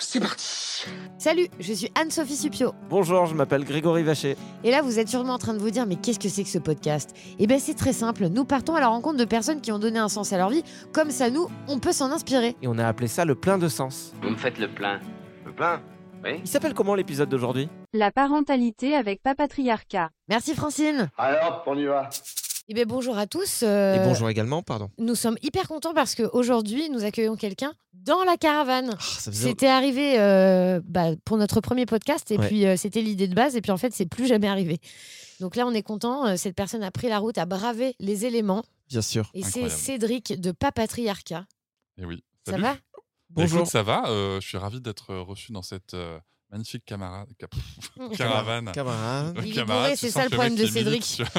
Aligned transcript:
C'est 0.00 0.20
parti 0.20 0.86
Salut, 1.18 1.48
je 1.58 1.72
suis 1.72 1.90
Anne-Sophie 2.00 2.36
Supio. 2.36 2.72
Bonjour, 2.88 3.26
je 3.26 3.34
m'appelle 3.34 3.64
Grégory 3.64 4.04
Vacher. 4.04 4.36
Et 4.62 4.70
là, 4.70 4.80
vous 4.80 5.00
êtes 5.00 5.08
sûrement 5.08 5.34
en 5.34 5.38
train 5.38 5.54
de 5.54 5.58
vous 5.58 5.70
dire, 5.70 5.86
mais 5.86 5.96
qu'est-ce 5.96 6.20
que 6.20 6.28
c'est 6.28 6.44
que 6.44 6.48
ce 6.48 6.58
podcast? 6.58 7.16
Eh 7.40 7.48
bien, 7.48 7.58
c'est 7.58 7.74
très 7.74 7.92
simple. 7.92 8.28
Nous 8.28 8.44
partons 8.44 8.76
à 8.76 8.80
la 8.80 8.86
rencontre 8.86 9.16
de 9.16 9.24
personnes 9.24 9.60
qui 9.60 9.72
ont 9.72 9.80
donné 9.80 9.98
un 9.98 10.08
sens 10.08 10.32
à 10.32 10.38
leur 10.38 10.50
vie. 10.50 10.62
Comme 10.92 11.10
ça, 11.10 11.30
nous, 11.30 11.48
on 11.66 11.80
peut 11.80 11.90
s'en 11.90 12.12
inspirer. 12.12 12.54
Et 12.62 12.68
on 12.68 12.78
a 12.78 12.86
appelé 12.86 13.08
ça 13.08 13.24
le 13.24 13.34
plein 13.34 13.58
de 13.58 13.66
sens. 13.66 14.12
Vous 14.22 14.30
me 14.30 14.36
faites 14.36 14.58
le 14.58 14.68
plein. 14.68 15.00
Le 15.44 15.52
plein? 15.52 15.82
Oui. 16.24 16.40
Il 16.42 16.48
s'appelle 16.48 16.74
comment 16.74 16.94
l'épisode 16.94 17.28
d'aujourd'hui? 17.28 17.68
La 17.92 18.12
parentalité 18.12 18.94
avec 18.94 19.20
papatriarcat. 19.22 20.10
Merci 20.28 20.54
Francine. 20.54 21.10
Alors, 21.18 21.64
on 21.66 21.76
y 21.76 21.86
va. 21.86 22.08
Eh 22.70 22.74
bien, 22.74 22.84
bonjour 22.84 23.16
à 23.16 23.26
tous. 23.26 23.60
euh, 23.62 23.94
Et 23.96 24.04
bonjour 24.06 24.28
également, 24.28 24.62
pardon. 24.62 24.90
Nous 24.98 25.14
sommes 25.14 25.38
hyper 25.42 25.66
contents 25.68 25.94
parce 25.94 26.14
qu'aujourd'hui, 26.14 26.90
nous 26.90 27.02
accueillons 27.02 27.34
quelqu'un 27.36 27.72
dans 27.94 28.22
la 28.24 28.36
caravane. 28.36 28.90
Ça 29.00 29.30
faisait- 29.32 29.48
C'était 29.48 29.68
arrivé 29.68 30.18
euh, 30.20 30.78
bah, 30.84 31.12
pour 31.24 31.38
notre 31.38 31.62
premier 31.62 31.86
podcast 31.86 32.30
et 32.30 32.36
Ouais. 32.38 32.46
puis 32.46 32.66
euh, 32.66 32.76
c'était 32.76 33.00
l'idée 33.00 33.26
de 33.26 33.34
base 33.34 33.56
et 33.56 33.62
puis 33.62 33.72
en 33.72 33.78
fait 33.78 33.94
c'est 33.94 34.04
plus 34.04 34.26
jamais 34.26 34.48
arrivé. 34.48 34.80
Donc 35.40 35.56
là 35.56 35.66
on 35.66 35.72
est 35.72 35.82
content, 35.82 36.36
cette 36.36 36.54
personne 36.54 36.82
a 36.82 36.90
pris 36.90 37.08
la 37.08 37.18
route, 37.20 37.38
a 37.38 37.46
bravé 37.46 37.94
les 38.00 38.26
éléments 38.26 38.62
Bien 38.90 39.00
sûr. 39.02 39.30
et 39.32 39.42
c'est. 39.42 39.70
Cédric 39.70 40.38
de 40.38 40.52
Papatriarcat. 40.52 41.46
Et 41.96 42.04
oui. 42.04 42.22
Ça 42.46 42.58
va? 42.58 42.74
Bah, 42.74 42.78
Bonjour. 43.30 43.60
écoute, 43.60 43.70
ça 43.72 43.82
va. 43.82 44.08
euh, 44.08 44.40
je 44.42 44.46
suis 44.46 44.58
ravi 44.58 44.80
d'être 44.82 45.14
reçu 45.14 45.52
dans 45.52 45.62
cette 45.62 45.94
euh, 45.94 46.18
magnifique 46.50 46.84
camarade, 46.84 47.28
cap- 47.38 47.54
caravane. 48.16 48.72
Camarade. 48.72 49.38
Euh, 49.38 49.92
c'est 49.96 50.10
ça 50.10 50.24
le 50.24 50.30
problème 50.30 50.56
de 50.56 50.66
Cédric. 50.66 51.22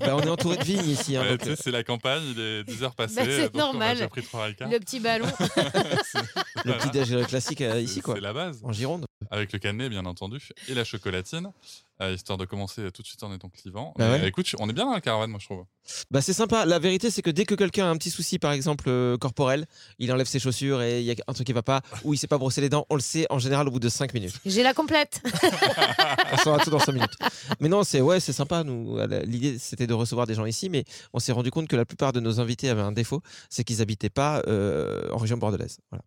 Bah, 0.00 0.16
on 0.16 0.20
est 0.22 0.28
entouré 0.28 0.56
de 0.56 0.64
vignes 0.64 0.88
ici. 0.88 1.16
hein, 1.16 1.36
sais, 1.42 1.56
c'est 1.56 1.70
la 1.70 1.84
campagne, 1.84 2.22
il 2.24 2.40
est 2.40 2.62
10h 2.64 2.94
passées. 2.94 3.16
Bah, 3.16 3.22
c'est 3.24 3.52
donc 3.52 3.54
on 3.54 3.58
a 3.58 3.62
normal. 3.94 4.08
pris. 4.08 4.22
Le 4.22 4.78
petit 4.78 5.00
ballon. 5.00 5.26
le 6.64 6.72
petit 6.78 6.90
déj 6.90 7.26
classique 7.26 7.60
euh, 7.60 7.80
ici, 7.80 8.00
quoi. 8.00 8.14
C'est 8.14 8.20
la 8.20 8.32
base. 8.32 8.60
En 8.64 8.72
Gironde. 8.72 9.06
Avec 9.30 9.52
le 9.52 9.58
cannelé, 9.58 9.88
bien 9.88 10.04
entendu, 10.04 10.38
et 10.68 10.74
la 10.74 10.84
chocolatine, 10.84 11.50
euh, 12.00 12.14
histoire 12.14 12.38
de 12.38 12.44
commencer 12.44 12.90
tout 12.92 13.02
de 13.02 13.06
suite 13.06 13.22
en 13.22 13.32
étant 13.34 13.48
clivant. 13.48 13.94
Bah 13.98 14.10
ouais. 14.10 14.28
écoute, 14.28 14.54
on 14.58 14.68
est 14.68 14.72
bien 14.72 14.86
dans 14.86 14.92
la 14.92 15.00
caravane, 15.00 15.30
moi, 15.30 15.38
je 15.40 15.46
trouve. 15.46 15.64
Bah 16.10 16.20
c'est 16.20 16.32
sympa. 16.32 16.64
La 16.64 16.78
vérité 16.78 17.10
c'est 17.10 17.22
que 17.22 17.30
dès 17.30 17.44
que 17.44 17.54
quelqu'un 17.54 17.86
a 17.86 17.88
un 17.88 17.96
petit 17.96 18.10
souci 18.10 18.38
par 18.38 18.52
exemple 18.52 18.84
euh, 18.88 19.16
corporel, 19.18 19.66
il 19.98 20.12
enlève 20.12 20.26
ses 20.26 20.38
chaussures 20.38 20.80
et 20.80 21.00
il 21.00 21.06
y 21.06 21.10
a 21.10 21.14
un 21.26 21.32
truc 21.32 21.46
qui 21.46 21.52
va 21.52 21.62
pas 21.62 21.80
ou 22.04 22.14
il 22.14 22.16
sait 22.16 22.28
pas 22.28 22.38
brosser 22.38 22.60
les 22.60 22.68
dents, 22.68 22.86
on 22.88 22.94
le 22.94 23.00
sait 23.00 23.26
en 23.30 23.38
général 23.38 23.66
au 23.66 23.72
bout 23.72 23.80
de 23.80 23.88
5 23.88 24.14
minutes. 24.14 24.34
J'ai 24.46 24.62
la 24.62 24.74
complète. 24.74 25.20
On 26.32 26.36
saura 26.36 26.58
tout 26.60 26.70
dans 26.70 26.78
5 26.78 26.92
minutes. 26.92 27.14
Mais 27.60 27.68
non, 27.68 27.82
c'est 27.82 28.00
ouais, 28.00 28.20
c'est 28.20 28.32
sympa 28.32 28.62
nous 28.62 28.96
l'idée 29.24 29.58
c'était 29.58 29.86
de 29.86 29.94
recevoir 29.94 30.26
des 30.26 30.34
gens 30.34 30.46
ici 30.46 30.68
mais 30.70 30.84
on 31.12 31.18
s'est 31.18 31.32
rendu 31.32 31.50
compte 31.50 31.68
que 31.68 31.76
la 31.76 31.84
plupart 31.84 32.12
de 32.12 32.20
nos 32.20 32.40
invités 32.40 32.68
avaient 32.68 32.82
un 32.82 32.92
défaut, 32.92 33.20
c'est 33.50 33.64
qu'ils 33.64 33.82
habitaient 33.82 34.10
pas 34.10 34.42
euh, 34.46 35.10
en 35.12 35.18
région 35.18 35.36
bordelaise. 35.36 35.78
Voilà. 35.90 36.04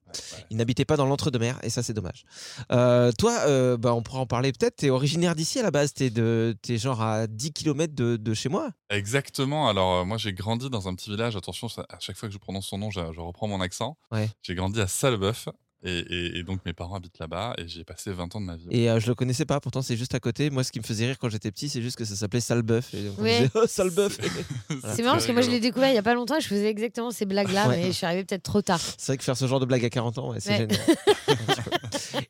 Ils 0.50 0.58
n'habitaient 0.58 0.86
pas 0.86 0.98
dans 0.98 1.06
l'entre-deux-mer 1.06 1.60
et 1.64 1.70
ça 1.70 1.84
c'est 1.84 1.94
dommage. 1.94 2.26
Euh, 2.72 3.12
toi 3.18 3.38
euh, 3.48 3.78
bah 3.78 3.94
on 3.94 4.02
pourra 4.02 4.20
en 4.20 4.26
parler 4.26 4.52
peut-être, 4.54 4.78
tu 4.78 4.86
es 4.86 4.90
originaire 4.90 5.36
d'ici 5.36 5.60
à 5.60 5.64
la 5.64 5.72
base, 5.76 5.94
tu 5.94 6.04
es 6.06 6.10
de 6.10 6.56
t'es 6.62 6.78
genre 6.78 7.02
à 7.02 7.28
10 7.28 7.52
km 7.52 7.94
de, 7.94 8.16
de 8.16 8.34
chez 8.34 8.50
moi. 8.50 8.70
Exactement. 8.90 9.68
Alors, 9.68 9.96
euh, 10.02 10.06
moi, 10.06 10.18
j'ai 10.18 10.34
grandi 10.34 10.70
dans 10.70 10.88
un 10.88 10.96
petit 10.96 11.10
village. 11.10 11.36
Attention, 11.36 11.68
ça- 11.70 11.86
à 11.90 12.00
chaque 12.00 12.16
fois 12.18 12.30
que 12.30 12.34
je 12.34 12.40
prononce 12.40 12.68
son 12.68 12.78
nom, 12.78 12.90
je, 12.92 13.00
je 13.14 13.20
reprends 13.20 13.48
mon 13.48 13.60
accent. 13.62 13.98
Ouais. 14.12 14.30
J'ai 14.42 14.56
grandi 14.56 14.80
à 14.82 14.88
Sallebeuf. 14.88 15.50
Et, 15.86 16.00
et- 16.00 16.38
et 16.40 16.44
donc, 16.44 16.60
mes 16.66 16.74
parents 16.74 16.96
habitent 16.96 17.20
là-bas. 17.20 17.54
Et 17.58 17.68
j'y 17.68 17.82
ai 17.82 17.84
passé 17.84 18.12
20 18.12 18.36
ans 18.36 18.42
de 18.42 18.46
ma 18.46 18.56
vie. 18.58 18.68
Et 18.72 18.90
euh, 18.90 19.00
je 19.00 19.08
le 19.08 19.16
connaissais 19.16 19.46
pas, 19.46 19.60
pourtant 19.60 19.82
c'est 19.82 19.96
juste 19.98 20.14
à 20.16 20.20
côté. 20.20 20.50
Moi, 20.50 20.64
ce 20.64 20.72
qui 20.72 20.80
me 20.80 20.84
faisait 20.84 21.06
rire 21.06 21.18
quand 21.20 21.30
j'étais 21.30 21.52
petit, 21.52 21.70
c'est 21.70 21.82
juste 21.82 21.96
que 21.98 22.06
ça 22.06 22.16
s'appelait 22.16 22.40
Salbeuf. 22.42 22.94
Et 22.94 23.04
donc 23.04 23.16
on 23.20 23.22
Ouais. 23.24 23.38
disait, 23.38 23.52
oh, 23.56 23.66
Salbeuf 23.68 24.18
C'est 24.96 25.04
marrant 25.04 25.14
parce 25.16 25.26
que 25.28 25.32
moi 25.32 25.42
je 25.42 25.50
l'ai 25.50 25.60
découvert 25.60 25.90
il 25.90 25.96
y 25.96 25.98
a 25.98 26.04
pas 26.04 26.14
longtemps 26.16 26.38
et 26.38 26.42
je 26.42 26.48
faisais 26.48 26.70
exactement 26.70 27.12
ces 27.12 27.26
blagues 27.26 27.52
là 27.52 27.68
Ouais. 27.70 27.78
mais 27.78 27.86
je 27.88 27.92
suis 27.92 28.06
arrivée 28.06 28.24
peut-être 28.26 28.44
trop 28.44 28.62
tard. 28.62 28.80
C'est 28.98 29.12
vrai 29.14 29.18
que 29.18 29.24
faire 29.24 29.38
ce 29.38 29.48
genre 29.48 29.60
de 29.60 29.66
blague 29.66 29.86
à 29.86 29.90
40 29.90 30.18
ans, 30.18 30.32
ouais, 30.32 30.40
c'est 30.40 30.50
Ouais. 30.52 30.58
génial. 30.70 30.80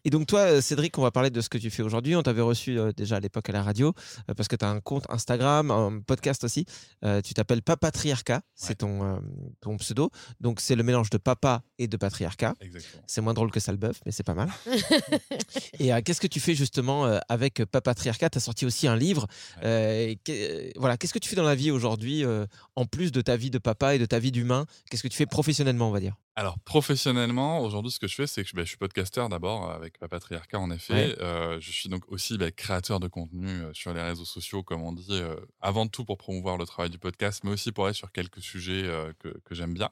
Et 0.03 0.09
donc 0.09 0.27
toi, 0.27 0.39
euh, 0.41 0.61
Cédric, 0.61 0.97
on 0.97 1.01
va 1.01 1.11
parler 1.11 1.29
de 1.29 1.41
ce 1.41 1.49
que 1.49 1.57
tu 1.57 1.69
fais 1.69 1.83
aujourd'hui. 1.83 2.16
On 2.16 2.23
t'avait 2.23 2.41
reçu 2.41 2.77
euh, 2.79 2.91
déjà 2.95 3.17
à 3.17 3.19
l'époque 3.19 3.49
à 3.49 3.53
la 3.53 3.63
radio, 3.63 3.93
euh, 4.29 4.33
parce 4.33 4.47
que 4.47 4.55
tu 4.55 4.66
as 4.66 4.69
un 4.69 4.79
compte 4.79 5.05
Instagram, 5.09 5.72
un 5.72 5.99
podcast 6.01 6.43
aussi. 6.43 6.66
Euh, 7.03 7.22
tu 7.22 7.33
t'appelles 7.33 7.61
Papatriarcat, 7.61 8.41
c'est 8.55 8.75
ton, 8.79 9.03
euh, 9.03 9.17
ton 9.61 9.77
pseudo. 9.77 10.09
Donc 10.41 10.59
c'est 10.59 10.75
le 10.75 10.83
mélange 10.83 11.09
de 11.09 11.17
papa 11.17 11.61
et 11.77 11.87
de 11.87 11.97
patriarcat. 11.97 12.53
Exactement. 12.61 13.03
C'est 13.07 13.22
moins 13.22 13.33
drôle 13.33 13.44
que 13.51 13.59
Salbeuf, 13.59 14.00
mais 14.06 14.11
c'est 14.11 14.23
pas 14.23 14.33
mal. 14.33 14.50
et 15.79 15.94
euh, 15.94 16.01
qu'est-ce 16.03 16.22
que 16.22 16.28
tu 16.28 16.39
fais 16.39 16.56
justement 16.56 17.06
euh, 17.06 17.19
avec 17.29 17.63
Papatriarcat 17.66 18.29
Tu 18.29 18.38
as 18.38 18.41
sorti 18.41 18.66
aussi 18.66 18.88
un 18.88 18.95
livre. 18.95 19.28
Euh, 19.63 20.13
voilà, 20.75 20.97
qu'est-ce 20.97 21.13
que 21.13 21.19
tu 21.19 21.29
fais 21.29 21.35
dans 21.35 21.44
la 21.44 21.55
vie 21.55 21.72
aujourd'hui, 21.72 22.23
euh, 22.23 22.45
en 22.75 22.85
plus 22.85 23.11
de 23.11 23.22
ta 23.22 23.38
vie 23.38 23.50
de 23.50 23.57
papa 23.57 23.95
et 23.95 24.00
de 24.00 24.05
ta 24.05 24.19
vie 24.19 24.31
d'humain? 24.31 24.66
Qu'est-ce 24.89 25.03
que 25.03 25.07
tu 25.07 25.17
fais 25.17 25.25
professionnellement, 25.25 25.89
on 25.89 25.91
va 25.91 26.00
dire? 26.00 26.16
Alors, 26.38 26.59
professionnellement, 26.59 27.61
aujourd'hui, 27.61 27.91
ce 27.91 28.00
que 28.00 28.07
je 28.07 28.16
fais, 28.16 28.28
c'est 28.28 28.44
que 28.44 28.50
je, 28.50 28.55
bah, 28.55 28.63
je 28.63 28.67
suis 28.67 28.78
podcasteur 28.78 29.29
d'abord 29.29 29.72
avec 29.72 29.97
Papatriarcat, 30.00 30.59
en 30.59 30.69
effet. 30.69 30.94
Ouais. 30.94 31.16
Euh, 31.22 31.59
je 31.61 31.72
suis 31.72 31.88
donc 31.88 32.03
aussi 32.09 32.38
bah, 32.38 32.51
créateur 32.51 33.00
de 33.00 33.07
contenu 33.07 33.61
sur 33.72 33.94
les 33.94 34.01
réseaux 34.01 34.25
sociaux, 34.25 34.61
comme 34.61 34.84
on 34.84 34.91
dit, 34.91 35.07
euh, 35.11 35.35
avant 35.61 35.88
tout 35.88 36.03
pour 36.03 36.17
promouvoir 36.17 36.57
le 36.57 36.66
travail 36.66 36.89
du 36.89 37.00
podcast, 37.00 37.45
mais 37.45 37.51
aussi 37.51 37.72
pour 37.72 37.85
aller 37.85 37.94
sur 37.94 38.11
quelques 38.11 38.41
sujets 38.41 38.84
euh, 38.84 39.13
que, 39.19 39.29
que 39.45 39.55
j'aime 39.55 39.73
bien. 39.73 39.89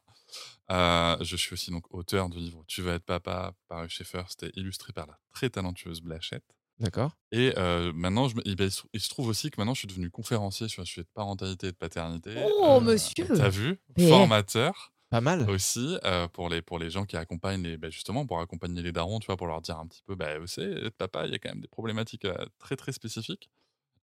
Euh, 0.71 1.17
je 1.21 1.35
suis 1.35 1.53
aussi 1.53 1.71
donc 1.71 1.93
auteur 1.93 2.29
du 2.29 2.37
livre 2.39 2.63
Tu 2.67 2.81
vas 2.81 2.93
être 2.93 3.03
papa, 3.05 3.53
paru 3.67 3.89
chez 3.89 4.03
First 4.05 4.43
et 4.43 4.51
illustré 4.55 4.93
par 4.93 5.07
la 5.07 5.17
très 5.33 5.49
talentueuse 5.49 6.01
Blachette. 6.01 6.45
D'accord. 6.79 7.11
Et 7.31 7.53
euh, 7.57 7.91
maintenant, 7.93 8.27
je 8.29 8.35
ben, 8.35 8.41
il, 8.45 9.01
se, 9.01 9.09
trouve 9.09 9.27
aussi 9.27 9.51
que 9.51 9.59
maintenant, 9.59 9.73
je 9.73 9.79
suis 9.79 9.87
devenu 9.87 10.09
conférencier 10.09 10.67
sur 10.69 10.81
le 10.81 10.85
sujet 10.85 11.03
de 11.03 11.09
parentalité 11.13 11.67
et 11.67 11.71
de 11.71 11.77
paternité. 11.77 12.33
Oh, 12.61 12.79
monsieur 12.81 13.27
T'as 13.27 13.49
vu 13.49 13.79
Formateur 13.99 14.91
Pas 15.09 15.21
mal. 15.21 15.47
aussi 15.49 15.97
euh, 16.03 16.27
pour, 16.29 16.49
les, 16.49 16.61
pour 16.61 16.79
les 16.79 16.89
gens 16.89 17.05
qui 17.05 17.15
accompagnent 17.17 17.61
les, 17.61 17.77
bah, 17.77 17.89
justement 17.89 18.25
pour 18.25 18.39
accompagner 18.39 18.81
les 18.81 18.91
darons, 18.91 19.19
tu 19.19 19.27
vois, 19.27 19.37
pour 19.37 19.47
leur 19.47 19.61
dire 19.61 19.77
un 19.77 19.85
petit 19.87 20.01
peu, 20.05 20.15
bah, 20.15 20.39
vous 20.39 20.47
savez, 20.47 20.87
être 20.87 20.95
papa, 20.97 21.25
il 21.27 21.31
y 21.31 21.35
a 21.35 21.39
quand 21.39 21.49
même 21.49 21.61
des 21.61 21.67
problématiques 21.67 22.25
euh, 22.25 22.45
très 22.57 22.75
très 22.75 22.91
spécifiques. 22.91 23.49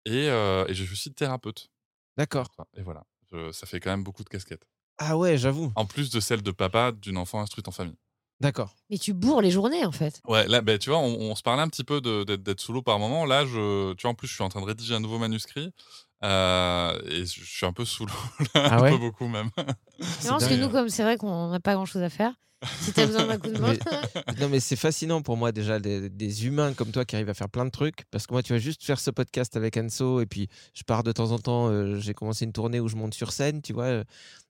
Et, 0.04 0.28
euh, 0.28 0.66
et 0.68 0.74
je 0.74 0.84
suis 0.84 0.92
aussi 0.92 1.14
thérapeute. 1.14 1.70
D'accord. 2.16 2.48
Et 2.76 2.82
voilà, 2.82 3.04
Je- 3.32 3.52
ça 3.52 3.66
fait 3.66 3.80
quand 3.80 3.90
même 3.90 4.04
beaucoup 4.04 4.24
de 4.24 4.28
casquettes. 4.28 4.66
Ah 4.98 5.16
ouais, 5.16 5.38
j'avoue. 5.38 5.72
En 5.76 5.86
plus 5.86 6.10
de 6.10 6.20
celle 6.20 6.42
de 6.42 6.50
papa 6.50 6.92
d'une 6.92 7.16
enfant 7.18 7.40
instruite 7.40 7.68
en 7.68 7.72
famille. 7.72 7.96
D'accord. 8.40 8.74
Mais 8.90 8.98
tu 8.98 9.12
bourres 9.14 9.42
les 9.42 9.50
journées 9.50 9.84
en 9.84 9.90
fait. 9.92 10.20
Ouais, 10.28 10.46
là, 10.46 10.60
bah, 10.60 10.78
tu 10.78 10.90
vois, 10.90 10.98
on, 11.00 11.12
on 11.30 11.34
se 11.34 11.42
parlait 11.42 11.62
un 11.62 11.68
petit 11.68 11.82
peu 11.84 12.00
de- 12.00 12.22
d'être 12.36 12.60
sous 12.60 12.72
l'eau 12.72 12.82
par 12.82 12.98
moment. 13.00 13.24
Là, 13.26 13.44
je, 13.44 13.94
tu 13.94 14.02
vois, 14.02 14.12
en 14.12 14.14
plus, 14.14 14.28
je 14.28 14.34
suis 14.34 14.44
en 14.44 14.48
train 14.48 14.60
de 14.60 14.66
rédiger 14.66 14.94
un 14.94 15.00
nouveau 15.00 15.18
manuscrit. 15.18 15.72
Euh, 16.24 16.98
et 17.06 17.24
je 17.26 17.44
suis 17.44 17.66
un 17.66 17.72
peu 17.72 17.84
sous 17.84 18.04
l'eau, 18.06 18.12
Ah 18.54 18.76
un 18.84 18.90
peu 18.90 18.98
beaucoup 18.98 19.28
même. 19.28 19.50
Non, 19.58 19.66
parce 20.30 20.46
que 20.48 20.54
nous, 20.54 20.68
comme 20.68 20.88
c'est 20.88 21.02
vrai 21.04 21.16
qu'on 21.16 21.50
n'a 21.50 21.60
pas 21.60 21.74
grand 21.74 21.84
chose 21.86 22.02
à 22.02 22.10
faire, 22.10 22.32
si 22.80 22.92
t'as 22.92 23.06
besoin 23.06 23.26
d'un 23.26 23.38
coup 23.38 23.48
de 23.50 23.58
main. 23.60 23.74
Mais- 23.74 24.34
non, 24.40 24.48
mais 24.48 24.58
c'est 24.60 24.74
fascinant 24.76 25.22
pour 25.22 25.36
moi 25.36 25.52
déjà 25.52 25.78
des, 25.78 26.08
des 26.10 26.46
humains 26.46 26.74
comme 26.74 26.90
toi 26.90 27.04
qui 27.04 27.14
arrivent 27.14 27.28
à 27.28 27.34
faire 27.34 27.48
plein 27.48 27.64
de 27.64 27.70
trucs. 27.70 28.04
Parce 28.10 28.26
que 28.26 28.34
moi, 28.34 28.42
tu 28.42 28.52
vas 28.52 28.58
juste 28.58 28.82
faire 28.84 28.98
ce 28.98 29.10
podcast 29.12 29.56
avec 29.56 29.76
Anso 29.76 30.20
et 30.20 30.26
puis 30.26 30.48
je 30.74 30.82
pars 30.82 31.04
de 31.04 31.12
temps 31.12 31.30
en 31.30 31.38
temps. 31.38 31.68
euh, 31.68 32.00
j'ai 32.00 32.14
commencé 32.14 32.44
une 32.44 32.52
tournée 32.52 32.80
où 32.80 32.88
je 32.88 32.96
monte 32.96 33.14
sur 33.14 33.30
scène, 33.32 33.62
tu 33.62 33.72
vois. 33.72 34.02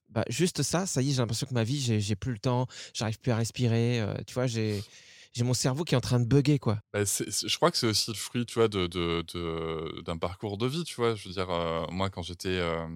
Bah, 0.08 0.24
juste 0.28 0.62
ça, 0.62 0.86
ça 0.86 1.02
y 1.02 1.08
est, 1.10 1.12
j'ai 1.12 1.18
l'impression 1.18 1.46
que 1.46 1.54
ma 1.54 1.64
vie, 1.64 1.80
j'ai 2.00 2.16
plus 2.16 2.32
le 2.32 2.38
temps, 2.38 2.66
j'arrive 2.94 3.18
plus 3.20 3.32
à 3.32 3.36
respirer. 3.36 4.00
euh, 4.00 4.14
tu 4.26 4.34
vois, 4.34 4.46
j'ai 4.46 4.82
j'ai 5.34 5.44
mon 5.44 5.54
cerveau 5.54 5.84
qui 5.84 5.94
est 5.94 5.96
en 5.96 6.00
train 6.00 6.18
de 6.20 6.24
bugger, 6.24 6.58
quoi. 6.58 6.80
Bah, 6.92 7.04
je 7.04 7.56
crois 7.56 7.70
que 7.70 7.76
c'est 7.76 7.86
aussi 7.86 8.10
le 8.10 8.16
fruit, 8.16 8.46
tu 8.46 8.54
vois, 8.54 8.68
de, 8.68 8.86
d'un 10.02 10.16
parcours 10.16 10.56
de 10.58 10.66
vie, 10.66 10.84
tu 10.84 10.94
vois. 10.96 11.14
Je 11.14 11.28
veux 11.28 11.34
dire, 11.34 11.50
euh, 11.50 11.84
moi, 11.90 12.08
quand 12.10 12.22
j'étais, 12.22 12.48
euh, 12.48 12.86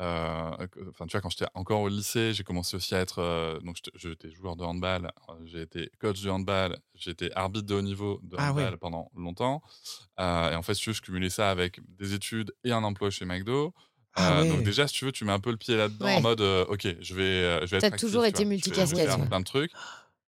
euh, 0.00 0.50
enfin, 0.90 1.06
tu 1.06 1.12
vois, 1.12 1.20
quand 1.20 1.30
j'étais 1.30 1.46
encore 1.54 1.80
au 1.82 1.88
lycée, 1.88 2.32
j'ai 2.34 2.42
commencé 2.44 2.76
aussi 2.76 2.94
à 2.94 3.00
être, 3.00 3.18
euh, 3.20 3.60
donc 3.60 3.76
j'étais- 3.94 4.30
joueur 4.32 4.56
de 4.56 4.64
handball, 4.64 5.12
j'ai 5.44 5.62
été 5.62 5.90
coach 6.00 6.20
de 6.22 6.30
handball, 6.30 6.78
j'ai 6.94 7.10
été 7.12 7.32
arbitre 7.36 7.66
de 7.66 7.74
haut 7.74 7.82
niveau 7.82 8.18
de 8.24 8.36
Ah 8.38 8.52
ouais. 8.52 8.62
handball 8.62 8.78
pendant 8.78 9.10
longtemps. 9.14 9.62
Euh, 10.20 10.52
et 10.52 10.56
en 10.56 10.62
fait, 10.62 10.74
je 10.74 11.00
cumulais 11.02 11.30
ça 11.30 11.50
avec 11.50 11.80
des 11.98 12.14
études 12.14 12.54
et 12.64 12.72
un 12.72 12.82
emploi 12.84 13.10
chez 13.10 13.24
McDo. 13.26 13.74
Ah 14.14 14.38
Euh, 14.38 14.42
ouais. 14.42 14.48
Donc 14.48 14.62
déjà, 14.62 14.86
si 14.86 14.94
tu 14.94 15.04
veux, 15.04 15.12
tu 15.12 15.24
mets 15.24 15.32
un 15.32 15.40
peu 15.40 15.50
le 15.50 15.56
pied 15.56 15.76
là-dedans 15.76 16.06
Ouais. 16.06 16.16
en 16.16 16.20
mode, 16.20 16.40
euh, 16.40 16.64
ok, 16.66 16.86
je 17.00 17.14
vais, 17.14 17.22
euh, 17.22 17.60
je 17.66 17.70
vais 17.72 17.76
être 17.78 17.80
T'as 17.82 17.86
actif, 17.88 18.00
toujours 18.00 18.22
tu 18.24 18.28
été 18.28 18.44
multicasquette, 18.44 19.08
ouais. 19.08 19.26
plein 19.28 19.40
de 19.40 19.44
trucs. 19.44 19.72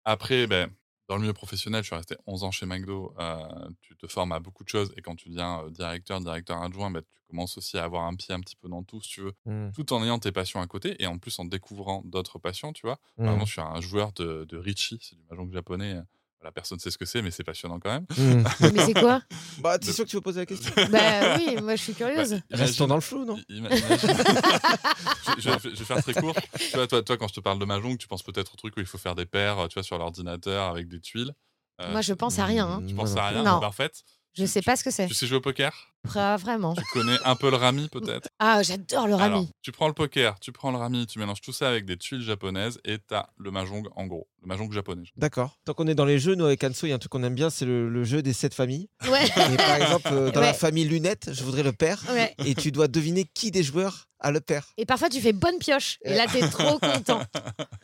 Après, 0.04 0.46
ben, 0.46 0.70
dans 1.08 1.16
le 1.16 1.20
milieu 1.22 1.32
professionnel, 1.34 1.82
je 1.82 1.88
suis 1.88 1.96
resté 1.96 2.16
11 2.26 2.44
ans 2.44 2.50
chez 2.50 2.66
McDo. 2.66 3.14
euh, 3.18 3.38
tu 3.82 3.96
te 3.96 4.06
formes 4.06 4.32
à 4.32 4.40
beaucoup 4.40 4.64
de 4.64 4.68
choses 4.68 4.92
et 4.96 5.02
quand 5.02 5.16
tu 5.16 5.28
deviens 5.28 5.64
euh, 5.64 5.70
directeur, 5.70 6.20
directeur 6.20 6.62
adjoint, 6.62 6.90
ben, 6.90 7.02
tu 7.02 7.20
commences 7.28 7.58
aussi 7.58 7.76
à 7.78 7.84
avoir 7.84 8.04
un 8.04 8.14
pied 8.14 8.34
un 8.34 8.40
petit 8.40 8.56
peu 8.56 8.68
dans 8.68 8.82
tout, 8.82 9.00
si 9.02 9.08
tu 9.10 9.20
veux, 9.22 9.32
Mm. 9.44 9.70
tout 9.74 9.92
en 9.92 10.02
ayant 10.04 10.18
tes 10.18 10.32
passions 10.32 10.60
à 10.60 10.66
côté 10.66 10.96
et 11.02 11.06
en 11.06 11.18
plus 11.18 11.38
en 11.38 11.44
découvrant 11.44 12.02
d'autres 12.04 12.38
passions, 12.38 12.72
tu 12.72 12.86
vois. 12.86 12.98
Par 13.16 13.26
Mm. 13.26 13.32
exemple, 13.34 13.46
je 13.46 13.52
suis 13.52 13.60
un 13.60 13.80
joueur 13.80 14.12
de, 14.12 14.44
de 14.48 14.56
Richie, 14.56 14.98
c'est 15.02 15.16
du 15.16 15.22
mahjong 15.30 15.52
japonais. 15.52 15.96
Voilà, 16.44 16.52
personne 16.52 16.76
ne 16.76 16.80
sait 16.82 16.90
ce 16.90 16.98
que 16.98 17.06
c'est, 17.06 17.22
mais 17.22 17.30
c'est 17.30 17.42
passionnant 17.42 17.80
quand 17.80 17.88
même. 17.90 18.04
Mm. 18.18 18.44
Mais 18.74 18.84
c'est 18.84 18.92
quoi 18.92 19.22
Bah, 19.60 19.78
t'es 19.78 19.92
sûr 19.92 20.04
que 20.04 20.10
tu 20.10 20.16
veux 20.16 20.20
poser 20.20 20.40
la 20.40 20.46
question 20.46 20.70
Bah 20.90 21.36
oui, 21.38 21.56
moi 21.62 21.74
je 21.74 21.80
suis 21.82 21.94
curieuse. 21.94 22.32
Bah, 22.50 22.56
Restons 22.58 22.86
dans 22.86 22.96
le 22.96 23.00
flou, 23.00 23.24
non 23.24 23.40
imagine- 23.48 23.82
je, 25.38 25.40
je- 25.40 25.70
je 25.70 25.74
vais 25.74 25.84
faire 25.86 26.02
très 26.02 26.12
court. 26.12 26.34
Tu 26.58 26.76
vois, 26.76 26.86
toi, 26.86 27.02
toi, 27.02 27.16
quand 27.16 27.28
je 27.28 27.32
te 27.34 27.40
parle 27.40 27.58
de 27.58 27.64
mahjong, 27.64 27.96
tu 27.96 28.06
penses 28.08 28.22
peut-être 28.22 28.52
au 28.52 28.56
truc 28.56 28.76
où 28.76 28.80
il 28.80 28.86
faut 28.86 28.98
faire 28.98 29.14
des 29.14 29.24
paires, 29.24 29.68
tu 29.70 29.74
vois, 29.74 29.82
sur 29.82 29.96
l'ordinateur 29.96 30.68
avec 30.68 30.86
des 30.88 31.00
tuiles. 31.00 31.32
Euh, 31.80 31.90
Moi 31.92 32.02
je 32.02 32.12
pense 32.12 32.38
à 32.38 32.44
rien. 32.44 32.68
hein. 32.68 32.82
Tu 32.86 32.94
penses 32.94 33.14
non 33.14 33.22
à 33.22 33.28
rien, 33.28 33.42
Non. 33.42 33.58
parfaite. 33.58 34.02
Je 34.36 34.44
sais 34.46 34.62
pas 34.62 34.76
ce 34.76 34.84
que 34.84 34.90
c'est. 34.90 35.06
Tu 35.06 35.14
sais 35.14 35.26
jouer 35.26 35.36
au 35.38 35.40
poker? 35.40 35.72
Pas 36.12 36.36
vraiment. 36.36 36.74
Tu 36.74 36.82
connais 36.92 37.16
un 37.24 37.34
peu 37.36 37.50
le 37.50 37.56
rami 37.56 37.88
peut-être? 37.92 38.28
Ah, 38.38 38.62
j'adore 38.62 39.06
le 39.06 39.14
Alors, 39.14 39.20
rami. 39.38 39.50
tu 39.62 39.72
prends 39.72 39.86
le 39.88 39.94
poker, 39.94 40.38
tu 40.40 40.52
prends 40.52 40.70
le 40.70 40.76
rami, 40.76 41.06
tu 41.06 41.18
mélanges 41.18 41.40
tout 41.40 41.52
ça 41.52 41.68
avec 41.68 41.86
des 41.86 41.96
tuiles 41.96 42.20
japonaises 42.20 42.78
et 42.84 42.98
t'as 42.98 43.26
le 43.38 43.50
mahjong 43.50 43.84
en 43.96 44.06
gros, 44.06 44.26
le 44.42 44.48
mahjong 44.48 44.70
japonais. 44.72 45.04
D'accord. 45.16 45.56
Tant 45.64 45.72
qu'on 45.72 45.86
est 45.86 45.94
dans 45.94 46.04
les 46.04 46.18
jeux, 46.18 46.34
nous 46.34 46.44
avec 46.44 46.62
Anso, 46.64 46.86
il 46.86 46.90
y 46.90 46.92
a 46.92 46.96
un 46.96 46.98
truc 46.98 47.12
qu'on 47.12 47.22
aime 47.22 47.34
bien, 47.34 47.48
c'est 47.48 47.64
le, 47.64 47.88
le 47.88 48.04
jeu 48.04 48.22
des 48.22 48.32
sept 48.32 48.52
familles. 48.54 48.88
Ouais. 49.08 49.24
Et 49.24 49.56
par 49.56 49.76
exemple, 49.76 50.08
euh, 50.12 50.30
dans 50.30 50.40
la 50.40 50.52
famille 50.52 50.84
lunette, 50.84 51.30
je 51.32 51.42
voudrais 51.44 51.62
le 51.62 51.72
père. 51.72 52.02
Ouais. 52.10 52.34
Et 52.44 52.54
tu 52.54 52.70
dois 52.72 52.88
deviner 52.88 53.24
qui 53.24 53.50
des 53.50 53.62
joueurs 53.62 54.06
le 54.30 54.40
père. 54.40 54.66
Et 54.76 54.86
parfois 54.86 55.08
tu 55.08 55.20
fais 55.20 55.32
bonne 55.32 55.58
pioche. 55.58 55.98
Et 56.04 56.14
là 56.14 56.26
t'es 56.30 56.48
trop 56.48 56.78
content. 56.78 57.22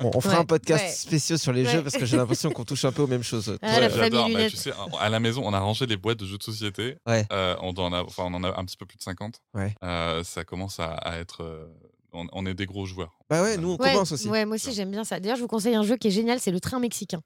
Bon, 0.01 0.11
on 0.15 0.21
fera 0.21 0.35
Ouais. 0.35 0.41
un 0.41 0.45
podcast 0.45 0.85
Ouais. 0.85 0.91
spéciaux 0.91 1.37
sur 1.37 1.53
les 1.53 1.65
Ouais. 1.65 1.73
jeux 1.73 1.83
parce 1.83 1.97
que 1.97 2.05
j'ai 2.07 2.17
l'impression 2.19 2.51
qu'on 2.51 2.65
touche 2.65 2.85
un 2.85 2.93
peu 2.93 3.03
aux 3.03 3.07
mêmes 3.07 3.23
choses. 3.23 3.57
Ah, 3.63 3.81
la 3.81 3.87
Ouais, 3.87 3.91
famille 3.91 4.01
j'adore. 4.03 4.31
Bah, 4.31 4.51
tu 4.51 4.57
sais, 4.57 4.73
à 4.99 5.09
la 5.09 5.21
maison, 5.21 5.43
on 5.45 5.53
a 5.53 5.59
rangé 5.61 5.87
les 5.87 5.97
boîtes 5.97 6.19
de 6.19 6.27
jeux 6.27 6.39
de 6.39 6.43
société. 6.43 6.97
Ouais. 7.07 7.27
Euh, 7.33 7.57
on, 7.63 7.71
en 7.75 7.93
a, 7.93 8.03
enfin, 8.03 8.25
on 8.27 8.35
en 8.35 8.45
a 8.45 8.59
un 8.59 8.65
petit 8.65 8.77
peu 8.77 8.87
plus 8.87 8.97
de 8.99 9.03
50. 9.03 9.41
Ouais. 9.55 9.75
Euh, 9.83 10.23
ça 10.25 10.45
commence 10.45 10.81
à, 10.81 10.93
à 10.93 11.19
être. 11.19 11.43
euh, 11.43 11.67
on, 12.13 12.27
on 12.33 12.45
est 12.47 12.55
des 12.55 12.67
gros 12.67 12.87
joueurs. 12.87 13.17
Bah 13.29 13.41
ouais, 13.43 13.57
nous 13.57 13.73
on 13.73 13.77
Ouais, 13.83 13.93
commence 13.93 14.11
aussi. 14.13 14.29
ouais, 14.29 14.45
moi 14.45 14.57
aussi 14.57 14.73
j'aime 14.73 14.91
bien 14.91 15.05
ça. 15.05 15.21
D'ailleurs, 15.21 15.37
je 15.37 15.43
vous 15.43 15.49
conseille 15.49 15.77
un 15.77 15.85
jeu 15.85 15.97
qui 15.97 16.09
est 16.09 16.11
génial, 16.11 16.41
c'est 16.41 16.51
le 16.51 16.59
train 16.59 16.81
mexicain. 16.81 17.23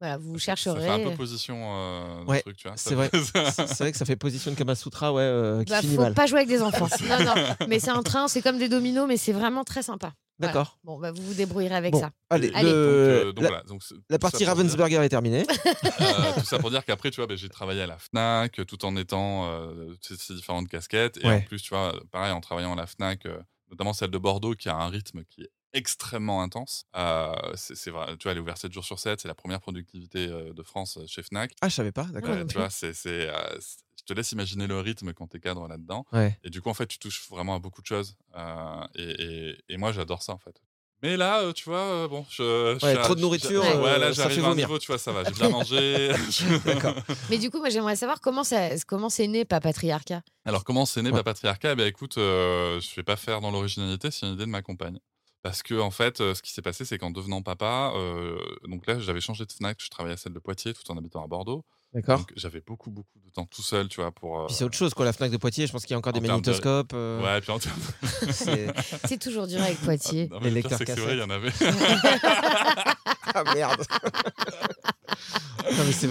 Voilà, 0.00 0.16
vous 0.18 0.38
Ça 0.38 0.44
chercherez. 0.56 0.80
fait 0.82 0.88
un 0.88 0.98
peu 1.10 1.14
position 1.16 1.56
euh, 1.62 2.24
Ouais, 2.24 2.40
truc, 2.42 2.56
tu 2.56 2.68
vois. 2.68 2.76
C'est 2.76 2.90
Ça 2.90 2.94
vrai. 2.96 3.10
C'est 3.12 3.78
vrai 3.78 3.92
que 3.92 3.98
ça 3.98 4.04
fait 4.04 4.16
position 4.16 4.50
de 4.50 4.56
Kamasutra, 4.56 5.12
ouais, 5.12 5.22
euh, 5.22 5.64
qui 5.64 5.70
Bah, 5.72 5.80
finit 5.80 5.94
faut 5.96 6.02
mal. 6.02 6.14
pas 6.14 6.26
jouer 6.26 6.38
avec 6.40 6.48
des 6.48 6.62
enfants. 6.62 6.88
non, 7.08 7.24
non, 7.24 7.34
mais 7.68 7.78
c'est 7.80 7.90
un 7.90 8.02
train, 8.02 8.28
c'est 8.28 8.42
comme 8.42 8.58
des 8.58 8.68
dominos, 8.68 9.06
mais 9.08 9.16
c'est 9.16 9.32
vraiment 9.32 9.64
très 9.64 9.82
sympa. 9.82 10.12
Voilà. 10.40 10.52
D'accord. 10.52 10.78
Bon, 10.82 10.98
bah, 10.98 11.12
vous 11.12 11.22
vous 11.22 11.34
débrouillerez 11.34 11.76
avec 11.76 11.92
Bon, 11.92 12.00
ça. 12.00 12.10
allez, 12.28 12.50
Allez. 12.54 12.68
le- 12.68 12.74
Donc, 12.74 12.76
euh, 12.76 13.32
donc 13.32 13.42
la, 13.44 13.48
voilà, 13.50 13.62
donc 13.64 13.82
c'est- 13.84 13.94
la 14.10 14.16
tout 14.18 14.20
partie 14.20 14.38
ça 14.38 14.38
dire- 14.38 14.48
Ravensburger 14.48 15.00
est 15.04 15.08
terminée. 15.08 15.46
Euh, 16.00 16.32
tout 16.40 16.44
ça 16.44 16.58
pour 16.58 16.70
dire 16.70 16.84
qu'après, 16.84 17.10
tu 17.12 17.16
vois, 17.20 17.26
ben, 17.28 17.36
j'ai 17.36 17.48
travaillé 17.48 17.80
à 17.82 17.86
la 17.86 17.96
Fnac 17.98 18.58
euh, 18.58 18.64
tout 18.64 18.84
en 18.84 18.96
étant 18.96 19.46
euh, 19.48 19.94
ces, 20.02 20.16
ces 20.16 20.34
différentes 20.34 20.66
casquettes. 20.68 21.18
Et 21.22 21.26
Ouais. 21.28 21.34
en 21.36 21.40
plus, 21.42 21.62
tu 21.62 21.70
vois, 21.70 21.94
pareil, 22.10 22.32
en 22.32 22.40
travaillant 22.40 22.72
à 22.72 22.76
la 22.76 22.86
Fnac, 22.88 23.24
euh, 23.26 23.38
notamment 23.70 23.92
celle 23.92 24.10
de 24.10 24.18
Bordeaux, 24.18 24.54
qui 24.54 24.68
a 24.68 24.74
un 24.76 24.88
rythme 24.88 25.22
qui 25.30 25.42
est 25.42 25.50
extrêmement 25.74 26.42
intense. 26.42 26.86
Euh, 26.96 27.34
c'est 27.54 27.74
c'est 27.76 27.90
vrai, 27.90 28.16
tu 28.16 28.22
vois, 28.24 28.32
elle 28.32 28.38
est 28.38 28.40
ouverte 28.40 28.58
7 28.58 28.72
jours 28.72 28.84
sur 28.84 28.98
7. 28.98 29.20
C'est 29.20 29.28
la 29.28 29.34
première 29.34 29.60
productivité 29.60 30.26
euh, 30.28 30.52
de 30.54 30.62
France 30.62 30.96
euh, 30.96 31.04
chez 31.06 31.22
Fnac. 31.22 31.52
Ah, 31.60 31.68
je 31.68 31.74
savais 31.74 31.92
pas, 31.92 32.04
d'accord. 32.04 32.30
Ouais, 32.30 32.46
tu 32.46 32.56
vois, 32.56 32.70
c'est, 32.70 32.94
c'est, 32.94 33.28
euh, 33.28 33.34
c'est- 33.60 33.78
je 34.00 34.04
te 34.04 34.12
laisse 34.12 34.32
imaginer 34.32 34.66
le 34.66 34.80
rythme 34.80 35.12
quand 35.14 35.26
tu 35.28 35.36
es 35.38 35.40
cadre 35.40 35.66
là-dedans. 35.68 36.04
Ouais. 36.12 36.38
Et 36.44 36.50
du 36.50 36.60
coup, 36.62 36.68
en 36.70 36.74
fait, 36.74 36.86
tu 36.86 36.98
touches 36.98 37.28
vraiment 37.30 37.54
à 37.54 37.58
beaucoup 37.58 37.80
de 37.82 37.86
choses. 37.86 38.16
Euh, 38.36 38.86
et, 38.94 39.10
et- 39.50 39.56
et 39.70 39.76
moi, 39.76 39.92
j'adore 39.92 40.22
ça, 40.22 40.32
en 40.32 40.38
fait. 40.38 40.60
Mais 41.02 41.16
là, 41.18 41.40
euh, 41.42 41.52
tu 41.52 41.64
vois, 41.68 41.80
euh, 41.82 42.08
bon, 42.08 42.24
je, 42.30 42.78
je 42.80 42.84
Ouais, 42.86 42.94
trop 43.02 43.14
de 43.14 43.18
je- 43.18 43.24
nourriture, 43.24 43.62
ouais, 43.62 43.68
euh, 43.68 43.98
là, 43.98 44.06
ça 44.14 44.22
j'arrive 44.22 44.40
fait 44.40 44.46
à 44.46 44.50
un 44.50 44.54
niveau, 44.54 44.78
tu 44.78 44.86
vois, 44.86 44.96
ça 44.98 45.12
va, 45.12 45.22
j'ai 45.24 45.32
bien 45.32 45.48
mangé. 45.50 46.12
D'accord. 46.64 46.94
Mais 47.28 47.36
du 47.38 47.50
coup, 47.50 47.58
moi 47.58 47.68
j'aimerais 47.68 47.96
savoir 47.96 48.20
comment 48.22 48.42
ça, 48.44 48.70
comment 48.86 49.10
c'est 49.10 49.26
né 49.26 49.44
Papatriarcat. 49.44 50.22
Alors, 50.46 50.64
comment 50.64 50.86
c'est 50.86 51.02
né 51.02 51.10
Ouais. 51.10 51.16
ma 51.16 51.22
patriarcat 51.22 51.72
Eh 51.72 51.76
bien, 51.76 51.86
écoute, 51.86 52.16
euh, 52.16 52.80
je 52.80 52.94
vais 52.94 53.02
pas 53.02 53.16
faire 53.16 53.40
dans 53.42 53.50
l'originalité, 53.50 54.10
c'est 54.10 54.26
une 54.26 54.32
idée 54.34 54.44
de 54.46 54.50
ma 54.50 54.62
compagne. 54.62 54.98
Parce 55.44 55.62
que, 55.62 55.78
en 55.78 55.90
fait, 55.90 56.20
euh, 56.22 56.34
ce 56.34 56.40
qui 56.40 56.50
s'est 56.52 56.62
passé, 56.62 56.86
c'est 56.86 56.96
qu'en 56.96 57.10
devenant 57.10 57.42
papa, 57.42 57.92
euh, 57.94 58.38
donc 58.66 58.86
là, 58.86 58.98
j'avais 58.98 59.20
changé 59.20 59.44
de 59.44 59.52
Fnac, 59.52 59.76
je 59.78 59.90
travaillais 59.90 60.14
à 60.14 60.16
celle 60.16 60.32
de 60.32 60.38
Poitiers 60.38 60.72
tout 60.72 60.90
en 60.90 60.96
habitant 60.96 61.22
à 61.22 61.26
Bordeaux. 61.26 61.66
D'accord. 61.92 62.20
Donc, 62.20 62.32
j'avais 62.34 62.62
beaucoup, 62.66 62.90
beaucoup 62.90 63.18
de 63.24 63.30
temps 63.30 63.44
tout 63.46 63.60
seul, 63.62 63.88
tu 63.88 64.00
vois, 64.00 64.10
pour. 64.10 64.40
euh, 64.40 64.46
Puis 64.46 64.56
c'est 64.56 64.64
autre 64.64 64.74
chose, 64.74 64.94
quoi, 64.94 65.04
la 65.04 65.12
Fnac 65.12 65.30
de 65.30 65.36
Poitiers. 65.36 65.66
Je 65.66 65.72
pense 65.72 65.82
qu'il 65.82 65.90
y 65.92 65.94
a 65.94 65.98
encore 65.98 66.14
en 66.16 66.18
des 66.18 66.26
termes 66.26 66.40
de- 66.40 66.46
magnétoscopes. 66.50 66.92
euh, 66.94 67.22
Ouais, 67.22 67.40
puis 67.42 67.50
en 67.52 67.58
termes- 67.58 67.78
c'est- 68.32 68.72
C'est 69.06 69.18
toujours 69.20 69.46
dur 69.46 69.60
avec 69.62 69.78
Poitiers. 69.82 70.28
Non, 70.28 70.38
mais 70.40 70.48
Les 70.50 70.62
le 70.62 70.68
pire, 70.68 70.70
lecteurs 70.70 70.78
c'est 70.78 70.84
que 70.86 70.94
c'est 70.94 71.00
vrai, 71.00 71.14
il 71.14 71.20
y 71.20 71.22
en 71.22 71.30
avait. 71.30 71.50
Ah 73.36 73.42
merde. 73.52 73.82
non, 73.96 75.63
mais 75.63 75.63
c'est 75.63 75.63
vachement 75.63 75.63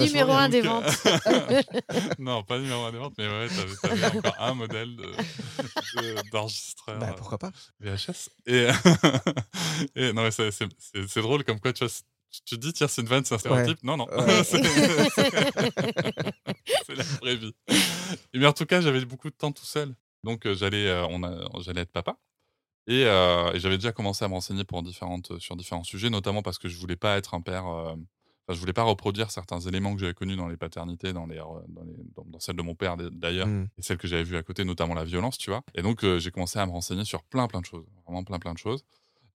Numéro 0.06 0.28
bien. 0.32 0.38
un 0.40 0.50
des 0.50 0.62
Donc, 0.62 0.84
ventes. 0.84 2.20
non, 2.20 2.44
pas 2.44 2.60
numéro 2.60 2.84
un 2.84 2.92
des 2.92 2.98
ventes, 2.98 3.14
mais 3.18 3.28
ouais, 3.28 3.48
t'avais, 3.48 3.98
t'avais 4.00 4.18
encore 4.18 4.36
un 4.40 4.54
modèle 4.54 4.96
de, 4.96 5.04
de- 5.04 6.30
d'enregistreur. 6.32 7.00
Bah 7.00 7.14
pourquoi 7.18 7.38
pas 7.38 7.52
VHS. 7.80 8.30
Et, 8.46 8.68
et 9.96 10.14
non, 10.14 10.24
mais 10.24 10.32
c'est, 10.32 10.52
c'est, 10.52 10.68
c'est- 10.78 11.08
c'est 11.08 11.22
drôle 11.22 11.44
comme 11.44 11.60
quoi 11.60 11.74
tu, 11.74 11.84
vois, 11.84 11.90
c'est- 11.90 12.04
tu 12.46 12.56
te 12.56 12.56
dis, 12.56 12.74
tiens, 12.74 12.88
c'est 12.88 13.02
une 13.02 13.08
vanne, 13.08 13.24
c'est 13.26 13.36
un 13.36 13.38
stéréotype. 13.38 13.84
Non, 13.84 13.96
non. 13.98 14.08
Ouais. 14.08 14.44
c'est, 14.44 14.62
c'est 16.86 16.96
la 16.96 17.04
vraie 17.22 17.36
vie. 17.36 17.54
Et 18.34 18.40
mais 18.40 18.46
en 18.48 18.54
tout 18.54 18.66
cas, 18.66 18.82
j'avais 18.82 19.04
beaucoup 19.06 19.30
de 19.30 19.36
temps 19.36 19.52
tout 19.52 19.66
seul. 19.66 19.96
Donc, 20.24 20.46
euh, 20.46 20.56
j'allais, 20.56 20.88
euh, 20.88 21.06
on 21.10 21.24
a, 21.24 21.32
j'allais 21.62 21.82
être 21.82 21.92
papa. 21.92 22.18
Et, 22.88 23.06
euh, 23.06 23.52
et 23.54 23.60
j'avais 23.60 23.78
déjà 23.78 23.92
commencé 23.92 24.26
à 24.26 24.28
me 24.28 24.34
renseigner 24.34 24.64
pour 24.64 24.84
différentes, 24.84 25.40
sur 25.40 25.56
différents 25.56 25.84
sujets, 25.84 26.10
notamment 26.10 26.42
parce 26.42 26.58
que 26.58 26.68
je 26.68 26.78
voulais 26.78 26.96
pas 26.98 27.18
être 27.18 27.34
un 27.34 27.42
père. 27.42 27.68
euh, 27.68 27.96
Enfin, 28.46 28.56
je 28.56 28.60
voulais 28.60 28.74
pas 28.74 28.84
reproduire 28.84 29.32
certains 29.32 29.60
éléments 29.62 29.94
que 29.96 30.02
j'avais 30.02 30.14
connus 30.14 30.36
dans 30.36 30.48
les 30.50 30.58
paternités, 30.58 31.14
dans, 31.14 31.26
les, 31.26 31.38
euh, 31.40 31.44
dans, 31.70 31.84
les, 31.84 31.94
dans, 32.16 32.26
dans 32.26 32.40
celle 32.40 32.56
de 32.58 32.62
mon 32.62 32.76
père 32.76 32.98
d'ailleurs, 32.98 33.48
Mm. 33.48 33.68
et 33.78 33.82
celle 33.82 33.98
que 33.98 34.08
j'avais 34.08 34.24
vue 34.24 34.36
à 34.38 34.44
côté, 34.44 34.66
notamment 34.66 34.94
la 34.96 35.06
violence, 35.06 35.38
tu 35.38 35.50
vois. 35.50 35.62
Et 35.76 35.82
donc, 35.82 36.04
euh, 36.04 36.20
j'ai 36.20 36.30
commencé 36.32 36.60
à 36.60 36.66
me 36.66 36.72
renseigner 36.72 37.06
sur 37.06 37.24
plein, 37.24 37.48
plein 37.48 37.62
de 37.62 37.66
choses. 37.66 37.86
Vraiment 38.06 38.24
plein, 38.24 38.40
plein 38.40 38.54
de 38.54 38.58
choses. 38.58 38.84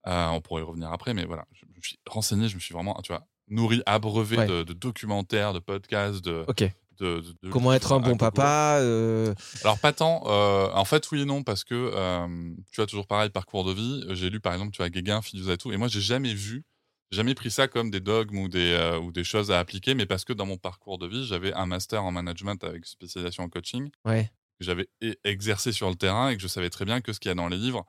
Euh, 0.07 0.27
on 0.29 0.41
pourrait 0.41 0.61
y 0.61 0.65
revenir 0.65 0.91
après, 0.91 1.13
mais 1.13 1.25
voilà. 1.25 1.45
Je 1.53 1.65
me 1.65 1.81
suis 1.81 1.97
renseigné, 2.07 2.47
je 2.49 2.55
me 2.55 2.59
suis 2.59 2.73
vraiment, 2.73 2.99
tu 3.03 3.11
vois, 3.11 3.25
nourri, 3.47 3.81
abreuvé 3.87 4.37
Ouais. 4.37 4.47
de, 4.47 4.63
de 4.63 4.73
documentaires, 4.73 5.53
de 5.53 5.59
podcasts, 5.59 6.23
de. 6.23 6.45
Ok. 6.47 6.61
de- 6.99 7.21
de- 7.21 7.21
de 7.43 7.49
Comment 7.49 7.71
être 7.73 7.93
un 7.93 7.99
bon 8.01 8.15
papa 8.17 8.77
euh, 8.81 9.33
Alors 9.63 9.79
pas 9.79 9.93
tant. 9.93 10.21
euh, 10.27 10.69
en 10.73 10.83
fait, 10.85 11.09
oui 11.11 11.21
et 11.21 11.25
non, 11.25 11.43
parce 11.43 11.63
que 11.63 11.73
euh, 11.73 12.27
tu 12.71 12.75
vois 12.75 12.85
toujours 12.87 13.07
pareil 13.07 13.29
parcours 13.29 13.63
de 13.65 13.71
vie. 13.73 14.03
J'ai 14.09 14.29
lu 14.29 14.39
par 14.41 14.51
exemple, 14.53 14.71
tu 14.71 14.77
vois 14.77 14.89
Guéguin, 14.89 15.21
Fidus 15.21 15.49
et 15.49 15.57
tout, 15.57 15.71
et 15.71 15.77
moi 15.77 15.87
j'ai 15.87 16.01
jamais 16.01 16.33
vu, 16.33 16.65
jamais 17.11 17.33
pris 17.35 17.51
ça 17.51 17.67
comme 17.67 17.89
des 17.91 17.99
dogmes 17.99 18.37
ou 18.37 18.47
des 18.49 18.71
euh, 18.73 18.99
ou 18.99 19.11
des 19.11 19.23
choses 19.23 19.51
à 19.51 19.59
appliquer, 19.59 19.93
mais 19.95 20.05
parce 20.05 20.25
que 20.25 20.33
dans 20.33 20.45
mon 20.45 20.57
parcours 20.57 20.97
de 20.97 21.07
vie, 21.07 21.25
j'avais 21.25 21.53
un 21.53 21.65
master 21.65 22.03
en 22.03 22.11
management 22.11 22.63
avec 22.63 22.85
spécialisation 22.85 23.43
en 23.43 23.49
coaching 23.49 23.89
Ouais. 24.05 24.31
que 24.59 24.65
j'avais 24.65 24.87
e- 25.03 25.15
exercé 25.23 25.71
sur 25.71 25.89
le 25.89 25.95
terrain 25.95 26.29
et 26.29 26.35
que 26.35 26.41
je 26.41 26.47
savais 26.47 26.69
très 26.69 26.85
bien 26.85 27.01
que 27.01 27.13
ce 27.13 27.19
qu'il 27.19 27.29
y 27.29 27.31
a 27.31 27.35
dans 27.35 27.47
les 27.47 27.57
livres, 27.57 27.85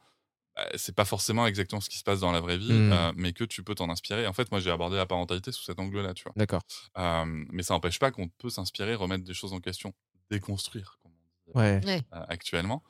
bah, 0.56 0.66
c'est 0.76 0.94
pas 0.94 1.04
forcément 1.04 1.46
exactement 1.46 1.80
ce 1.80 1.88
qui 1.90 1.98
se 1.98 2.02
passe 2.04 2.20
dans 2.20 2.32
la 2.32 2.40
vraie 2.40 2.58
vie, 2.58 2.72
Mm. 2.72 2.92
euh, 2.92 3.12
mais 3.16 3.32
que 3.32 3.44
tu 3.44 3.62
peux 3.62 3.74
t'en 3.74 3.88
inspirer. 3.90 4.26
En 4.26 4.32
fait, 4.32 4.50
moi 4.50 4.60
j'ai 4.60 4.70
abordé 4.70 4.96
la 4.96 5.06
parentalité 5.06 5.52
sous 5.52 5.62
cet 5.64 5.78
angle-là, 5.78 6.14
tu 6.14 6.24
vois. 6.24 6.32
D'accord. 6.36 6.62
Euh, 6.98 7.24
mais 7.50 7.62
ça 7.62 7.74
n'empêche 7.74 7.98
pas 7.98 8.10
qu'on 8.10 8.28
peut 8.28 8.50
s'inspirer, 8.50 8.94
remettre 8.94 9.24
des 9.24 9.34
choses 9.34 9.52
en 9.52 9.60
question, 9.60 9.92
déconstruire, 10.30 10.98
comme 11.02 11.12
on 11.12 11.16
dit 11.52 11.58
Ouais. 11.58 11.80
Ouais. 11.84 12.02
euh, 12.14 12.24
actuellement. 12.28 12.82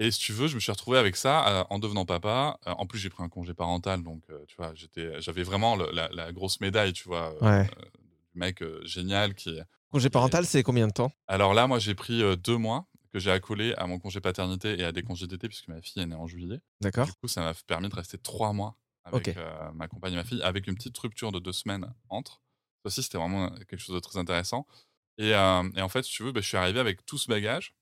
Et 0.00 0.10
si 0.12 0.20
tu 0.20 0.32
veux, 0.32 0.46
je 0.46 0.54
me 0.54 0.60
suis 0.60 0.70
retrouvé 0.70 0.96
avec 0.98 1.16
ça 1.16 1.48
euh, 1.60 1.64
en 1.70 1.78
devenant 1.78 2.04
papa. 2.04 2.58
Euh, 2.66 2.70
en 2.78 2.86
plus, 2.86 2.98
j'ai 2.98 3.10
pris 3.10 3.22
un 3.22 3.28
congé 3.28 3.52
parental, 3.54 4.02
donc 4.02 4.22
euh, 4.30 4.44
tu 4.46 4.56
vois, 4.56 4.72
j'étais, 4.74 5.20
j'avais 5.20 5.42
vraiment 5.42 5.74
le- 5.76 5.90
la, 5.92 6.08
la 6.12 6.32
grosse 6.32 6.60
médaille, 6.60 6.92
tu 6.92 7.08
vois, 7.08 7.34
Ouais. 7.42 7.64
du 7.64 8.38
mec 8.38 8.62
génial 8.84 9.34
qui. 9.34 9.58
Congé 9.90 10.08
parental, 10.10 10.46
c'est 10.46 10.62
combien 10.62 10.86
de 10.86 10.92
temps? 10.92 11.10
Alors 11.26 11.52
là, 11.54 11.66
moi, 11.66 11.78
j'ai 11.78 11.94
pris 11.94 12.22
deux 12.38 12.56
mois 12.56 12.86
que 13.12 13.18
j'ai 13.18 13.30
accolé 13.30 13.74
à 13.76 13.86
mon 13.86 13.98
congé 13.98 14.20
paternité 14.20 14.78
et 14.78 14.84
à 14.84 14.92
des 14.92 15.02
congés 15.02 15.26
d'été, 15.26 15.48
puisque 15.48 15.66
ma 15.68 15.80
fille 15.80 16.02
est 16.02 16.06
née 16.06 16.14
en 16.14 16.26
juillet. 16.26 16.60
D'accord. 16.80 17.06
Du 17.06 17.12
coup, 17.14 17.26
ça 17.26 17.40
m'a 17.40 17.54
permis 17.66 17.88
de 17.88 17.94
rester 17.96 18.18
trois 18.18 18.52
mois 18.52 18.76
avec 19.04 19.34
ma 19.74 19.88
compagne 19.88 20.12
et 20.12 20.16
ma 20.16 20.24
fille, 20.24 20.42
avec 20.42 20.66
une 20.66 20.74
petite 20.74 20.96
rupture 20.98 21.32
de 21.32 21.38
deux 21.38 21.52
semaines 21.52 21.92
entre. 22.10 22.42
Ça 22.82 22.88
aussi, 22.88 23.02
c'était 23.02 23.18
vraiment 23.18 23.50
quelque 23.50 23.78
chose 23.78 23.94
de 23.96 24.00
très 24.00 24.18
intéressant. 24.18 24.66
Et, 25.16 25.30
et 25.30 25.34
en 25.82 25.88
fait, 25.88 26.02
si 26.04 26.12
tu 26.12 26.22
veux, 26.22 26.32
bah, 26.32 26.40
je 26.42 26.46
suis 26.46 26.56
arrivé 26.58 26.78
avec 26.78 27.04
tout 27.06 27.16
ce 27.18 27.26
bagage 27.28 27.74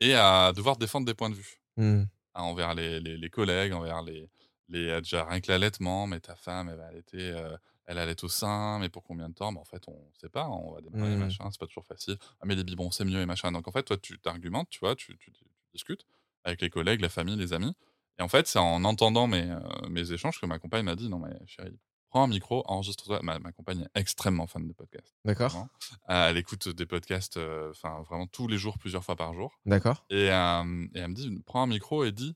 et 0.00 0.14
à 0.14 0.52
devoir 0.54 0.76
défendre 0.76 1.06
des 1.06 1.14
points 1.14 1.30
de 1.30 1.34
vue 1.34 1.62
Hmm. 1.76 2.08
hein, 2.34 2.42
envers 2.42 2.74
les, 2.74 3.00
les- 3.00 3.16
les 3.18 3.30
collègues, 3.30 3.72
envers 3.72 4.02
les, 4.02 4.30
les 4.68 5.00
déjà 5.00 5.24
rien 5.24 5.40
que 5.40 5.50
l'allaitement, 5.50 6.06
mais 6.06 6.20
ta 6.20 6.36
femme, 6.36 6.68
elle 6.68 6.76
va 6.78 6.86
allaiter, 6.86 7.30
euh, 7.32 7.56
elle 7.86 7.98
allait 7.98 8.22
au 8.24 8.28
sein, 8.28 8.78
mais 8.80 8.88
pour 8.90 9.02
combien 9.02 9.28
de 9.28 9.34
temps? 9.34 9.52
Bah, 9.52 9.60
En 9.60 9.64
fait, 9.64 9.82
on 9.88 10.10
sait 10.20 10.28
pas, 10.28 10.48
on 10.48 10.74
va 10.74 10.80
démarrer, 10.82 11.16
Mhm. 11.16 11.18
machin, 11.18 11.50
c'est 11.50 11.60
pas 11.60 11.66
toujours 11.66 11.86
facile. 11.86 12.16
Ah, 12.40 12.44
mais 12.46 12.54
les 12.54 12.64
biberons, 12.64 12.90
c'est 12.90 13.04
mieux 13.04 13.20
et 13.20 13.26
machin. 13.26 13.52
Donc 13.52 13.66
en 13.68 13.72
fait, 13.72 13.82
toi, 13.84 13.96
tu 13.98 14.18
t'argumentes, 14.18 14.68
tu 14.70 14.80
vois, 14.80 14.94
tu, 14.96 15.16
tu- 15.18 15.32
tu 15.32 15.44
discutes 15.72 16.06
avec 16.44 16.60
les 16.62 16.70
collègues, 16.70 17.00
la 17.00 17.08
famille, 17.08 17.36
les 17.36 17.52
amis. 17.54 17.74
Et 18.18 18.22
en 18.22 18.28
fait, 18.28 18.46
c'est 18.46 18.58
en 18.58 18.84
entendant 18.84 19.26
mes, 19.26 19.50
euh, 19.50 19.60
mes 19.90 20.12
échanges 20.12 20.40
que 20.40 20.46
ma 20.46 20.58
compagne 20.58 20.84
m'a 20.84 20.96
dit 20.96 21.08
Non, 21.08 21.18
mais 21.18 21.34
chérie, 21.46 21.78
prends 22.08 22.24
un 22.24 22.26
micro, 22.28 22.62
enregistre-toi. 22.66 23.20
Ma, 23.22 23.38
ma 23.38 23.52
compagne 23.52 23.82
est 23.82 24.00
extrêmement 24.00 24.46
fan 24.46 24.66
de 24.66 24.72
podcasts. 24.72 25.14
D'accord. 25.24 25.66
Euh, 26.10 26.28
elle 26.30 26.36
écoute 26.36 26.68
des 26.68 26.86
podcasts, 26.86 27.36
euh, 27.36 27.72
vraiment 28.08 28.26
tous 28.26 28.48
les 28.48 28.58
jours, 28.58 28.78
plusieurs 28.78 29.04
fois 29.04 29.16
par 29.16 29.34
jour. 29.34 29.58
D'accord. 29.66 30.04
Et, 30.10 30.30
euh, 30.30 30.86
et 30.94 30.98
elle 30.98 31.08
me 31.08 31.14
dit, 31.14 31.42
prends 31.46 31.62
un 31.62 31.66
micro 31.66 32.04
et 32.04 32.12
dis, 32.12 32.34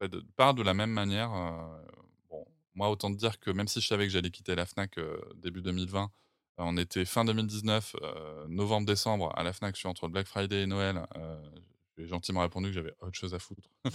fait, 0.00 0.10
parle 0.36 0.56
de 0.56 0.62
la 0.62 0.74
même 0.74 0.90
manière. 0.90 1.32
euh, 1.32 1.82
bon, 2.30 2.44
moi, 2.74 2.90
autant 2.90 3.10
te 3.12 3.16
dire 3.18 3.38
que 3.38 3.50
même 3.50 3.68
si 3.68 3.80
je 3.80 3.86
savais 3.86 4.06
que 4.06 4.12
j'allais 4.12 4.30
quitter 4.30 4.54
la 4.54 4.66
FNAC 4.66 4.98
euh, 4.98 5.20
début 5.36 5.62
2020, 5.62 6.02
euh, 6.04 6.06
on 6.58 6.76
était 6.76 7.04
fin 7.04 7.24
2019, 7.24 7.96
euh, 8.02 8.46
novembre-décembre, 8.48 9.32
à 9.36 9.42
la 9.42 9.52
FNAC, 9.52 9.74
je 9.76 9.80
suis 9.80 9.88
entre 9.88 10.08
Black 10.08 10.26
Friday 10.26 10.62
et 10.62 10.66
Noël. 10.66 11.06
J'ai 11.98 12.06
gentiment 12.06 12.40
répondu 12.40 12.68
que 12.68 12.74
j'avais 12.74 12.94
autre 13.00 13.16
chose 13.18 13.34
à 13.34 13.38
foutre 13.38 13.68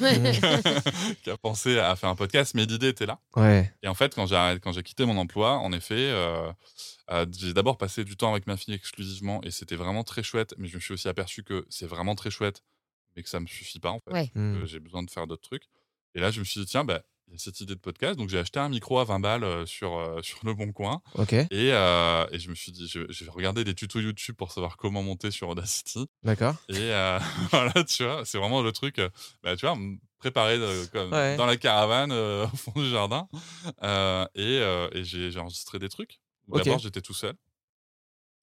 qu'à 1.23 1.37
penser 1.37 1.79
à 1.79 1.95
faire 1.95 2.09
un 2.09 2.15
podcast, 2.15 2.53
mais 2.55 2.65
l'idée 2.65 2.89
était 2.89 3.05
là. 3.05 3.19
Ouais. 3.35 3.71
Et 3.83 3.87
en 3.87 3.93
fait, 3.93 4.13
quand 4.15 4.25
j'ai 4.25 4.35
arrêté- 4.35 4.59
quand 4.61 4.71
j'ai 4.71 4.83
quitté 4.83 5.05
mon 5.05 5.17
emploi, 5.17 5.53
en 5.57 5.71
effet, 5.71 5.95
euh, 6.11 6.51
euh, 7.11 7.25
j'ai 7.37 7.53
d'abord 7.53 7.77
passé 7.77 8.03
du 8.03 8.15
temps 8.17 8.31
avec 8.31 8.47
ma 8.47 8.57
fille 8.57 8.73
exclusivement 8.73 9.41
et 9.43 9.51
c'était 9.51 9.75
vraiment 9.75 10.03
très 10.03 10.23
chouette. 10.23 10.53
Mais 10.57 10.67
je 10.67 10.75
me 10.75 10.81
suis 10.81 10.93
aussi 10.93 11.07
aperçu 11.07 11.43
que 11.43 11.65
c'est 11.69 11.87
vraiment 11.87 12.15
très 12.15 12.29
chouette, 12.31 12.63
mais 13.15 13.23
que 13.23 13.29
ça 13.29 13.39
me 13.39 13.47
suffit 13.47 13.79
pas 13.79 13.91
en 13.91 13.99
fait. 13.99 14.11
Ouais. 14.11 14.27
que 14.29 14.39
Hmm. 14.39 14.65
J'ai 14.65 14.79
besoin 14.79 15.03
de 15.03 15.09
faire 15.09 15.27
d'autres 15.27 15.47
trucs. 15.47 15.63
Et 16.15 16.19
là, 16.19 16.31
je 16.31 16.39
me 16.39 16.45
suis 16.45 16.59
dit 16.59 16.65
tiens, 16.67 16.83
bah, 16.83 17.03
il 17.27 17.33
y 17.33 17.35
a 17.35 17.39
cette 17.39 17.59
idée 17.61 17.75
de 17.75 17.79
podcast, 17.79 18.17
donc 18.17 18.29
j'ai 18.29 18.39
acheté 18.39 18.59
un 18.59 18.69
micro 18.69 18.99
à 18.99 19.03
20 19.03 19.19
balles 19.19 19.43
euh, 19.43 19.65
sur 19.65 19.97
euh, 19.97 20.21
sur 20.23 20.39
le 20.45 20.53
bon 20.53 20.71
coin. 20.71 21.01
Ok. 21.15 21.33
Et, 21.33 21.47
euh, 21.51 22.25
et 22.31 22.39
je 22.39 22.49
me 22.49 22.55
suis 22.55 22.71
dit, 22.71 22.87
vais 22.93 23.29
regarder 23.31 23.63
des 23.63 23.75
tutos 23.75 23.99
YouTube 23.99 24.35
pour 24.35 24.51
savoir 24.51 24.77
comment 24.77 25.03
monter 25.03 25.29
sur 25.31 25.49
Audacity. 25.49 26.07
D'accord. 26.23 26.55
Et 26.69 26.75
euh, 26.77 27.19
voilà, 27.51 27.83
tu 27.83 28.03
vois, 28.03 28.23
c'est 28.25 28.37
vraiment 28.37 28.61
le 28.61 28.71
truc, 28.71 28.99
euh, 28.99 29.09
bah, 29.43 29.55
tu 29.57 29.65
vois, 29.65 29.75
me 29.75 29.97
préparer 30.19 30.55
euh, 30.57 30.85
comme 30.91 31.11
Ouais. 31.13 31.35
dans 31.37 31.45
la 31.45 31.57
caravane 31.57 32.11
au 32.13 32.47
fond 32.57 32.71
du 32.75 32.89
jardin. 32.89 33.27
Et 33.81 34.59
euh, 34.61 34.87
et 34.93 35.03
j'ai 35.03 35.31
j'ai 35.31 35.39
enregistré 35.39 35.79
des 35.79 35.89
trucs. 35.89 36.19
D'abord, 36.47 36.79
j'étais 36.79 37.01
tout 37.01 37.13
seul. 37.13 37.33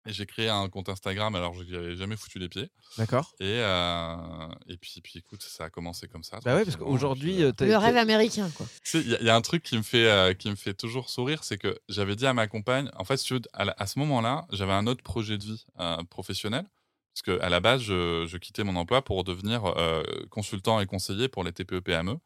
Et 0.06 0.12
j'ai 0.12 0.26
créé 0.26 0.49
un 0.50 0.68
compte 0.68 0.88
Instagram 0.90 1.34
alors 1.34 1.56
que 1.56 1.64
j'y 1.64 1.75
avais 1.75 1.96
jamais 1.96 2.16
foutu 2.16 2.38
les 2.38 2.49
pieds. 2.50 2.70
D'accord. 2.99 3.32
Et, 3.40 3.44
euh, 3.46 4.49
et 4.66 4.76
puis, 4.76 5.00
puis 5.02 5.18
écoute, 5.18 5.42
ça 5.42 5.64
a 5.64 5.70
commencé 5.70 6.08
comme 6.08 6.23
ça. 6.23 6.40
Bah 6.44 6.54
ouais, 6.54 6.64
parce 6.64 6.76
tranquillement. 6.76 6.92
qu'aujourd'hui, 6.92 7.42
euh, 7.42 7.52
Le 7.61 7.76
rêve 7.76 7.96
américain, 7.96 8.50
quoi. 8.54 8.66
tu 8.84 8.90
sais, 8.90 9.00
il 9.00 9.08
y, 9.11 9.14
a- 9.14 9.20
il 9.20 9.26
y 9.26 9.30
a 9.30 9.34
un 9.37 9.40
truc 9.40 9.62
qui 9.62 9.76
me 9.78 9.82
fait, 9.82 10.06
euh, 10.11 10.34
qui 10.34 10.50
me 10.50 10.56
fait 10.56 10.75
toujours 10.75 11.08
sourire, 11.08 11.42
c'est 11.42 11.56
que 11.56 11.78
j'avais 11.88 12.16
dit 12.16 12.26
à 12.26 12.34
ma 12.34 12.46
compagne, 12.46 12.90
en 12.96 13.04
fait, 13.04 13.16
si 13.16 13.25
tu 13.26 13.34
veux, 13.34 13.40
à, 13.54 13.64
la- 13.64 13.75
à 13.78 13.87
ce 13.87 13.99
moment-là, 14.00 14.46
j'avais 14.52 14.73
un 14.75 14.87
autre 14.87 15.02
projet 15.02 15.38
de 15.38 15.44
vie 15.44 15.64
euh, 15.80 15.96
professionnel, 16.04 16.66
parce 17.14 17.23
que 17.23 17.40
à 17.42 17.49
la 17.49 17.61
base, 17.61 17.80
je, 17.80 18.26
je 18.26 18.37
quittais 18.37 18.62
mon 18.64 18.76
emploi 18.76 19.02
pour 19.02 19.25
devenir 19.25 19.64
euh, 19.64 20.02
consultant 20.30 20.80
et 20.80 20.87
conseiller 20.87 21.28
pour 21.28 21.44
les 21.44 21.52
TPE-PME, 21.52 22.16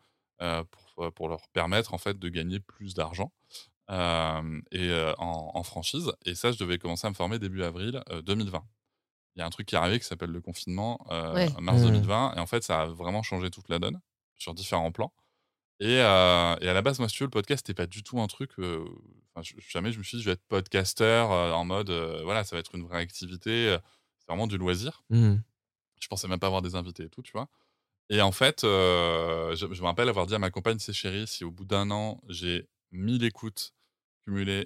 euh, 0.43 0.65
pour, 0.97 1.13
pour 1.15 1.29
leur 1.29 1.47
permettre 1.53 1.95
en 1.95 1.99
fait 1.99 2.19
de 2.19 2.29
gagner 2.29 2.59
plus 2.59 2.95
d'argent. 2.95 3.33
Euh, 3.91 4.61
et 4.71 4.91
euh, 4.91 5.15
en, 5.19 5.51
en 5.55 5.63
franchise. 5.63 6.13
Et 6.25 6.35
ça, 6.35 6.53
je 6.53 6.59
devais 6.59 6.79
commencer 6.79 7.07
à 7.07 7.11
me 7.11 7.15
former 7.15 7.39
début 7.39 7.63
avril 7.63 8.03
euh, 8.11 8.23
2020. 8.23 8.63
Il 9.37 9.41
y 9.41 9.43
a 9.43 9.47
un 9.47 9.51
truc 9.51 9.67
qui 9.69 9.75
est 9.75 9.79
arrivé 9.79 9.99
qui 10.01 10.07
s'appelle 10.07 10.31
le 10.31 10.41
confinement, 10.41 11.07
euh, 11.11 11.35
Ouais. 11.35 11.49
mars 11.61 11.81
Mmh. 11.83 11.87
2020. 11.87 12.35
Et 12.37 12.41
en 12.41 12.47
fait, 12.47 12.63
ça 12.65 12.83
a 12.83 12.87
vraiment 12.87 13.23
changé 13.23 13.51
toute 13.51 13.69
la 13.69 13.79
donne 13.79 14.01
sur 14.37 14.53
différents 14.55 14.91
plans. 14.93 15.13
Et, 15.81 16.01
euh, 16.01 16.57
et 16.61 16.69
à 16.69 16.73
la 16.75 16.83
base, 16.83 16.99
moi, 16.99 17.09
si 17.09 17.15
tu 17.17 17.23
veux, 17.23 17.27
le 17.29 17.31
podcast, 17.31 17.65
c'était 17.67 17.77
pas 17.81 17.87
du 17.87 18.03
tout 18.03 18.21
un 18.21 18.27
truc. 18.27 18.51
euh, 18.59 18.85
je- 19.43 19.55
jamais 19.69 19.93
je 19.93 19.99
me 19.99 20.03
suis 20.03 20.17
dit, 20.17 20.23
je 20.25 20.29
vais 20.31 20.33
être 20.35 20.45
podcasteur 20.49 21.31
euh, 21.31 21.53
en 21.53 21.65
mode, 21.65 21.91
euh, 21.91 22.21
voilà, 22.25 22.43
ça 22.43 22.57
va 22.57 22.61
être 22.61 22.75
une 22.75 22.83
vraie 22.83 22.99
activité. 22.99 23.69
euh, 23.69 23.79
c'est 24.19 24.27
vraiment 24.27 24.49
du 24.49 24.59
loisir. 24.59 25.05
Hmm. 25.11 25.37
Je 26.01 26.09
pensais 26.09 26.27
même 26.29 26.41
pas 26.41 26.49
avoir 26.49 26.63
des 26.63 26.75
invités 26.75 27.05
et 27.05 27.09
tout, 27.09 27.23
tu 27.23 27.31
vois. 27.33 27.49
Et 28.11 28.21
en 28.23 28.33
fait, 28.33 28.65
euh, 28.65 29.55
je, 29.55 29.73
je 29.73 29.81
me 29.83 29.87
rappelle 29.87 30.09
avoir 30.09 30.27
dit 30.27 30.35
à 30.35 30.39
ma 30.41 30.51
compagne, 30.51 30.79
c'est 30.81 30.93
chérie, 30.93 31.27
si 31.29 31.45
au 31.45 31.51
bout 31.53 31.65
d'un 31.65 31.91
an, 31.93 32.21
j'ai 32.29 32.69
1000 32.91 33.23
écoutes 33.23 33.75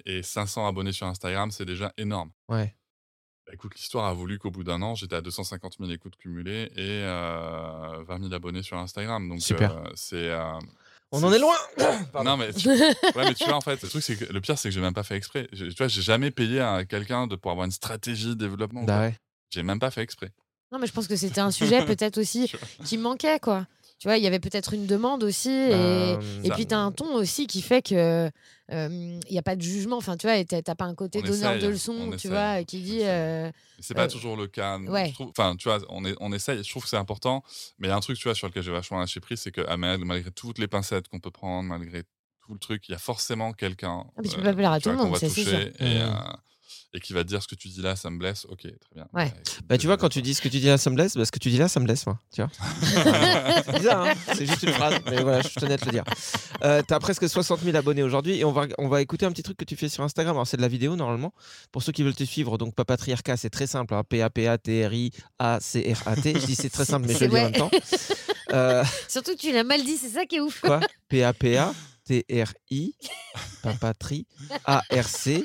et 0.05 0.23
500 0.23 0.67
abonnés 0.67 0.91
sur 0.91 1.07
Instagram, 1.07 1.51
c'est 1.51 1.65
déjà 1.65 1.93
énorme. 1.97 2.31
Ouais. 2.49 2.75
Bah, 3.45 3.53
écoute, 3.53 3.75
l'histoire 3.75 4.05
a 4.05 4.13
voulu 4.13 4.39
qu'au 4.39 4.51
bout 4.51 4.63
d'un 4.63 4.81
an, 4.81 4.95
j'étais 4.95 5.15
à 5.15 5.21
250 5.21 5.75
000 5.79 5.91
écoutes 5.91 6.15
cumulées 6.15 6.71
et 6.75 7.01
euh, 7.03 8.03
20 8.07 8.19
000 8.21 8.33
abonnés 8.33 8.63
sur 8.63 8.77
Instagram. 8.77 9.27
Donc, 9.27 9.41
Super. 9.41 9.77
euh, 9.77 9.89
c'est. 9.95 10.29
euh, 10.29 10.53
On 11.11 11.21
en 11.23 11.31
est 11.33 11.39
loin 11.39 11.55
non, 12.23 12.37
mais 12.37 12.53
tu, 12.53 12.69
ouais, 12.69 12.93
mais 13.15 13.33
tu 13.33 13.43
vois, 13.45 13.55
en 13.55 13.61
fait, 13.61 13.81
le, 13.83 13.89
truc, 13.89 14.01
c'est 14.03 14.15
que, 14.15 14.31
le 14.31 14.41
pire, 14.41 14.57
c'est 14.57 14.69
que 14.69 14.75
j'ai 14.75 14.81
même 14.81 14.93
pas 14.93 15.03
fait 15.03 15.15
exprès. 15.17 15.47
J'ai- 15.51 15.69
Tu 15.69 15.75
vois, 15.77 15.87
j'ai 15.87 16.01
jamais 16.01 16.31
payé 16.31 16.61
à 16.61 16.85
quelqu'un 16.85 17.27
de, 17.27 17.35
pour 17.35 17.51
avoir 17.51 17.65
une 17.65 17.71
stratégie 17.71 18.27
de 18.29 18.33
développement. 18.35 18.83
Bah 18.83 19.01
ouais. 19.01 19.15
J'ai 19.49 19.63
même 19.63 19.79
pas 19.79 19.91
fait 19.91 20.01
exprès. 20.01 20.31
Non, 20.71 20.79
mais 20.79 20.87
je 20.87 20.93
pense 20.93 21.07
que 21.07 21.15
c'était 21.15 21.41
un 21.41 21.51
sujet 21.51 21.85
peut-être 21.85 22.17
aussi 22.17 22.51
qui 22.85 22.97
manquait, 22.97 23.39
quoi. 23.39 23.67
Tu 24.03 24.09
vois, 24.09 24.17
il 24.17 24.23
y 24.25 24.27
avait 24.27 24.41
peut-être 24.41 24.73
une 24.73 24.85
demande 24.85 25.23
aussi. 25.23 25.49
Et, 25.49 25.69
Bah, 25.69 26.19
et 26.43 26.49
puis, 26.51 26.67
tu 26.67 26.73
as 26.73 26.77
un 26.77 26.91
ton 26.91 27.15
aussi 27.15 27.47
qui 27.47 27.61
fait 27.61 27.81
que 27.81 28.29
il 28.69 29.19
n'y 29.31 29.37
a 29.39 29.41
pas 29.41 29.55
de 29.55 29.61
jugement. 29.61 29.95
Enfin, 29.95 30.17
tu 30.17 30.27
vois, 30.27 30.35
et 30.35 30.43
t'as 30.43 30.75
pas 30.75 30.83
un 30.83 30.93
côté 30.93 31.19
On 31.19 31.21
donneur 31.21 31.51
essaye, 31.53 31.61
de 31.61 31.67
leçons, 31.69 31.95
on 31.97 32.09
tu 32.09 32.15
essaye, 32.15 32.31
vois, 32.31 32.63
qui 32.65 32.81
dit. 32.81 32.99
euh, 33.03 33.49
c'est 33.79 33.93
pas 33.93 34.03
Euh, 34.03 34.07
toujours 34.09 34.35
le 34.35 34.47
cas. 34.47 34.77
ouais. 34.77 35.07
Je 35.07 35.13
trouve- 35.13 35.29
Enfin, 35.29 35.55
tu 35.55 35.69
vois, 35.69 35.79
on, 35.87 36.03
est, 36.03 36.15
on 36.19 36.33
essaye. 36.33 36.61
Je 36.61 36.69
trouve 36.69 36.83
que 36.83 36.89
c'est 36.89 36.97
important. 36.97 37.43
Mais 37.79 37.87
il 37.87 37.91
y 37.91 37.93
a 37.93 37.95
un 37.95 38.01
truc, 38.01 38.17
tu 38.17 38.25
vois, 38.25 38.35
sur 38.35 38.47
lequel 38.49 38.61
j'ai 38.63 38.73
vachement 38.73 38.99
lâché 38.99 39.21
prise, 39.21 39.39
c'est 39.39 39.51
que 39.53 39.61
ah, 39.69 39.77
mal- 39.77 40.03
malgré 40.03 40.31
toutes 40.31 40.59
les 40.59 40.67
pincettes 40.67 41.07
qu'on 41.07 41.19
peut 41.21 41.31
prendre, 41.31 41.69
malgré 41.69 42.03
tout 42.45 42.51
le 42.51 42.59
truc, 42.59 42.89
il 42.89 42.91
y 42.91 42.95
a 42.95 42.99
forcément 42.99 43.53
quelqu'un. 43.53 44.03
Ah, 44.05 44.19
mais 44.21 44.27
tu 44.27 44.35
peux 44.35 44.41
euh, 44.41 44.43
pas 44.43 44.53
plaire 44.53 44.71
à 44.73 44.81
tout 44.81 44.89
le 44.89 44.95
monde, 44.97 45.15
c'est 45.15 45.29
toucher 45.29 45.43
sûr. 45.45 45.57
Et. 45.79 46.01
Et 46.93 46.99
qui 46.99 47.13
va 47.13 47.23
te 47.23 47.29
dire 47.29 47.41
ce 47.41 47.47
que 47.47 47.55
tu 47.55 47.67
dis 47.69 47.81
là, 47.81 47.95
ça 47.95 48.09
me 48.09 48.17
blesse. 48.19 48.45
Ok, 48.49 48.61
très 48.61 48.71
bien. 48.95 49.07
Ouais. 49.13 49.27
écoute, 49.27 49.59
Bah 49.67 49.77
tu 49.77 49.87
vois, 49.87 49.97
quand 49.97 50.09
tu 50.09 50.21
dis 50.21 50.33
ce 50.33 50.41
que 50.41 50.47
tu 50.49 50.59
dis 50.59 50.67
là, 50.67 50.77
ça 50.77 50.89
me 50.89 50.95
blesse, 50.95 51.15
bah, 51.17 51.25
ce 51.25 51.31
que 51.31 51.39
tu 51.39 51.49
dis 51.49 51.57
là, 51.57 51.67
ça 51.67 51.79
me 51.79 51.85
blesse, 51.85 52.05
moi. 52.05 52.19
Tu 52.33 52.41
vois 52.41 52.51
C'est 53.65 53.73
bizarre, 53.77 54.05
hein 54.05 54.13
c'est 54.33 54.45
juste 54.45 54.63
une 54.63 54.73
phrase, 54.73 54.95
mais 55.09 55.21
voilà, 55.21 55.41
je 55.41 55.49
tenais 55.49 55.73
à 55.73 55.77
te 55.77 55.85
le 55.85 55.91
dire. 55.91 56.03
Euh, 56.63 56.81
T'as 56.87 56.99
presque 56.99 57.27
60 57.27 57.61
000 57.61 57.75
abonnés 57.75 58.03
aujourd'hui 58.03 58.37
et 58.37 58.45
on 58.45 58.51
va, 58.51 58.67
on 58.77 58.87
va 58.87 59.01
écouter 59.01 59.25
un 59.25 59.31
petit 59.31 59.43
truc 59.43 59.57
que 59.57 59.65
tu 59.65 59.75
fais 59.75 59.89
sur 59.89 60.03
Instagram. 60.03 60.35
Alors, 60.35 60.47
c'est 60.47 60.57
de 60.57 60.61
la 60.61 60.67
vidéo 60.67 60.95
normalement. 60.95 61.33
Pour 61.71 61.83
ceux 61.83 61.91
qui 61.91 62.03
veulent 62.03 62.15
te 62.15 62.23
suivre, 62.23 62.57
donc 62.57 62.75
Papatriarcat, 62.75 63.37
c'est 63.37 63.49
très 63.49 63.67
simple. 63.67 63.93
Hein, 63.93 64.03
P-A-P-A-T-R-I-A-C-R-A-T. 64.07 66.39
Je 66.39 66.45
dis 66.45 66.55
c'est 66.55 66.69
très 66.69 66.85
simple, 66.85 67.07
mais 67.07 67.13
je 67.15 67.25
le 67.25 67.29
dis 67.29 67.37
en 67.37 67.43
même 67.43 67.51
temps. 67.53 67.71
Euh, 68.51 68.83
Surtout 69.07 69.31
que 69.35 69.39
tu 69.39 69.51
l'as 69.51 69.63
mal 69.63 69.83
dit, 69.83 69.97
c'est 69.97 70.09
ça 70.09 70.25
qui 70.25 70.35
est 70.35 70.39
ouf. 70.41 70.61
quoi? 70.61 70.79
P-A-P-A-T-R-I, 71.09 72.95
Papatri, 73.63 74.27
A-R-C. 74.65 75.43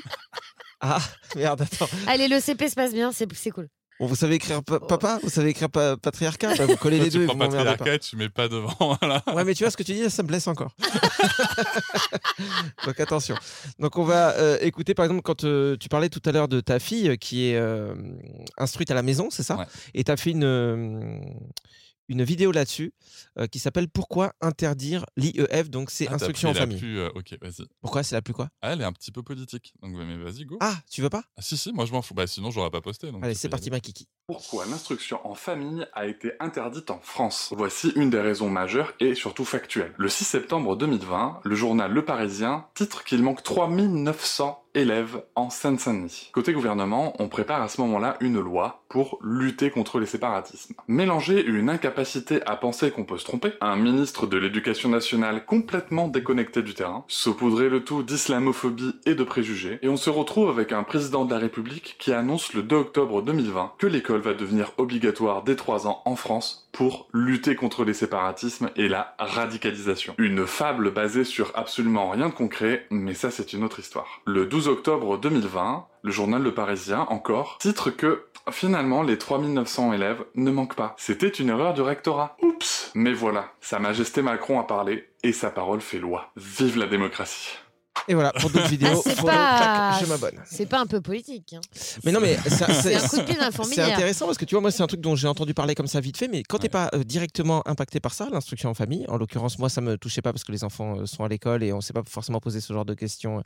Ah, 0.81 0.99
merde, 1.35 1.61
attends. 1.61 1.89
Allez, 2.07 2.27
le 2.29 2.39
CP 2.39 2.69
se 2.69 2.75
passe 2.75 2.93
bien, 2.93 3.11
c'est 3.11 3.27
c'est 3.35 3.51
cool. 3.51 3.67
Bon, 3.99 4.05
vous 4.05 4.15
savez 4.15 4.35
écrire 4.35 4.63
pa- 4.63 4.79
papa 4.79 5.19
Vous 5.21 5.29
savez 5.29 5.49
écrire 5.49 5.69
pa- 5.69 5.97
patriarcat 5.97 6.55
Bah, 6.55 6.65
Vous 6.67 6.77
collez 6.77 6.95
Toi, 6.97 7.05
les 7.05 7.11
tu 7.11 7.17
deux 7.17 7.23
et 7.23 7.27
prends 7.27 7.33
vous 7.35 7.39
pas. 7.39 7.47
patriarcat 7.49 7.95
et 7.95 7.99
tu 7.99 8.15
mets 8.15 8.29
pas 8.29 8.47
devant. 8.47 8.73
Voilà. 9.01 9.21
Ouais, 9.35 9.43
mais 9.43 9.53
tu 9.53 9.63
vois 9.65 9.71
ce 9.71 9.77
que 9.77 9.83
tu 9.83 9.91
dis, 9.93 10.09
ça 10.09 10.23
me 10.23 10.27
blesse 10.29 10.47
encore. 10.47 10.71
Donc 12.85 12.99
attention. 12.99 13.35
Donc 13.79 13.97
on 13.97 14.03
va 14.03 14.31
euh, 14.37 14.57
écouter, 14.61 14.93
par 14.93 15.05
exemple, 15.05 15.21
quand 15.21 15.43
euh, 15.43 15.75
tu 15.77 15.89
parlais 15.89 16.09
tout 16.09 16.21
à 16.25 16.31
l'heure 16.31 16.47
de 16.47 16.61
ta 16.61 16.79
fille 16.79 17.09
euh, 17.09 17.15
qui 17.17 17.49
est 17.49 17.55
euh, 17.57 17.93
instruite 18.57 18.89
à 18.91 18.93
la 18.93 19.03
maison, 19.03 19.27
c'est 19.31 19.43
ça? 19.43 19.57
Ouais. 19.57 19.65
Et 19.93 20.03
tu 20.03 20.11
as 20.11 20.17
fait 20.17 20.31
une, 20.31 20.43
euh, 20.45 21.19
une 22.09 22.23
vidéo 22.23 22.51
là-dessus 22.51 22.91
euh, 23.37 23.47
qui 23.47 23.59
s'appelle 23.59 23.87
Pourquoi 23.87 24.33
interdire 24.41 25.05
l'IEF 25.15 25.69
Donc 25.69 25.91
c'est 25.91 26.07
Ah, 26.09 26.15
instruction 26.15 26.49
en 26.49 26.53
la 26.53 26.59
famille. 26.59 26.77
plus, 26.77 26.99
euh, 26.99 27.09
ok, 27.15 27.35
vas-y. 27.41 27.65
Pourquoi 27.81 28.03
c'est 28.03 28.15
la 28.15 28.21
plus 28.21 28.33
quoi? 28.33 28.49
Ah, 28.61 28.73
elle 28.73 28.81
est 28.81 28.85
un 28.85 28.91
petit 28.91 29.11
peu 29.11 29.23
politique. 29.23 29.73
Donc, 29.81 29.93
mais 29.95 30.17
vas-y, 30.17 30.43
go. 30.45 30.57
Ah, 30.59 30.75
tu 30.91 31.01
veux 31.01 31.09
pas? 31.09 31.23
Ah, 31.37 31.41
si, 31.41 31.55
si, 31.57 31.71
moi 31.71 31.85
je 31.85 31.93
m'en 31.93 32.01
fous. 32.01 32.13
Bah, 32.13 32.27
sinon, 32.27 32.51
j'aurais 32.51 32.71
pas 32.71 32.81
posté. 32.81 33.11
donc 33.11 33.23
Allez, 33.23 33.35
c'est 33.35 33.47
parti, 33.49 33.69
ma 33.69 33.79
kiki. 33.79 34.07
Pourquoi 34.27 34.65
l'instruction 34.65 35.25
en 35.25 35.35
famille 35.35 35.85
a 35.93 36.05
été 36.07 36.33
interdite 36.39 36.89
en 36.91 36.99
France? 36.99 37.53
Voici 37.55 37.91
une 37.95 38.09
des 38.09 38.19
raisons 38.21 38.49
majeures 38.49 38.93
et 38.99 39.15
surtout 39.15 39.45
factuelles. 39.45 39.93
Le 39.97 40.09
6 40.09 40.23
septembre 40.25 40.75
2020, 40.75 41.41
le 41.43 41.55
journal 41.55 41.91
Le 41.91 42.03
Parisien 42.05 42.65
titre 42.75 43.03
qu'il 43.03 43.23
manque 43.23 43.41
3900 43.43 44.63
élèves 44.79 45.21
en 45.35 45.49
Seine-Saint-Denis. 45.49 46.29
Côté 46.33 46.53
gouvernement, 46.53 47.13
on 47.19 47.27
prépare 47.27 47.61
à 47.61 47.69
ce 47.69 47.81
moment-là 47.81 48.17
une 48.21 48.39
loi 48.39 48.83
pour 48.89 49.19
lutter 49.21 49.69
contre 49.69 49.99
les 49.99 50.05
séparatismes. 50.05 50.73
Mélanger 50.87 51.45
une 51.45 51.69
incapacité 51.69 52.41
à 52.45 52.55
penser 52.55 52.91
qu'on 52.91 53.03
peut 53.03 53.17
se 53.17 53.25
tromper, 53.25 53.53
un 53.61 53.75
ministre 53.75 54.25
de 54.25 54.37
l'éducation 54.37 54.89
nationale 54.89 55.45
complètement 55.45 56.07
déconnecté 56.07 56.63
du 56.63 56.73
terrain, 56.73 57.05
saupoudrer 57.07 57.69
le 57.69 57.83
tout 57.83 58.03
d'islamophobie 58.03 58.95
et 59.05 59.15
de 59.15 59.23
préjugés, 59.23 59.79
et 59.81 59.89
on 59.89 59.97
se 59.97 60.09
retrouve 60.09 60.49
avec 60.49 60.71
un 60.71 60.83
président 60.83 61.25
de 61.25 61.33
la 61.33 61.39
République 61.39 61.97
qui 61.99 62.13
annonce 62.13 62.53
le 62.53 62.63
2 62.63 62.75
octobre 62.75 63.21
2020 63.21 63.73
que 63.77 63.87
l'école 63.87 64.21
va 64.21 64.33
devenir 64.33 64.71
obligatoire 64.77 65.43
dès 65.43 65.55
3 65.55 65.87
ans 65.87 66.01
en 66.05 66.15
France 66.15 66.69
pour 66.71 67.07
lutter 67.13 67.55
contre 67.55 67.83
les 67.83 67.93
séparatismes 67.93 68.69
et 68.75 68.87
la 68.87 69.15
radicalisation. 69.19 70.15
Une 70.17 70.45
fable 70.45 70.91
basée 70.91 71.23
sur 71.23 71.51
absolument 71.55 72.09
rien 72.09 72.29
de 72.29 72.33
concret, 72.33 72.85
mais 72.89 73.13
ça 73.13 73.31
c'est 73.31 73.53
une 73.53 73.63
autre 73.63 73.79
histoire. 73.79 74.21
Le 74.25 74.45
12 74.45 74.68
octobre 74.69 75.17
2020, 75.17 75.87
le 76.01 76.11
journal 76.11 76.41
Le 76.41 76.53
Parisien, 76.53 77.05
encore, 77.09 77.57
titre 77.59 77.89
que 77.89 78.25
finalement 78.51 79.03
les 79.03 79.17
3900 79.17 79.93
élèves 79.93 80.23
ne 80.35 80.51
manquent 80.51 80.75
pas. 80.75 80.95
C'était 80.97 81.27
une 81.27 81.49
erreur 81.49 81.73
du 81.73 81.81
rectorat. 81.81 82.37
Oups 82.41 82.91
Mais 82.95 83.13
voilà, 83.13 83.51
Sa 83.61 83.79
Majesté 83.79 84.21
Macron 84.21 84.59
a 84.59 84.63
parlé 84.63 85.09
et 85.23 85.33
sa 85.33 85.49
parole 85.49 85.81
fait 85.81 85.99
loi. 85.99 86.31
Vive 86.35 86.77
la 86.77 86.87
démocratie 86.87 87.57
Et 88.07 88.13
voilà, 88.13 88.31
pour 88.33 88.49
d'autres 88.49 88.67
vidéos, 88.69 89.01
c'est 89.03 89.15
follow, 89.15 89.27
pas- 89.27 89.57
clac, 89.97 90.01
je 90.01 90.05
m'abonne. 90.09 90.41
C'est 90.45 90.65
pas 90.65 90.79
un 90.79 90.85
peu 90.87 90.99
politique. 91.01 91.53
hein. 91.53 91.61
Mais 92.03 92.11
non, 92.11 92.19
mais 92.19 92.37
ça- 92.49 92.71
C'est 92.73 92.95
un 92.95 93.07
coup 93.07 93.17
de 93.17 93.21
pied 93.23 93.35
dans 93.35 93.41
la 93.41 93.51
C'est 93.51 93.57
fourmilière. 93.57 93.93
intéressant 93.93 94.25
parce 94.25 94.37
que 94.37 94.45
tu 94.45 94.55
vois, 94.55 94.61
moi, 94.61 94.71
c'est 94.71 94.81
un 94.81 94.87
truc 94.87 95.01
dont 95.01 95.15
j'ai 95.15 95.27
entendu 95.27 95.53
parler 95.53 95.75
comme 95.75 95.87
ça 95.87 95.99
vite 95.99 96.17
fait, 96.17 96.27
mais 96.27 96.43
quand 96.43 96.57
t'es 96.57 96.69
pas 96.69 96.89
euh, 96.95 97.03
directement 97.03 97.61
impacté 97.67 97.99
par 97.99 98.13
ça, 98.13 98.27
l'instruction 98.31 98.69
en 98.69 98.73
famille, 98.73 99.05
en 99.09 99.17
l'occurrence, 99.17 99.59
moi, 99.59 99.69
ça 99.69 99.81
me 99.81 99.97
touchait 99.97 100.21
pas 100.21 100.31
parce 100.33 100.43
que 100.43 100.51
les 100.51 100.63
enfants 100.63 100.99
euh, 100.99 101.05
sont 101.05 101.23
à 101.23 101.27
l'école 101.27 101.63
et 101.63 101.71
on 101.73 101.81
s'est 101.81 101.93
pas 101.93 102.03
forcément 102.07 102.39
posé 102.39 102.61
ce 102.61 102.73
genre 102.73 102.85
de 102.85 102.93
questions 102.93 103.39
euh, 103.39 103.41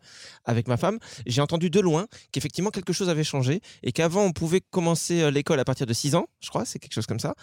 avec 0.45 0.67
ma 0.67 0.77
femme. 0.77 0.99
J'ai 1.25 1.41
entendu 1.41 1.69
de 1.69 1.79
loin 1.79 2.07
qu'effectivement 2.31 2.69
quelque 2.71 2.93
chose 2.93 3.09
avait 3.09 3.23
changé 3.23 3.61
et 3.83 3.91
qu'avant, 3.91 4.23
on 4.23 4.31
pouvait 4.31 4.61
commencer 4.61 5.21
euh, 5.21 5.31
l'école 5.31 5.59
à 5.59 5.65
partir 5.65 5.85
de 5.85 5.93
6 5.93 6.15
ans, 6.15 6.25
je 6.41 6.49
crois, 6.49 6.63
c'est 6.65 6.79
quelque 6.79 6.93
chose 6.93 7.07
comme 7.07 7.19
ça, 7.19 7.35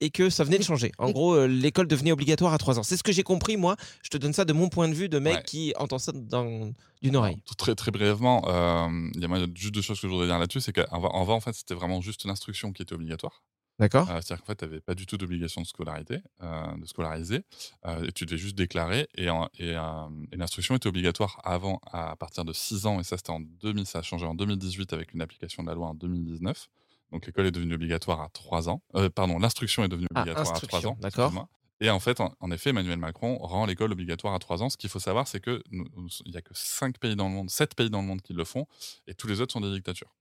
et 0.00 0.10
que 0.10 0.28
ça 0.30 0.44
venait 0.44 0.58
de 0.58 0.64
changer. 0.64 0.92
En 0.98 1.10
gros, 1.10 1.34
euh, 1.34 1.46
l'école 1.46 1.86
devenait 1.88 2.12
obligatoire 2.12 2.52
à 2.52 2.58
3 2.58 2.78
ans. 2.78 2.82
C'est 2.82 2.96
ce 2.96 3.02
que 3.02 3.12
j'ai 3.12 3.22
compris, 3.22 3.56
moi. 3.56 3.76
Je 4.02 4.10
te 4.10 4.16
donne 4.18 4.32
ça 4.32 4.44
de 4.44 4.52
mon 4.52 4.68
point 4.68 4.88
de 4.88 4.94
vue 4.94 5.08
de 5.08 5.18
mec 5.18 5.36
Ouais. 5.36 5.42
qui 5.44 5.72
entend 5.78 5.98
ça 5.98 6.12
dans- 6.14 6.55
d'une 7.02 7.16
oreille. 7.16 7.42
Très, 7.56 7.74
très 7.74 7.90
brièvement, 7.90 8.42
euh, 8.48 8.88
il 9.14 9.20
y 9.20 9.24
a 9.24 9.46
juste 9.54 9.74
deux 9.74 9.82
choses 9.82 10.00
que 10.00 10.06
je 10.06 10.12
voudrais 10.12 10.26
dire 10.26 10.38
là-dessus. 10.38 10.60
C'est 10.60 10.72
qu'en 10.72 11.00
va- 11.00 11.08
en 11.14 11.40
fait, 11.40 11.52
c'était 11.54 11.74
vraiment 11.74 12.00
juste 12.00 12.24
l'instruction 12.24 12.72
qui 12.72 12.82
était 12.82 12.94
obligatoire. 12.94 13.42
D'accord. 13.78 14.08
Euh, 14.10 14.20
C'est-à-dire 14.22 14.40
qu'en 14.42 14.46
fait, 14.46 14.56
tu 14.56 14.64
n'avais 14.64 14.80
pas 14.80 14.94
du 14.94 15.04
tout 15.04 15.18
d'obligation 15.18 15.60
de 15.60 15.66
scolarité, 15.66 16.20
euh, 16.42 16.76
de 16.78 16.86
scolariser. 16.86 17.42
euh, 17.84 18.04
et 18.06 18.12
tu 18.12 18.24
devais 18.24 18.38
juste 18.38 18.56
déclarer. 18.56 19.06
Et, 19.16 19.28
en- 19.28 19.48
et, 19.58 19.72
et 19.72 20.36
l'instruction 20.36 20.74
était 20.76 20.88
obligatoire 20.88 21.38
avant, 21.44 21.78
à 21.92 22.16
partir 22.16 22.44
de 22.46 22.52
6 22.54 22.86
ans. 22.86 23.00
Et 23.00 23.04
ça, 23.04 23.16
c'était 23.18 23.30
en 23.30 23.40
2000, 23.40 23.84
ça 23.86 23.98
a 23.98 24.02
changé 24.02 24.24
en 24.24 24.34
2018 24.34 24.92
avec 24.94 25.12
une 25.12 25.20
application 25.20 25.62
de 25.62 25.68
la 25.68 25.74
loi 25.74 25.88
en 25.88 25.94
2019. 25.94 26.68
Donc 27.12 27.26
l'école 27.26 27.46
est 27.46 27.50
devenue 27.52 27.74
obligatoire 27.74 28.20
à 28.22 28.28
3 28.30 28.68
ans. 28.70 28.80
Pardon, 29.14 29.38
l'instruction 29.38 29.84
est 29.84 29.88
devenue 29.88 30.08
Ah, 30.14 30.20
obligatoire 30.22 30.42
à 30.56 30.60
3 30.60 30.78
instruction, 30.78 30.90
ans. 30.92 30.98
d'accord. 31.00 31.46
Et 31.80 31.90
en 31.90 32.00
fait, 32.00 32.20
en, 32.20 32.34
en 32.40 32.50
effet, 32.50 32.70
Emmanuel 32.70 32.98
Macron 32.98 33.36
rend 33.38 33.66
l'école 33.66 33.92
obligatoire 33.92 34.34
à 34.34 34.38
3 34.38 34.62
ans. 34.62 34.70
Ce 34.70 34.76
qu'il 34.76 34.88
faut 34.90 34.98
savoir, 34.98 35.28
c'est 35.28 35.40
que 35.40 35.62
nous- 35.70 35.86
nous- 35.96 36.08
il 36.24 36.30
n'y 36.32 36.36
a 36.38 36.42
que 36.42 36.54
5 36.54 36.98
pays 36.98 37.16
dans 37.16 37.28
le 37.28 37.34
monde, 37.34 37.50
7 37.50 37.74
pays 37.74 37.90
dans 37.90 38.00
le 38.00 38.06
monde 38.06 38.22
qui 38.22 38.32
le 38.32 38.44
font, 38.44 38.66
et 39.06 39.14
tous 39.14 39.26
les 39.26 39.40
autres 39.40 39.52
sont 39.52 39.60
des 39.60 39.70
dictatures. 39.72 40.14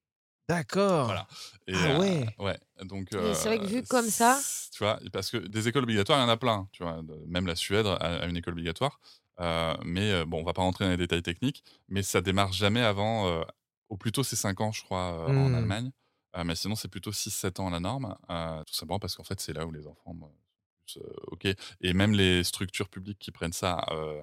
D'accord. 0.50 1.06
Voilà. 1.06 1.28
Et, 1.68 1.74
Ah 1.76 1.96
euh, 1.96 2.00
ouais. 2.00 2.36
ouais. 2.40 2.60
Donc, 2.84 3.08
c'est 3.12 3.18
vrai 3.48 3.58
que 3.58 3.64
euh, 3.64 3.68
vu 3.68 3.84
comme 3.84 4.08
ça- 4.10 4.40
Tu 4.72 4.84
vois, 4.84 5.00
parce 5.14 5.32
que 5.32 5.38
des 5.38 5.68
écoles 5.68 5.84
obligatoires, 5.84 6.20
il 6.20 6.22
y 6.22 6.26
en 6.26 6.30
a 6.30 6.38
plein. 6.38 6.68
Tu 6.72 6.84
vois, 6.84 7.02
de- 7.02 7.24
même 7.26 7.48
la 7.48 7.56
Suède 7.56 7.88
a, 7.88 7.96
a 7.96 8.26
une 8.28 8.38
école 8.38 8.54
obligatoire. 8.54 9.00
Euh, 9.40 9.76
mais 9.84 10.24
bon, 10.26 10.42
on 10.42 10.44
va 10.44 10.54
pas 10.54 10.62
rentrer 10.62 10.86
dans 10.86 10.92
les 10.92 10.98
détails 10.98 11.24
techniques, 11.24 11.64
mais 11.90 12.04
ça 12.04 12.22
démarre 12.22 12.54
jamais 12.54 12.82
avant, 12.82 13.28
euh, 13.28 13.44
au 13.90 13.98
plus 13.98 14.12
tôt 14.12 14.24
c'est 14.24 14.36
5 14.36 14.62
ans, 14.62 14.72
je 14.72 14.84
crois, 14.84 15.14
euh, 15.14 15.28
en 15.28 15.50
Hmm. 15.50 15.56
Allemagne. 15.56 15.92
Euh, 16.38 16.44
mais 16.44 16.56
sinon, 16.56 16.76
c'est 16.76 16.90
plutôt 16.90 17.12
6-7 17.14 17.60
ans 17.60 17.70
la 17.70 17.80
norme. 17.80 18.16
euh, 18.30 18.64
tout 18.66 18.74
simplement 18.74 19.00
parce 19.00 19.16
qu'en 19.16 19.24
fait, 19.24 19.40
c'est 19.42 19.54
là 19.54 19.66
où 19.66 19.72
les 19.72 19.88
enfants. 19.88 20.14
Euh, 20.98 21.14
OK. 21.28 21.48
Et 21.82 21.94
même 21.94 22.14
les 22.14 22.44
structures 22.44 22.90
publiques 22.90 23.20
qui 23.20 23.32
prennent 23.32 23.54
ça, 23.54 23.86
euh, 23.92 24.22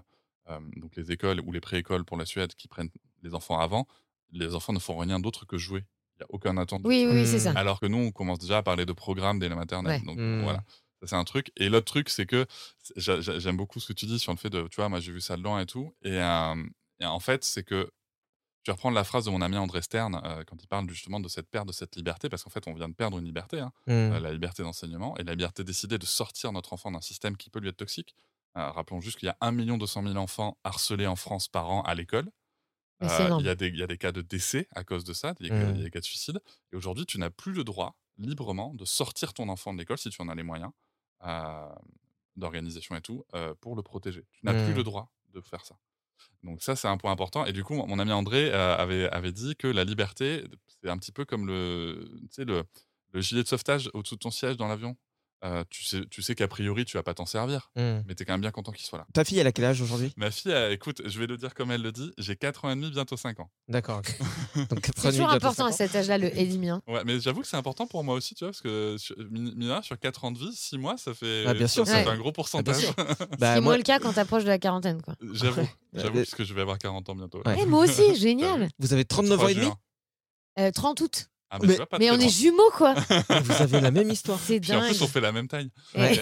euh, 0.51 0.59
donc 0.77 0.97
les 0.97 1.13
écoles 1.13 1.41
ou 1.41 1.53
les 1.53 1.61
préécoles 1.61 2.05
pour 2.05 2.17
la 2.17 2.27
Suède 2.27 2.55
qui 2.55 2.69
prennent 2.69 2.91
les 3.23 3.35
enfants 3.35 3.59
avant, 3.59 3.87
les 4.33 4.55
enfants 4.55 4.73
ne 4.73 4.79
font 4.79 4.97
rien 4.97 5.21
d'autre 5.21 5.45
que 5.47 5.59
jouer. 5.59 5.85
Il 6.15 6.19
n'y 6.19 6.25
a 6.25 6.27
aucun 6.31 6.57
attendu. 6.57 6.87
Oui, 6.87 7.07
oui, 7.11 7.27
c'est 7.27 7.39
ça. 7.39 7.53
Alors 7.57 7.81
que 7.81 7.87
nous, 7.87 7.99
on 7.99 8.11
commence 8.11 8.39
déjà 8.39 8.59
à 8.59 8.63
parler 8.63 8.85
de 8.87 8.93
programmes 8.93 9.39
dès 9.39 9.49
la 9.49 9.57
maternelle. 9.57 10.01
Ouais. 10.01 10.07
Donc 10.07 10.19
Hmm. 10.19 10.43
voilà, 10.43 10.59
ça 11.01 11.07
c'est 11.07 11.17
un 11.17 11.25
truc. 11.25 11.51
Et 11.57 11.69
l'autre 11.69 11.87
truc, 11.87 12.09
c'est 12.09 12.27
que 12.27 12.47
j'aime 12.97 13.57
beaucoup 13.57 13.81
ce 13.81 13.89
que 13.89 13.93
tu 13.93 14.07
dis 14.07 14.19
sur 14.19 14.33
le 14.33 14.39
fait 14.39 14.51
de, 14.51 14.67
tu 14.69 14.77
vois, 14.77 14.89
moi 14.89 15.01
j'ai 15.01 15.13
vu 15.13 15.21
ça 15.21 15.37
de 15.37 15.43
loin 15.43 15.61
et 15.61 15.67
tout. 15.67 15.95
Et, 16.03 16.19
euh, 16.21 16.55
et 17.01 17.07
en 17.07 17.21
fait, 17.21 17.45
c'est 17.45 17.65
que 17.65 17.91
je 18.65 18.71
vais 18.71 18.75
reprendre 18.75 18.95
la 18.95 19.05
phrase 19.05 19.25
de 19.25 19.31
mon 19.31 19.41
ami 19.43 19.57
André 19.57 19.83
Stern 19.83 20.21
euh, 20.25 20.45
quand 20.45 20.57
il 20.63 20.67
parle 20.69 20.89
justement 20.89 21.19
de 21.21 21.29
cette 21.29 21.49
perte 21.51 21.67
de 21.67 21.73
cette 21.73 21.97
liberté, 21.97 22.29
parce 22.29 22.45
qu'en 22.45 22.51
fait, 22.51 22.67
on 22.69 22.75
vient 22.75 22.89
de 22.89 22.95
perdre 22.95 23.19
une 23.19 23.25
liberté, 23.25 23.61
hein, 23.61 23.73
euh, 24.13 24.21
la 24.21 24.33
liberté 24.33 24.63
d'enseignement 24.63 25.17
et 25.19 25.25
la 25.25 25.33
liberté 25.35 25.63
de 25.63 25.67
décider 25.67 25.99
de 25.99 26.07
sortir 26.07 26.53
notre 26.53 26.73
enfant 26.73 26.91
d'un 26.93 27.01
système 27.01 27.37
qui 27.37 27.51
peut 27.51 27.59
lui 27.61 27.69
être 27.69 27.77
toxique. 27.77 28.15
Euh, 28.57 28.71
rappelons 28.71 29.01
juste 29.01 29.19
qu'il 29.19 29.27
y 29.27 29.31
a 29.31 29.37
1 29.41 29.53
200 29.79 30.03
000 30.05 30.17
enfants 30.17 30.59
harcelés 30.65 31.07
en 31.07 31.17
France 31.17 31.49
par 31.49 31.71
an 31.71 31.83
à 31.83 31.95
l'école. 31.95 32.31
Il 33.41 33.47
y, 33.47 33.49
a 33.49 33.55
des- 33.57 33.67
il 33.69 33.77
y 33.79 33.83
a 33.83 33.87
des 33.89 33.99
cas 33.99 34.13
de 34.13 34.23
décès 34.23 34.69
à 34.77 34.85
cause 34.85 35.03
de 35.05 35.13
ça, 35.13 35.35
il 35.41 35.47
y 35.49 35.51
a, 35.51 35.55
Mm. 35.55 35.69
a 35.71 35.73
des 35.85 35.91
cas 35.91 35.99
de 36.01 36.05
suicide. 36.05 36.41
Et 36.73 36.77
aujourd'hui, 36.77 37.05
tu 37.05 37.19
n'as 37.19 37.31
plus 37.31 37.53
le 37.53 37.65
droit, 37.65 37.97
librement, 38.19 38.75
de 38.75 38.85
sortir 38.85 39.35
ton 39.35 39.49
enfant 39.49 39.73
de 39.75 39.79
l'école, 39.79 39.99
si 39.99 40.09
tu 40.11 40.23
en 40.23 40.29
as 40.29 40.35
les 40.37 40.45
moyens, 40.45 40.71
d'organisation 42.37 42.95
et 42.97 43.01
tout, 43.01 43.25
pour 43.61 43.77
le 43.77 43.83
protéger. 43.83 44.25
Tu 44.33 44.41
n'as 44.45 44.53
plus 44.65 44.75
le 44.75 44.83
droit 44.85 45.11
de 45.35 45.41
faire 45.41 45.65
ça. 45.65 45.77
Donc 46.43 46.63
ça, 46.63 46.77
c'est 46.77 46.89
un 46.89 46.97
point 46.97 47.13
important. 47.13 47.45
Et 47.47 47.53
du 47.53 47.65
coup, 47.65 47.75
mon 47.75 47.99
ami 47.99 48.13
André 48.13 48.51
euh, 48.53 48.77
avait, 48.77 49.33
dit 49.33 49.55
que 49.57 49.69
la 49.69 49.85
liberté, 49.85 50.45
c'est 50.83 50.91
un 50.91 50.99
petit 50.99 51.13
peu 51.13 51.25
comme 51.25 51.47
le, 51.47 52.09
le, 52.39 52.65
le 53.13 53.21
gilet 53.21 53.43
de 53.43 53.49
sauvetage 53.49 53.91
au-dessous 53.95 54.17
de 54.17 54.21
ton 54.21 54.31
siège 54.31 54.57
dans 54.57 54.69
l'avion. 54.69 54.97
Euh, 55.45 55.65
tu 55.71 55.83
sais, 55.83 56.03
tu 56.09 56.23
sais 56.23 56.37
qu'a 56.37 56.47
priori, 56.47 56.85
tu 56.85 56.97
vas 56.97 57.03
pas 57.03 57.15
t'en 57.15 57.27
servir, 57.27 57.71
Hmm. 57.75 58.03
mais 58.07 58.15
tu 58.15 58.23
es 58.23 58.27
quand 58.27 58.35
même 58.35 58.41
bien 58.43 58.53
content 58.53 58.71
qu'il 58.71 58.87
soit 58.87 58.99
là. 58.99 59.07
Ta 59.13 59.25
fille, 59.25 59.39
elle 59.41 59.47
a 59.49 59.53
quel 59.53 59.65
âge 59.65 59.81
aujourd'hui? 59.81 60.13
Ma 60.17 60.31
fille, 60.31 60.53
euh, 60.53 60.71
écoute, 60.71 61.03
je 61.05 61.19
vais 61.19 61.27
le 61.27 61.37
dire 61.37 61.53
comme 61.55 61.73
elle 61.73 61.83
le 61.83 61.91
dit, 61.91 62.13
j'ai 62.17 62.37
4 62.37 62.65
ans 62.65 62.71
et 62.71 62.77
demi, 62.77 62.91
bientôt 62.93 63.17
5 63.17 63.41
ans. 63.41 63.51
D'accord. 63.67 63.99
ok. 63.99 64.19
Donc, 64.71 64.87
C'est 64.97 65.11
toujours 65.11 65.31
important 65.31 65.67
à 65.67 65.73
cet 65.73 65.97
âge-là, 65.97 66.19
le 66.19 66.29
et 66.39 66.47
mien. 66.59 66.81
Ouais, 66.87 67.03
mais 67.05 67.19
j'avoue 67.19 67.41
que 67.41 67.49
c'est 67.49 67.57
important 67.57 67.89
pour 67.89 68.05
moi 68.05 68.15
aussi, 68.15 68.37
tu 68.37 68.45
vois, 68.45 68.53
parce 68.53 68.61
que 68.61 68.97
sur, 68.99 69.17
rien, 69.19 69.83
sur 69.83 69.99
4 69.99 70.25
ans 70.25 70.31
de 70.31 70.39
vie, 70.39 70.53
6 70.55 70.79
mois, 70.79 70.97
ça 70.97 71.13
fait, 71.13 71.45
Ah, 71.47 71.55
bien 71.55 71.67
sûr, 71.67 71.87
ça, 71.87 71.93
ça 71.93 71.99
ouais. 71.99 72.05
fait 72.05 72.11
un 72.11 72.19
gros 72.19 72.31
pourcentage. 72.33 72.77
sûr. 72.77 72.95
C'est 73.19 73.39
Bah, 73.41 73.55
moins 73.55 73.61
moi, 73.63 73.77
le 73.79 73.83
cas 73.83 73.99
quand 73.99 74.13
t'approches 74.13 74.45
de 74.45 74.49
la 74.49 74.59
quarantaine, 74.59 75.03
quoi. 75.03 75.17
j'avoue, 75.33 75.63
Ouais. 75.63 75.69
j'avoue, 75.95 76.19
parce 76.19 76.35
que 76.37 76.45
je 76.45 76.55
vais 76.55 76.61
avoir 76.61 76.79
40 76.79 77.09
ans 77.09 77.17
bientôt. 77.17 77.43
Ouais. 77.45 77.57
Eh, 77.61 77.67
moi 77.67 77.85
aussi, 77.85 78.15
génial. 78.15 78.69
vous 78.79 78.93
avez 78.93 79.05
39 79.05 79.33
ans 79.41 79.43
3 79.43 79.51
et 79.51 79.55
demi? 79.57 79.71
Euh, 80.61 80.71
30 80.71 81.01
août. 81.01 81.31
Ah, 81.55 81.59
mais, 81.63 81.77
pas 81.77 81.87
on 81.93 81.99
est 82.01 82.09
loin. 82.17 82.29
jumeaux, 82.29 82.71
quoi. 82.75 82.95
Vous 83.45 83.63
avez 83.63 83.81
la 83.83 83.91
même 83.91 84.11
histoire. 84.11 84.39
C'est 84.43 84.59
Puis 84.59 84.73
en 84.73 84.81
dingue. 84.81 84.89
plus, 84.89 85.03
on 85.03 85.07
fait 85.07 85.21
la 85.21 85.33
même 85.33 85.49
taille. 85.49 85.69
Ouais. 85.95 86.19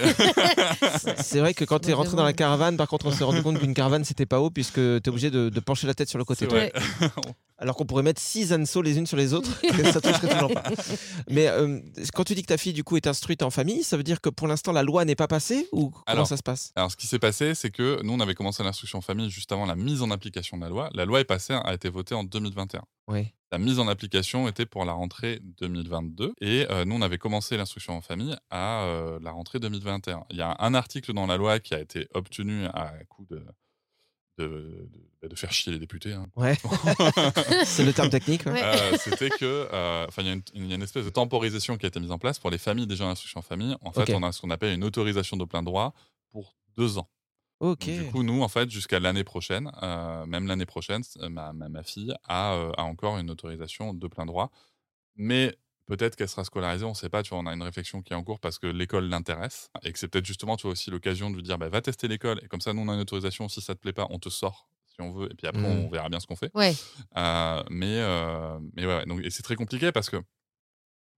C'est 1.18 1.38
vrai 1.38 1.54
que 1.54 1.64
quand 1.64 1.78
tu 1.78 1.90
es 1.90 1.92
rentré 1.92 2.16
dans 2.16 2.24
la 2.24 2.32
caravane, 2.32 2.76
par 2.76 2.88
contre, 2.88 3.06
on 3.06 3.12
s'est 3.12 3.22
rendu 3.22 3.40
compte 3.40 3.60
qu'une 3.60 3.72
caravane, 3.72 4.02
c'était 4.04 4.26
pas 4.26 4.40
haut 4.40 4.50
puisque 4.50 4.74
tu 4.74 4.80
es 4.80 5.08
obligé 5.08 5.30
de, 5.30 5.48
de 5.48 5.60
pencher 5.60 5.86
la 5.86 5.94
tête 5.94 6.08
sur 6.08 6.18
le 6.18 6.24
côté. 6.24 6.48
Toi. 6.48 6.62
Alors 7.60 7.76
qu'on 7.76 7.84
pourrait 7.84 8.02
mettre 8.02 8.20
six 8.20 8.52
anneaux 8.54 8.82
les 8.82 8.98
unes 8.98 9.06
sur 9.06 9.18
les 9.18 9.34
autres, 9.34 9.60
que 9.60 9.92
ça 9.92 10.00
toucherait 10.00 10.28
toujours 10.28 10.52
pas. 10.52 10.62
Mais 11.28 11.46
euh, 11.48 11.78
quand 12.14 12.24
tu 12.24 12.34
dis 12.34 12.42
que 12.42 12.48
ta 12.48 12.56
fille, 12.56 12.72
du 12.72 12.84
coup, 12.84 12.96
est 12.96 13.06
instruite 13.06 13.42
en 13.42 13.50
famille, 13.50 13.82
ça 13.82 13.98
veut 13.98 14.02
dire 14.02 14.22
que 14.22 14.30
pour 14.30 14.48
l'instant, 14.48 14.72
la 14.72 14.82
loi 14.82 15.04
n'est 15.04 15.14
pas 15.14 15.28
passée 15.28 15.68
ou 15.70 15.90
comment 15.90 16.02
Alors, 16.06 16.26
ça 16.26 16.38
se 16.38 16.42
passe? 16.42 16.72
Alors, 16.74 16.90
ce 16.90 16.96
qui 16.96 17.06
s'est 17.06 17.18
passé, 17.18 17.54
c'est 17.54 17.70
que 17.70 18.00
nous, 18.02 18.14
on 18.14 18.20
avait 18.20 18.34
commencé 18.34 18.62
l'instruction 18.62 18.98
en 18.98 19.02
famille 19.02 19.30
juste 19.30 19.52
avant 19.52 19.66
la 19.66 19.76
mise 19.76 20.00
en 20.00 20.10
application 20.10 20.56
de 20.56 20.62
la 20.62 20.70
loi. 20.70 20.90
La 20.94 21.04
loi 21.04 21.20
est 21.20 21.24
passée, 21.24 21.52
a 21.52 21.74
été 21.74 21.90
votée 21.90 22.14
en 22.14 22.24
2021. 22.24 22.82
Oui. 23.08 23.26
La 23.52 23.58
mise 23.58 23.78
en 23.78 23.88
application 23.88 24.46
était 24.48 24.64
pour 24.64 24.84
la 24.84 24.92
rentrée 24.92 25.40
2022 25.60 26.34
et 26.40 26.66
euh, 26.70 26.84
nous 26.84 26.94
on 26.94 27.02
avait 27.02 27.18
commencé 27.18 27.56
l'instruction 27.56 27.96
en 27.96 28.00
famille 28.00 28.36
à 28.48 28.84
euh, 28.84 29.18
la 29.20 29.32
rentrée 29.32 29.58
2021. 29.58 30.22
Il 30.30 30.36
y 30.36 30.42
a 30.42 30.56
un 30.60 30.72
article 30.72 31.12
dans 31.12 31.26
la 31.26 31.36
loi 31.36 31.58
qui 31.58 31.74
a 31.74 31.80
été 31.80 32.06
obtenu 32.14 32.66
à 32.66 32.92
coup 33.08 33.26
de 33.28 33.42
de, 34.40 34.88
de- 35.22 35.28
de 35.28 35.34
faire 35.36 35.52
chier 35.52 35.72
les 35.72 35.78
députés. 35.78 36.12
hein. 36.12 36.26
Ouais. 36.36 36.56
C'est 37.64 37.84
le 37.84 37.92
terme 37.92 38.10
technique. 38.10 38.46
ouais. 38.46 38.62
Euh, 38.62 38.96
C'était 38.98 39.28
que, 39.30 39.68
euh, 39.72 40.06
enfin, 40.08 40.22
il 40.22 40.28
y, 40.28 40.30
a 40.30 40.32
une- 40.34 40.42
il 40.54 40.66
y 40.66 40.72
a 40.72 40.76
une 40.76 40.82
espèce 40.82 41.04
de 41.04 41.10
temporisation 41.10 41.76
qui 41.76 41.86
a 41.86 41.88
été 41.88 42.00
mise 42.00 42.10
en 42.10 42.18
place 42.18 42.38
pour 42.38 42.50
les 42.50 42.58
familles 42.58 42.86
déjà 42.86 43.04
en 43.04 43.10
instruction 43.10 43.40
en 43.40 43.42
famille. 43.42 43.76
En 43.82 43.92
fait, 43.92 44.12
on 44.14 44.22
a 44.22 44.32
ce 44.32 44.40
qu'on 44.40 44.50
appelle 44.50 44.74
une 44.74 44.84
autorisation 44.84 45.36
de 45.36 45.44
plein 45.44 45.62
droit 45.62 45.92
pour 46.30 46.56
deux 46.76 46.98
ans. 46.98 47.08
Ok. 47.60 47.86
Donc, 47.86 47.98
du 47.98 48.10
coup, 48.10 48.22
nous, 48.22 48.42
en 48.42 48.48
fait, 48.48 48.70
jusqu'à 48.70 48.98
l'année 49.00 49.24
prochaine, 49.24 49.70
euh, 49.82 50.24
même 50.24 50.46
l'année 50.46 50.64
prochaine, 50.66 51.02
ma, 51.28 51.52
ma, 51.52 51.68
ma 51.68 51.82
fille 51.82 52.14
a, 52.24 52.54
euh, 52.54 52.72
a 52.78 52.84
encore 52.84 53.18
une 53.18 53.30
autorisation 53.30 53.92
de 53.92 54.06
plein 54.08 54.24
droit. 54.24 54.50
Mais 55.16 55.54
peut-être 55.96 56.16
qu'elle 56.16 56.28
sera 56.28 56.44
scolarisée, 56.44 56.84
on 56.84 56.90
ne 56.90 56.94
sait 56.94 57.08
pas. 57.08 57.22
Tu 57.22 57.30
vois, 57.30 57.38
on 57.40 57.46
a 57.46 57.52
une 57.52 57.62
réflexion 57.62 58.00
qui 58.02 58.12
est 58.12 58.16
en 58.16 58.22
cours 58.24 58.40
parce 58.40 58.58
que 58.58 58.66
l'école 58.66 59.04
l'intéresse 59.08 59.70
et 59.82 59.92
que 59.92 59.98
c'est 59.98 60.08
peut-être 60.08 60.24
justement, 60.26 60.56
tu 60.56 60.62
vois, 60.62 60.72
aussi 60.72 60.90
l'occasion 60.90 61.30
de 61.30 61.36
lui 61.36 61.42
dire, 61.42 61.58
bah, 61.58 61.68
va 61.68 61.80
tester 61.82 62.08
l'école. 62.08 62.40
Et 62.42 62.48
comme 62.48 62.60
ça, 62.60 62.72
nous, 62.72 62.82
on 62.82 62.88
a 62.88 62.94
une 62.94 63.00
autorisation. 63.00 63.48
Si 63.48 63.60
ça 63.60 63.74
te 63.74 63.80
plaît 63.80 63.92
pas, 63.92 64.06
on 64.10 64.18
te 64.18 64.28
sort 64.28 64.68
si 64.86 65.00
on 65.02 65.12
veut. 65.12 65.30
Et 65.30 65.34
puis 65.34 65.46
après, 65.46 65.60
Mm. 65.62 65.84
on 65.86 65.90
verra 65.90 66.08
bien 66.08 66.18
ce 66.20 66.26
qu'on 66.26 66.36
fait. 66.36 66.50
Ouais. 66.54 66.74
Euh, 67.16 67.62
mais, 67.70 67.98
euh, 68.00 68.58
mais 68.74 68.86
ouais, 68.86 69.04
donc, 69.06 69.20
et 69.22 69.30
c'est 69.30 69.42
très 69.42 69.56
compliqué 69.56 69.92
parce 69.92 70.10
que 70.10 70.16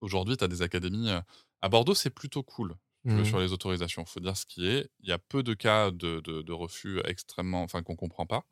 aujourd'hui, 0.01 0.37
tu 0.37 0.45
as 0.45 0.49
des 0.49 0.63
académies. 0.63 1.11
euh, 1.11 1.21
à 1.63 1.69
Bordeaux, 1.69 1.95
c'est 1.95 2.11
plutôt 2.11 2.43
cool 2.43 2.75
Mhm. 3.05 3.25
sur 3.25 3.39
les 3.39 3.53
autorisations. 3.53 4.03
Il 4.07 4.11
faut 4.11 4.21
dire 4.21 4.37
ce 4.37 4.47
qui 4.47 4.67
est. 4.67 4.89
Il 5.01 5.09
y 5.09 5.13
a 5.13 5.19
peu 5.19 5.43
de 5.43 5.55
cas 5.55 5.91
de, 5.91 6.21
de- 6.21 6.43
de 6.43 6.53
refus 6.53 7.01
extrêmement. 7.05 7.63
Enfin, 7.63 7.83
qu'on 7.83 7.97
comprend 7.97 8.27
pas. 8.27 8.45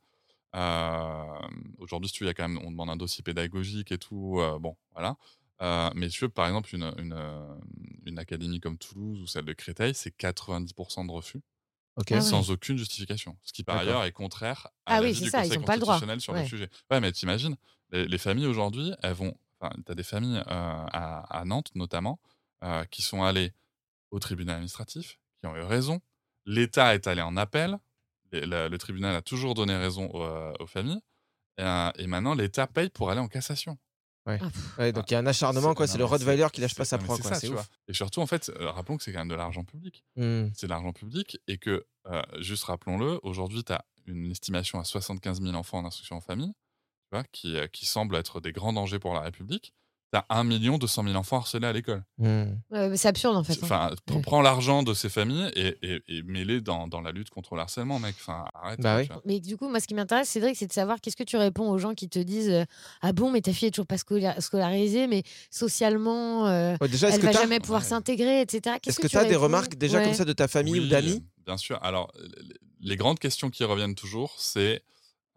Euh, 0.55 1.25
Aujourd'hui, 1.79 2.09
si 2.09 2.15
tu 2.15 2.25
veux, 2.25 2.29
il 2.29 2.31
y 2.31 2.33
a 2.33 2.35
quand 2.35 2.49
même, 2.49 2.59
on 2.65 2.71
demande 2.71 2.91
un 2.91 2.97
dossier 2.97 3.23
pédagogique 3.23 3.93
et 3.93 3.99
tout. 3.99 4.41
euh, 4.41 4.59
bon, 4.59 4.77
voilà. 4.93 5.17
Euh, 5.61 5.91
mais 5.95 6.09
tu 6.09 6.21
veux, 6.25 6.29
par 6.29 6.47
exemple, 6.47 6.75
une, 6.75 6.93
une, 6.99 7.59
une 8.07 8.19
académie 8.19 8.61
comme 8.61 8.79
Toulouse 8.79 9.21
ou 9.23 9.27
celle 9.27 9.45
de 9.45 9.53
Créteil, 9.53 9.95
c'est 9.95 10.17
90% 10.17 11.07
de 11.07 11.13
refus. 11.13 11.41
Ah 12.13 12.21
Sans 12.21 12.53
aucune 12.53 12.79
justification. 12.79 13.37
Ce 13.43 13.53
qui, 13.53 13.65
par 13.65 13.79
ailleurs, 13.79 14.05
est 14.05 14.13
contraire 14.13 14.69
à 14.87 14.97
Ah 14.99 15.01
oui, 15.03 15.13
du 15.13 15.29
ça, 15.29 15.41
ils 15.41 15.49
Conseil 15.49 15.59
ont 15.59 15.63
pas 15.63 15.75
le 15.75 15.81
droit. 15.81 15.95
constitutionnel 15.95 16.21
sur 16.21 16.33
Ouais. 16.33 16.43
le 16.43 16.49
sujet. 16.49 16.71
Ouais, 16.93 17.01
mais 17.01 17.11
t'imagines, 17.11 17.57
les, 17.91 18.07
les 18.07 18.19
familles 18.19 18.47
aujourd'hui, 18.47 18.93
elles 19.03 19.15
vont. 19.15 19.37
Enfin, 19.61 19.75
t'as 19.85 19.97
des 19.97 20.05
familles 20.05 20.37
euh, 20.37 20.43
à, 20.47 21.41
à 21.41 21.45
Nantes, 21.45 21.73
notamment, 21.75 22.21
euh, 22.63 22.85
qui 22.85 23.03
sont 23.03 23.25
allées 23.25 23.53
au 24.13 24.21
tribunal 24.21 24.55
administratif, 24.57 25.19
qui 25.41 25.49
ont 25.49 25.57
eu 25.57 25.63
raison. 25.63 26.01
L'État 26.47 26.95
est 26.95 27.09
allé 27.09 27.21
en 27.21 27.37
appel. 27.37 27.79
et 28.31 28.47
le 28.47 28.77
tribunal 28.77 29.17
a 29.17 29.23
toujours 29.23 29.55
donné 29.55 29.77
raison 29.77 30.09
aux, 30.11 30.23
euh, 30.23 30.53
aux 30.61 30.67
familles. 30.69 31.01
Et, 31.59 31.65
et 31.99 32.07
maintenant, 32.07 32.35
l'État 32.37 32.69
paye 32.69 32.91
pour 32.91 33.11
aller 33.11 33.21
en 33.21 33.27
cassation. 33.27 33.77
Ouais. 34.29 34.39
Ah. 34.43 34.49
Ouais, 34.79 34.93
donc 34.93 35.11
il 35.11 35.15
y 35.15 35.17
a 35.17 35.21
un 35.21 35.27
acharnement, 35.27 35.75
quoi. 35.75 35.87
C'est 35.87 35.99
le 35.99 36.05
Rottweiler 36.05 36.47
qui 36.53 36.61
lâche 36.61 36.75
pas 36.75 36.85
sa 36.85 36.99
proie, 36.99 37.17
quoi. 37.19 37.31
ça, 37.31 37.35
C'est 37.37 37.47
tu 37.49 37.53
ouf. 37.55 37.59
vois. 37.59 37.67
Et 37.89 37.95
surtout, 37.95 38.21
en 38.21 38.27
fait, 38.27 38.51
euh, 38.61 38.71
rappelons 38.71 38.97
que 38.99 39.03
c'est 39.03 39.13
quand 39.13 39.21
même 39.21 39.29
de 39.29 39.35
l'argent 39.35 39.65
public. 39.65 40.05
Hmm. 40.17 40.49
C'est 40.55 40.67
de 40.67 40.71
l'argent 40.71 40.93
public 40.93 41.39
et 41.49 41.59
que, 41.59 41.87
euh, 42.07 42.23
juste 42.39 42.65
rappelons-le, 42.65 43.19
aujourd'hui, 43.23 43.65
tu 43.65 43.73
as 43.73 43.85
une 44.07 44.31
estimation 44.31 44.79
à 44.81 44.85
75 44.85 45.41
000 45.43 45.55
enfants 45.55 45.79
en 45.79 45.85
instruction 45.87 46.17
en 46.17 46.21
famille, 46.21 46.53
tu 46.53 47.09
vois, 47.13 47.25
qui, 47.33 47.57
euh, 47.57 47.67
qui 47.69 47.87
semble 47.87 48.17
être 48.17 48.41
des 48.41 48.53
grands 48.53 48.73
dangers 48.73 48.99
pour 48.99 49.15
la 49.15 49.21
République. 49.21 49.73
Tu 50.11 50.19
as 50.19 50.25
1 50.31 50.45
200 50.79 51.05
000 51.05 51.15
enfants 51.17 51.37
harcelés 51.37 51.67
à 51.67 51.73
l'école. 51.73 52.03
Hmm. 52.17 52.45
Ouais, 52.71 52.97
c'est 52.97 53.09
absurde 53.09 53.37
en 53.37 53.45
fait. 53.45 53.53
hein. 53.53 53.59
Enfin, 53.63 53.91
Ouais. 54.11 54.23
prends 54.23 54.41
l'argent 54.41 54.83
de 54.83 54.95
ces 54.95 55.11
familles 55.11 55.51
et, 55.55 55.77
et, 55.83 56.03
et 56.09 56.23
mets-les 56.23 56.63
dans, 56.63 56.89
dans 56.89 57.03
la 57.03 57.13
lutte 57.13 57.29
contre 57.29 57.55
le 57.57 57.61
harcèlement, 57.61 57.99
mec. 57.99 58.15
Enfin, 58.19 58.47
arrête. 58.55 58.81
Bah 58.81 59.05
quoi, 59.05 59.17
oui. 59.17 59.23
Mais 59.27 59.41
du 59.41 59.59
coup, 59.59 59.69
moi, 59.69 59.81
ce 59.81 59.87
qui 59.87 59.93
m'intéresse, 59.95 60.31
Cédric, 60.31 60.57
c'est 60.57 60.67
de 60.67 60.73
savoir 60.73 61.01
qu'est-ce 61.03 61.17
que 61.17 61.25
tu 61.25 61.37
réponds 61.37 61.69
aux 61.69 61.77
gens 61.77 61.93
qui 61.93 62.09
te 62.09 62.19
disent 62.19 62.49
euh, 62.49 62.65
Ah 63.03 63.13
bon, 63.13 63.31
mais 63.31 63.43
ta 63.43 63.53
fille 63.53 63.69
est 63.69 63.71
toujours 63.71 63.87
pas 63.87 63.97
scola- 63.97 64.41
scolarisée, 64.41 65.09
mais 65.09 65.25
socialement, 65.51 66.47
euh, 66.47 66.77
Ouais, 66.81 66.89
déjà, 66.89 67.11
elle 67.11 67.21
que 67.21 67.27
va 67.27 67.33
t'as 67.33 67.41
jamais 67.41 67.61
pouvoir 67.61 67.83
Ouais. 67.83 67.89
s'intégrer, 67.89 68.41
etc. 68.41 68.77
Qu'est-ce 68.81 68.89
est-ce 68.97 69.01
que 69.01 69.07
tu 69.09 69.11
tu 69.13 69.19
as 69.19 69.25
des 69.27 69.37
remarques 69.37 69.75
déjà 69.77 69.99
Ouais. 69.99 70.05
comme 70.05 70.15
ça 70.15 70.25
de 70.25 70.33
ta 70.33 70.49
famille 70.49 70.81
ou 70.81 70.89
d'amis 70.89 71.23
Bien 71.45 71.59
sûr. 71.59 71.79
Alors, 71.83 72.11
les 72.81 72.97
grandes 72.97 73.19
questions 73.19 73.51
qui 73.51 73.63
reviennent 73.65 73.95
toujours, 73.95 74.35
c'est 74.39 74.83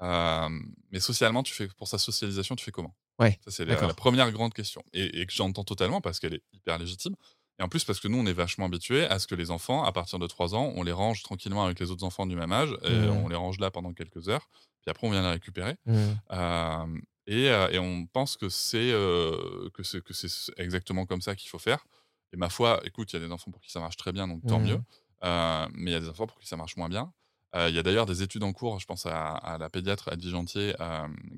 euh, 0.01 0.47
mais 0.91 0.99
socialement, 0.99 1.43
tu 1.43 1.53
fais 1.53 1.67
pour 1.67 1.87
sa 1.87 1.97
socialisation, 1.97 2.55
tu 2.55 2.63
fais 2.65 2.71
comment? 2.71 2.95
Ouais, 3.21 3.39
Ça, 3.45 3.51
c'est 3.51 3.65
la, 3.65 3.75
première 3.93 4.31
grande 4.31 4.53
question. 4.53 4.83
Et, 4.93 5.21
et 5.21 5.25
que 5.25 5.33
j'entends 5.33 5.63
totalement 5.63 6.01
parce 6.01 6.19
qu'elle 6.19 6.33
est 6.33 6.43
hyper 6.53 6.77
légitime. 6.77 7.15
Et 7.59 7.63
en 7.63 7.69
plus, 7.69 7.83
parce 7.83 7.99
que 7.99 8.07
nous, 8.07 8.17
on 8.17 8.25
est 8.25 8.33
vachement 8.33 8.65
habitués 8.65 9.05
à 9.05 9.19
ce 9.19 9.27
que 9.27 9.35
les 9.35 9.51
enfants, 9.51 9.83
à 9.83 9.91
partir 9.91 10.17
de 10.17 10.25
3 10.25 10.55
ans, 10.55 10.73
on 10.75 10.83
les 10.83 10.91
range 10.91 11.21
tranquillement 11.21 11.63
avec 11.65 11.79
les 11.79 11.91
autres 11.91 12.03
enfants 12.03 12.25
du 12.25 12.35
même 12.35 12.51
âge. 12.51 12.75
Et 12.83 12.89
Mmh. 12.89 13.09
On 13.09 13.27
les 13.29 13.35
range 13.35 13.59
là 13.59 13.69
pendant 13.69 13.93
quelques 13.93 14.27
heures. 14.29 14.49
Puis 14.81 14.89
après, 14.89 15.05
on 15.05 15.11
vient 15.11 15.21
les 15.21 15.29
récupérer. 15.29 15.75
Hmm. 15.85 15.95
Euh, 16.31 16.99
et, 17.27 17.45
et 17.45 17.79
on 17.79 18.07
pense 18.07 18.35
que 18.35 18.49
c'est 18.49 18.91
euh, 18.91 19.69
que 19.73 19.83
c'est 19.83 20.03
que 20.03 20.13
c'est 20.13 20.27
exactement 20.57 21.05
comme 21.05 21.21
ça 21.21 21.35
qu'il 21.35 21.49
faut 21.49 21.59
faire. 21.59 21.85
Et 22.33 22.37
ma 22.37 22.49
foi, 22.49 22.81
écoute, 22.83 23.13
il 23.13 23.19
y 23.19 23.23
a 23.23 23.25
des 23.25 23.31
enfants 23.31 23.51
pour 23.51 23.61
qui 23.61 23.71
ça 23.71 23.79
marche 23.79 23.97
très 23.97 24.11
bien, 24.11 24.27
donc 24.27 24.41
tant 24.47 24.59
mieux. 24.59 24.79
Euh, 25.23 25.67
mais 25.73 25.91
il 25.91 25.93
y 25.93 25.97
a 25.97 25.99
des 25.99 26.09
enfants 26.09 26.25
pour 26.25 26.39
qui 26.39 26.47
ça 26.47 26.57
marche 26.57 26.77
moins 26.77 26.89
bien. 26.89 27.13
Euh, 27.55 27.69
Il 27.69 27.75
y 27.75 27.79
a 27.79 27.83
d'ailleurs 27.83 28.05
des 28.05 28.21
études 28.23 28.43
en 28.43 28.53
cours, 28.53 28.79
je 28.79 28.85
pense 28.85 29.05
à, 29.05 29.29
à 29.33 29.57
la 29.57 29.69
pédiatre 29.69 30.09
Adji 30.09 30.29
Gentier, 30.29 30.73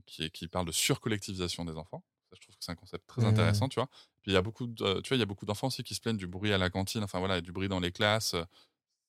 qui, 0.06 0.30
qui 0.32 0.48
parle 0.48 0.66
de 0.68 0.72
surcollectivisation 0.72 1.66
des 1.66 1.74
enfants. 1.74 2.04
Je 2.34 2.40
trouve 2.42 2.56
que 2.56 2.64
c'est 2.66 2.72
un 2.72 2.76
concept 2.76 3.06
très 3.08 3.22
Mhm. 3.22 3.28
intéressant, 3.30 3.70
tu 3.70 3.76
vois. 3.80 3.88
Puis 4.22 4.32
il 4.32 4.34
y 4.34 4.38
a 4.38 4.42
beaucoup, 4.42 4.66
de, 4.68 5.02
tu 5.02 5.10
vois, 5.10 5.18
il 5.18 5.20
y 5.20 5.24
a 5.24 5.26
beaucoup 5.28 5.46
d'enfants 5.46 5.68
aussi 5.68 5.84
qui 5.84 5.94
se 5.96 6.02
plaignent 6.02 6.18
du 6.18 6.28
bruit 6.28 6.52
à 6.54 6.58
la 6.58 6.70
cantine, 6.72 7.04
enfin 7.04 7.20
voilà, 7.20 7.38
et 7.38 7.42
du 7.42 7.52
bruit 7.52 7.68
dans 7.70 7.80
les 7.80 7.92
classes. 7.92 8.36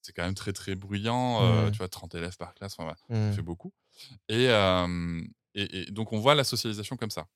C'est 0.03 0.13
quand 0.15 0.25
même 0.25 0.35
très 0.35 0.53
très 0.55 0.75
bruyant, 0.77 1.43
euh, 1.45 1.69
Mhm. 1.69 1.71
tu 1.71 1.79
vois, 1.79 1.89
30 1.89 2.15
élèves 2.15 2.37
par 2.39 2.55
classe, 2.55 2.75
enfin 2.75 2.85
voilà, 2.85 2.99
ça 3.23 3.31
fait 3.37 3.43
beaucoup. 3.43 3.73
Et, 4.29 4.49
euh, 4.51 5.23
et, 5.55 5.83
et 5.89 5.93
donc 5.93 6.13
on 6.13 6.21
voit 6.21 6.35
la 6.37 6.45
socialisation 6.45 6.97
comme 6.97 7.11
ça. 7.13 7.29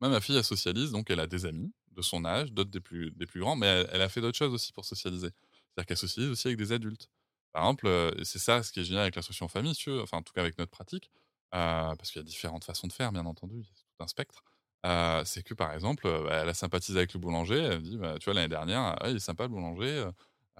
Moi, 0.00 0.10
ma 0.10 0.20
fille, 0.20 0.36
elle 0.36 0.44
socialise, 0.44 0.92
donc 0.92 1.10
elle 1.10 1.20
a 1.20 1.26
des 1.26 1.44
amis 1.46 1.72
de 1.92 2.02
son 2.02 2.24
âge, 2.24 2.52
d'autres 2.52 2.70
des 2.70 2.80
plus, 2.80 3.10
des 3.12 3.26
plus 3.26 3.40
grands, 3.40 3.56
mais 3.56 3.66
elle, 3.66 3.88
elle 3.92 4.02
a 4.02 4.08
fait 4.08 4.20
d'autres 4.20 4.38
choses 4.38 4.52
aussi 4.54 4.72
pour 4.72 4.84
socialiser. 4.84 5.28
C'est-à-dire 5.28 5.86
qu'elle 5.86 5.96
socialise 5.98 6.30
aussi 6.30 6.48
avec 6.48 6.58
des 6.58 6.72
adultes. 6.72 7.08
Par 7.52 7.62
exemple, 7.64 8.14
c'est 8.24 8.38
ça 8.38 8.62
ce 8.62 8.72
qui 8.72 8.80
est 8.80 8.84
génial 8.84 9.02
avec 9.02 9.16
l'instruction 9.16 9.46
en 9.46 9.48
famille, 9.48 9.74
si 9.74 9.90
enfin 9.90 10.18
en 10.18 10.22
tout 10.22 10.32
cas 10.32 10.40
avec 10.42 10.58
notre 10.58 10.70
pratique, 10.70 11.10
euh, 11.54 11.94
parce 11.96 12.10
qu'il 12.10 12.20
y 12.20 12.24
a 12.24 12.26
différentes 12.26 12.64
façons 12.64 12.86
de 12.86 12.92
faire, 12.92 13.12
bien 13.12 13.26
entendu, 13.26 13.62
c'est 13.74 13.82
tout 13.84 14.04
un 14.04 14.06
spectre. 14.06 14.42
Euh, 14.86 15.24
c'est 15.24 15.42
que 15.42 15.52
par 15.54 15.72
exemple, 15.74 16.04
bah, 16.04 16.40
elle 16.42 16.48
a 16.48 16.54
sympathisé 16.54 16.98
avec 16.98 17.12
le 17.12 17.20
boulanger, 17.20 17.58
elle 17.58 17.78
me 17.80 17.84
dit, 17.84 17.96
bah, 17.98 18.16
tu 18.18 18.26
vois, 18.26 18.34
l'année 18.34 18.48
dernière, 18.48 18.96
ah, 19.00 19.10
il 19.10 19.16
est 19.16 19.18
sympa 19.18 19.44
le 19.44 19.48
boulanger. 19.50 20.08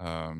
euh, 0.01 0.33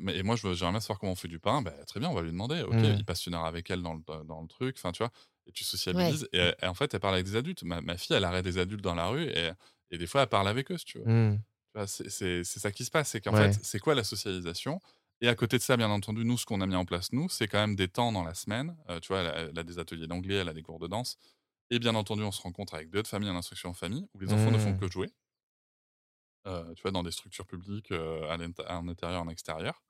mais- 0.00 0.16
et 0.16 0.22
moi, 0.22 0.36
je 0.36 0.46
veux- 0.46 0.54
j'aimerais 0.54 0.72
bien 0.72 0.80
savoir 0.80 0.98
comment 1.00 1.12
on 1.12 1.16
fait 1.16 1.28
du 1.28 1.38
pain. 1.40 1.60
Bah, 1.62 1.72
très 1.86 1.98
bien, 2.00 2.08
on 2.08 2.14
va 2.14 2.22
lui 2.22 2.30
demander. 2.30 2.62
Ok, 2.62 2.74
Mm. 2.76 2.84
il 2.98 3.04
passe 3.04 3.26
une 3.26 3.34
heure 3.34 3.44
avec 3.44 3.68
elle 3.70 3.82
dans 3.82 3.94
le, 3.94 4.24
dans 4.24 4.40
le 4.42 4.46
truc. 4.48 4.76
Enfin, 4.78 4.92
tu 4.92 4.98
vois, 5.02 5.10
et 5.46 5.52
tu 5.52 5.64
sociabilises. 5.64 6.28
Et, 6.32 6.38
elle- 6.38 6.68
en 6.68 6.74
fait, 6.74 6.94
elle 6.94 7.00
parle 7.00 7.14
avec 7.14 7.26
des 7.26 7.34
adultes. 7.36 7.62
Ma, 7.64 7.80
ma 7.80 7.96
fille, 7.96 8.14
elle 8.16 8.24
arrête 8.24 8.44
des 8.44 8.58
adultes 8.58 8.82
dans 8.82 8.94
la 8.94 9.08
rue 9.08 9.24
et, 9.24 9.50
et 9.90 9.98
des 9.98 10.06
fois, 10.06 10.22
elle 10.22 10.28
parle 10.28 10.46
avec 10.48 10.70
eux, 10.70 10.78
si 10.78 10.84
tu 10.84 10.98
veux. 10.98 11.04
Vois, 11.74 11.86
C'est 11.86 12.44
ça 12.44 12.70
qui 12.72 12.84
se 12.84 12.90
passe. 12.90 13.08
C'est 13.10 13.20
qu'en 13.20 13.32
Ouais. 13.32 13.52
fait, 13.52 13.58
c'est 13.64 13.78
quoi 13.80 13.94
la 13.94 14.04
socialisation 14.04 14.78
Et 15.22 15.28
à 15.28 15.34
côté 15.34 15.56
de 15.56 15.62
ça, 15.62 15.76
bien 15.78 15.88
entendu, 15.90 16.24
nous, 16.24 16.36
ce 16.36 16.44
qu'on 16.44 16.60
a 16.60 16.66
mis 16.66 16.74
en 16.76 16.84
place, 16.84 17.12
nous, 17.12 17.28
c'est 17.30 17.48
quand 17.48 17.58
même 17.60 17.76
des 17.76 17.88
temps 17.88 18.12
dans 18.12 18.24
la 18.24 18.34
semaine. 18.34 18.76
Euh, 18.90 19.00
tu 19.00 19.08
vois, 19.08 19.20
elle 19.20 19.26
a, 19.28 19.38
elle 19.50 19.58
a 19.58 19.62
des 19.62 19.78
ateliers 19.78 20.06
d'anglais, 20.06 20.34
elle 20.36 20.48
a 20.50 20.52
des 20.54 20.62
cours 20.62 20.78
de 20.80 20.86
danse. 20.88 21.16
Et 21.70 21.78
bien 21.78 21.94
entendu, 21.94 22.22
on 22.22 22.32
se 22.32 22.42
rencontre 22.42 22.74
avec 22.74 22.90
d'autres 22.90 23.08
familles 23.08 23.30
en 23.30 23.36
instruction 23.36 23.70
en 23.70 23.74
famille 23.74 24.06
où 24.14 24.18
les 24.20 24.32
enfants 24.34 24.50
ne 24.50 24.58
font 24.58 24.72
Mm. 24.72 24.78
que 24.78 24.90
jouer. 24.90 25.10
Euh, 26.46 26.74
tu 26.74 26.82
vois, 26.82 26.90
dans 26.90 27.02
des 27.04 27.12
structures 27.12 27.46
publiques, 27.46 27.92
euh, 27.92 28.28
à 28.28 28.78
en 28.78 28.88
intérieur, 28.88 29.22
en 29.22 29.28
extérieur. 29.28 29.80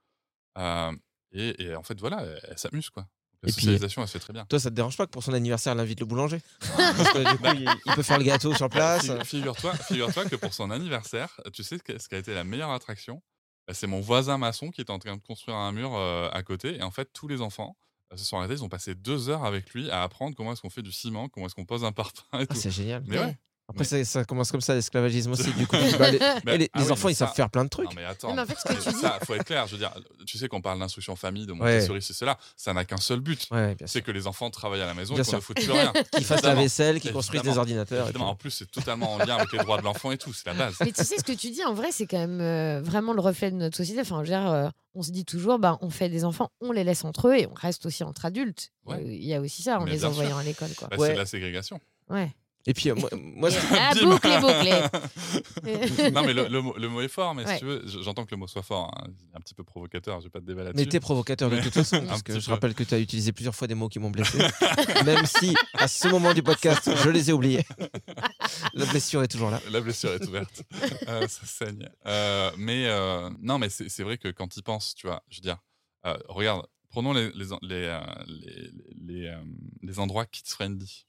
Et, 1.32 1.62
et 1.64 1.74
en 1.76 1.82
fait, 1.82 1.98
voilà, 1.98 2.22
elle, 2.22 2.40
elle 2.50 2.58
s'amuse, 2.58 2.90
quoi. 2.90 3.06
La 3.42 3.48
Et 3.48 3.52
puis, 3.52 3.66
socialisation, 3.66 4.02
elle 4.02 4.08
se 4.08 4.12
fait 4.12 4.18
très 4.18 4.32
bien. 4.32 4.44
Toi, 4.44 4.60
ça 4.60 4.70
te 4.70 4.74
dérange 4.74 4.96
pas 4.96 5.06
que 5.06 5.10
pour 5.10 5.22
son 5.24 5.32
anniversaire, 5.32 5.72
elle 5.72 5.80
invite 5.80 5.98
le 6.00 6.06
boulanger? 6.06 6.40
Parce 6.60 7.08
que 7.10 7.24
du 7.32 7.38
coup, 7.38 7.46
il, 7.46 7.80
il 7.86 7.92
peut 7.92 8.02
faire 8.02 8.18
le 8.18 8.24
gâteau 8.24 8.54
sur 8.54 8.68
place. 8.68 9.06
Fi- 9.06 9.24
Figure-toi 9.24 9.74
figure-toi 9.74 10.26
que 10.26 10.36
pour 10.36 10.54
son 10.54 10.70
anniversaire, 10.70 11.40
tu 11.52 11.62
sais 11.64 11.78
ce 11.78 12.08
qui 12.08 12.14
a 12.14 12.18
été 12.18 12.34
la 12.34 12.44
meilleure 12.44 12.70
attraction? 12.70 13.22
Bah, 13.66 13.74
C'est 13.74 13.86
mon 13.86 14.00
voisin 14.00 14.38
maçon 14.38 14.70
qui 14.70 14.80
était 14.80 14.90
en 14.90 14.98
train 14.98 15.16
de 15.16 15.22
construire 15.22 15.56
un 15.56 15.72
mur 15.72 15.94
euh, 15.94 16.28
à 16.32 16.42
côté. 16.42 16.76
Et 16.76 16.82
en 16.82 16.90
fait, 16.90 17.12
tous 17.12 17.28
les 17.28 17.40
enfants 17.40 17.76
euh, 18.12 18.16
se 18.16 18.24
sont 18.24 18.38
arrêtés. 18.38 18.54
Ils 18.54 18.64
ont 18.64 18.68
passé 18.68 18.94
deux 18.94 19.28
heures 19.28 19.44
avec 19.44 19.70
lui 19.72 19.90
à 19.90 20.02
apprendre 20.02 20.34
comment 20.36 20.52
est-ce 20.52 20.60
qu'on 20.62 20.70
fait 20.70 20.82
du 20.82 20.92
ciment, 20.92 21.28
comment 21.28 21.46
est-ce 21.46 21.54
qu'on 21.54 21.64
pose 21.66 21.84
un 21.84 21.92
parpaing 21.92 22.40
et 22.40 22.42
Ah, 22.42 22.46
tout. 22.46 22.54
c'est 22.56 22.70
génial. 22.70 23.02
Mais 23.06 23.18
ouais. 23.18 23.38
Après, 23.68 23.84
ça, 23.84 24.04
ça 24.04 24.24
commence 24.24 24.50
comme 24.50 24.60
ça, 24.60 24.74
l'esclavagisme 24.74 25.30
aussi. 25.32 25.50
Du 25.52 25.66
coup, 25.66 25.76
bah, 25.98 26.10
les, 26.10 26.18
Mais- 26.44 26.58
les- 26.58 26.70
ah 26.74 26.80
les 26.80 26.84
oui, 26.86 26.90
enfants, 26.92 27.08
ils 27.08 27.14
savent 27.14 27.32
faire 27.32 27.48
plein 27.48 27.64
de 27.64 27.70
trucs. 27.70 27.86
Non, 27.86 27.92
mais 27.96 28.04
attends. 28.04 28.28
Non, 28.28 28.34
mais 28.34 28.42
en 28.42 28.46
fait, 28.46 28.56
ce 28.58 28.74
que 28.74 28.82
tu 28.82 28.94
dis- 28.94 29.00
ça, 29.00 29.18
faut 29.24 29.34
être 29.34 29.44
clair. 29.44 29.66
Je 29.66 29.72
veux 29.72 29.78
dire, 29.78 29.92
tu 30.26 30.36
sais 30.36 30.48
qu'on 30.48 30.60
parle 30.60 30.78
d'instruction 30.78 31.16
famille, 31.16 31.46
de 31.46 31.52
Ouais. 31.52 31.58
Montessori, 31.58 32.02
c'est 32.02 32.12
cela. 32.12 32.36
Ça 32.56 32.74
n'a 32.74 32.84
qu'un 32.84 32.96
seul 32.98 33.20
but. 33.20 33.46
Ouais, 33.50 33.76
c'est 33.86 34.02
que 34.02 34.10
les 34.10 34.26
enfants 34.26 34.50
travaillent 34.50 34.82
à 34.82 34.86
la 34.86 34.94
maison 34.94 35.14
Bien 35.14 35.22
et 35.22 35.26
qu'on 35.26 35.36
ne 35.36 35.40
foute 35.40 35.56
plus 35.56 35.70
rien. 35.70 35.92
Qu'ils 36.12 36.24
fassent 36.24 36.42
la 36.42 36.54
vaisselle, 36.54 37.00
qu'ils 37.00 37.12
construisent 37.12 37.42
des 37.42 37.56
ordinateurs. 37.56 38.10
et 38.10 38.16
En 38.18 38.34
plus, 38.34 38.50
c'est 38.50 38.70
totalement 38.70 39.14
en 39.14 39.18
lien 39.18 39.36
avec 39.36 39.52
les 39.52 39.58
droits 39.58 39.78
de 39.78 39.84
l'enfant 39.84 40.10
et 40.12 40.18
tout. 40.18 40.32
C'est 40.32 40.46
la 40.46 40.54
base. 40.54 40.74
Mais 40.80 40.92
tu 40.92 41.04
sais, 41.04 41.16
ce 41.18 41.24
que 41.24 41.32
tu 41.32 41.50
dis, 41.50 41.64
en 41.64 41.72
vrai, 41.72 41.88
c'est 41.92 42.06
quand 42.06 42.18
même 42.18 42.40
euh, 42.40 42.80
vraiment 42.82 43.12
le 43.14 43.20
reflet 43.20 43.50
de 43.50 43.56
notre 43.56 43.76
société. 43.76 44.00
Enfin, 44.00 44.16
je 44.24 44.32
veux 44.32 44.38
dire, 44.38 44.50
euh, 44.50 44.68
on 44.94 45.02
se 45.02 45.10
dit 45.12 45.24
toujours, 45.24 45.58
bah, 45.58 45.78
on 45.80 45.88
fait 45.88 46.08
des 46.10 46.24
enfants, 46.24 46.50
on 46.60 46.72
les 46.72 46.84
laisse 46.84 47.04
entre 47.04 47.28
eux 47.28 47.36
et 47.38 47.46
on 47.46 47.54
reste 47.54 47.86
aussi 47.86 48.02
entre 48.04 48.26
adultes. 48.26 48.70
Ouais. 48.84 48.96
Euh, 48.96 49.02
Il 49.12 49.24
y 49.24 49.34
a 49.34 49.40
aussi 49.40 49.62
ça 49.62 49.78
en 49.78 49.84
Mais 49.84 49.92
les 49.92 50.04
envoyant 50.04 50.36
à 50.36 50.42
l'école. 50.42 50.68
Quoi. 50.76 50.88
Bah, 50.88 50.96
Ouais. 50.98 51.08
C'est 51.08 51.14
de 51.14 51.18
la 51.18 51.26
ségrégation. 51.26 51.80
Ouais. 52.10 52.34
Et 52.64 52.74
puis, 52.74 52.90
euh, 52.90 52.94
moi, 52.94 53.08
moi, 53.12 53.50
je- 53.50 53.58
Ah, 53.72 53.92
Bim. 53.94 54.08
bouclé, 54.10 54.38
bouclé. 54.40 56.10
non, 56.12 56.22
mais 56.24 56.32
le, 56.32 56.46
le 56.48 56.60
mot, 56.60 56.74
le 56.78 56.88
mot 56.88 57.00
est 57.00 57.08
fort, 57.08 57.34
mais 57.34 57.44
Ouais. 57.44 57.54
si 57.54 57.58
tu 57.60 57.64
veux, 57.64 57.82
j'entends 58.02 58.24
que 58.24 58.30
le 58.30 58.36
mot 58.36 58.46
soit 58.46 58.62
fort. 58.62 58.88
hein. 58.96 59.08
Un 59.34 59.40
petit 59.40 59.54
peu 59.54 59.64
provocateur, 59.64 60.20
je 60.20 60.26
vais 60.26 60.30
pas 60.30 60.40
te 60.40 60.44
déballer 60.46 60.70
Mais 60.74 60.86
t'es 60.86 61.00
provocateur 61.00 61.50
de 61.50 61.56
Mais- 61.56 61.62
toute 61.62 61.72
façon, 61.74 62.04
parce 62.08 62.22
que 62.22 62.38
je 62.38 62.46
peu. 62.46 62.52
rappelle 62.52 62.74
que 62.74 62.84
tu 62.84 62.94
as 62.94 63.00
utilisé 63.00 63.32
plusieurs 63.32 63.54
fois 63.54 63.66
des 63.66 63.74
mots 63.74 63.88
qui 63.88 63.98
m'ont 63.98 64.10
blessé. 64.10 64.38
Même 65.04 65.26
si, 65.26 65.54
à 65.74 65.88
ce 65.88 66.06
moment 66.08 66.32
du 66.34 66.42
podcast, 66.44 66.88
je 67.02 67.10
les 67.10 67.30
ai 67.30 67.32
oubliés. 67.32 67.64
La 68.74 68.86
blessure 68.86 69.22
est 69.24 69.28
toujours 69.28 69.50
là. 69.50 69.60
La 69.70 69.80
blessure 69.80 70.12
est 70.12 70.24
ouverte. 70.26 70.62
Euh, 71.08 71.26
ça 71.28 71.46
saigne. 71.46 71.88
Euh, 72.06 72.50
mais 72.56 72.86
euh, 72.86 73.28
non, 73.40 73.58
mais 73.58 73.68
c'est 73.70 74.02
vrai 74.04 74.18
que 74.18 74.28
quand 74.28 74.56
ils 74.56 74.62
pensent, 74.62 74.94
tu 74.94 75.06
vois, 75.08 75.22
je 75.28 75.38
veux 75.38 75.42
dire, 75.42 75.58
euh, 76.06 76.16
regarde, 76.28 76.64
prenons 76.90 77.12
les, 77.12 77.30
les, 77.32 77.46
les, 77.62 77.98
les, 78.28 78.70
les, 79.04 79.36
les 79.82 79.98
endroits 79.98 80.26
kids-friendly. 80.26 81.06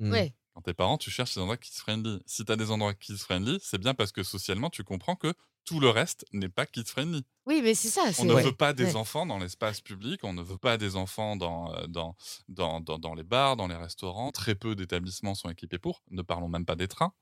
Hmm. 0.00 0.10
Ouais. 0.10 0.34
Quand 0.54 0.60
t'es 0.62 0.74
parent, 0.74 0.98
tu 0.98 1.10
cherches 1.10 1.34
des 1.34 1.40
endroits 1.40 1.56
kids-friendly. 1.56 2.20
Si 2.26 2.44
tu 2.44 2.52
as 2.52 2.56
des 2.56 2.70
endroits 2.70 2.94
kids-friendly, 2.94 3.58
c'est 3.62 3.78
bien 3.78 3.94
parce 3.94 4.12
que 4.12 4.22
socialement, 4.22 4.68
tu 4.70 4.84
comprends 4.84 5.16
que 5.16 5.32
tout 5.64 5.80
le 5.80 5.88
reste 5.88 6.26
n'est 6.32 6.48
pas 6.48 6.66
kids-friendly. 6.66 7.22
Oui, 7.46 7.60
mais 7.62 7.74
c'est 7.74 7.88
ça. 7.88 8.02
On 8.18 8.24
ne 8.24 8.34
ouais. 8.34 8.42
veut 8.42 8.52
pas 8.54 8.72
des 8.72 8.84
Ouais. 8.86 8.96
enfants 8.96 9.24
dans 9.26 9.38
l'espace 9.38 9.80
public, 9.80 10.24
on 10.24 10.32
ne 10.32 10.42
veut 10.42 10.58
pas 10.58 10.76
des 10.76 10.96
enfants 10.96 11.36
dans, 11.36 11.72
euh, 11.74 11.86
dans, 11.86 12.16
dans, 12.48 12.80
dans, 12.80 12.98
dans 12.98 13.14
les 13.14 13.22
bars, 13.22 13.56
dans 13.56 13.68
les 13.68 13.76
restaurants. 13.76 14.30
Très 14.32 14.54
peu 14.54 14.74
d'établissements 14.74 15.34
sont 15.34 15.48
équipés 15.50 15.78
pour, 15.78 16.02
ne 16.10 16.22
parlons 16.22 16.48
même 16.48 16.66
pas 16.66 16.76
des 16.76 16.88
trains. 16.88 17.12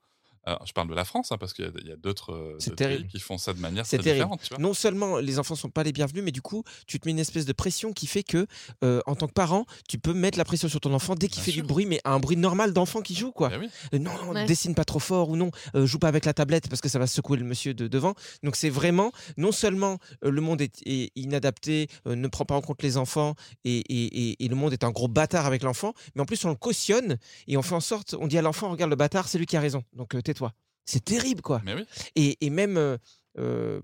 Alors, 0.44 0.66
je 0.66 0.72
parle 0.72 0.88
de 0.88 0.94
la 0.94 1.04
France, 1.04 1.32
hein, 1.32 1.36
parce 1.38 1.52
qu'il 1.52 1.66
y 1.84 1.92
a, 1.92 1.96
d'autres 1.96 2.32
euh, 2.32 2.52
d'autres 2.58 2.74
pays 2.74 3.06
qui 3.08 3.20
font 3.20 3.36
ça 3.36 3.52
de 3.52 3.60
manière 3.60 3.84
très 3.86 3.98
terrible. 3.98 4.14
différente. 4.14 4.40
Tu 4.42 4.48
vois. 4.48 4.58
Non 4.58 4.72
seulement 4.72 5.18
les 5.18 5.38
enfants 5.38 5.54
sont 5.54 5.68
pas 5.68 5.82
les 5.82 5.92
bienvenus, 5.92 6.24
mais 6.24 6.32
du 6.32 6.40
coup, 6.40 6.64
tu 6.86 6.98
te 6.98 7.06
mets 7.06 7.12
une 7.12 7.18
espèce 7.18 7.44
de 7.44 7.52
pression 7.52 7.92
qui 7.92 8.06
fait 8.06 8.22
que, 8.22 8.46
euh, 8.82 9.00
en 9.06 9.14
tant 9.16 9.26
que 9.26 9.32
parent, 9.34 9.66
tu 9.88 9.98
peux 9.98 10.14
mettre 10.14 10.38
la 10.38 10.44
pression 10.44 10.68
sur 10.68 10.80
ton 10.80 10.94
enfant 10.94 11.14
dès 11.14 11.28
qu'il 11.28 11.42
fait 11.42 11.50
sûr. 11.50 11.62
du 11.62 11.68
bruit, 11.68 11.84
mais 11.84 12.00
un 12.04 12.18
bruit 12.20 12.36
normal 12.38 12.72
d'enfant 12.72 13.02
qui 13.02 13.14
joue, 13.14 13.32
quoi. 13.32 13.50
Eh 13.54 13.58
oui. 13.58 13.68
Euh, 13.94 13.98
non, 13.98 14.12
non, 14.24 14.32
Ouais. 14.32 14.46
dessine 14.46 14.74
pas 14.74 14.84
trop 14.84 14.98
fort 14.98 15.28
ou 15.28 15.36
non, 15.36 15.50
euh, 15.74 15.84
joue 15.86 15.98
pas 15.98 16.08
avec 16.08 16.24
la 16.24 16.32
tablette 16.32 16.68
parce 16.68 16.80
que 16.80 16.88
ça 16.88 16.98
va 16.98 17.06
secouer 17.06 17.36
le 17.36 17.44
monsieur 17.44 17.74
de 17.74 17.86
devant. 17.86 18.14
Donc 18.42 18.56
c'est 18.56 18.70
vraiment, 18.70 19.12
non 19.36 19.52
seulement 19.52 19.98
euh, 20.24 20.30
le 20.30 20.40
monde 20.40 20.62
est, 20.62 20.80
est 20.86 21.12
inadapté, 21.16 21.88
euh, 22.06 22.14
ne 22.16 22.28
prend 22.28 22.44
pas 22.46 22.54
en 22.54 22.62
compte 22.62 22.82
les 22.82 22.96
enfants 22.96 23.34
et, 23.64 23.78
et- 23.78 24.30
et- 24.30 24.44
et 24.44 24.48
le 24.48 24.56
monde 24.56 24.72
est 24.72 24.84
un 24.84 24.90
gros 24.90 25.08
bâtard 25.08 25.44
avec 25.46 25.62
l'enfant, 25.62 25.92
mais 26.14 26.22
en 26.22 26.24
plus 26.24 26.42
on 26.44 26.48
le 26.48 26.54
cautionne 26.54 27.18
et 27.46 27.56
on 27.58 27.62
fait 27.62 27.74
en 27.74 27.80
sorte, 27.80 28.14
on 28.18 28.26
dit 28.26 28.38
à 28.38 28.42
l'enfant, 28.42 28.70
regarde 28.70 28.90
le 28.90 28.96
bâtard, 28.96 29.28
c'est 29.28 29.36
lui 29.38 29.46
qui 29.46 29.56
a 29.56 29.60
raison, 29.60 29.84
donc 29.94 30.14
euh, 30.14 30.22
tais-toi. 30.32 30.52
C'est 30.84 31.04
terrible, 31.04 31.42
quoi. 31.42 31.60
Mais 31.64 31.74
oui. 31.74 31.84
Et, 32.16 32.44
et 32.44 32.50
même, 32.50 32.76
euh, 32.76 32.96
euh, 33.38 33.80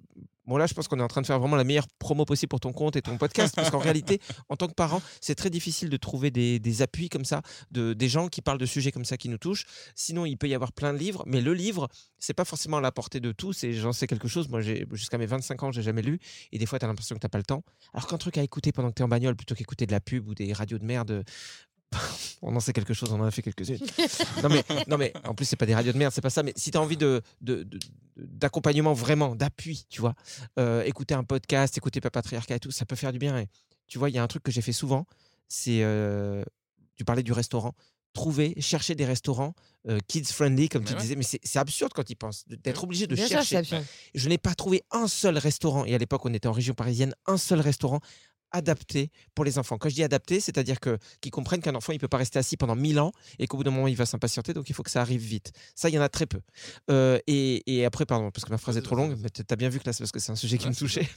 bon 0.47 0.57
là, 0.57 0.67
je 0.67 0.75
pense 0.75 0.89
qu'on 0.89 0.99
est 0.99 1.03
en 1.03 1.09
train 1.09 1.21
de 1.21 1.27
faire 1.27 1.39
vraiment 1.39 1.55
la 1.55 1.63
meilleure 1.63 1.87
promo 2.01 2.25
possible 2.25 2.49
pour 2.49 2.59
ton 2.59 2.73
compte 2.73 2.97
et 2.97 3.03
ton 3.03 3.17
podcast, 3.17 3.55
parce 3.55 3.71
qu'en 3.71 3.79
réalité, 3.79 4.21
en 4.49 4.57
tant 4.57 4.67
que 4.67 4.73
parent, 4.75 5.01
c'est 5.21 5.37
très 5.37 5.51
difficile 5.51 5.89
de 5.89 5.97
trouver 5.97 6.33
des, 6.33 6.59
des 6.59 6.83
appuis 6.83 7.09
comme 7.09 7.25
ça, 7.25 7.43
de, 7.71 7.93
des 7.93 8.09
gens 8.09 8.27
qui 8.29 8.43
parlent 8.43 8.59
de 8.59 8.67
sujets 8.67 8.91
comme 8.91 9.05
ça 9.05 9.17
qui 9.17 9.29
nous 9.29 9.39
touchent. 9.39 9.67
Sinon, 9.95 10.27
il 10.27 10.37
peut 10.37 10.49
y 10.49 10.55
avoir 10.55 10.73
plein 10.73 10.93
de 10.95 10.99
livres, 10.99 11.23
mais 11.27 11.41
le 11.41 11.55
livre, 11.55 11.87
c'est 12.19 12.35
pas 12.35 12.45
forcément 12.45 12.79
à 12.79 12.81
la 12.81 12.91
portée 12.91 13.21
de 13.21 13.31
tous, 13.31 13.63
et 13.63 13.73
j'en 13.73 13.93
sais 13.93 14.09
quelque 14.09 14.27
chose. 14.27 14.49
Moi, 14.49 14.63
j'ai- 14.63 14.85
jusqu'à 14.93 15.19
mes 15.19 15.27
25 15.27 15.63
ans, 15.63 15.71
j'ai 15.71 15.83
jamais 15.83 16.03
lu, 16.03 16.19
et 16.51 16.59
des 16.59 16.67
fois, 16.67 16.79
tu 16.81 16.87
as 16.87 16.89
l'impression 16.89 17.15
que 17.15 17.21
t'as 17.21 17.29
pas 17.29 17.39
le 17.39 17.45
temps. 17.45 17.63
Alors 17.93 18.09
qu'un 18.09 18.19
truc 18.19 18.37
à 18.39 18.43
écouter 18.43 18.73
pendant 18.73 18.89
que 18.89 18.95
tu 18.95 19.03
es 19.03 19.05
en 19.05 19.09
bagnole, 19.09 19.37
plutôt 19.37 19.55
qu'écouter 19.55 19.87
de 19.87 19.93
la 19.93 20.01
pub 20.01 20.27
ou 20.29 20.35
des 20.35 20.53
radios 20.53 20.79
de 20.79 20.85
merde, 20.85 21.25
on 22.43 22.55
en 22.55 22.61
sait 22.61 22.73
quelque 22.73 22.95
chose, 22.95 23.11
on 23.13 23.21
en 23.21 23.25
a 23.25 23.31
fait 23.31 23.43
quelques-unes. 23.43 23.79
non, 24.43 24.49
mais, 24.49 24.65
non, 24.89 24.99
mais 24.99 25.13
en 25.25 25.35
plus, 25.35 25.45
c'est 25.47 25.57
pas 25.57 25.67
des 25.67 25.75
radios 25.75 25.93
de 25.93 25.99
merde, 25.99 26.13
c'est 26.13 26.21
pas 26.21 26.31
ça. 26.31 26.43
Mais 26.43 26.53
si 26.57 26.71
tu 26.71 26.79
as 26.79 26.81
envie 26.81 26.97
de, 26.97 27.23
de- 27.41 27.63
de- 27.65 27.79
d'accompagnement 28.17 28.93
vraiment, 28.93 29.35
d'appui, 29.35 29.87
tu 29.89 30.01
vois, 30.01 30.15
euh, 30.59 30.83
écouter 30.85 31.15
un 31.15 31.25
podcast, 31.25 31.77
écouter 31.77 32.01
Papatriarcat 32.01 32.57
et 32.57 32.61
tout, 32.61 32.71
ça 32.71 32.85
peut 32.87 32.97
faire 32.97 33.13
du 33.13 33.19
bien. 33.19 33.39
Et, 33.39 33.49
tu 33.87 33.99
vois, 33.99 34.11
il 34.11 34.15
y 34.15 34.19
a 34.19 34.23
un 34.23 34.27
truc 34.27 34.43
que 34.43 34.51
j'ai 34.53 34.63
fait 34.63 34.73
souvent, 34.73 35.07
c'est. 35.49 35.83
euh, 35.83 36.43
tu 36.97 37.05
parlais 37.05 37.23
du 37.23 37.33
restaurant. 37.33 37.75
Trouver, 38.15 38.55
chercher 38.63 38.95
des 38.95 39.05
restaurants 39.05 39.55
euh, 39.91 39.99
kids 40.09 40.25
friendly, 40.25 40.71
comme 40.71 40.81
Mais 40.85 40.89
tu 40.89 40.95
ouais. 40.95 41.01
disais, 41.03 41.17
mais 41.17 41.23
c'est 41.23 41.39
c'est 41.45 41.59
absurde 41.59 41.93
quand 41.95 42.09
ils 42.09 42.15
pensent, 42.17 42.45
d'être 42.49 42.83
obligé 42.85 43.07
de 43.07 43.15
Bien 43.15 43.29
chercher. 43.29 43.61
Je 44.15 44.29
n'ai 44.31 44.39
pas 44.39 44.55
trouvé 44.55 44.83
un 44.91 45.07
seul 45.07 45.37
restaurant, 45.37 45.85
et 45.85 45.95
à 45.95 45.99
l'époque 45.99 46.25
on 46.25 46.33
était 46.33 46.49
en 46.49 46.53
région 46.53 46.73
parisienne, 46.73 47.15
un 47.27 47.37
seul 47.37 47.61
restaurant 47.61 48.01
adapté 48.53 49.11
pour 49.35 49.45
les 49.45 49.59
enfants. 49.59 49.79
Quand 49.79 49.89
je 49.89 49.95
dis 49.95 50.03
adapté, 50.03 50.41
c'est-à-dire 50.41 50.81
que 50.81 50.99
qu'ils 51.21 51.33
comprennent 51.33 51.61
qu'un 51.61 51.75
enfant 51.75 51.93
il 51.93 51.99
peut 51.99 52.09
pas 52.09 52.17
rester 52.19 52.39
assis 52.39 52.57
pendant 52.57 52.77
mille 52.77 52.99
ans 53.01 53.13
et 53.39 53.47
qu'au 53.47 53.57
bout 53.57 53.65
d'un 53.65 53.71
moment 53.71 53.89
il 53.89 53.97
va 53.97 54.07
s'impatienter, 54.07 54.53
donc 54.55 54.69
il 54.71 54.75
faut 54.75 54.83
que 54.83 54.91
ça 54.91 55.01
arrive 55.01 55.21
vite. 55.21 55.53
Ça, 55.75 55.89
il 55.89 55.95
y 55.95 55.99
en 55.99 56.03
a 56.03 56.09
très 56.09 56.27
peu. 56.27 56.41
Euh, 56.91 57.19
et, 57.27 57.63
et 57.79 57.85
après, 57.85 58.07
pardon, 58.07 58.31
parce 58.31 58.45
que 58.45 58.51
ma 58.51 58.59
phrase 58.59 58.77
est 58.77 58.83
trop 58.83 58.97
longue, 58.97 59.17
mais 59.21 59.31
tu 59.31 59.43
as 59.49 59.57
bien 59.57 59.69
vu 59.69 59.79
que 59.81 59.85
là 59.87 59.93
c'est 59.93 60.03
parce 60.03 60.13
que 60.13 60.19
c'est 60.21 60.33
un 60.33 60.37
sujet 60.37 60.59
qui 60.59 60.69
me 60.69 60.75
touchait. 60.75 61.09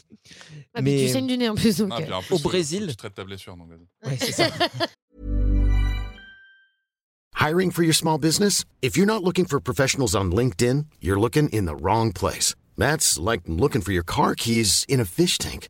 Ah, 0.74 0.82
puis 0.82 1.06
tu 1.06 1.10
saignes 1.10 1.28
du 1.28 1.38
nez 1.38 1.50
en 1.50 1.56
plus. 1.56 1.78
Donc, 1.78 1.90
Ah, 1.94 2.00
euh, 2.00 2.04
puis 2.04 2.14
en 2.14 2.22
plus, 2.24 2.36
Au 2.36 2.40
Brésil- 2.40 2.88
Tu 2.90 2.96
traites 2.96 3.14
ta 3.16 3.24
blessure, 3.24 3.56
donc. 3.58 3.70
Ouais, 4.06 4.18
c'est 4.20 4.32
ça. 4.32 4.50
Hiring 7.36 7.72
for 7.72 7.84
your 7.84 7.94
small 7.94 8.18
business? 8.18 8.66
If 8.82 8.98
you're 8.98 9.06
not 9.06 9.24
looking 9.24 9.46
for 9.46 9.60
professionals 9.62 10.14
on 10.14 10.32
LinkedIn, 10.32 10.88
you're 11.00 11.20
looking 11.20 11.48
in 11.50 11.66
the 11.66 11.76
wrong 11.76 12.12
place. 12.12 12.54
That's 12.78 13.18
like 13.18 13.42
looking 13.48 13.82
for 13.82 13.92
your 13.94 14.04
car 14.04 14.36
keys 14.36 14.86
in 14.90 15.00
a 15.00 15.06
fish 15.06 15.38
tank. 15.38 15.70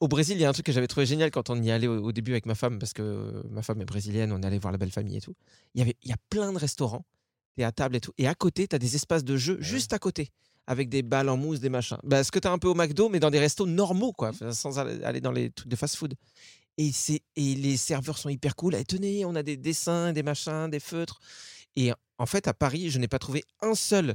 Au 0.00 0.08
Brésil, 0.08 0.36
il 0.36 0.40
y 0.40 0.44
a 0.44 0.48
un 0.48 0.52
truc 0.52 0.66
que 0.66 0.72
j'avais 0.72 0.86
trouvé 0.86 1.06
génial 1.06 1.30
quand 1.30 1.50
on 1.50 1.60
y 1.62 1.70
allait 1.70 1.86
au, 1.88 2.02
au 2.04 2.12
début 2.12 2.32
avec 2.32 2.46
ma 2.46 2.54
femme, 2.54 2.78
parce 2.78 2.92
que 2.92 3.02
euh, 3.02 3.42
ma 3.50 3.62
femme 3.62 3.80
est 3.80 3.84
brésilienne, 3.84 4.32
on 4.32 4.42
allait 4.42 4.58
voir 4.58 4.72
la 4.72 4.78
belle 4.78 4.92
famille 4.92 5.16
et 5.16 5.20
tout. 5.20 5.34
Il 5.74 5.78
y 5.80 5.82
avait, 5.82 5.96
il 6.02 6.08
y 6.10 6.12
a 6.12 6.16
plein 6.30 6.52
de 6.52 6.58
restaurants, 6.58 7.04
et 7.56 7.64
à 7.64 7.72
table 7.72 7.96
et 7.96 8.00
tout. 8.00 8.12
Et 8.18 8.28
à 8.28 8.34
côté, 8.34 8.68
tu 8.68 8.76
as 8.76 8.78
des 8.78 8.94
espaces 8.94 9.24
de 9.24 9.36
jeu 9.36 9.58
juste 9.60 9.92
à 9.92 9.98
côté, 9.98 10.30
avec 10.66 10.88
des 10.88 11.02
balles 11.02 11.28
en 11.28 11.36
mousse, 11.36 11.60
des 11.60 11.68
machins. 11.70 11.98
Bah, 12.04 12.22
ce 12.22 12.30
que 12.30 12.38
tu 12.38 12.46
as 12.46 12.52
un 12.52 12.58
peu 12.58 12.68
au 12.68 12.74
McDo, 12.74 13.08
mais 13.08 13.20
dans 13.20 13.30
des 13.30 13.40
restos 13.40 13.66
normaux, 13.66 14.12
quoi, 14.12 14.28
enfin, 14.30 14.52
sans 14.52 14.78
aller 14.78 15.20
dans 15.20 15.32
les 15.32 15.50
trucs 15.50 15.68
de 15.68 15.76
fast-food. 15.76 16.14
Et, 16.76 16.92
c'est- 16.92 17.22
et 17.34 17.54
les 17.56 17.76
serveurs 17.76 18.18
sont 18.18 18.28
hyper 18.28 18.54
cool. 18.54 18.76
Et 18.76 18.84
tenez, 18.84 19.24
on 19.24 19.34
a 19.34 19.42
des 19.42 19.56
dessins, 19.56 20.12
des 20.12 20.22
machins, 20.22 20.68
des 20.70 20.78
feutres. 20.78 21.18
Et 21.74 21.92
en 22.18 22.26
fait, 22.26 22.46
à 22.46 22.54
Paris, 22.54 22.90
je 22.90 22.98
n'ai 23.00 23.08
pas 23.08 23.18
trouvé 23.18 23.42
un 23.60 23.74
seul 23.74 24.14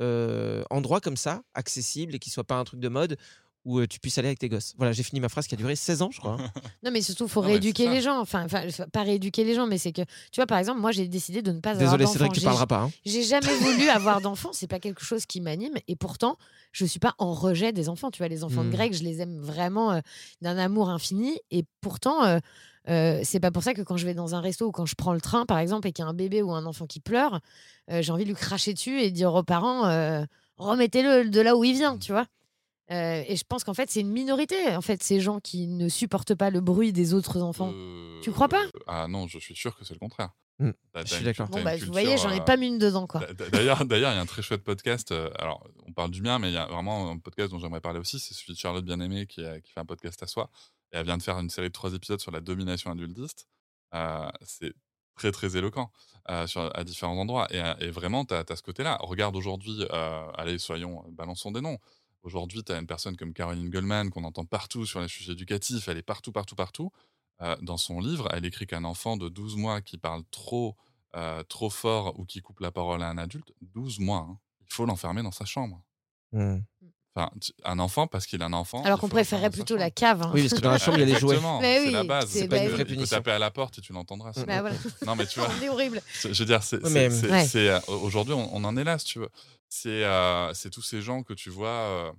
euh, 0.00 0.62
endroit 0.70 1.00
comme 1.00 1.16
ça, 1.16 1.42
accessible 1.54 2.14
et 2.14 2.18
qui 2.18 2.30
soit 2.30 2.44
pas 2.44 2.56
un 2.56 2.64
truc 2.64 2.80
de 2.80 2.88
mode, 2.88 3.16
où 3.64 3.78
euh, 3.78 3.86
tu 3.86 3.98
puisses 4.00 4.18
aller 4.18 4.28
avec 4.28 4.38
tes 4.38 4.48
gosses. 4.48 4.74
Voilà, 4.76 4.92
j'ai 4.92 5.02
fini 5.02 5.20
ma 5.20 5.28
phrase 5.28 5.46
qui 5.46 5.54
a 5.54 5.56
duré 5.56 5.74
16 5.74 6.02
ans, 6.02 6.10
je 6.12 6.18
crois. 6.20 6.36
hein. 6.38 6.50
Non, 6.82 6.90
mais 6.90 7.00
surtout, 7.00 7.24
il 7.24 7.30
faut 7.30 7.40
rééduquer 7.40 7.88
les 7.88 8.02
gens. 8.02 8.20
Enfin, 8.20 8.44
enfin, 8.44 8.62
pas 8.92 9.02
rééduquer 9.02 9.42
les 9.44 9.54
gens, 9.54 9.66
mais 9.66 9.78
c'est 9.78 9.92
que, 9.92 10.02
tu 10.02 10.36
vois, 10.36 10.46
par 10.46 10.58
exemple, 10.58 10.80
moi, 10.80 10.92
j'ai 10.92 11.08
décidé 11.08 11.40
de 11.40 11.50
ne 11.50 11.60
pas 11.60 11.70
avoir 11.70 11.84
Désolé, 11.86 12.04
d'enfants. 12.04 12.12
Cédric, 12.12 12.32
tu 12.34 12.40
parleras 12.42 12.66
pas. 12.66 12.80
hein. 12.80 12.90
J'ai 13.06 13.22
jamais 13.22 13.54
voulu 13.54 13.88
avoir 13.88 14.20
d'enfants, 14.20 14.50
c'est 14.52 14.66
pas 14.66 14.80
quelque 14.80 15.02
chose 15.02 15.24
qui 15.24 15.40
m'anime. 15.40 15.74
Et 15.88 15.96
pourtant, 15.96 16.36
je 16.72 16.84
suis 16.84 17.00
pas 17.00 17.14
en 17.18 17.32
rejet 17.32 17.72
des 17.72 17.88
enfants. 17.88 18.10
Tu 18.10 18.18
vois, 18.18 18.28
les 18.28 18.44
enfants 18.44 18.64
Mm. 18.64 18.70
de 18.70 18.76
Greg, 18.76 18.92
je 18.92 19.02
les 19.02 19.22
aime 19.22 19.38
vraiment 19.40 19.92
euh, 19.92 20.00
d'un 20.42 20.58
amour 20.58 20.90
infini. 20.90 21.38
Et 21.50 21.64
pourtant, 21.80 22.22
euh, 22.24 22.38
euh, 22.90 23.20
c'est 23.24 23.40
pas 23.40 23.50
pour 23.50 23.62
ça 23.62 23.72
que 23.72 23.80
quand 23.80 23.96
je 23.96 24.04
vais 24.04 24.12
dans 24.14 24.34
un 24.34 24.40
resto 24.42 24.66
ou 24.66 24.72
quand 24.72 24.84
je 24.84 24.94
prends 24.94 25.14
le 25.14 25.20
train, 25.22 25.46
par 25.46 25.58
exemple, 25.58 25.88
et 25.88 25.92
qu'il 25.92 26.04
y 26.04 26.06
a 26.06 26.10
un 26.10 26.14
bébé 26.14 26.42
ou 26.42 26.52
un 26.52 26.66
enfant 26.66 26.86
qui 26.86 27.00
pleure, 27.00 27.40
euh, 27.90 28.02
j'ai 28.02 28.12
envie 28.12 28.24
de 28.24 28.28
lui 28.28 28.36
cracher 28.36 28.74
dessus 28.74 29.00
et 29.00 29.10
de 29.10 29.16
dire 29.16 29.32
aux 29.32 29.42
parents 29.42 29.86
euh, 29.86 30.22
remettez-le 30.58 31.30
de 31.30 31.40
là 31.40 31.56
où 31.56 31.64
il 31.64 31.72
vient, 31.74 31.96
tu 31.98 32.12
vois. 32.12 32.26
Euh, 32.90 33.22
et 33.26 33.36
je 33.36 33.44
pense 33.48 33.64
qu'en 33.64 33.72
fait, 33.74 33.90
c'est 33.90 34.00
une 34.00 34.10
minorité, 34.12 34.76
en 34.76 34.80
fait, 34.82 35.02
ces 35.02 35.20
gens 35.20 35.40
qui 35.40 35.66
ne 35.68 35.88
supportent 35.88 36.34
pas 36.34 36.50
le 36.50 36.60
bruit 36.60 36.92
des 36.92 37.14
autres 37.14 37.40
enfants. 37.40 37.72
Tu 38.22 38.30
crois 38.30 38.48
pas? 38.48 38.64
Euh, 38.64 38.70
Ah 38.86 39.06
non, 39.08 39.26
je 39.26 39.38
suis 39.38 39.54
sûr 39.56 39.76
que 39.76 39.84
c'est 39.84 39.94
le 39.94 39.98
contraire. 40.00 40.30
Mm, 40.58 40.70
T'as- 40.92 41.04
je 41.04 41.14
suis 41.14 41.24
d'accord. 41.24 41.48
Bon, 41.48 41.62
bah, 41.64 41.76
vous 41.76 41.90
voyez, 41.90 42.16
j'en 42.18 42.30
ai 42.30 42.40
euh, 42.40 42.44
pas 42.44 42.56
mis 42.56 42.68
une 42.68 42.78
dedans, 42.78 43.06
quoi. 43.06 43.20
d'a- 43.20 43.32
d'a- 43.32 43.48
D'ailleurs, 43.50 43.84
d'ailleurs, 43.86 44.12
il 44.12 44.16
y 44.16 44.18
a 44.18 44.20
un 44.20 44.26
très 44.26 44.42
chouette 44.42 44.62
podcast. 44.62 45.10
euh, 45.12 45.30
alors, 45.38 45.66
on 45.86 45.92
parle 45.92 46.10
du 46.10 46.20
mien, 46.22 46.38
mais 46.38 46.50
il 46.50 46.54
y 46.54 46.58
a 46.58 46.66
vraiment 46.66 47.10
un 47.10 47.18
podcast 47.18 47.50
dont 47.50 47.58
j'aimerais 47.58 47.80
parler 47.80 47.98
aussi. 48.00 48.20
C'est 48.20 48.34
celui 48.34 48.52
de 48.52 48.58
Charlotte 48.58 48.84
Bien-Aimée 48.84 49.26
qui, 49.26 49.40
fait 49.42 49.62
un 49.80 49.84
podcast 49.86 50.22
à 50.22 50.26
soi. 50.26 50.50
Et 50.92 50.96
elle 50.98 51.06
vient 51.06 51.16
de 51.16 51.22
faire 51.22 51.38
une 51.38 51.50
série 51.50 51.68
de 51.68 51.72
trois 51.72 51.92
épisodes 51.94 52.20
sur 52.20 52.30
la 52.30 52.40
domination 52.40 52.90
adultiste. 52.92 53.48
Euh, 53.94 54.28
c'est 54.42 54.72
très, 55.16 55.32
très 55.32 55.56
éloquent 55.56 55.90
euh, 56.30 56.46
sur, 56.46 56.70
à 56.76 56.84
différents 56.84 57.16
endroits. 57.18 57.46
Et, 57.50 57.60
euh, 57.60 57.74
et 57.80 57.90
vraiment, 57.90 58.24
tu 58.24 58.34
as, 58.34 58.44
ce 58.54 58.62
côté-là. 58.62 58.98
Regarde 59.00 59.34
aujourd'hui, 59.36 59.84
euh, 59.92 60.30
allez, 60.36 60.58
soyons, 60.58 61.02
balançons 61.10 61.50
des 61.50 61.62
noms. 61.62 61.78
Aujourd'hui, 62.24 62.64
tu 62.64 62.72
as 62.72 62.78
une 62.78 62.86
personne 62.86 63.16
comme 63.16 63.34
Caroline 63.34 63.68
Goldman 63.68 64.10
qu'on 64.10 64.24
entend 64.24 64.46
partout 64.46 64.86
sur 64.86 65.00
les 65.00 65.08
sujets 65.08 65.32
éducatifs. 65.32 65.88
Elle 65.88 65.98
est 65.98 66.02
partout, 66.02 66.32
partout, 66.32 66.56
partout. 66.56 66.90
Euh, 67.42 67.54
dans 67.60 67.76
son 67.76 68.00
livre, 68.00 68.28
elle 68.32 68.46
écrit 68.46 68.66
qu'un 68.66 68.84
enfant 68.84 69.18
de 69.18 69.28
12 69.28 69.56
mois 69.56 69.82
qui 69.82 69.98
parle 69.98 70.22
trop, 70.30 70.74
euh, 71.16 71.42
trop 71.42 71.68
fort 71.68 72.18
ou 72.18 72.24
qui 72.24 72.40
coupe 72.40 72.60
la 72.60 72.72
parole 72.72 73.02
à 73.02 73.10
un 73.10 73.18
adulte, 73.18 73.52
12 73.60 73.98
mois, 73.98 74.26
hein, 74.28 74.38
il 74.62 74.72
faut 74.72 74.86
l'enfermer 74.86 75.22
dans 75.22 75.32
sa 75.32 75.44
chambre. 75.44 75.82
Mm. 76.32 76.60
Enfin, 77.16 77.30
tu- 77.40 77.52
un 77.64 77.78
enfant 77.78 78.08
parce 78.08 78.26
qu'il 78.26 78.40
est 78.40 78.44
un 78.44 78.52
enfant. 78.52 78.82
Alors 78.82 78.98
qu'on 78.98 79.08
sa 79.22 79.48
plutôt 79.50 79.76
la 79.76 79.90
cave. 79.90 80.22
hein. 80.22 80.32
Oui, 80.34 80.42
parce 80.42 80.54
que 80.54 80.60
dans 80.60 80.72
la 80.72 80.78
chambre, 80.78 80.98
il 80.98 81.08
y 81.08 81.10
a 81.10 81.14
les 81.14 81.20
jouets. 81.20 81.38
C'est 81.60 81.86
oui, 81.86 81.92
la 81.92 82.02
base. 82.02 82.28
c'est- 82.28 82.48
pas 82.48 82.58
une 82.58 82.70
vraie 82.70 82.84
punition. 82.84 83.16
taper 83.18 83.30
à 83.30 83.38
la 83.38 83.52
porte 83.52 83.78
et 83.78 83.80
tu 83.82 83.92
l'entendras. 83.92 84.32
Bah 84.46 84.60
voilà. 84.62 84.76
Non, 85.06 85.14
mais 85.14 85.26
tu 85.26 85.38
vois, 85.38 85.48
C'est 85.60 85.68
horrible. 85.68 86.02
je 86.24 86.28
veux 86.30 86.44
dire, 86.44 86.62
c'est, 86.64 86.82
Ouais, 86.82 86.90
c'est- 86.90 87.08
mais- 87.08 87.10
c'est- 87.10 87.30
Ouais. 87.30 87.46
c'est, 87.46 87.68
euh, 87.68 87.78
aujourd'hui, 88.02 88.34
on, 88.34 88.52
on 88.56 88.64
en 88.64 88.76
est 88.76 88.82
là, 88.84 88.98
si 88.98 89.04
tu 89.06 89.18
veux. 89.20 89.28
C'est, 89.68 90.04
euh, 90.04 90.52
c'est 90.54 90.70
tous 90.70 90.82
ces 90.82 91.02
gens 91.02 91.22
que 91.22 91.34
tu 91.34 91.50
vois 91.50 91.68
euh, 91.68 92.12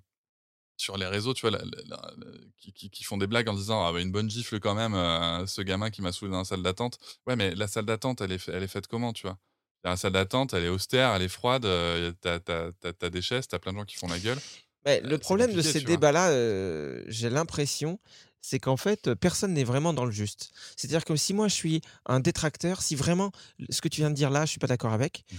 sur 0.77 0.97
les 0.97 1.05
réseaux, 1.07 1.33
tu 1.33 1.41
vois, 1.41 1.51
la- 1.51 1.57
la- 1.59 1.83
la- 1.89 2.11
la- 2.17 2.31
qui, 2.57 2.71
qui- 2.73 2.89
qui 2.89 3.03
font 3.03 3.17
des 3.17 3.27
blagues 3.27 3.49
en 3.49 3.53
disant 3.53 3.85
ah, 3.85 3.91
bah, 3.91 3.99
une 3.99 4.11
bonne 4.11 4.29
gifle 4.29 4.59
quand 4.61 4.75
même, 4.75 4.93
euh, 4.93 5.45
ce 5.45 5.61
gamin 5.61 5.89
qui 5.89 6.01
m'a 6.01 6.13
saoulé 6.13 6.31
dans 6.31 6.39
la 6.39 6.45
salle 6.45 6.63
d'attente. 6.63 6.99
Ouais, 7.27 7.35
mais 7.35 7.53
la 7.53 7.67
salle 7.67 7.85
d'attente, 7.85 8.21
elle 8.21 8.31
est, 8.31 8.37
fa- 8.37 8.53
elle 8.53 8.63
est 8.63 8.67
faite 8.67 8.87
comment, 8.87 9.11
tu 9.11 9.27
vois? 9.27 9.37
La 9.83 9.95
salle 9.97 10.13
d'attente, 10.13 10.53
elle 10.53 10.63
est 10.63 10.69
austère, 10.69 11.13
elle 11.15 11.21
est 11.21 11.27
froide, 11.29 11.65
euh, 11.65 12.11
t'as, 12.21 12.39
t'as- 12.39 12.71
t'as- 12.79 12.93
t'as 12.93 13.09
des 13.09 13.21
chaises, 13.21 13.47
t'as 13.47 13.59
plein 13.59 13.71
de 13.71 13.77
gens 13.77 13.85
qui 13.85 13.95
font 13.97 14.07
la 14.07 14.17
gueule. 14.19 14.39
Mais 14.85 15.01
Euh, 15.03 15.07
le 15.09 15.17
problème 15.17 15.53
de 15.53 15.61
ces 15.61 15.81
débats-là, 15.81 16.29
euh, 16.29 17.03
j'ai 17.07 17.29
l'impression, 17.29 17.99
c'est 18.41 18.59
qu'en 18.59 18.77
fait, 18.77 19.13
personne 19.15 19.53
n'est 19.53 19.63
vraiment 19.63 19.93
dans 19.93 20.05
le 20.05 20.11
juste. 20.11 20.51
C'est-à-dire 20.77 21.03
que 21.03 21.15
si 21.15 21.33
moi 21.33 21.47
je 21.47 21.55
suis 21.55 21.81
un 22.05 22.19
détracteur, 22.19 22.81
si 22.83 22.95
vraiment 22.95 23.31
ce 23.69 23.81
que 23.81 23.87
tu 23.87 24.01
viens 24.01 24.11
de 24.11 24.15
dire 24.15 24.29
là, 24.29 24.45
je 24.45 24.51
suis 24.51 24.59
pas 24.59 24.67
d'accord 24.67 24.93
avec, 24.93 25.25
Mmh 25.31 25.35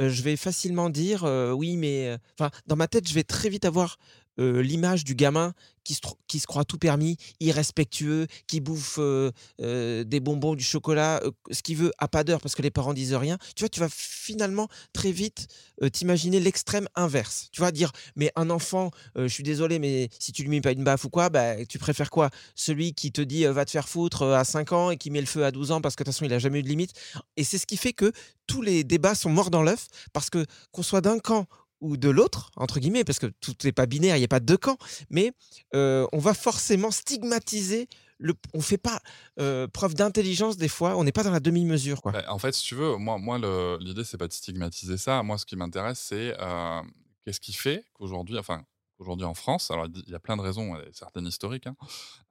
euh, 0.00 0.08
je 0.10 0.22
vais 0.22 0.36
facilement 0.36 0.90
dire 0.90 1.24
euh, 1.24 1.52
oui, 1.52 1.76
mais 1.76 2.08
euh, 2.08 2.18
enfin 2.38 2.50
dans 2.66 2.76
ma 2.76 2.86
tête, 2.88 3.08
je 3.08 3.14
vais 3.14 3.24
très 3.24 3.48
vite 3.48 3.64
avoir 3.64 3.98
euh, 4.38 4.62
l'image 4.62 5.04
du 5.04 5.14
gamin 5.14 5.52
qui 5.84 5.94
se, 5.94 6.00
qui 6.26 6.40
se 6.40 6.46
croit 6.46 6.64
tout 6.64 6.78
permis, 6.78 7.16
irrespectueux, 7.38 8.26
qui 8.48 8.60
bouffe 8.60 8.96
euh, 8.98 9.30
euh, 9.60 10.02
des 10.02 10.18
bonbons, 10.18 10.56
du 10.56 10.64
chocolat, 10.64 11.22
ce 11.50 11.62
qu'il 11.62 11.76
veut 11.76 11.92
à 11.98 12.08
pas 12.08 12.24
d'heure 12.24 12.40
parce 12.40 12.54
que 12.54 12.62
les 12.62 12.70
parents 12.70 12.92
disent 12.92 13.14
rien. 13.14 13.38
Tu 13.54 13.62
vois, 13.62 13.68
tu 13.68 13.80
vas 13.80 13.88
finalement 13.90 14.68
très 14.92 15.12
vite 15.12 15.46
t'imaginer 15.92 16.40
l'extrême 16.40 16.88
inverse. 16.96 17.48
Tu 17.52 17.60
vas 17.60 17.70
dire, 17.70 17.92
mais 18.16 18.32
un 18.34 18.50
enfant, 18.50 18.90
je 19.14 19.28
suis 19.28 19.42
désolé, 19.42 19.78
mais 19.78 20.08
si 20.18 20.32
tu 20.32 20.42
lui 20.42 20.48
mets 20.48 20.60
pas 20.60 20.72
une 20.72 20.82
baffe 20.84 21.04
ou 21.04 21.10
quoi, 21.10 21.28
bah, 21.28 21.64
tu 21.66 21.78
préfères 21.78 22.10
quoi? 22.10 22.30
Celui 22.54 22.94
qui 22.94 23.12
te 23.12 23.20
dit 23.20 23.44
va 23.44 23.64
te 23.64 23.70
faire 23.70 23.88
foutre 23.88 24.22
à 24.24 24.44
5 24.44 24.72
ans 24.72 24.90
et 24.90 24.96
qui 24.96 25.10
met 25.10 25.20
le 25.20 25.26
feu 25.26 25.44
à 25.44 25.50
12 25.50 25.70
ans 25.70 25.80
parce 25.80 25.94
que 25.94 26.02
de 26.02 26.06
toute 26.06 26.14
façon 26.14 26.24
il 26.24 26.32
a 26.32 26.38
jamais 26.38 26.60
eu 26.60 26.62
de 26.62 26.68
limite. 26.68 26.92
Et 27.36 27.44
c'est 27.44 27.58
ce 27.58 27.66
qui 27.66 27.76
fait 27.76 27.92
que 27.92 28.10
tous 28.46 28.62
les 28.62 28.84
débats 28.84 29.14
sont 29.14 29.30
morts 29.30 29.50
dans 29.50 29.62
l'œuf 29.62 29.86
parce 30.12 30.30
que 30.30 30.46
qu'on 30.72 30.82
soit 30.82 31.00
d'un 31.00 31.18
camp 31.18 31.46
ou 31.80 31.96
de 31.96 32.08
l'autre, 32.08 32.50
entre 32.56 32.80
guillemets, 32.80 33.04
parce 33.04 33.18
que 33.18 33.26
tout 33.26 33.54
n'est 33.64 33.72
pas 33.72 33.86
binaire, 33.86 34.16
il 34.16 34.20
n'y 34.20 34.24
a 34.24 34.28
pas 34.28 34.40
deux 34.40 34.56
camps, 34.56 34.78
mais 35.10 35.32
euh, 35.74 36.06
on 36.12 36.18
va 36.18 36.34
forcément 36.34 36.90
stigmatiser. 36.90 37.88
Le, 38.18 38.32
on 38.54 38.62
fait 38.62 38.78
pas 38.78 39.00
euh, 39.38 39.68
preuve 39.68 39.94
d'intelligence 39.94 40.56
des 40.56 40.68
fois, 40.68 40.96
on 40.96 41.04
n'est 41.04 41.12
pas 41.12 41.22
dans 41.22 41.30
la 41.30 41.40
demi-mesure. 41.40 42.00
Bah, 42.02 42.24
en 42.28 42.38
fait, 42.38 42.52
si 42.52 42.64
tu 42.64 42.74
veux, 42.74 42.96
moi, 42.96 43.18
moi 43.18 43.38
l'idée, 43.78 44.04
c'est 44.04 44.16
pas 44.16 44.28
de 44.28 44.32
stigmatiser 44.32 44.96
ça. 44.96 45.22
Moi, 45.22 45.36
ce 45.36 45.44
qui 45.44 45.54
m'intéresse, 45.54 45.98
c'est 45.98 46.34
euh, 46.40 46.80
qu'est-ce 47.24 47.40
qui 47.40 47.52
fait 47.52 47.84
qu'aujourd'hui, 47.92 48.38
enfin, 48.38 48.64
qu'aujourd'hui 48.96 49.26
en 49.26 49.34
France, 49.34 49.70
alors 49.70 49.86
il 49.94 50.10
y 50.10 50.14
a 50.14 50.18
plein 50.18 50.38
de 50.38 50.40
raisons, 50.40 50.78
certaines 50.92 51.26
historiques, 51.26 51.66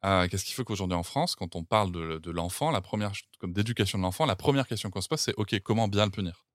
hein, 0.01 0.27
qu'est-ce 0.27 0.43
qui 0.43 0.53
fait 0.53 0.63
qu'aujourd'hui 0.63 0.97
en 0.97 1.03
France, 1.03 1.35
quand 1.35 1.55
on 1.55 1.63
parle 1.63 1.91
de, 1.91 2.17
de 2.17 2.31
l'enfant, 2.31 2.71
la 2.71 2.81
première, 2.81 3.11
comme 3.39 3.53
d'éducation 3.53 3.99
de 3.99 4.03
l'enfant, 4.03 4.25
la 4.25 4.35
première 4.35 4.67
question 4.67 4.89
qu'on 4.89 5.01
se 5.01 5.07
pose, 5.07 5.19
c'est 5.19 5.35
OK, 5.37 5.59
comment 5.59 5.87
bien 5.87 6.05
le 6.05 6.11
punir? 6.11 6.47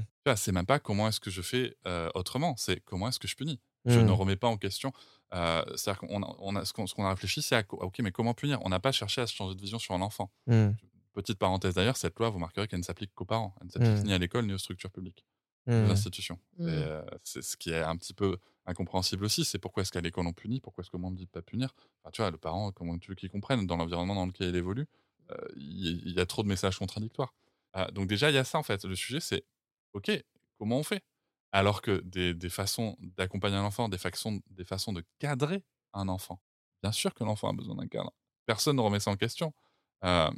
Tu 0.00 0.04
vois, 0.30 0.36
c'est 0.36 0.52
même 0.52 0.66
pas 0.66 0.78
comment 0.80 1.06
est-ce 1.08 1.20
que 1.20 1.30
je 1.30 1.42
fais 1.42 1.76
euh, 1.86 2.10
autrement, 2.14 2.54
c'est 2.56 2.80
comment 2.80 3.08
est-ce 3.08 3.18
que 3.18 3.28
je 3.28 3.36
punis. 3.36 3.60
Je 3.84 4.00
ne 4.00 4.10
remets 4.10 4.34
pas 4.36 4.48
en 4.48 4.56
question. 4.56 4.92
euh, 5.32 5.62
C'est-à-dire 5.76 6.00
qu'on 6.00 6.22
a, 6.24 6.36
on 6.40 6.56
a- 6.56 6.64
ce 6.64 6.72
qu'on 6.72 6.88
ce 6.88 7.00
a 7.00 7.08
réfléchi, 7.10 7.40
c'est 7.42 7.54
à, 7.54 7.62
OK, 7.70 8.00
mais 8.00 8.10
comment 8.10 8.34
punir? 8.34 8.58
On 8.64 8.68
n'a 8.68 8.80
pas 8.80 8.90
cherché 8.90 9.20
à 9.20 9.28
se 9.28 9.34
changer 9.34 9.54
de 9.54 9.60
vision 9.60 9.78
sur 9.78 9.94
un 9.94 10.00
enfant. 10.02 10.32
Hmm. 10.48 10.70
Petite 11.14 11.38
parenthèse 11.38 11.74
d'ailleurs, 11.74 11.96
cette 11.96 12.18
loi, 12.18 12.28
vous 12.30 12.38
marquerez 12.40 12.66
qu'elle 12.66 12.80
ne 12.80 12.84
s'applique 12.84 13.14
qu'aux 13.14 13.24
parents. 13.24 13.54
Elle 13.60 13.68
ne 13.68 13.70
s'applique 13.72 14.04
ni 14.04 14.12
à 14.12 14.18
l'école 14.18 14.46
ni 14.46 14.52
aux 14.52 14.58
structures 14.58 14.90
publiques, 14.90 15.24
aux 15.86 15.90
institutions. 15.92 16.38
Euh, 16.60 17.02
c'est 17.22 17.42
ce 17.42 17.56
qui 17.56 17.70
est 17.70 17.80
un 17.82 17.96
petit 17.96 18.12
peu 18.12 18.36
incompréhensible 18.66 19.24
aussi. 19.24 19.44
C'est 19.44 19.58
pourquoi 19.60 19.82
est-ce 19.82 19.92
qu'à 19.92 20.00
l'école 20.00 20.26
on 20.26 20.32
punit? 20.32 20.60
Pourquoi 20.60 20.82
est-ce 20.82 20.90
que 20.90 20.96
moi 20.96 21.08
on 21.08 21.12
me 21.12 21.16
dit 21.16 21.26
de 21.26 21.30
pas 21.30 21.42
punir? 21.42 21.72
Enfin, 22.02 22.10
Tu 22.12 22.22
vois, 22.22 22.30
le 22.32 22.38
parent, 22.38 22.72
comment 22.72 22.98
tu 22.98 23.10
veux 23.10 23.14
qu'il 23.14 23.30
comprenne? 23.30 23.66
Dans 23.68 23.76
l'environnement 23.76 24.14
dans 24.16 24.26
lequel 24.26 24.48
il 24.48 24.56
évolue 24.56 24.86
euh, 25.30 25.36
Il 25.56 26.02
il 26.06 26.12
y, 26.12 26.20
a 26.20 26.26
trop 26.26 26.42
de 26.42 26.48
messages 26.48 26.76
contradictoires. 26.78 27.32
Euh, 27.76 27.88
donc 27.92 28.08
déjà, 28.08 28.30
il 28.30 28.34
y 28.34 28.38
a 28.38 28.44
ça 28.44 28.58
en 28.58 28.62
fait. 28.64 28.84
Le 28.84 28.94
sujet, 28.96 29.20
c'est 29.20 29.44
OK, 29.96 30.10
comment 30.58 30.78
on 30.78 30.82
fait? 30.82 31.02
Alors 31.52 31.80
que 31.80 32.00
des, 32.04 32.34
des 32.34 32.50
façons 32.50 32.96
d'accompagner 33.00 33.56
un 33.56 33.64
enfant, 33.64 33.88
des 33.88 33.98
façons, 33.98 34.40
des 34.50 34.64
façons 34.64 34.92
de 34.92 35.02
cadrer 35.18 35.64
un 35.94 36.08
enfant. 36.08 36.40
Bien 36.82 36.92
sûr 36.92 37.14
que 37.14 37.24
l'enfant 37.24 37.48
a 37.48 37.52
besoin 37.54 37.76
d'un 37.76 37.88
cadre. 37.88 38.12
Personne 38.44 38.76
ne 38.76 38.82
remet 38.82 39.00
ça 39.00 39.10
en 39.10 39.16
question. 39.16 39.54
Euh, 40.04 40.30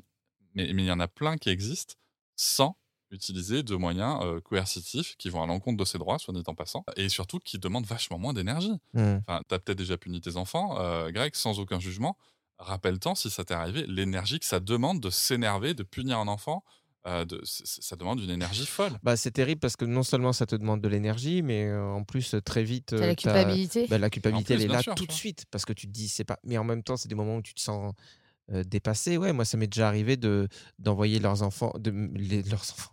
mais 0.55 0.73
mais 0.73 0.85
il 0.85 0.87
y 0.87 0.92
en 0.92 1.01
a 1.01 1.09
plein 1.09 1.37
qui 1.37 1.51
existent 1.51 1.94
sans 2.37 2.79
utiliser 3.11 3.64
de 3.64 3.75
moyens 3.75 4.21
euh, 4.23 4.40
coercitifs 4.40 5.16
qui 5.16 5.29
vont 5.29 5.42
à 5.42 5.47
l'encontre 5.47 5.77
de 5.79 5.85
ses 5.85 5.99
droits, 5.99 6.18
soit 6.18 6.35
dit 6.35 6.42
en 6.47 6.55
passant, 6.55 6.85
et 6.97 7.09
surtout 7.09 7.38
qui 7.38 7.59
demandent 7.59 7.87
vachement 7.87 8.18
moins 8.18 8.33
d'énergie. 8.35 8.79
Mm. 8.92 9.18
Enfin, 9.27 9.42
t'as 9.49 9.59
peut-être 9.59 9.79
déjà 9.79 9.97
puni 9.97 10.21
tes 10.21 10.37
enfants, 10.37 10.79
euh, 10.79 11.11
Greg, 11.11 11.35
sans 11.35 11.59
aucun 11.59 11.81
jugement. 11.81 12.16
Rappelle-toi, 12.59 13.14
si 13.16 13.31
ça 13.31 13.44
t'est 13.44 13.55
arrivé, 13.55 13.87
l'énergie 13.87 14.38
que 14.38 14.47
ça 14.47 14.61
demande 14.61 15.01
de 15.01 15.11
s'énerver, 15.11 15.75
de 15.75 15.83
punir 15.83 16.18
un 16.18 16.29
enfant, 16.29 16.62
euh, 17.06 17.24
de, 17.24 17.40
c- 17.44 17.62
ça 17.64 17.96
demande 17.96 18.20
une 18.20 18.30
énergie 18.30 18.66
folle. 18.66 18.98
Bah, 19.02 19.16
c'est 19.16 19.30
terrible 19.30 19.61
parce 19.61 19.76
que 19.76 19.84
non 19.84 20.02
seulement 20.02 20.32
ça 20.32 20.46
te 20.46 20.56
demande 20.56 20.80
de 20.80 20.88
l'énergie, 20.88 21.42
mais 21.42 21.66
euh, 21.66 21.82
en 21.92 22.04
plus 22.04 22.34
euh, 22.34 22.40
très 22.40 22.64
vite. 22.64 22.92
Euh, 22.92 23.06
la 23.06 23.14
culpabilité. 23.14 23.87
bah, 23.88 23.98
la 23.98 24.11
culpabilité, 24.11 24.54
plus, 24.54 24.64
elle 24.64 24.70
est 24.70 24.72
là 24.74 24.82
sûr, 24.82 24.94
tout 24.94 25.06
de 25.06 25.12
suite 25.12 25.44
parce 25.50 25.64
que 25.64 25.72
tu 25.72 25.87
te 25.87 25.92
dis 25.92 26.08
c'est 26.08 26.24
pas. 26.24 26.38
Mais 26.44 26.58
en 26.58 26.64
même 26.64 26.82
temps, 26.82 26.96
c'est 26.96 27.08
des 27.08 27.14
moments 27.14 27.37
où 27.37 27.42
tu 27.42 27.54
te 27.54 27.61
sens 27.61 27.94
euh, 28.52 28.64
dépassé. 28.64 29.16
Ouais, 29.16 29.32
moi, 29.32 29.44
ça 29.44 29.56
m'est 29.56 29.66
déjà 29.68 29.88
arrivé 29.88 30.16
de 30.16 30.48
d'envoyer 30.78 31.18
leurs 31.20 31.42
enfants, 31.42 31.72
de 31.78 31.90
les- 32.14 32.42
leurs 32.42 32.62
enfants, 32.72 32.92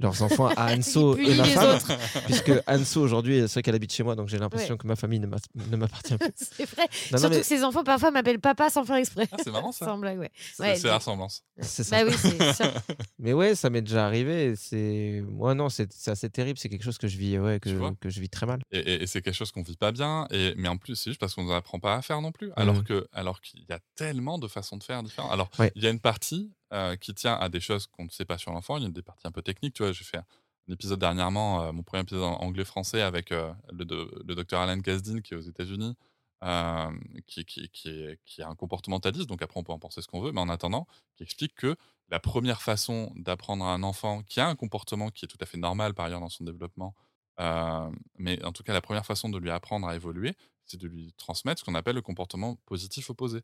leurs 0.00 0.22
enfants 0.22 0.48
à 0.56 0.72
Anso 0.76 1.16
et 1.16 1.34
ma 1.36 1.44
femme, 1.44 1.76
autres. 1.76 1.92
puisque 2.26 2.52
Anso 2.66 3.00
aujourd'hui, 3.00 3.40
c'est 3.42 3.52
vrai 3.54 3.62
qu'elle 3.62 3.74
habite 3.74 3.92
chez 3.92 4.02
moi, 4.02 4.16
donc 4.16 4.28
j'ai 4.28 4.38
l'impression 4.38 4.74
Ouais. 4.74 4.78
que 4.78 4.86
ma 4.86 4.96
famille 4.96 5.20
ne 5.20 5.26
m'a- 5.26 5.36
ne 5.70 5.76
m'appartient 5.76 6.14
plus. 6.18 6.32
c'est 6.36 6.64
vrai. 6.64 6.82
Non, 6.82 6.88
non, 7.12 7.18
Surtout 7.18 7.34
mais- 7.34 7.40
que 7.40 7.46
ces 7.46 7.62
enfants 7.64 7.84
parfois 7.84 8.10
m'appellent 8.10 8.40
papa 8.40 8.70
sans 8.70 8.84
faire 8.84 8.96
exprès. 8.96 9.28
Ah, 9.32 9.36
c'est 9.44 9.50
marrant 9.50 9.72
ça. 9.72 9.84
sans 9.86 9.98
blague, 9.98 10.18
ouais. 10.18 10.30
C'est 10.54 10.62
Ouais, 10.62 10.76
c'est 10.76 10.88
la 10.88 10.96
ressemblance. 10.98 11.42
C'est 11.60 11.84
ça. 11.84 12.04
Bah 12.04 12.10
oui. 12.10 12.16
Mais 13.18 13.32
ouais, 13.32 13.54
ça 13.54 13.70
m'est 13.70 13.82
déjà 13.82 14.06
arrivé. 14.06 14.54
C'est 14.56 15.22
moi 15.28 15.54
non, 15.54 15.68
c'est 15.68 15.92
c'est 15.92 16.10
assez 16.10 16.30
terrible. 16.30 16.58
C'est 16.58 16.68
quelque 16.68 16.84
chose 16.84 16.98
que 16.98 17.08
je 17.08 17.16
vis, 17.18 17.38
ouais, 17.38 17.60
que, 17.60 17.70
que 18.00 18.08
je 18.10 18.20
vis 18.20 18.28
très 18.30 18.46
mal. 18.46 18.60
Et, 18.72 18.78
et- 18.78 19.02
et 19.02 19.06
c'est 19.06 19.20
quelque 19.22 19.34
chose 19.34 19.52
qu'on 19.52 19.62
vit 19.62 19.76
pas 19.76 19.92
bien. 19.92 20.26
Et, 20.30 20.54
mais 20.56 20.68
en 20.68 20.76
plus, 20.76 20.96
c'est 20.96 21.10
juste 21.10 21.20
parce 21.20 21.34
qu'on 21.34 21.42
ne 21.42 21.48
nous 21.48 21.54
apprend 21.54 21.78
pas 21.78 21.96
à 21.96 22.02
faire 22.02 22.20
non 22.20 22.32
plus. 22.32 22.50
Alors 22.56 22.76
Mhm. 22.76 22.84
que, 22.84 23.06
alors 23.12 23.40
qu'il 23.40 23.60
y 23.68 23.72
a 23.72 23.78
tellement 23.96 24.38
de 24.38 24.48
façons 24.48 24.76
de 24.76 24.82
faire 24.84 25.02
différentes. 25.02 25.32
Alors, 25.32 25.50
Ouais. 25.58 25.70
il 25.74 25.82
y 25.82 25.86
a 25.86 25.90
une 25.90 26.00
partie 26.00 26.50
euh, 26.72 26.94
qui 26.94 27.14
tient 27.14 27.34
à 27.34 27.48
des 27.48 27.58
choses 27.58 27.88
qu'on 27.88 28.04
ne 28.04 28.10
sait 28.10 28.24
pas 28.24 28.38
sur 28.38 28.52
l'enfant. 28.52 28.76
Il 28.76 28.84
y 28.84 28.86
a 28.86 28.90
des 28.90 29.02
parties 29.02 29.26
un 29.26 29.32
peu 29.32 29.42
techniques. 29.42 29.74
Tu 29.74 29.82
vois, 29.82 29.90
j'ai 29.90 30.04
fait 30.04 30.18
un 30.18 30.72
épisode 30.72 31.00
dernièrement, 31.00 31.64
euh, 31.64 31.72
mon 31.72 31.82
premier 31.82 32.02
épisode 32.02 32.22
anglais-français 32.22 33.02
avec 33.02 33.32
euh, 33.32 33.52
le, 33.72 33.84
le 34.24 34.34
docteur 34.36 34.60
Alan 34.60 34.80
Kasdin 34.80 35.20
qui 35.20 35.34
est 35.34 35.36
aux 35.36 35.40
États-Unis, 35.40 35.96
qui, 37.26 37.44
qui, 37.44 37.88
est, 37.88 38.42
un 38.42 38.54
comportementaliste. 38.54 39.28
Donc 39.28 39.42
après, 39.42 39.58
on 39.58 39.64
peut 39.64 39.72
en 39.72 39.80
penser 39.80 40.00
ce 40.00 40.06
qu'on 40.06 40.20
veut. 40.20 40.30
Mais 40.30 40.40
en 40.40 40.48
attendant, 40.48 40.86
qui 41.16 41.24
explique 41.24 41.54
que 41.56 41.74
la 42.08 42.20
première 42.20 42.62
façon 42.62 43.12
d'apprendre 43.16 43.64
à 43.64 43.74
un 43.74 43.82
enfant 43.82 44.22
qui 44.22 44.40
a 44.40 44.46
un 44.46 44.54
comportement 44.54 45.10
qui 45.10 45.24
est 45.24 45.28
tout 45.28 45.38
à 45.40 45.46
fait 45.46 45.58
normal 45.58 45.92
par 45.94 46.06
ailleurs 46.06 46.20
dans 46.20 46.28
son 46.28 46.44
développement, 46.44 46.94
mais 48.16 48.44
en 48.44 48.52
tout 48.52 48.62
cas, 48.62 48.72
la 48.72 48.80
première 48.80 49.06
façon 49.06 49.28
de 49.28 49.38
lui 49.38 49.50
apprendre 49.50 49.88
à 49.88 49.96
évoluer, 49.96 50.36
c'est 50.66 50.80
de 50.80 50.86
lui 50.86 51.12
transmettre 51.16 51.60
ce 51.60 51.64
qu'on 51.64 51.74
appelle 51.74 51.96
le 51.96 52.02
comportement 52.02 52.56
positif 52.66 53.10
opposé. 53.10 53.42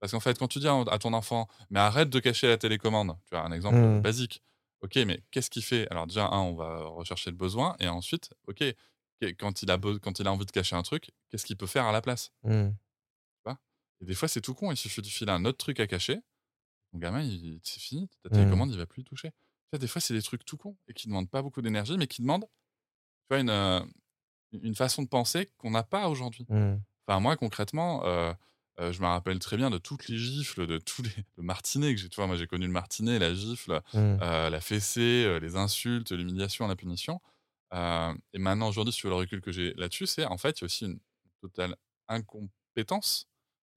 Parce 0.00 0.12
qu'en 0.12 0.20
fait, 0.20 0.38
quand 0.38 0.48
tu 0.48 0.58
dis 0.58 0.68
à 0.68 0.98
ton 0.98 1.12
enfant, 1.14 1.48
mais 1.70 1.80
arrête 1.80 2.10
de 2.10 2.20
cacher 2.20 2.48
la 2.48 2.58
télécommande, 2.58 3.16
tu 3.28 3.34
as 3.36 3.42
un 3.42 3.52
exemple 3.52 3.78
Mhm. 3.78 4.00
basique. 4.02 4.42
Ok, 4.82 4.96
mais 4.96 5.22
qu'est-ce 5.30 5.48
qu'il 5.50 5.62
fait? 5.64 5.88
Alors 5.90 6.06
déjà, 6.06 6.26
un, 6.28 6.40
on 6.40 6.54
va 6.54 6.84
rechercher 6.84 7.30
le 7.30 7.36
besoin, 7.36 7.76
et 7.80 7.88
ensuite, 7.88 8.30
ok, 8.46 8.62
quand 9.38 9.62
il 9.62 9.70
a, 9.70 9.78
quand 9.78 10.18
il 10.20 10.26
a 10.28 10.32
envie 10.32 10.44
de 10.46 10.50
cacher 10.50 10.76
un 10.76 10.82
truc, 10.82 11.10
qu'est-ce 11.30 11.46
qu'il 11.46 11.56
peut 11.56 11.66
faire 11.66 11.86
à 11.86 11.92
la 11.92 12.02
place? 12.02 12.30
Mm. 12.44 12.68
vois? 13.44 13.58
Et 14.00 14.04
des 14.04 14.14
fois, 14.14 14.28
c'est 14.28 14.40
tout 14.42 14.54
con, 14.54 14.70
il 14.70 14.76
suffit 14.76 15.02
de 15.02 15.06
filer 15.06 15.32
un 15.32 15.44
autre 15.44 15.58
truc 15.58 15.80
à 15.80 15.86
cacher, 15.86 16.18
ton 16.92 16.98
gamin, 16.98 17.22
il- 17.22 17.60
c'est 17.64 17.80
fini, 17.80 18.08
ta 18.22 18.28
Mhm. 18.30 18.36
télécommande, 18.36 18.70
il 18.72 18.78
va 18.78 18.86
plus 18.86 19.02
y 19.02 19.04
toucher. 19.04 19.32
Tu 19.72 19.78
des 19.78 19.88
fois, 19.88 20.00
c'est 20.00 20.14
des 20.14 20.22
trucs 20.22 20.44
tout 20.44 20.56
cons, 20.58 20.76
et 20.88 20.94
qui 20.94 21.08
demandent 21.08 21.30
pas 21.30 21.42
beaucoup 21.42 21.62
d'énergie, 21.62 21.96
mais 21.98 22.06
qui 22.06 22.22
demandent 22.22 22.44
tu 22.44 23.34
vois, 23.34 23.40
une, 23.40 23.50
euh, 23.50 23.80
une 24.52 24.74
façon 24.76 25.02
de 25.02 25.08
penser 25.08 25.50
qu'on 25.58 25.70
n'a 25.72 25.82
pas 25.84 26.08
aujourd'hui. 26.08 26.46
Enfin, 27.08 27.20
moi, 27.20 27.36
concrètement, 27.36 28.04
euh, 28.06 28.32
euh, 28.80 28.92
je 28.92 29.00
me 29.00 29.06
rappelle 29.06 29.38
très 29.38 29.56
bien 29.56 29.70
de 29.70 29.78
toutes 29.78 30.08
les 30.08 30.18
gifles, 30.18 30.66
de 30.66 30.78
tous 30.78 31.02
les 31.02 31.10
le 31.36 31.42
martinet 31.42 31.94
que 31.94 32.00
j'ai. 32.00 32.08
Tu 32.08 32.16
vois, 32.16 32.26
moi, 32.26 32.36
j'ai 32.36 32.46
connu 32.46 32.66
le 32.66 32.72
martinet, 32.72 33.18
la 33.18 33.34
gifle, 33.34 33.80
Mm. 33.94 34.18
euh, 34.22 34.50
la 34.50 34.60
fessée, 34.60 35.24
euh, 35.26 35.38
les 35.40 35.56
insultes, 35.56 36.12
l'humiliation, 36.12 36.66
la 36.68 36.76
punition. 36.76 37.20
Euh, 37.74 38.14
et 38.34 38.38
maintenant, 38.38 38.68
aujourd'hui, 38.68 38.92
sur 38.92 39.08
le 39.08 39.16
recul 39.16 39.40
que 39.40 39.52
j'ai 39.52 39.74
là-dessus, 39.74 40.06
c'est 40.06 40.24
en 40.26 40.38
fait, 40.38 40.60
il 40.60 40.62
y 40.62 40.64
a 40.64 40.66
aussi 40.66 40.84
une 40.86 41.00
totale 41.40 41.76
incompétence 42.08 43.28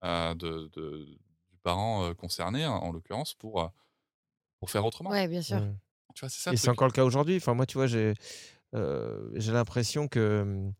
euh, 0.03 0.33
de, 0.35 0.69
de- 0.73 1.05
du 1.51 1.57
parent 1.63 2.05
euh, 2.05 2.13
concerné, 2.13 2.65
en, 2.65 2.75
en 2.77 2.91
l'occurrence, 2.91 3.33
pour, 3.35 3.61
euh, 3.63 3.67
pour 4.59 4.69
faire 4.71 4.85
autrement. 4.85 5.09
Ouais, 5.11 5.27
bien 5.27 5.41
sûr. 5.41 5.57
Mm. 5.57 5.77
Tu 6.15 6.19
vois, 6.21 6.29
c'est 6.29 6.41
ça 6.41 6.51
Et 6.51 6.57
c'est 6.57 6.69
encore 6.69 6.87
le 6.87 6.93
cas 6.93 7.03
aujourd'hui. 7.05 7.37
Enfin, 7.37 7.53
moi, 7.53 7.65
tu 7.65 7.77
vois, 7.77 7.87
j'ai 7.87 8.13
euh, 8.75 9.29
j'ai 9.35 9.51
l'impression 9.51 10.07
que 10.07 10.19
euh, 10.19 10.71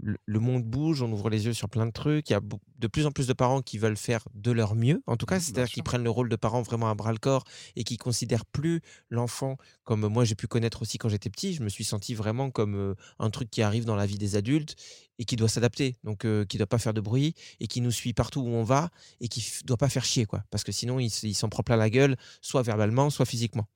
le, 0.00 0.40
monde 0.40 0.64
bouge, 0.64 1.02
on 1.02 1.10
ouvre 1.12 1.28
les 1.30 1.46
yeux 1.46 1.52
sur 1.52 1.68
plein 1.68 1.86
de 1.86 1.90
trucs. 1.90 2.30
Il 2.30 2.32
y 2.32 2.36
a 2.36 2.40
de 2.78 2.86
plus 2.86 3.06
en 3.06 3.10
plus 3.10 3.26
de 3.26 3.32
parents 3.32 3.62
qui 3.62 3.78
veulent 3.78 3.96
faire 3.96 4.26
de 4.34 4.50
leur 4.50 4.74
mieux. 4.74 5.02
En 5.06 5.16
tout 5.16 5.26
cas, 5.26 5.40
c'est-à-dire 5.40 5.70
qu'ils 5.70 5.82
prennent 5.82 6.04
le 6.04 6.10
rôle 6.10 6.28
de 6.28 6.36
parents 6.36 6.62
vraiment 6.62 6.90
à 6.90 6.94
bras 6.94 7.12
le 7.12 7.18
corps 7.18 7.44
et 7.74 7.84
qui 7.84 7.96
considèrent 7.96 8.46
plus 8.46 8.80
l'enfant 9.10 9.56
comme 9.84 10.06
moi 10.08 10.24
j'ai 10.24 10.34
pu 10.34 10.46
connaître 10.46 10.82
aussi 10.82 10.98
quand 10.98 11.08
j'étais 11.08 11.30
petit. 11.30 11.54
Je 11.54 11.62
me 11.62 11.68
suis 11.68 11.84
senti 11.84 12.14
vraiment 12.14 12.50
comme 12.50 12.74
euh, 12.74 12.94
un 13.18 13.30
truc 13.30 13.50
qui 13.50 13.62
arrive 13.62 13.84
dans 13.84 13.96
la 13.96 14.06
vie 14.06 14.18
des 14.18 14.36
adultes 14.36 14.76
et 15.18 15.24
qui 15.24 15.36
doit 15.36 15.48
s'adapter, 15.48 15.96
donc 16.04 16.24
euh, 16.24 16.44
qui 16.44 16.58
doit 16.58 16.66
pas 16.66 16.78
faire 16.78 16.94
de 16.94 17.00
bruit 17.00 17.34
et 17.60 17.66
qui 17.66 17.80
nous 17.80 17.90
suit 17.90 18.12
partout 18.12 18.40
où 18.40 18.48
on 18.48 18.64
va 18.64 18.90
et 19.20 19.28
qui 19.28 19.46
doit 19.64 19.78
pas 19.78 19.88
faire 19.88 20.04
chier 20.04 20.26
quoi, 20.26 20.42
parce 20.50 20.64
que 20.64 20.72
sinon 20.72 20.98
il, 20.98 21.10
s'en 21.10 21.48
prend 21.48 21.62
plein 21.62 21.76
la 21.76 21.90
gueule, 21.90 22.16
soit 22.40 22.62
verbalement, 22.62 23.10
soit 23.10 23.26
physiquement. 23.26 23.66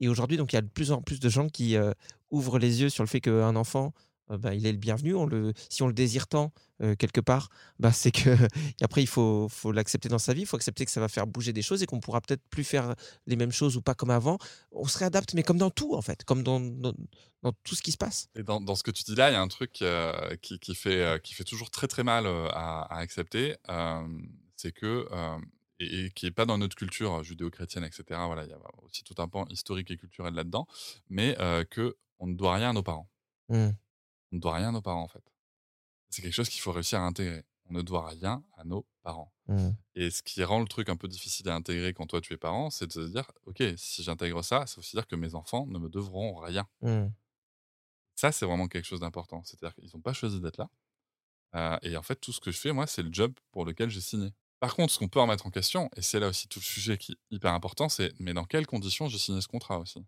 Et 0.00 0.08
aujourd'hui, 0.08 0.36
donc, 0.36 0.52
il 0.52 0.56
y 0.56 0.58
a 0.58 0.62
de 0.62 0.68
plus 0.68 0.92
en 0.92 1.00
plus 1.00 1.20
de 1.20 1.28
gens 1.28 1.48
qui 1.48 1.76
euh, 1.76 1.92
ouvrent 2.30 2.58
les 2.58 2.82
yeux 2.82 2.90
sur 2.90 3.02
le 3.02 3.08
fait 3.08 3.20
qu'un 3.20 3.56
enfant, 3.56 3.94
bah, 4.28 4.54
il 4.54 4.66
est 4.66 4.72
le 4.72 4.78
bienvenu. 4.78 5.14
On 5.14 5.26
le, 5.26 5.52
si 5.68 5.82
on 5.82 5.86
le 5.86 5.92
désire 5.92 6.26
tant, 6.26 6.52
euh, 6.82 6.94
quelque 6.94 7.20
part, 7.20 7.48
bah, 7.78 7.92
c'est 7.92 8.10
que 8.10 8.30
qu'après, 8.78 9.02
il 9.02 9.06
faut, 9.06 9.48
faut 9.48 9.72
l'accepter 9.72 10.08
dans 10.08 10.18
sa 10.18 10.34
vie. 10.34 10.42
Il 10.42 10.46
faut 10.46 10.56
accepter 10.56 10.84
que 10.84 10.90
ça 10.90 11.00
va 11.00 11.08
faire 11.08 11.26
bouger 11.26 11.52
des 11.52 11.62
choses 11.62 11.82
et 11.82 11.86
qu'on 11.86 12.00
pourra 12.00 12.20
peut-être 12.20 12.42
plus 12.50 12.64
faire 12.64 12.94
les 13.26 13.36
mêmes 13.36 13.52
choses 13.52 13.76
ou 13.76 13.82
pas 13.82 13.94
comme 13.94 14.10
avant. 14.10 14.38
On 14.72 14.86
se 14.86 14.98
réadapte, 14.98 15.34
mais 15.34 15.42
comme 15.42 15.58
dans 15.58 15.70
tout, 15.70 15.94
en 15.94 16.02
fait, 16.02 16.24
comme 16.24 16.42
dans, 16.42 16.60
dans, 16.60 16.92
dans 17.42 17.52
tout 17.62 17.74
ce 17.74 17.82
qui 17.82 17.92
se 17.92 17.96
passe. 17.96 18.28
Et 18.34 18.42
dans, 18.42 18.60
dans 18.60 18.74
ce 18.74 18.82
que 18.82 18.90
tu 18.90 19.04
dis 19.04 19.14
là, 19.14 19.30
il 19.30 19.34
y 19.34 19.36
a 19.36 19.40
un 19.40 19.48
truc 19.48 19.80
euh, 19.82 20.36
qui, 20.42 20.58
qui 20.58 20.74
fait, 20.74 21.02
euh, 21.02 21.18
qui 21.18 21.34
fait 21.34 21.44
toujours 21.44 21.70
très 21.70 21.86
très 21.86 22.04
mal 22.04 22.26
à, 22.26 22.82
à 22.82 22.98
accepter. 22.98 23.56
c'est 24.56 24.72
que, 24.72 25.06
et, 25.78 26.06
et 26.06 26.10
qui 26.10 26.24
n'est 26.24 26.30
pas 26.32 26.46
dans 26.46 26.58
notre 26.58 26.74
culture 26.74 27.22
judéo-chrétienne, 27.22 27.84
etc. 27.84 28.04
Voilà, 28.26 28.44
il 28.44 28.50
y 28.50 28.54
a 28.54 28.58
aussi 28.82 29.04
tout 29.04 29.14
un 29.18 29.28
pan 29.28 29.46
historique 29.50 29.90
et 29.90 29.96
culturel 29.96 30.34
là-dedans, 30.34 30.66
mais 31.08 31.36
que 31.70 31.96
on 32.18 32.26
ne 32.26 32.34
doit 32.34 32.54
rien 32.54 32.70
à 32.70 32.72
nos 32.72 32.82
parents. 32.82 33.08
Mmh. 33.48 33.68
On 34.36 34.38
ne 34.38 34.42
doit 34.42 34.54
rien 34.56 34.68
à 34.68 34.72
nos 34.72 34.82
parents, 34.82 35.02
en 35.02 35.08
fait. 35.08 35.32
C'est 36.10 36.20
quelque 36.20 36.34
chose 36.34 36.50
qu'il 36.50 36.60
faut 36.60 36.72
réussir 36.72 37.00
à 37.00 37.04
intégrer. 37.04 37.42
On 37.70 37.72
ne 37.72 37.80
doit 37.80 38.06
rien 38.06 38.44
à 38.58 38.64
nos 38.64 38.86
parents. 39.02 39.32
Mmh. 39.48 39.70
Et 39.94 40.10
ce 40.10 40.22
qui 40.22 40.44
rend 40.44 40.60
le 40.60 40.66
truc 40.66 40.90
un 40.90 40.96
peu 40.96 41.08
difficile 41.08 41.48
à 41.48 41.54
intégrer 41.54 41.94
quand 41.94 42.06
toi 42.06 42.20
tu 42.20 42.34
es 42.34 42.36
parent, 42.36 42.68
c'est 42.68 42.86
de 42.86 42.92
se 42.92 43.00
dire, 43.00 43.30
ok, 43.46 43.62
si 43.78 44.02
j'intègre 44.02 44.42
ça, 44.44 44.66
ça 44.66 44.76
veut 44.76 44.80
aussi 44.80 44.94
dire 44.94 45.06
que 45.06 45.16
mes 45.16 45.34
enfants 45.34 45.66
ne 45.66 45.78
me 45.78 45.88
devront 45.88 46.36
rien. 46.36 46.68
Mmh. 46.82 47.06
Ça, 48.14 48.30
c'est 48.30 48.44
vraiment 48.44 48.68
quelque 48.68 48.84
chose 48.84 49.00
d'important. 49.00 49.42
C'est-à-dire 49.44 49.74
qu'ils 49.74 49.90
n'ont 49.94 50.02
pas 50.02 50.12
choisi 50.12 50.38
d'être 50.38 50.58
là. 50.58 50.68
Euh, 51.54 51.78
et 51.80 51.96
en 51.96 52.02
fait, 52.02 52.16
tout 52.16 52.32
ce 52.32 52.40
que 52.40 52.50
je 52.50 52.58
fais, 52.58 52.72
moi, 52.72 52.86
c'est 52.86 53.02
le 53.02 53.12
job 53.12 53.32
pour 53.52 53.64
lequel 53.64 53.88
j'ai 53.88 54.02
signé. 54.02 54.34
Par 54.60 54.74
contre, 54.74 54.92
ce 54.92 54.98
qu'on 54.98 55.08
peut 55.08 55.20
remettre 55.20 55.46
en 55.46 55.50
question, 55.50 55.90
et 55.96 56.02
c'est 56.02 56.20
là 56.20 56.28
aussi 56.28 56.46
tout 56.46 56.58
le 56.58 56.64
sujet 56.64 56.98
qui 56.98 57.12
est 57.12 57.18
hyper 57.30 57.54
important, 57.54 57.88
c'est 57.88 58.12
mais 58.18 58.34
dans 58.34 58.44
quelles 58.44 58.66
conditions 58.66 59.08
j'ai 59.08 59.18
signé 59.18 59.40
ce 59.40 59.48
contrat 59.48 59.78
aussi? 59.78 60.04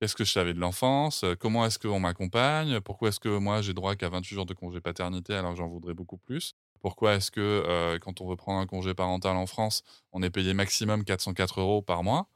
Qu'est-ce 0.00 0.16
que 0.16 0.24
je 0.24 0.32
savais 0.32 0.54
de 0.54 0.58
l'enfance? 0.58 1.26
Comment 1.38 1.66
est-ce 1.66 1.78
qu'on 1.78 2.00
m'accompagne? 2.00 2.80
Pourquoi 2.80 3.10
est-ce 3.10 3.20
que 3.20 3.36
moi 3.36 3.60
j'ai 3.60 3.74
droit 3.74 3.96
qu'à 3.96 4.08
28 4.08 4.34
jours 4.34 4.46
de 4.46 4.54
congé 4.54 4.80
paternité 4.80 5.34
alors 5.34 5.54
j'en 5.56 5.68
voudrais 5.68 5.92
beaucoup 5.92 6.16
plus? 6.16 6.54
Pourquoi 6.80 7.16
est-ce 7.16 7.30
que 7.30 7.98
quand 8.00 8.22
on 8.22 8.28
veut 8.28 8.36
prendre 8.36 8.60
un 8.60 8.66
congé 8.66 8.94
parental 8.94 9.36
en 9.36 9.46
France, 9.46 9.82
on 10.12 10.22
est 10.22 10.30
payé 10.30 10.54
maximum 10.54 11.04
404 11.04 11.60
euros 11.60 11.82
par 11.82 12.02
mois? 12.02 12.28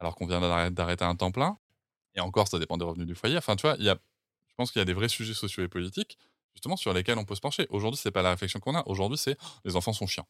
Alors 0.00 0.16
qu'on 0.16 0.26
vient 0.26 0.40
d'arrêter 0.72 1.04
un 1.04 1.14
temps 1.14 1.30
plein? 1.30 1.58
Et 2.16 2.20
encore, 2.20 2.48
ça 2.48 2.58
dépend 2.58 2.76
des 2.76 2.84
revenus 2.84 3.06
du 3.06 3.14
foyer. 3.14 3.38
Enfin, 3.38 3.54
tu 3.54 3.62
vois, 3.62 3.76
il 3.78 3.84
y 3.84 3.88
a, 3.88 3.94
je 4.48 4.54
pense 4.56 4.72
qu'il 4.72 4.80
y 4.80 4.82
a 4.82 4.84
des 4.84 4.94
vrais 4.94 5.08
sujets 5.08 5.34
sociaux 5.34 5.62
et 5.62 5.68
politiques 5.68 6.18
justement 6.54 6.76
sur 6.76 6.92
lesquels 6.92 7.18
on 7.18 7.24
peut 7.24 7.36
se 7.36 7.40
pencher. 7.40 7.68
Aujourd'hui, 7.70 8.00
c'est 8.02 8.10
pas 8.10 8.22
la 8.22 8.30
réflexion 8.30 8.58
qu'on 8.58 8.74
a. 8.74 8.82
Aujourd'hui, 8.86 9.16
c'est 9.16 9.38
les 9.64 9.76
enfants 9.76 9.92
sont 9.92 10.08
chiants. 10.08 10.26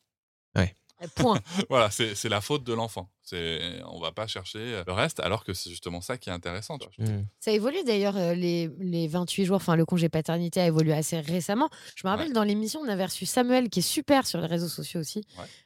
Ouais. 0.55 0.77
Point. 1.15 1.41
voilà, 1.69 1.91
c'est 1.91 2.15
c'est 2.15 2.29
la 2.29 2.41
faute 2.41 2.65
de 2.65 2.73
l'enfant. 2.73 3.09
C'est 3.23 3.81
on 3.87 4.01
va 4.01 4.13
pas 4.13 4.27
chercher 4.27 4.83
le 4.87 4.93
reste, 4.93 5.21
alors 5.21 5.45
que 5.45 5.55
c'est 5.55 5.71
justement 5.71 6.01
ça 6.01 6.19
qui 6.19 6.31
est 6.31 6.33
intéressant. 6.33 6.79
tu 6.79 6.87
vois. 6.99 7.13
Mmh. 7.13 7.27
Ça 7.41 7.53
évolue 7.53 7.83
d'ailleurs, 7.85 8.17
euh, 8.17 8.35
les, 8.35 8.71
les 8.79 9.09
28 9.09 9.45
jours, 9.45 9.57
enfin 9.57 9.77
le 9.77 9.85
congé 9.85 10.09
paternité 10.09 10.61
a 10.61 10.67
évolué 10.67 10.93
assez 10.93 11.21
récemment. 11.21 11.69
Je 11.97 12.07
me 12.07 12.11
rappelle 12.11 12.33
dans 12.33 12.45
l'émission, 12.45 12.81
on 12.81 12.89
avait 12.89 13.05
reçu 13.05 13.27
Samuel, 13.27 13.69
qui 13.69 13.81
est 13.81 13.83
super 13.83 14.27
sur 14.27 14.41
les 14.41 14.47
réseaux 14.47 14.69
sociaux 14.69 15.01
aussi, 15.01 15.25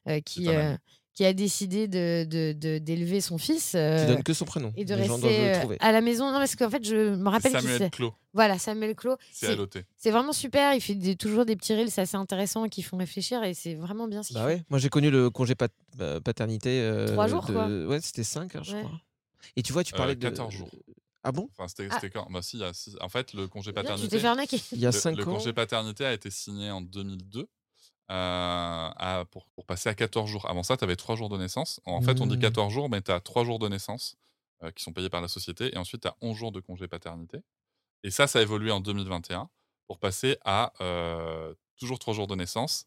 euh, 0.09 0.20
qui, 0.20 0.49
euh, 0.49 0.76
qui 1.16 1.24
a 1.24 1.32
décidé 1.32 1.88
d'élever 1.88 2.54
de, 2.54 2.78
d'élever 2.78 3.20
son 3.22 3.38
fils. 3.38 3.72
euh, 3.74 4.06
donne 4.06 4.22
que 4.22 4.34
son 4.34 4.44
prénom. 4.44 4.72
Et 4.76 4.84
de 4.84 4.94
Les 4.94 5.06
gens 5.06 5.18
doivent 5.18 5.32
le 5.32 5.38
rester 5.48 5.72
euh, 5.72 5.76
à 5.80 5.90
la 5.90 6.00
maison. 6.02 6.30
Non, 6.30 6.38
parce 6.38 6.54
qu'en 6.54 6.68
fait, 6.70 6.84
je 6.84 7.16
me 7.16 7.28
rappelle 7.28 7.52
Samuel 7.52 7.90
Clos. 7.90 8.14
Voilà, 8.34 8.58
Samuel 8.58 8.94
Clos. 8.94 9.16
C'est 9.32 9.46
à 9.46 9.56
l'OT. 9.56 9.78
C'est 9.96 10.10
vraiment 10.10 10.34
super. 10.34 10.74
Il 10.74 10.80
fait 10.82 10.94
des- 10.94 11.16
toujours 11.16 11.46
des 11.46 11.56
petits 11.56 11.74
reels, 11.74 11.90
c'est 11.90 12.02
assez 12.02 12.16
intéressant, 12.18 12.68
qui 12.68 12.82
font 12.82 12.98
réfléchir 12.98 13.42
et 13.44 13.54
c'est 13.54 13.74
vraiment 13.74 14.06
bien 14.08 14.22
ce 14.22 14.28
qu'il 14.28 14.36
Bah 14.36 14.42
fait. 14.46 14.54
ouais, 14.56 14.62
moi 14.68 14.78
j'ai 14.78 14.90
connu 14.90 15.10
le 15.10 15.30
congé 15.30 15.54
pat- 15.54 15.72
euh, 16.00 16.20
paternité. 16.20 16.80
euh, 16.82 17.06
Trois 17.08 17.28
jours, 17.28 17.46
de- 17.46 17.52
quoi. 17.52 17.66
Ouais, 17.66 18.00
c'était 18.02 18.22
5, 18.22 18.52
je 18.62 18.74
Ouais. 18.76 18.82
crois. 18.82 19.00
Et 19.56 19.62
tu 19.62 19.72
vois, 19.72 19.82
tu 19.84 19.94
Euh, 19.94 19.96
parlais 19.96 20.14
de. 20.16 20.20
14 20.20 20.52
jours. 20.52 20.68
Ah 21.24 21.32
bon? 21.32 21.48
Enfin, 21.50 21.66
c'était 21.66 21.88
Ah. 21.90 21.94
c'était 21.98 22.10
quand? 22.10 22.28
Bah, 22.30 22.40
si, 22.42 22.58
il 22.58 22.60
y 22.60 22.64
a 22.64 22.72
six- 22.74 22.94
En 23.00 23.08
fait, 23.08 23.32
le 23.32 23.48
congé 23.48 23.72
Bien, 23.72 23.80
tu 23.80 23.86
paternité. 23.86 24.08
t'es 24.10 24.18
fait 24.20 24.26
arnaquer. 24.28 24.60
Il 24.72 24.80
y 24.80 24.86
a 24.86 24.90
le- 24.90 24.92
cinq 24.92 25.16
le, 25.16 25.22
ans. 25.22 25.26
congé 25.32 25.52
paternité 25.54 26.04
a 26.04 26.12
été 26.12 26.30
signé 26.30 26.70
en 26.70 26.82
2002. 26.82 27.48
Euh, 28.11 28.14
à- 28.14 29.24
pour, 29.30 29.46
pour 29.46 29.66
passer 29.66 29.88
à 29.88 29.94
14 29.94 30.28
jours. 30.30 30.48
Avant 30.48 30.62
ça, 30.62 30.76
tu 30.76 30.84
avais 30.84 30.96
3 30.96 31.16
jours 31.16 31.28
de 31.28 31.36
naissance. 31.38 31.80
En 31.86 32.00
fait, 32.02 32.20
on 32.20 32.26
dit 32.26 32.36
Mmh. 32.36 32.40
14 32.40 32.72
jours, 32.72 32.88
mais 32.88 33.02
tu 33.02 33.11
as 33.11 33.20
3 33.20 33.44
jours 33.44 33.59
de 33.59 33.68
naissance 33.68 34.16
euh, 34.62 34.70
qui 34.70 34.82
sont 34.84 34.92
payés 34.92 35.11
par 35.11 35.20
la 35.20 35.28
société. 35.28 35.74
Et 35.74 35.78
ensuite, 35.78 36.02
tu 36.02 36.09
as 36.09 36.16
11 36.20 36.36
jours 36.36 36.52
de 36.52 36.61
congé 36.61 36.86
paternité. 36.88 37.38
Et 38.04 38.11
ça, 38.11 38.26
ça 38.26 38.38
a 38.38 38.42
évolué 38.42 38.70
en 38.70 38.80
2021 38.80 39.48
pour 39.88 39.98
passer 39.98 40.36
à 40.44 40.72
euh, 40.80 41.54
toujours 41.78 41.98
3 41.98 42.14
jours 42.14 42.26
de 42.28 42.34
naissance, 42.36 42.86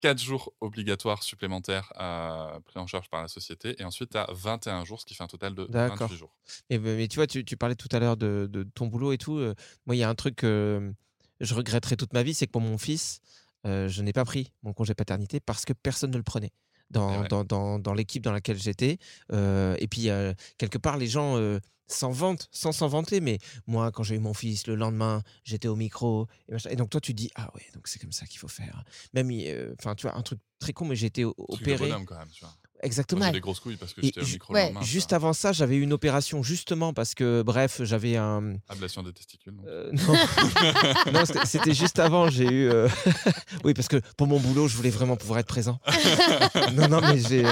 4 0.00 0.18
jours 0.18 0.52
obligatoires 0.60 1.22
supplémentaires 1.22 1.92
euh, 2.00 2.58
pris 2.60 2.80
en 2.80 2.88
charge 2.88 3.08
par 3.08 3.22
la 3.22 3.28
société. 3.28 3.80
Et 3.80 3.84
ensuite, 3.84 4.10
tu 4.10 4.16
as 4.18 4.26
21 4.32 4.84
jours, 4.84 5.00
ce 5.00 5.06
qui 5.06 5.14
fait 5.14 5.22
un 5.22 5.28
total 5.28 5.54
de 5.54 5.66
D'accord. 5.66 5.98
28 6.08 6.16
jours. 6.16 6.34
Mais, 6.70 6.78
mais 6.78 7.06
tu 7.06 7.16
vois, 7.16 7.28
tu, 7.28 7.44
tu 7.44 7.56
parlais 7.56 7.76
tout 7.76 7.88
à 7.92 8.00
l'heure 8.00 8.16
de, 8.16 8.48
de 8.50 8.64
ton 8.64 8.88
boulot 8.88 9.12
et 9.12 9.18
tout. 9.18 9.38
moi, 9.86 9.94
il 9.94 9.98
y 9.98 10.02
a 10.02 10.08
un 10.08 10.14
truc 10.16 10.34
que 10.36 10.92
je 11.38 11.54
regretterai 11.54 11.96
toute 11.96 12.12
ma 12.12 12.24
vie, 12.24 12.34
c'est 12.34 12.46
que 12.46 12.52
pour 12.52 12.60
mon 12.60 12.78
fils, 12.78 13.20
euh, 13.66 13.88
je 13.88 14.02
n'ai 14.02 14.12
pas 14.12 14.24
pris 14.24 14.52
mon 14.62 14.72
congé 14.72 14.94
paternité 14.94 15.40
parce 15.40 15.64
que 15.64 15.72
personne 15.72 16.10
ne 16.10 16.16
le 16.16 16.22
prenait. 16.22 16.52
Dans, 16.90 17.22
ouais. 17.22 17.28
dans, 17.28 17.42
dans, 17.42 17.78
dans 17.78 17.94
l'équipe 17.94 18.22
dans 18.22 18.32
laquelle 18.32 18.58
j'étais. 18.58 18.98
Euh, 19.32 19.74
et 19.78 19.88
puis, 19.88 20.10
euh, 20.10 20.34
quelque 20.58 20.76
part, 20.76 20.98
les 20.98 21.06
gens 21.06 21.38
euh, 21.38 21.58
s'en 21.86 22.10
vantent, 22.10 22.48
sans 22.50 22.72
s'en 22.72 22.86
vanter. 22.86 23.22
Mais 23.22 23.38
moi, 23.66 23.90
quand 23.90 24.02
j'ai 24.02 24.16
eu 24.16 24.18
mon 24.18 24.34
fils, 24.34 24.66
le 24.66 24.74
lendemain, 24.74 25.22
j'étais 25.44 25.68
au 25.68 25.76
micro. 25.76 26.26
Et, 26.68 26.76
donc, 26.76 26.90
toi, 26.90 27.00
tu 27.00 27.14
dis, 27.14 27.30
ah 27.34 27.48
ouais, 27.54 27.64
donc 27.74 27.88
c'est 27.88 27.98
comme 27.98 28.12
ça 28.12 28.26
qu'il 28.26 28.38
faut 28.38 28.48
faire. 28.48 28.84
Même, 29.14 29.30
enfin, 29.78 29.94
tu 29.94 30.06
vois, 30.06 30.18
un 30.18 30.22
truc 30.22 30.40
très 30.58 30.74
con, 30.74 30.84
mais 30.84 30.96
j'ai 30.96 31.06
été 31.06 31.24
opéré. 31.24 31.88
bonhomme, 31.88 32.04
quand 32.04 32.18
même, 32.18 32.28
tu 32.28 32.44
vois. 32.44 32.54
Exactement. 32.84 33.26
J'ai 33.26 33.32
des 33.32 33.40
grosses 33.40 33.60
couilles 33.60 33.76
parce 33.76 33.94
que 33.94 34.02
j'étais 34.02 34.20
au 34.20 34.24
ju- 34.24 34.32
micro 34.34 34.52
ouais, 34.54 34.74
Juste 34.82 35.12
avant 35.12 35.32
ça, 35.32 35.52
j'avais 35.52 35.76
eu 35.76 35.82
une 35.82 35.92
opération 35.92 36.42
justement 36.42 36.92
parce 36.92 37.14
que, 37.14 37.42
bref, 37.42 37.80
j'avais 37.84 38.16
un. 38.16 38.54
Ablation 38.68 39.02
des 39.04 39.12
testicules. 39.12 39.54
Euh, 39.66 39.90
non, 39.92 40.14
Non, 41.12 41.24
c'était- 41.24 41.46
c'était 41.46 41.74
juste 41.74 41.98
avant. 42.00 42.28
J'ai 42.28 42.44
eu. 42.50 42.68
euh, 42.68 42.88
oui, 43.64 43.72
parce 43.74 43.86
que 43.88 44.00
pour 44.16 44.26
mon 44.26 44.40
boulot, 44.40 44.66
je 44.68 44.76
voulais 44.76 44.90
vraiment 44.90 45.16
pouvoir 45.16 45.38
être 45.38 45.46
présent. 45.46 45.78
non, 46.74 46.88
non, 46.88 47.00
mais 47.00 47.18
j'ai 47.20 47.44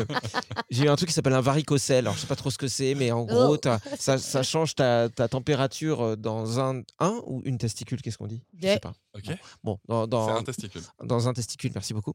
j'ai 0.70 0.84
eu 0.84 0.88
un 0.88 0.96
truc 0.96 1.08
qui 1.08 1.14
s'appelle 1.14 1.34
un 1.34 1.40
varicocèle. 1.40 2.06
Alors, 2.06 2.14
je 2.14 2.20
sais 2.20 2.26
pas 2.26 2.36
trop 2.36 2.50
ce 2.50 2.58
que 2.58 2.68
c'est, 2.68 2.94
mais 2.94 3.12
en 3.12 3.24
gros, 3.24 3.56
Oh. 3.64 3.70
ça, 3.98 4.18
ça 4.18 4.42
change 4.42 4.74
ta, 4.74 5.08
ta 5.08 5.28
température 5.28 6.00
euh, 6.02 6.16
dans 6.16 6.60
un, 6.60 6.82
un 6.98 7.20
ou 7.26 7.40
une 7.44 7.58
testicule. 7.58 8.00
Qu'est-ce 8.02 8.18
qu'on 8.18 8.26
dit? 8.26 8.42
Je 8.54 8.60
Des. 8.62 8.68
sais 8.74 8.80
pas. 8.80 8.92
Ok. 9.14 9.24
Bon, 9.64 9.78
dans, 9.88 10.06
dans- 10.06 10.26
C'est 10.28 10.32
un 10.34 10.42
testicule. 10.42 10.82
dans 11.04 11.28
un 11.28 11.32
testicule, 11.32 11.70
merci 11.74 11.94
beaucoup. 11.94 12.14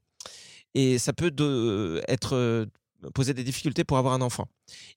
Et 0.74 0.97
ça 0.97 1.13
peut 1.13 1.32
de, 1.32 2.01
être 2.07 2.68
poser 3.13 3.33
des 3.33 3.43
difficultés 3.43 3.83
pour 3.83 3.97
avoir 3.97 4.13
un 4.13 4.21
enfant. 4.21 4.47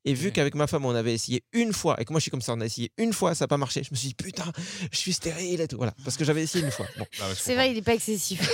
Et 0.05 0.15
vu 0.15 0.33
qu'avec 0.33 0.55
ma 0.55 0.67
femme, 0.67 0.85
on 0.87 0.95
avait 0.95 1.13
essayé 1.15 1.45
une 1.53 1.73
fois, 1.73 2.01
et 2.01 2.05
que 2.05 2.13
moi 2.13 2.21
je 2.21 2.23
suis 2.23 2.31
comme 2.31 2.41
ça, 2.41 2.55
on 2.55 2.61
a 2.61 2.67
essayé 2.67 2.91
une 2.97 3.13
fois, 3.13 3.35
ça 3.35 3.45
n'a 3.45 3.49
pas 3.49 3.57
marché. 3.59 3.83
Je 3.83 3.91
me 3.91 3.97
suis 3.97 4.09
dit, 4.09 4.15
putain, 4.15 4.51
je 4.91 4.97
suis 4.97 5.13
stérile 5.13 5.61
et 5.61 5.69
tout. 5.69 5.77
Voilà, 5.77 5.95
parce 6.05 6.17
que 6.17 6.25
j'avais 6.25 6.43
essayé 6.43 6.65
une 6.65 6.71
fois. 6.71 6.87
Bon. 6.99 7.07
C'est 7.35 7.55
vrai, 7.55 7.71
il 7.71 7.75
n'est 7.75 7.83
pas 7.83 7.95
excessif. 7.95 8.41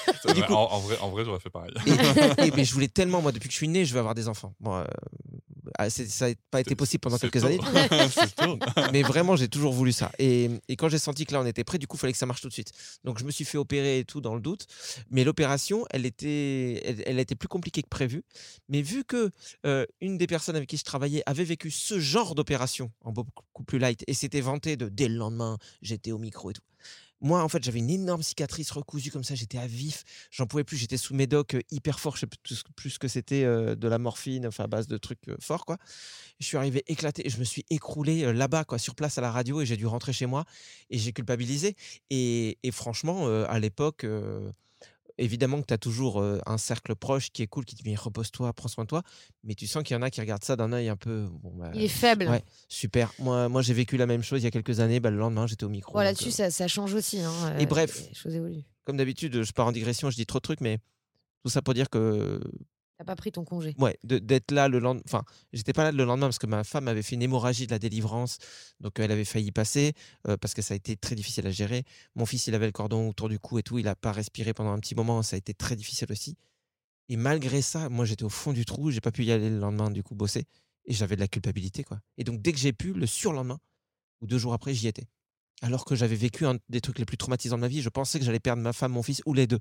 coup- 0.46 0.52
en, 0.54 0.72
en 0.72 0.80
vrai, 0.80 0.98
en 0.98 1.10
vrai 1.10 1.24
j'aurais 1.24 1.40
fait 1.40 1.50
pareil. 1.50 1.72
Et, 1.86 1.90
et- 2.46 2.50
mais 2.52 2.64
je 2.64 2.72
voulais 2.72 2.88
tellement, 2.88 3.20
moi, 3.22 3.32
depuis 3.32 3.48
que 3.48 3.52
je 3.52 3.58
suis 3.58 3.68
né, 3.68 3.84
je 3.84 3.92
veux 3.92 4.00
avoir 4.00 4.14
des 4.14 4.28
enfants. 4.28 4.54
Bon, 4.60 4.76
euh, 4.76 4.84
ah, 5.78 5.90
ça 5.90 6.28
n'a 6.28 6.34
pas 6.50 6.60
été 6.60 6.74
possible 6.74 7.00
pendant 7.00 7.18
quelques 7.18 7.40
tôt. 7.40 7.46
années. 7.46 7.60
Mais 8.92 9.02
vraiment, 9.02 9.36
j'ai 9.36 9.48
toujours 9.48 9.72
voulu 9.72 9.92
ça. 9.92 10.10
Et, 10.18 10.50
et 10.68 10.76
quand 10.76 10.88
j'ai 10.88 10.98
senti 10.98 11.26
que 11.26 11.32
là, 11.32 11.40
on 11.40 11.46
était 11.46 11.64
prêt, 11.64 11.78
du 11.78 11.86
coup, 11.86 11.96
il 11.96 12.00
fallait 12.00 12.12
que 12.12 12.18
ça 12.18 12.26
marche 12.26 12.40
tout 12.40 12.48
de 12.48 12.52
suite. 12.52 12.72
Donc, 13.04 13.18
je 13.18 13.24
me 13.24 13.30
suis 13.30 13.44
fait 13.44 13.58
opérer 13.58 13.98
et 14.00 14.04
tout 14.04 14.20
dans 14.20 14.34
le 14.34 14.40
doute. 14.40 14.66
Mais 15.10 15.24
l'opération, 15.24 15.84
elle 15.90 16.06
était, 16.06 16.82
elle, 17.06 17.18
été 17.18 17.34
plus 17.34 17.48
compliquée 17.48 17.82
que 17.82 17.88
prévu. 17.88 18.24
Mais 18.68 18.82
vu 18.82 19.04
que 19.04 19.30
euh, 19.66 19.84
une 20.00 20.18
des 20.18 20.26
personnes 20.26 20.56
avec 20.56 20.68
qui 20.68 20.76
je 20.76 20.84
travaillais 20.84 21.22
avait 21.26 21.44
vécu 21.44 21.70
ce 21.70 21.98
genre 21.98 22.34
d'opération 22.34 22.90
en 23.02 23.12
beaucoup 23.12 23.64
plus 23.64 23.78
light 23.78 24.04
et 24.06 24.14
s'était 24.14 24.40
vanté 24.40 24.76
de 24.76 24.88
dès 24.88 25.08
le 25.08 25.16
lendemain, 25.16 25.58
j'étais 25.82 26.12
au 26.12 26.18
micro 26.18 26.50
et 26.50 26.54
tout. 26.54 26.62
Moi, 27.20 27.42
en 27.42 27.48
fait, 27.48 27.62
j'avais 27.64 27.80
une 27.80 27.90
énorme 27.90 28.22
cicatrice 28.22 28.70
recousue 28.70 29.10
comme 29.10 29.24
ça, 29.24 29.34
j'étais 29.34 29.58
à 29.58 29.66
vif, 29.66 30.04
j'en 30.30 30.46
pouvais 30.46 30.62
plus, 30.64 30.76
j'étais 30.76 30.96
sous 30.96 31.14
médoc 31.14 31.54
euh, 31.54 31.60
hyper 31.70 31.98
fort, 31.98 32.14
je 32.16 32.20
sais 32.20 32.62
plus, 32.76 32.98
que 32.98 33.08
c'était 33.08 33.42
euh, 33.44 33.74
de 33.74 33.88
la 33.88 33.98
morphine, 33.98 34.46
enfin 34.46 34.64
à 34.64 34.66
base 34.68 34.86
de 34.86 34.96
trucs 34.98 35.28
euh, 35.28 35.36
forts, 35.40 35.64
quoi. 35.64 35.78
Je 36.38 36.46
suis 36.46 36.56
arrivé 36.56 36.84
éclaté, 36.86 37.28
je 37.28 37.38
me 37.38 37.44
suis 37.44 37.64
écroulé 37.70 38.32
là-bas, 38.32 38.64
quoi, 38.64 38.78
sur 38.78 38.94
place 38.94 39.18
à 39.18 39.20
la 39.20 39.32
radio, 39.32 39.60
et 39.60 39.66
j'ai 39.66 39.76
dû 39.76 39.86
rentrer 39.86 40.12
chez 40.12 40.26
moi, 40.26 40.44
et 40.90 40.98
j'ai 40.98 41.12
culpabilisé. 41.12 41.74
Et, 42.10 42.56
franchement, 42.70 43.26
à 43.26 43.58
l'époque, 43.58 44.06
évidemment 45.18 45.60
que 45.60 45.66
tu 45.66 45.74
as 45.74 45.78
toujours 45.78 46.22
un 46.46 46.58
cercle 46.58 46.94
proche 46.94 47.30
qui 47.30 47.42
est 47.42 47.46
cool, 47.46 47.64
qui 47.64 47.74
te 47.76 47.82
dit 47.82 47.94
repose-toi, 47.96 48.52
prends 48.52 48.68
soin 48.68 48.84
de 48.84 48.88
toi, 48.88 49.02
mais 49.44 49.54
tu 49.54 49.66
sens 49.66 49.82
qu'il 49.82 49.94
y 49.94 49.98
en 49.98 50.02
a 50.02 50.10
qui 50.10 50.20
regardent 50.20 50.44
ça 50.44 50.56
d'un 50.56 50.72
œil 50.72 50.88
un 50.88 50.96
peu. 50.96 51.26
Bon, 51.42 51.52
bah, 51.54 51.70
Il 51.74 51.82
est 51.82 51.88
faible. 51.88 52.26
Ouais, 52.28 52.42
super. 52.68 53.12
Moi, 53.18 53.48
moi 53.48 53.62
j'ai 53.62 53.74
vécu 53.74 53.96
la 53.96 54.06
même 54.06 54.22
chose 54.22 54.40
il 54.40 54.44
y 54.44 54.46
a 54.48 54.50
quelques 54.50 54.80
années. 54.80 55.00
Bah, 55.00 55.10
le 55.10 55.18
lendemain, 55.18 55.46
j'étais 55.46 55.64
au 55.64 55.68
micro. 55.68 55.98
Là-dessus, 56.00 56.28
euh, 56.28 56.30
ça, 56.30 56.50
ça 56.50 56.68
change 56.68 56.94
aussi. 56.94 57.20
hein, 57.20 57.56
Et 57.58 57.64
euh, 57.64 57.66
bref. 57.66 58.06
Les 58.08 58.14
choses 58.14 58.34
évoluent. 58.34 58.64
Comme 58.84 58.96
d'habitude, 58.96 59.42
je 59.42 59.52
pars 59.52 59.66
en 59.66 59.72
digression, 59.72 60.08
je 60.10 60.16
dis 60.16 60.24
trop 60.26 60.38
de 60.38 60.42
trucs, 60.42 60.60
mais 60.60 60.78
tout 61.44 61.50
ça 61.50 61.62
pour 61.62 61.74
dire 61.74 61.90
que 61.90 62.40
T'as 62.98 63.04
pas 63.04 63.14
pris 63.14 63.30
ton 63.30 63.44
congé. 63.44 63.76
Ouais, 63.78 63.96
d'être 64.02 64.50
là 64.50 64.66
le 64.66 64.80
lendemain. 64.80 65.02
Enfin, 65.04 65.22
j'étais 65.52 65.72
pas 65.72 65.84
là 65.84 65.92
le 65.92 66.04
lendemain 66.04 66.26
parce 66.26 66.40
que 66.40 66.48
ma 66.48 66.64
femme 66.64 66.88
avait 66.88 67.02
fait 67.02 67.14
une 67.14 67.22
hémorragie 67.22 67.66
de 67.66 67.70
la 67.70 67.78
délivrance, 67.78 68.38
donc 68.80 68.98
euh, 68.98 69.04
elle 69.04 69.12
avait 69.12 69.24
failli 69.24 69.52
passer 69.52 69.92
euh, 70.26 70.36
parce 70.36 70.52
que 70.52 70.62
ça 70.62 70.74
a 70.74 70.76
été 70.76 70.96
très 70.96 71.14
difficile 71.14 71.46
à 71.46 71.52
gérer. 71.52 71.84
Mon 72.16 72.26
fils, 72.26 72.48
il 72.48 72.56
avait 72.56 72.66
le 72.66 72.72
cordon 72.72 73.08
autour 73.08 73.28
du 73.28 73.38
cou 73.38 73.60
et 73.60 73.62
tout, 73.62 73.78
il 73.78 73.86
a 73.86 73.94
pas 73.94 74.10
respiré 74.10 74.52
pendant 74.52 74.72
un 74.72 74.80
petit 74.80 74.96
moment, 74.96 75.22
ça 75.22 75.36
a 75.36 75.38
été 75.38 75.54
très 75.54 75.76
difficile 75.76 76.08
aussi. 76.10 76.36
Et 77.08 77.16
malgré 77.16 77.62
ça, 77.62 77.88
moi 77.88 78.04
j'étais 78.04 78.24
au 78.24 78.28
fond 78.28 78.52
du 78.52 78.64
trou, 78.64 78.90
j'ai 78.90 79.00
pas 79.00 79.12
pu 79.12 79.24
y 79.24 79.30
aller 79.30 79.48
le 79.48 79.60
lendemain 79.60 79.92
du 79.92 80.02
coup 80.02 80.16
bosser 80.16 80.46
et 80.84 80.92
j'avais 80.92 81.14
de 81.14 81.20
la 81.20 81.28
culpabilité 81.28 81.84
quoi. 81.84 82.00
Et 82.16 82.24
donc 82.24 82.42
dès 82.42 82.50
que 82.52 82.58
j'ai 82.58 82.72
pu, 82.72 82.94
le 82.94 83.06
surlendemain 83.06 83.60
ou 84.20 84.26
deux 84.26 84.38
jours 84.38 84.54
après, 84.54 84.74
j'y 84.74 84.88
étais. 84.88 85.06
Alors 85.62 85.84
que 85.84 85.94
j'avais 85.94 86.16
vécu 86.16 86.46
un 86.46 86.56
des 86.68 86.80
trucs 86.80 86.98
les 86.98 87.04
plus 87.04 87.16
traumatisants 87.16 87.56
de 87.56 87.60
ma 87.60 87.68
vie, 87.68 87.80
je 87.80 87.90
pensais 87.90 88.18
que 88.18 88.24
j'allais 88.24 88.40
perdre 88.40 88.60
ma 88.60 88.72
femme, 88.72 88.90
mon 88.90 89.04
fils 89.04 89.22
ou 89.24 89.34
les 89.34 89.46
deux. 89.46 89.60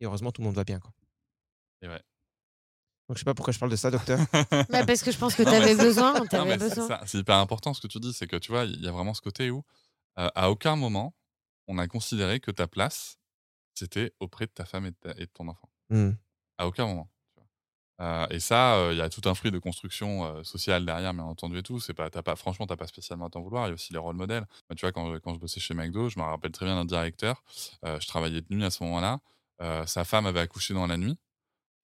Et 0.00 0.04
heureusement, 0.04 0.32
tout 0.32 0.42
le 0.42 0.46
monde 0.46 0.56
va 0.56 0.64
bien 0.64 0.80
quoi. 0.80 0.92
Et 1.80 1.88
ouais. 1.88 2.02
Donc 3.08 3.16
je 3.16 3.20
sais 3.20 3.24
pas 3.24 3.34
pourquoi 3.34 3.52
je 3.52 3.58
parle 3.58 3.70
de 3.70 3.76
ça, 3.76 3.90
docteur. 3.90 4.18
Ouais, 4.18 4.84
parce 4.86 5.02
que 5.02 5.10
je 5.10 5.16
pense 5.18 5.34
que 5.34 5.42
tu 5.42 5.48
avais 5.48 5.74
besoin. 5.74 6.14
C'est 6.30 6.36
besoin. 6.58 6.88
ça, 6.88 7.00
c'est 7.06 7.18
hyper 7.18 7.36
important 7.36 7.72
ce 7.74 7.80
que 7.80 7.86
tu 7.86 7.98
dis, 8.00 8.12
c'est 8.12 8.26
que 8.26 8.36
tu 8.36 8.52
vois, 8.52 8.64
il 8.64 8.80
y 8.82 8.88
a 8.88 8.92
vraiment 8.92 9.14
ce 9.14 9.22
côté 9.22 9.50
où, 9.50 9.64
euh, 10.18 10.28
à 10.34 10.50
aucun 10.50 10.76
moment, 10.76 11.14
on 11.68 11.78
a 11.78 11.86
considéré 11.88 12.38
que 12.40 12.50
ta 12.50 12.66
place, 12.66 13.18
c'était 13.74 14.12
auprès 14.20 14.46
de 14.46 14.50
ta 14.52 14.64
femme 14.66 14.86
et 14.86 14.90
de, 14.90 14.96
ta- 15.00 15.12
et 15.16 15.26
de 15.26 15.30
ton 15.32 15.48
enfant. 15.48 15.68
Hmm. 15.90 16.10
À 16.58 16.66
aucun 16.66 16.86
moment. 16.86 17.08
tu 17.34 17.40
vois. 17.40 18.06
Euh, 18.06 18.26
et 18.30 18.40
ça, 18.40 18.74
euh, 18.76 18.92
il 18.92 18.98
y 18.98 19.00
a 19.00 19.08
tout 19.08 19.22
un 19.26 19.34
fruit 19.34 19.50
de 19.52 19.58
construction 19.58 20.24
euh, 20.26 20.42
sociale 20.42 20.84
derrière, 20.84 21.14
bien 21.14 21.24
entendu 21.24 21.58
et 21.58 21.62
tout. 21.62 21.80
C'est 21.80 21.94
pas, 21.94 22.10
t'as 22.10 22.22
pas, 22.22 22.36
franchement, 22.36 22.66
t'as 22.66 22.76
pas 22.76 22.86
spécialement 22.88 23.26
à 23.26 23.30
t'en 23.30 23.40
vouloir. 23.40 23.66
Il 23.66 23.68
y 23.68 23.70
a 23.70 23.74
aussi 23.74 23.92
les 23.92 23.98
rôles 23.98 24.16
modèles. 24.16 24.46
Moi, 24.68 24.76
tu 24.76 24.80
vois, 24.84 24.92
quand, 24.92 25.18
quand 25.20 25.32
je 25.34 25.38
bossais 25.38 25.60
chez 25.60 25.72
McDo, 25.74 26.08
je 26.10 26.18
me 26.18 26.24
rappelle 26.24 26.52
très 26.52 26.66
bien 26.66 26.74
d'un 26.76 26.84
directeur. 26.84 27.42
euh, 27.84 27.98
je 28.00 28.06
travaillais 28.06 28.40
de 28.42 28.46
nuit 28.54 28.64
à 28.64 28.70
ce 28.70 28.82
moment-là. 28.84 29.20
Euh, 29.62 29.86
sa 29.86 30.04
femme 30.04 30.26
avait 30.26 30.40
accouché 30.40 30.74
dans 30.74 30.86
la 30.86 30.96
nuit. 30.96 31.16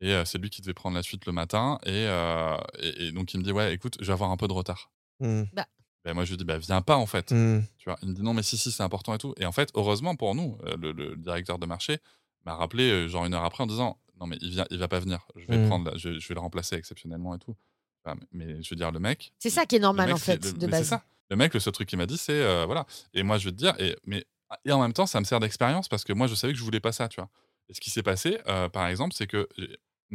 Et 0.05 0.13
euh, 0.13 0.25
c'est 0.25 0.39
lui 0.39 0.51
qui 0.51 0.61
devait 0.61 0.75
prendre 0.75 0.97
la 0.97 1.03
suite 1.03 1.25
le 1.27 1.33
matin. 1.33 1.79
Et, 1.85 1.91
euh, 1.93 2.57
et, 2.81 3.07
et 3.07 3.13
donc, 3.13 3.33
il 3.33 3.39
me 3.39 3.45
dit 3.45 3.53
Ouais, 3.53 3.73
écoute, 3.73 3.97
je 4.01 4.07
vais 4.07 4.13
avoir 4.13 4.31
un 4.31 4.37
peu 4.37 4.49
de 4.49 4.53
retard. 4.53 4.91
Hmm. 5.21 5.45
Bah. 5.53 5.67
Ben, 6.05 6.13
moi, 6.13 6.25
je 6.25 6.31
lui 6.31 6.37
dis 6.37 6.45
Bah, 6.45 6.59
viens 6.59 6.83
pas, 6.83 6.97
en 6.97 7.07
fait. 7.07 7.33
Hmm. 7.33 7.63
Tu 7.79 7.89
vois, 7.89 7.99
il 8.03 8.09
me 8.11 8.15
dit 8.15 8.23
non, 8.23 8.35
mais 8.35 8.43
si, 8.43 8.57
si, 8.59 8.71
c'est 8.71 8.83
important 8.83 9.15
et 9.15 9.19
tout. 9.19 9.35
Et 9.39 9.47
en 9.47 9.53
fait, 9.53 9.71
heureusement 9.75 10.15
pour 10.17 10.35
nous, 10.35 10.59
euh, 10.67 10.77
le, 10.79 10.93
le 10.93 11.17
directeur 11.17 11.59
de 11.59 11.67
marché 11.67 11.99
m'a 12.45 12.55
rappelé, 12.55 13.09
genre 13.09 13.25
une 13.25 13.33
heure 13.35 13.45
après, 13.45 13.63
en 13.65 13.67
disant 13.67 13.99
non, 14.21 14.27
mais 14.27 14.37
il, 14.43 14.51
vient, 14.51 14.67
il 14.71 14.79
va 14.79 14.89
pas 14.89 15.01
venir. 15.01 15.27
Je 15.37 15.47
vais, 15.47 15.57
Mm. 15.59 15.67
prendre 15.69 15.91
la- 15.91 15.97
je, 15.97 16.19
je 16.19 16.29
vais 16.29 16.35
le 16.35 16.41
remplacer 16.41 16.77
exceptionnellement 16.77 17.35
et 17.35 17.39
tout. 17.39 17.57
Enfin, 18.05 18.19
mais 18.33 18.63
je 18.63 18.69
veux 18.71 18.77
dire, 18.77 18.93
le 18.93 19.01
mec. 19.01 19.33
C'est 19.39 19.49
ça 19.51 19.65
qui 19.65 19.77
est 19.77 19.81
normal, 19.81 20.07
mec, 20.09 20.15
en 20.15 20.19
fait, 20.19 20.45
le- 20.45 20.53
de 20.53 20.67
base. 20.67 20.83
C'est 20.83 20.91
ça. 20.91 21.05
Le 21.31 21.37
mec, 21.37 21.55
le 21.55 21.61
seul 21.61 21.73
truc 21.73 21.89
qu'il 21.89 21.97
m'a 21.99 22.07
dit, 22.07 22.19
c'est 22.19 22.33
euh, 22.35 22.67
voilà. 22.67 22.85
Et 23.15 23.23
moi, 23.23 23.39
je 23.39 23.47
veux 23.47 23.53
te 23.53 23.57
dire, 23.57 23.75
et, 23.81 23.97
mais, 24.05 24.27
et 24.67 24.73
en 24.73 24.81
même 24.83 24.93
temps, 24.93 25.07
ça 25.07 25.19
me 25.21 25.25
sert 25.25 25.41
d'expérience 25.41 25.89
parce 25.89 26.05
que 26.05 26.13
moi, 26.13 26.27
je 26.27 26.35
savais 26.35 26.53
que 26.53 26.59
je 26.59 26.65
voulais 26.65 26.81
pas 26.81 26.93
ça, 26.93 27.09
tu 27.09 27.19
vois. 27.19 27.31
Et 27.71 27.75
ce 27.75 27.81
qui 27.81 27.89
s'est 27.89 28.03
passé, 28.03 28.39
euh, 28.47 28.69
par 28.69 28.87
exemple, 28.89 29.15
c'est 29.17 29.27
que. 29.27 29.49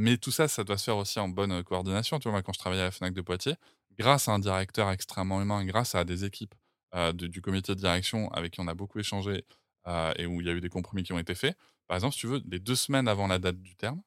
Mais 0.01 0.17
tout 0.17 0.31
ça, 0.31 0.47
ça 0.47 0.63
doit 0.63 0.77
se 0.77 0.85
faire 0.85 0.95
aussi 0.97 1.19
en 1.19 1.27
bonne 1.27 1.51
euh, 1.51 1.61
coordination. 1.63 2.19
Tu 2.19 2.23
vois, 2.23 2.31
moi, 2.31 2.41
quand 2.41 2.53
je 2.53 2.59
travaillais 2.59 2.81
à 2.81 2.85
la 2.85 2.91
Fnac 2.91 3.13
de 3.13 3.21
Poitiers, 3.21 3.55
grâce 3.97 4.29
à 4.29 4.31
un 4.31 4.39
directeur 4.39 4.89
extrêmement 4.91 5.41
humain, 5.41 5.65
grâce 5.65 5.93
à 5.93 6.05
des 6.05 6.23
équipes 6.23 6.55
euh, 6.95 7.11
de- 7.11 7.27
du 7.27 7.41
comité 7.41 7.75
de 7.75 7.79
direction 7.81 8.29
avec 8.31 8.53
qui 8.53 8.61
on 8.61 8.67
a 8.67 8.73
beaucoup 8.73 8.97
échangé 8.99 9.45
euh, 9.87 10.13
et 10.15 10.25
où 10.25 10.39
il 10.39 10.47
y 10.47 10.49
a 10.49 10.53
eu 10.53 10.61
des 10.61 10.69
compromis 10.69 11.03
qui 11.03 11.11
ont 11.11 11.19
été 11.19 11.35
faits. 11.35 11.57
Par 11.87 11.95
exemple, 11.95 12.13
si 12.13 12.21
tu 12.21 12.27
veux, 12.27 12.41
les 12.49 12.59
deux 12.59 12.75
semaines 12.75 13.07
avant 13.09 13.27
la 13.27 13.39
date 13.39 13.61
du 13.61 13.75
terme, 13.75 14.01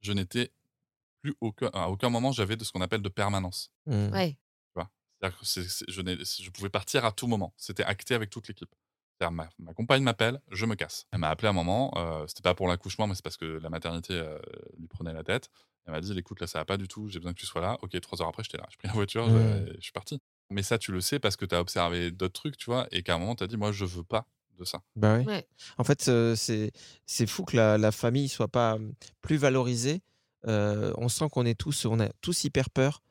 je 0.00 0.12
n'étais 0.12 0.52
plus 1.22 1.34
aucun, 1.40 1.68
à 1.74 1.88
aucun 1.88 2.08
moment 2.10 2.32
j'avais 2.32 2.56
de 2.56 2.64
ce 2.64 2.72
qu'on 2.72 2.80
appelle 2.80 3.02
de 3.02 3.08
permanence. 3.08 3.70
Hmm. 3.86 4.10
Ouais. 4.12 4.30
Tu 4.32 4.38
vois? 4.76 4.90
C'est-à-dire 5.20 5.38
que 5.38 5.44
c'est- 5.44 5.68
c'est- 5.68 5.84
je, 5.90 6.00
n'ai- 6.00 6.16
je 6.24 6.50
pouvais 6.50 6.70
partir 6.70 7.04
à 7.04 7.12
tout 7.12 7.26
moment. 7.26 7.52
C'était 7.56 7.84
acté 7.84 8.14
avec 8.14 8.30
toute 8.30 8.48
l'équipe. 8.48 8.74
C'est-à-dire, 9.18 9.32
ma, 9.32 9.48
ma 9.58 9.74
compagne 9.74 10.02
m'appelle, 10.02 10.40
je 10.50 10.64
me 10.66 10.74
casse. 10.76 11.06
Elle 11.12 11.18
m'a 11.18 11.28
appelé 11.30 11.48
à 11.48 11.50
un 11.50 11.54
moment, 11.54 11.92
euh, 11.96 12.24
c'était 12.28 12.42
pas 12.42 12.54
pour 12.54 12.68
l'accouchement, 12.68 13.06
mais 13.08 13.14
c'est 13.14 13.24
parce 13.24 13.36
que 13.36 13.58
la 13.60 13.68
maternité 13.68 14.14
euh, 14.14 14.38
lui 14.78 14.86
prenait 14.86 15.12
la 15.12 15.24
tête. 15.24 15.50
Elle 15.86 15.92
m'a 15.92 16.00
dit 16.00 16.16
écoute, 16.16 16.40
là, 16.40 16.46
ça 16.46 16.58
va 16.60 16.64
pas 16.64 16.76
du 16.76 16.86
tout, 16.86 17.08
j'ai 17.08 17.18
besoin 17.18 17.32
que 17.32 17.38
tu 17.40 17.46
sois 17.46 17.60
là. 17.60 17.78
Ok, 17.82 17.98
trois 18.00 18.20
heures 18.22 18.28
après, 18.28 18.44
j'étais 18.44 18.58
là. 18.58 18.66
J'ai 18.70 18.76
pris 18.76 18.88
la 18.88 18.94
voiture, 18.94 19.28
je- 19.28 19.34
Mmh. 19.34 19.72
je, 19.76 19.80
suis 19.80 19.92
parti. 19.92 20.20
Mais 20.50 20.62
ça, 20.62 20.78
tu 20.78 20.92
le 20.92 21.00
sais 21.00 21.18
parce 21.18 21.36
que 21.36 21.44
tu 21.44 21.54
as 21.54 21.60
observé 21.60 22.10
d'autres 22.10 22.34
trucs, 22.34 22.56
tu 22.56 22.66
vois, 22.66 22.86
et 22.92 23.02
qu'à 23.02 23.14
un 23.14 23.18
moment, 23.18 23.34
tu 23.34 23.42
as 23.44 23.46
dit 23.48 23.56
moi, 23.56 23.72
je 23.72 23.84
veux 23.84 24.04
pas 24.04 24.26
de 24.58 24.64
ça. 24.64 24.80
Bah 24.96 25.16
oui. 25.18 25.24
Ouais. 25.24 25.46
En 25.78 25.84
fait, 25.84 26.08
euh, 26.08 26.34
c'est 26.36 26.72
c'est 27.06 27.26
fou 27.26 27.44
que 27.44 27.56
la, 27.56 27.78
la 27.78 27.92
famille 27.92 28.28
soit 28.28 28.48
pas 28.48 28.74
hum, 28.74 28.92
plus 29.20 29.36
valorisée. 29.36 30.00
Euh, 30.46 30.92
on 30.96 31.08
sent 31.08 31.26
qu'on 31.32 31.44
est 31.46 31.58
tous, 31.58 31.84
on 31.86 31.98
a 32.00 32.08
tous 32.20 32.44
hyper 32.44 32.70
peur 32.70 33.02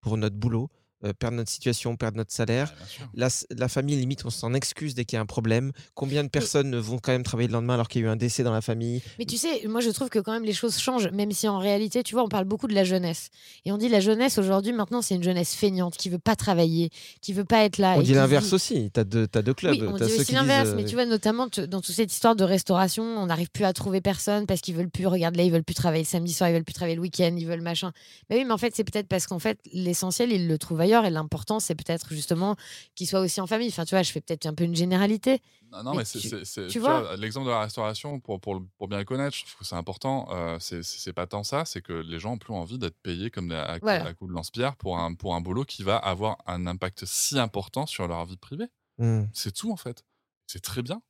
pour 0.00 0.16
notre 0.16 0.36
boulot, 0.36 0.70
euh, 1.04 1.12
perdre 1.12 1.36
notre 1.36 1.50
situation, 1.50 1.96
perdre 1.96 2.18
notre 2.18 2.32
salaire. 2.32 2.74
La, 3.14 3.68
famille, 3.68 3.96
limite, 3.96 4.24
on 4.24 4.30
s'en 4.30 4.52
excuse 4.54 4.94
dès 4.94 5.04
qu'il 5.04 5.16
y 5.16 5.18
a 5.18 5.22
un 5.22 5.26
problème. 5.26 5.72
Combien 5.94 6.24
de 6.24 6.28
personnes 6.28 6.76
vont 6.76 6.98
quand 6.98 7.12
même 7.12 7.22
travailler 7.22 7.48
le 7.48 7.54
lendemain 7.54 7.74
alors 7.74 7.88
qu'il 7.88 8.02
y 8.02 8.04
a 8.04 8.08
eu 8.08 8.10
un 8.10 8.16
décès 8.16 8.42
dans 8.42 8.52
la 8.52 8.60
famille? 8.60 9.02
Mais 9.18 9.24
tu 9.24 9.36
sais, 9.36 9.66
moi 9.66 9.80
je 9.80 9.90
trouve 9.90 10.08
que 10.08 10.18
quand 10.18 10.32
même 10.32 10.44
les 10.44 10.52
choses 10.52 10.78
changent, 10.78 11.10
même 11.12 11.32
si 11.32 11.48
en 11.48 11.58
réalité, 11.58 12.02
tu 12.02 12.14
vois, 12.14 12.24
on 12.24 12.28
parle 12.28 12.44
beaucoup 12.44 12.66
de 12.66 12.74
la 12.74 12.84
jeunesse. 12.84 13.30
Et 13.64 13.72
on 13.72 13.78
dit 13.78 13.88
la 13.88 14.00
jeunesse 14.00 14.38
aujourd'hui, 14.38 14.72
maintenant, 14.72 15.02
c'est 15.02 15.14
une 15.14 15.22
jeunesse 15.22 15.54
feignante 15.54 15.96
qui 15.96 16.10
veut 16.10 16.18
pas 16.18 16.36
travailler, 16.36 16.90
qui 17.20 17.32
veut 17.32 17.44
pas 17.44 17.64
être 17.64 17.78
là. 17.78 17.94
On 17.96 18.00
et 18.00 18.04
dit 18.04 18.14
l'inverse 18.14 18.48
dit- 18.48 18.54
aussi. 18.54 18.90
Tu 18.92 19.00
as, 19.00 19.04
deux 19.04 19.26
t'as 19.26 19.42
deux 19.42 19.54
clubs. 19.54 19.72
Oui, 19.72 19.86
on 19.86 19.96
T'as 19.96 20.04
dit 20.04 20.10
ceux 20.10 20.16
aussi 20.18 20.26
disent, 20.26 20.34
l'inverse, 20.34 20.70
euh, 20.70 20.76
mais 20.76 20.84
tu 20.84 20.94
vois, 20.94 21.06
notamment 21.06 21.46
dans 21.46 21.80
toute 21.80 21.94
cette 21.94 22.12
histoire 22.12 22.36
de 22.36 22.44
restauration, 22.44 23.04
on 23.04 23.26
n'arrive 23.26 23.50
plus 23.50 23.64
à 23.64 23.72
trouver 23.72 24.00
personne 24.00 24.46
parce 24.46 24.60
qu'ils 24.60 24.74
veulent 24.74 24.90
plus, 24.90 25.06
regarde 25.06 25.36
là, 25.36 25.44
ils 25.44 25.52
veulent 25.52 25.64
plus 25.64 25.74
travailler 25.74 26.02
le 26.02 26.08
samedi 26.08 26.32
soir, 26.32 26.50
ils 26.50 26.52
veulent 26.52 26.64
plus 26.64 26.74
travailler 26.74 26.96
le 26.96 27.02
week-end, 27.02 27.34
ils 27.38 27.46
veulent 27.46 27.62
machin. 27.62 27.92
Mais 28.28 28.36
oui, 28.36 28.44
mais 28.44 28.52
en 28.52 28.58
fait, 28.58 28.74
c'est 28.74 28.84
peut-être 28.84 29.08
parce 29.08 29.26
qu'en 29.26 29.38
fait, 29.38 29.58
l'essentiel, 29.72 30.32
ils 30.32 30.46
le 30.46 30.58
trouvent 30.58 30.80
ailleurs 30.80 30.89
et 31.04 31.10
l'important, 31.10 31.60
c'est 31.60 31.74
peut-être 31.74 32.12
justement 32.12 32.56
qu'ils 32.94 33.06
soient 33.08 33.20
aussi 33.20 33.40
en 33.40 33.46
famille. 33.46 33.68
Enfin, 33.68 33.84
tu 33.84 33.94
vois, 33.94 34.02
je 34.02 34.10
fais 34.12 34.20
peut-être 34.20 34.46
un 34.46 34.54
peu 34.54 34.64
une 34.64 34.74
généralité. 34.76 35.40
Non, 35.72 35.82
non, 35.84 35.90
Mais 35.92 35.98
mais, 35.98 36.04
c'est, 36.04 36.18
tu- 36.18 36.28
c'est- 36.28 36.44
c'est- 36.44 36.66
tu 36.66 36.72
tu 36.72 36.78
vois 36.80 37.00
vois, 37.00 37.16
l'exemple 37.16 37.46
de 37.46 37.50
la 37.52 37.60
restauration, 37.60 38.18
pour, 38.18 38.40
pour, 38.40 38.60
bien 38.88 38.98
le 38.98 39.04
connaître, 39.04 39.36
je 39.36 39.42
trouve 39.44 39.56
que 39.60 39.64
c'est 39.64 39.76
important. 39.76 40.26
euh, 40.32 40.56
c'est, 40.60 40.82
pas 41.12 41.26
tant 41.28 41.44
ça, 41.44 41.64
c'est 41.64 41.80
que 41.80 41.92
les 41.92 42.18
gens 42.18 42.32
ont 42.32 42.38
plus 42.38 42.52
envie 42.52 42.76
d'être 42.78 42.98
payés 43.02 43.30
comme 43.30 43.48
des- 43.48 43.54
à, 43.54 43.74
coup- 43.78 43.86
Voilà. 43.86 44.06
à 44.06 44.12
coup 44.12 44.26
de 44.26 44.32
lance-pierre 44.32 44.74
pour 44.76 44.98
un, 44.98 45.14
pour 45.14 45.34
un 45.36 45.40
boulot 45.40 45.64
qui 45.64 45.82
va 45.84 45.96
avoir 45.96 46.38
un 46.46 46.66
impact 46.66 47.04
si 47.06 47.38
important 47.38 47.86
sur 47.86 48.08
leur 48.08 48.26
vie 48.26 48.36
privée. 48.36 48.66
Hmm. 48.98 49.24
C'est 49.32 49.52
tout, 49.54 49.70
en 49.70 49.76
fait. 49.76 50.04
C'est 50.48 50.60
très 50.60 50.82
bien. 50.82 51.00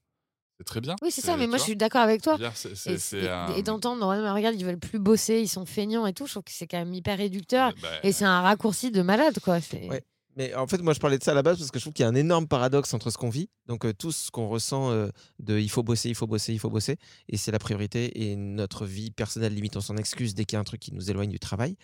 C'est 0.61 0.65
très 0.65 0.83
bien. 0.83 0.95
Oui, 1.01 1.11
c'est 1.11 1.23
ça, 1.23 1.39
mais 1.39 1.47
moi, 1.47 1.57
je 1.57 1.63
suis 1.63 1.75
d'accord 1.77 2.03
avec 2.03 2.21
toi. 2.21 2.37
Et, 2.39 2.99
c'est 2.99 3.17
et- 3.23 3.29
un- 3.31 3.55
et 3.55 3.63
d'entendre, 3.63 4.07
regarde, 4.07 4.55
ils 4.57 4.65
veulent 4.67 4.79
plus 4.79 4.99
bosser, 4.99 5.41
ils 5.41 5.49
sont 5.49 5.65
feignants 5.65 6.07
et 6.07 6.13
tout, 6.13 6.27
je 6.27 6.33
trouve 6.33 6.43
que 6.43 6.53
c'est 6.53 6.67
quand 6.67 6.77
même 6.79 6.93
hyper 6.93 7.17
réducteur. 7.17 7.73
Bah, 7.81 7.89
et 8.03 8.13
c'est 8.13 8.27
un 8.27 8.43
raccourci 8.43 8.91
de 8.91 9.01
malade, 9.01 9.39
quoi. 9.43 9.59
Ouais. 9.89 10.03
Mais 10.37 10.55
en 10.55 10.67
fait, 10.67 10.77
moi, 10.83 10.93
je 10.93 11.01
parlais 11.01 11.17
de 11.17 11.25
ça 11.25 11.31
à 11.31 11.35
la 11.35 11.43
base 11.43 11.57
parce 11.59 11.71
que 11.71 11.79
je 11.79 11.85
trouve 11.85 11.95
qu'il 11.95 12.03
y 12.03 12.07
a 12.07 12.11
un 12.11 12.15
énorme 12.15 12.47
paradoxe 12.47 12.93
entre 12.93 13.11
ce 13.11 13.17
qu'on 13.17 13.31
vit, 13.31 13.49
donc 13.67 13.87
euh, 13.87 13.95
tout 13.95 14.13
ce 14.13 14.31
qu'on 14.31 14.49
ressent 14.49 14.91
euh, 14.91 15.09
de 15.39 15.59
il 15.59 15.71
faut 15.71 15.83
bosser, 15.83 16.11
il 16.11 16.15
faut 16.15 16.27
bosser, 16.27 16.53
il 16.53 16.59
faut 16.59 16.69
bosser, 16.71 16.97
et 17.31 17.39
c'est 17.39 17.51
la 17.53 17.59
priorité, 17.59 18.31
et 18.31 18.37
notre 18.37 18.85
vie 18.85 19.11
personnelle, 19.11 19.55
limite, 19.55 19.77
on 19.79 19.81
s'en 19.81 19.97
excuse 19.97 20.35
dès 20.35 20.45
qu'il 20.45 20.57
y 20.57 20.59
a 20.59 20.61
un 20.61 20.65
truc 20.65 20.81
qui 20.81 20.93
nous 20.93 21.11
éloigne 21.11 21.31
du 21.31 21.39
travail. 21.41 21.75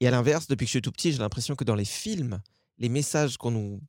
Et 0.00 0.08
à 0.08 0.10
l'inverse, 0.10 0.48
depuis 0.48 0.64
que 0.64 0.68
je 0.68 0.72
suis 0.72 0.82
tout 0.82 0.90
petit, 0.92 1.12
j'ai 1.12 1.18
l'impression 1.18 1.54
que 1.54 1.62
dans 1.64 1.76
les 1.76 1.84
films, 1.86 2.40
les 2.78 2.88
messages 2.88 3.36
qu'on 3.38 3.52
nous 3.52 3.80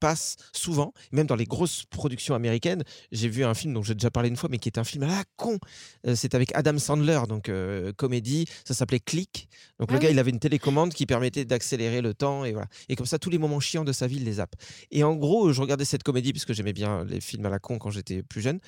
passe 0.00 0.36
souvent, 0.52 0.92
même 1.12 1.26
dans 1.26 1.36
les 1.36 1.44
grosses 1.44 1.84
productions 1.84 2.34
américaines. 2.34 2.82
J'ai 3.12 3.28
vu 3.28 3.44
un 3.44 3.54
film 3.54 3.74
dont 3.74 3.82
j'ai 3.82 3.94
déjà 3.94 4.10
parlé 4.10 4.28
une 4.28 4.36
fois, 4.36 4.48
mais 4.50 4.58
qui 4.58 4.68
est 4.68 4.78
un 4.78 4.84
film 4.84 5.04
à 5.04 5.08
la 5.08 5.24
con. 5.36 5.58
Euh, 6.06 6.14
c'est 6.14 6.34
avec 6.34 6.54
Adam 6.54 6.78
Sandler, 6.78 7.20
donc 7.28 7.48
euh, 7.48 7.92
comédie. 7.92 8.46
Ça 8.64 8.74
s'appelait 8.74 9.00
Click. 9.00 9.48
Donc 9.78 9.90
le 9.90 9.96
Ah 9.96 10.00
gars, 10.00 10.10
il 10.10 10.18
avait 10.18 10.30
une 10.30 10.38
télécommande 10.38 10.92
qui 10.92 11.06
permettait 11.06 11.44
d'accélérer 11.44 12.00
le 12.00 12.14
temps 12.14 12.44
et 12.44 12.52
voilà. 12.52 12.68
Et 12.88 12.96
comme 12.96 13.06
ça, 13.06 13.18
tous 13.18 13.30
les 13.30 13.38
moments 13.38 13.60
chiants 13.60 13.84
de 13.84 13.92
sa 13.92 14.06
vie, 14.06 14.16
il 14.16 14.24
les 14.24 14.34
zappe. 14.34 14.54
Et 14.90 15.04
en 15.04 15.14
gros, 15.14 15.52
je 15.52 15.60
regardais 15.60 15.84
cette 15.84 16.02
comédie 16.02 16.32
parce 16.32 16.44
que 16.44 16.52
j'aimais 16.52 16.72
bien 16.72 17.04
les 17.04 17.20
films 17.20 17.46
à 17.46 17.50
la 17.50 17.58
con 17.58 17.78
quand 17.78 17.90
j'étais 17.90 18.22
plus 18.22 18.40
jeune. 18.40 18.60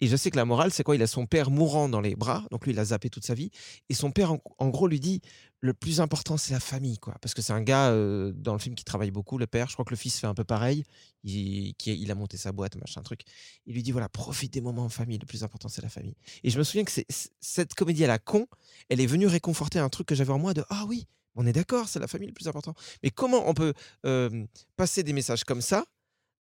Et 0.00 0.06
je 0.06 0.16
sais 0.16 0.30
que 0.30 0.36
la 0.36 0.44
morale, 0.44 0.72
c'est 0.72 0.82
quoi? 0.82 0.96
Il 0.96 1.02
a 1.02 1.06
son 1.06 1.26
père 1.26 1.50
mourant 1.50 1.88
dans 1.88 2.00
les 2.00 2.16
bras, 2.16 2.44
donc 2.50 2.64
lui, 2.66 2.72
il 2.72 2.78
a 2.78 2.84
zappé 2.86 3.10
toute 3.10 3.24
sa 3.24 3.34
vie. 3.34 3.50
Et 3.88 3.94
son 3.94 4.10
père, 4.10 4.32
en, 4.32 4.40
en 4.58 4.68
gros, 4.68 4.86
lui 4.86 5.00
dit 5.00 5.20
le 5.64 5.72
plus 5.72 6.02
important, 6.02 6.36
c'est 6.36 6.52
la 6.52 6.60
famille, 6.60 6.98
quoi. 6.98 7.16
Parce 7.22 7.32
que 7.32 7.40
c'est 7.40 7.54
un 7.54 7.62
gars 7.62 7.88
euh, 7.88 8.32
dans 8.36 8.52
le 8.52 8.58
film 8.58 8.74
qui 8.74 8.84
travaille 8.84 9.10
beaucoup, 9.10 9.38
le 9.38 9.46
père. 9.46 9.66
Je 9.68 9.72
crois 9.72 9.86
que 9.86 9.92
le 9.92 9.96
fils 9.96 10.20
fait 10.20 10.26
un 10.26 10.34
peu 10.34 10.44
pareil. 10.44 10.84
Il, 11.22 12.10
a 12.10 12.14
monté 12.14 12.36
sa 12.36 12.52
boîte, 12.52 12.76
machin 12.76 13.00
truc. 13.00 13.22
Il 13.64 13.72
lui 13.72 13.82
dit 13.82 13.90
voilà, 13.90 14.10
profite 14.10 14.52
des 14.52 14.60
moments 14.60 14.84
en 14.84 14.88
famille. 14.90 15.16
Le 15.16 15.24
plus 15.24 15.42
important, 15.42 15.70
c'est 15.70 15.80
la 15.80 15.88
famille. 15.88 16.16
Et 16.42 16.50
je 16.50 16.58
me 16.58 16.64
souviens 16.64 16.84
que 16.84 16.92
cette 17.40 17.72
comédie 17.72 18.04
à 18.04 18.08
la 18.08 18.18
con, 18.18 18.46
elle 18.90 19.00
est 19.00 19.06
venue 19.06 19.26
réconforter 19.26 19.78
un 19.78 19.88
truc 19.88 20.06
que 20.06 20.14
j'avais 20.14 20.34
en 20.34 20.38
moi 20.38 20.52
de 20.52 20.62
ah 20.68 20.84
oui, 20.86 21.08
on 21.34 21.46
est 21.46 21.54
d'accord, 21.54 21.88
c'est 21.88 21.98
la 21.98 22.08
famille 22.08 22.28
le 22.28 22.34
plus 22.34 22.46
important. 22.46 22.74
Mais 23.02 23.08
comment 23.08 23.48
on 23.48 23.54
peut 23.54 23.72
euh, 24.04 24.44
passer 24.76 25.02
des 25.02 25.14
messages 25.14 25.44
comme 25.44 25.62
ça 25.62 25.86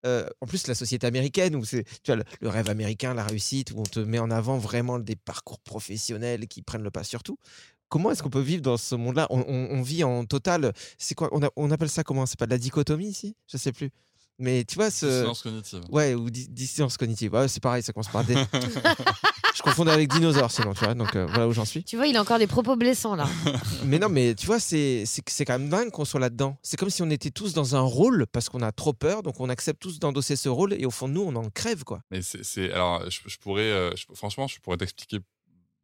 euh, 0.06 0.26
en 0.40 0.46
plus, 0.46 0.66
la 0.66 0.74
société 0.74 1.06
américaine, 1.06 1.54
où 1.54 1.62
c'est 1.66 1.84
le, 2.08 2.24
le 2.40 2.48
rêve 2.48 2.70
américain, 2.70 3.12
la 3.12 3.22
réussite, 3.22 3.72
où 3.72 3.80
on 3.80 3.82
te 3.82 4.00
met 4.00 4.18
en 4.18 4.30
avant 4.30 4.56
vraiment 4.56 4.98
des 4.98 5.14
parcours 5.14 5.60
professionnels 5.60 6.48
qui 6.48 6.62
prennent 6.62 6.82
le 6.82 6.90
pas 6.90 7.04
sur 7.04 7.22
tout. 7.22 7.36
Comment 7.90 8.10
est-ce 8.12 8.22
qu'on 8.22 8.30
peut 8.30 8.40
vivre 8.40 8.62
dans 8.62 8.78
ce 8.78 8.94
monde-là? 8.94 9.26
On, 9.28 9.40
on- 9.40 9.68
on 9.78 9.82
vit 9.82 10.02
en 10.04 10.24
total. 10.24 10.72
C'est 10.96 11.14
quoi? 11.14 11.28
On, 11.32 11.42
a- 11.42 11.50
on 11.56 11.70
appelle 11.70 11.90
ça 11.90 12.02
comment? 12.04 12.24
C'est 12.24 12.38
pas 12.38 12.46
de 12.46 12.52
la 12.52 12.58
dichotomie 12.58 13.08
ici? 13.08 13.36
Je 13.52 13.58
sais 13.58 13.72
plus. 13.72 13.90
Mais 14.38 14.64
tu 14.64 14.76
vois, 14.76 14.90
ce. 14.90 15.04
Dissonance 15.04 15.42
cognitive. 15.42 15.80
Ouais, 15.90 16.14
ou 16.14 16.30
di- 16.30 16.48
dissonance 16.48 16.96
cognitive. 16.96 17.34
Ouais, 17.34 17.46
c'est 17.48 17.60
pareil, 17.62 17.82
ça 17.82 17.92
commence 17.92 18.08
par 18.08 18.24
D. 18.24 18.34
Je 19.54 19.62
confondais 19.62 19.90
avec 19.90 20.08
dinosaure 20.10 20.50
sinon, 20.50 20.72
tu 20.72 20.84
vois. 20.84 20.94
Donc 20.94 21.14
euh, 21.16 21.26
voilà 21.26 21.46
où 21.48 21.52
j'en 21.52 21.66
suis. 21.66 21.84
Tu 21.84 21.96
vois, 21.96 22.06
il 22.06 22.16
a 22.16 22.22
encore 22.22 22.38
des 22.38 22.46
propos 22.46 22.76
blessants 22.76 23.14
là. 23.16 23.26
Mais 23.84 23.98
non, 23.98 24.08
mais 24.08 24.34
tu 24.34 24.46
vois, 24.46 24.58
c'est 24.60 25.02
c'est 25.04 25.22
c'est 25.28 25.44
quand 25.44 25.58
même 25.58 25.68
dingue 25.68 25.90
qu'on 25.90 26.04
soit 26.06 26.20
là-dedans. 26.20 26.56
C'est 26.62 26.78
comme 26.78 26.88
si 26.88 27.02
on 27.02 27.10
était 27.10 27.30
tous 27.30 27.52
dans 27.52 27.76
un 27.76 27.80
rôle 27.80 28.26
parce 28.32 28.48
qu'on 28.48 28.62
a 28.62 28.72
trop 28.72 28.92
peur, 28.94 29.22
donc 29.22 29.38
on 29.40 29.48
accepte 29.50 29.82
tous 29.82 29.98
d'endosser 29.98 30.36
ce 30.36 30.48
rôle 30.48 30.72
et 30.72 30.86
au 30.86 30.90
fond 30.90 31.08
nous, 31.08 31.20
on 31.22 31.34
en 31.36 31.50
crève, 31.50 31.84
quoi. 31.84 32.00
Mais 32.10 32.22
c'est, 32.22 32.42
c'est- 32.44 32.72
alors, 32.72 33.02
je, 33.10 33.20
je 33.26 33.36
pourrais, 33.38 33.62
euh, 33.70 33.90
je- 33.96 34.06
franchement, 34.14 34.46
je 34.46 34.58
pourrais 34.60 34.76
t'expliquer 34.78 35.18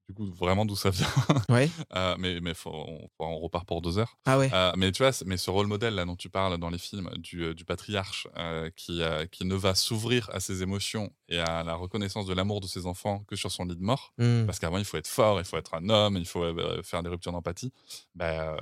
du 0.08 0.14
coup 0.14 0.26
vraiment 0.26 0.64
d'où 0.64 0.76
ça 0.76 0.90
vient. 0.90 1.06
Ouais. 1.48 1.70
Euh, 1.94 2.14
mais 2.18 2.40
mais 2.40 2.52
faut- 2.54 2.70
on, 2.70 3.08
on 3.18 3.38
repart 3.38 3.66
pour 3.66 3.80
deux 3.82 3.98
heures. 3.98 4.16
Ah 4.26 4.38
ouais. 4.38 4.50
Euh, 4.52 4.72
mais 4.76 4.92
tu 4.92 5.02
vois, 5.02 5.12
mais 5.24 5.36
ce 5.36 5.50
rôle 5.50 5.66
modèle 5.66 5.94
là 5.94 6.04
dont 6.04 6.16
tu 6.16 6.28
parles 6.28 6.58
dans 6.58 6.68
les 6.70 6.78
films 6.78 7.08
du, 7.16 7.42
euh, 7.44 7.54
du 7.54 7.64
patriarche 7.64 8.26
euh, 8.36 8.70
qui, 8.76 9.00
qui 9.32 9.44
ne 9.44 9.54
va 9.54 9.74
s'ouvrir 9.74 10.28
à 10.32 10.40
ses 10.40 10.62
émotions 10.62 11.10
et 11.28 11.38
à 11.38 11.62
la 11.62 11.74
reconnaissance 11.74 12.26
de 12.26 12.34
l'amour 12.34 12.60
de 12.60 12.66
ses 12.66 12.86
enfants 12.86 13.20
que 13.28 13.36
sur 13.36 13.50
son 13.50 13.64
lit 13.64 13.76
de 13.76 13.82
mort, 13.82 14.12
Mm. 14.18 14.44
parce 14.46 14.58
qu'avant 14.58 14.78
il 14.78 14.84
faut 14.84 14.96
être 14.96 15.06
fort, 15.08 15.38
il 15.40 15.44
faut 15.44 15.56
être 15.56 15.74
un 15.74 15.88
homme, 15.88 16.16
il 16.16 16.26
faut 16.26 16.42
euh, 16.42 16.82
faire 16.82 17.02
des 17.02 17.08
ruptures 17.08 17.32
d'empathie. 17.32 17.72
Euh, 18.20 18.56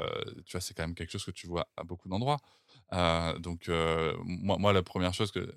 tu 0.47 0.53
vois, 0.53 0.61
c'est 0.61 0.75
quand 0.75 0.83
même 0.85 0.95
quelque 0.95 1.11
chose 1.13 1.25
que 1.25 1.31
tu 1.31 1.47
vois 1.47 1.67
à 1.77 1.85
beaucoup 1.85 2.09
d'endroits. 2.09 2.39
Donc 3.41 3.69
moi, 4.25 4.57
moi, 4.59 4.73
la 4.73 4.83
première 4.83 5.15
chose 5.15 5.31
que 5.31 5.55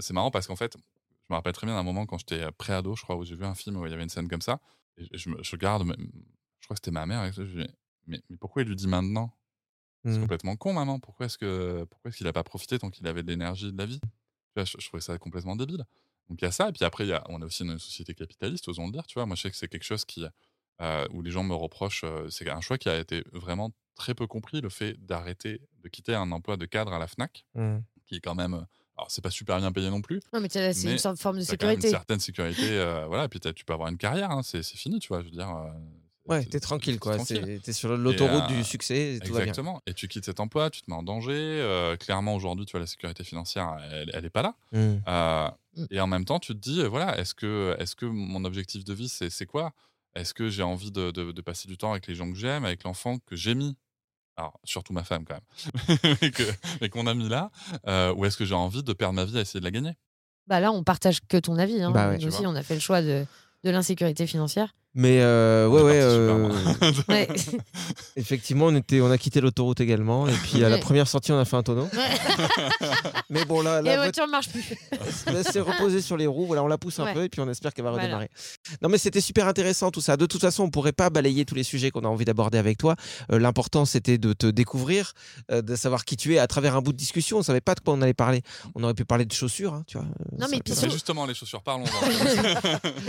c'est 0.00 0.12
marrant 0.14 0.30
parce 0.30 0.46
qu'en 0.46 0.56
fait, 0.56 0.74
je 0.76 1.32
me 1.32 1.36
rappelle 1.36 1.52
très 1.52 1.66
bien 1.66 1.74
d'un 1.76 1.82
moment 1.82 2.06
quand 2.06 2.18
j'étais 2.18 2.50
pré-ado, 2.52 2.94
je 2.96 3.02
crois, 3.02 3.16
où 3.16 3.24
j'ai 3.24 3.34
vu 3.34 3.44
un 3.44 3.54
film 3.54 3.76
où 3.76 3.86
il 3.86 3.90
y 3.90 3.94
avait 3.94 4.02
une 4.02 4.08
scène 4.08 4.28
comme 4.28 4.40
ça. 4.42 4.58
Je, 4.98 5.28
me, 5.30 5.42
je 5.42 5.50
regarde, 5.52 5.84
mais- 5.84 5.96
je 6.60 6.66
crois 6.66 6.74
que 6.74 6.80
c'était 6.80 6.90
ma 6.90 7.06
mère, 7.06 7.24
et 7.24 7.32
je 7.32 7.42
lui 7.42 7.64
dis, 7.64 7.70
mais, 8.06 8.20
mais 8.30 8.36
pourquoi 8.36 8.62
il 8.62 8.68
lui 8.68 8.76
dit 8.76 8.88
maintenant? 8.88 9.36
C'est 10.04 10.18
Mm. 10.18 10.20
complètement 10.22 10.56
con, 10.56 10.72
maman. 10.72 11.00
Pourquoi 11.00 11.26
est-ce 11.26 11.36
que 11.38 11.84
pourquoi 11.90 12.08
est-ce 12.10 12.16
qu'il 12.18 12.26
n'a 12.26 12.32
pas 12.32 12.44
profité 12.44 12.78
tant 12.78 12.90
qu'il 12.90 13.06
avait 13.08 13.22
de 13.24 13.28
l'énergie 13.28 13.68
et 13.68 13.72
de 13.72 13.78
la 13.78 13.86
vie? 13.86 14.00
Je, 14.56 14.64
je 14.78 14.86
trouvais 14.88 15.00
ça 15.00 15.18
complètement 15.18 15.56
débile. 15.56 15.84
Donc 16.28 16.40
il 16.40 16.44
y 16.44 16.48
a 16.48 16.52
ça, 16.52 16.68
et 16.68 16.72
puis 16.72 16.84
après, 16.84 17.06
y 17.06 17.12
a, 17.12 17.24
on 17.28 17.42
a 17.42 17.46
aussi 17.46 17.64
une 17.64 17.78
société 17.78 18.14
capitaliste, 18.14 18.68
osons 18.68 18.86
le 18.86 18.92
dire. 18.92 19.06
Tu 19.06 19.14
vois, 19.14 19.26
moi 19.26 19.36
je 19.36 19.42
sais 19.42 19.50
que 19.50 19.56
c'est 19.56 19.68
quelque 19.68 19.84
chose 19.84 20.04
qui, 20.04 20.24
euh, 20.80 21.06
où 21.12 21.22
les 21.22 21.30
gens 21.32 21.42
me 21.44 21.54
reprochent, 21.54 22.04
euh, 22.04 22.28
c'est 22.30 22.48
un 22.50 22.60
choix 22.60 22.78
qui 22.78 22.88
a 22.88 22.98
été 22.98 23.24
vraiment 23.32 23.72
très 23.96 24.14
peu 24.14 24.26
compris, 24.26 24.60
le 24.60 24.68
fait 24.68 24.94
d'arrêter, 25.04 25.60
de 25.82 25.88
quitter 25.88 26.14
un 26.14 26.30
emploi 26.32 26.56
de 26.56 26.66
cadre 26.66 26.92
à 26.92 26.98
la 26.98 27.06
FNAC, 27.08 27.44
Mmh. 27.54 27.78
qui 28.06 28.16
est 28.16 28.20
quand 28.20 28.34
même. 28.36 28.66
Alors, 28.96 29.10
c'est 29.10 29.22
pas 29.22 29.30
super 29.30 29.58
bien 29.58 29.72
payé 29.72 29.90
non 29.90 30.00
plus. 30.00 30.20
Non, 30.32 30.40
mais 30.40 30.48
c'est 30.48 30.72
une 30.72 30.98
sorte 30.98 31.16
de 31.16 31.20
forme 31.20 31.38
de 31.38 31.44
t'as 31.44 31.56
quand 31.56 31.66
même 31.66 31.76
sécurité. 31.76 31.88
Une 31.88 31.92
certaine 31.92 32.20
sécurité, 32.20 32.70
euh, 32.70 33.06
voilà, 33.06 33.24
et 33.24 33.28
puis 33.28 33.40
tu 33.40 33.64
peux 33.64 33.72
avoir 33.74 33.88
une 33.88 33.98
carrière, 33.98 34.30
hein, 34.30 34.42
c'est 34.42 34.62
c'est 34.62 34.76
fini, 34.76 34.98
tu 34.98 35.08
vois, 35.08 35.20
je 35.20 35.26
veux 35.26 35.30
dire. 35.30 35.48
euh, 35.50 35.70
Ouais, 36.28 36.44
t'es 36.44 36.58
tranquille, 36.58 36.98
quoi. 36.98 37.16
T'es 37.18 37.72
sur 37.72 37.96
l'autoroute 37.96 38.50
Et, 38.50 38.52
euh, 38.54 38.56
du 38.56 38.64
succès, 38.64 39.14
et 39.14 39.20
tout 39.20 39.32
va 39.32 39.40
bien. 39.42 39.52
Exactement. 39.52 39.80
Et 39.86 39.94
tu 39.94 40.08
quittes 40.08 40.24
cet 40.24 40.40
emploi, 40.40 40.70
tu 40.70 40.82
te 40.82 40.90
mets 40.90 40.96
en 40.96 41.04
danger. 41.04 41.32
euh, 41.34 41.96
clairement, 41.96 42.34
aujourd'hui, 42.34 42.66
tu 42.66 42.72
vois, 42.72 42.80
la 42.80 42.86
sécurité 42.88 43.22
financière, 43.22 43.76
elle, 43.92 44.10
elle 44.12 44.24
est 44.24 44.30
pas 44.30 44.42
là. 44.42 44.54
Mm. 44.72 44.96
Euh, 45.08 45.48
Mm. 45.76 45.84
Et 45.90 46.00
en 46.00 46.06
même 46.06 46.24
temps, 46.24 46.38
tu 46.38 46.54
te 46.54 46.58
dis, 46.58 46.82
voilà, 46.84 47.18
est-ce 47.18 47.34
que, 47.34 47.76
est 47.78 47.94
que 47.94 48.06
mon 48.06 48.46
objectif 48.46 48.82
de 48.82 48.94
vie, 48.94 49.10
c'est 49.10 49.28
c'est 49.28 49.44
quoi? 49.44 49.72
Est-ce 50.14 50.32
que 50.32 50.48
j'ai 50.48 50.62
envie 50.62 50.90
de, 50.90 51.10
de- 51.10 51.32
de 51.32 51.40
passer 51.42 51.68
du 51.68 51.76
temps 51.76 51.90
avec 51.92 52.06
les 52.06 52.14
gens 52.14 52.30
que 52.32 52.38
j'aime, 52.38 52.64
avec 52.64 52.82
l'enfant 52.84 53.18
que 53.26 53.36
j'ai 53.36 53.54
mis? 53.54 53.76
Alors, 54.36 54.58
surtout 54.64 54.92
ma 54.92 55.02
femme, 55.04 55.24
quand 55.24 55.34
même, 55.34 55.98
mais 56.22 56.30
que- 56.30 56.42
mais 56.80 56.88
qu'on 56.88 57.06
a 57.06 57.14
mis 57.14 57.28
là, 57.28 57.50
euh, 57.86 58.12
ou 58.14 58.24
est-ce 58.24 58.36
que 58.36 58.44
j'ai 58.44 58.54
envie 58.54 58.82
de 58.82 58.92
perdre 58.92 59.14
ma 59.14 59.24
vie 59.24 59.38
à 59.38 59.40
essayer 59.40 59.60
de 59.60 59.64
la 59.64 59.70
gagner? 59.70 59.92
Bah 60.46 60.60
là, 60.60 60.70
on 60.72 60.84
partage 60.84 61.20
que 61.26 61.36
ton 61.38 61.56
avis. 61.58 61.82
Hein. 61.82 61.90
Bah 61.90 62.08
ouais. 62.08 62.14
Nous 62.14 62.20
Tu 62.22 62.26
aussi, 62.28 62.42
vois. 62.42 62.50
on 62.52 62.54
a 62.56 62.62
fait 62.62 62.74
le 62.74 62.80
choix 62.80 63.02
de, 63.02 63.24
de 63.64 63.70
l'insécurité 63.70 64.26
financière. 64.26 64.74
Mais 64.98 65.20
euh, 65.20 65.68
ouais, 65.68 65.82
ouais. 65.82 66.00
euh. 66.00 66.48
Ouais. 67.08 67.28
effectivement, 68.16 68.66
on, 68.66 68.74
était, 68.76 69.00
on 69.02 69.10
a 69.10 69.18
quitté 69.18 69.40
l'autoroute 69.42 69.80
également. 69.80 70.26
Et 70.26 70.32
puis 70.32 70.64
à 70.64 70.70
la 70.70 70.78
première 70.78 71.06
sortie, 71.06 71.32
on 71.32 71.38
a 71.38 71.44
fait 71.44 71.56
un 71.56 71.62
tonneau. 71.62 71.86
Mais 73.30 73.44
bon, 73.44 73.60
là, 73.60 73.82
la 73.82 73.96
la 73.96 74.02
voiture 74.02 74.26
ne 74.26 74.30
marche 74.32 74.48
plus. 74.48 74.64
Elle 75.26 75.44
s'est 75.44 75.60
reposée 75.60 76.00
sur 76.00 76.16
les 76.16 76.26
roues, 76.26 76.46
voilà, 76.46 76.62
on 76.62 76.66
la 76.66 76.78
pousse 76.78 76.98
un 76.98 77.04
Ouais. 77.04 77.14
peu 77.14 77.24
et 77.24 77.28
puis 77.28 77.40
on 77.42 77.48
espère 77.48 77.72
qu'elle 77.74 77.84
va 77.84 77.90
Voilà. 77.90 78.04
redémarrer. 78.04 78.30
Non 78.82 78.88
mais 78.88 78.98
c'était 78.98 79.20
super 79.20 79.46
intéressant 79.46 79.90
tout 79.90 80.00
ça. 80.00 80.16
De 80.16 80.26
toute 80.26 80.40
façon, 80.40 80.64
on 80.64 80.70
pourrait 80.70 80.92
pas 80.92 81.10
balayer 81.10 81.44
tous 81.44 81.54
les 81.54 81.62
sujets 81.62 81.90
qu'on 81.90 82.04
a 82.04 82.08
envie 82.08 82.24
d'aborder 82.24 82.58
avec 82.58 82.78
toi. 82.78 82.96
Euh, 83.32 83.38
L'important 83.38 83.84
c'était 83.84 84.18
de 84.18 84.32
te 84.32 84.46
découvrir, 84.46 85.12
euh, 85.50 85.60
de 85.62 85.76
savoir 85.76 86.04
qui 86.04 86.16
tu 86.16 86.34
es 86.34 86.38
à 86.38 86.46
travers 86.46 86.74
un 86.74 86.80
bout 86.80 86.92
de 86.92 86.96
discussion. 86.96 87.38
On 87.38 87.42
savait 87.42 87.60
pas 87.60 87.74
de 87.74 87.80
quoi 87.80 87.94
on 87.94 88.02
allait 88.02 88.14
parler. 88.14 88.42
On 88.74 88.82
aurait 88.82 88.94
pu 88.94 89.04
parler 89.04 89.24
de 89.26 89.32
chaussures, 89.32 89.74
hein, 89.74 89.84
tu 89.86 89.98
vois. 89.98 90.06
Non, 90.38 90.46
ça 90.46 90.48
mais 90.50 90.60
puis 90.64 90.74
justement, 90.90 91.26
les 91.26 91.34
chaussures, 91.34 91.62
parlons-en. 91.62 92.06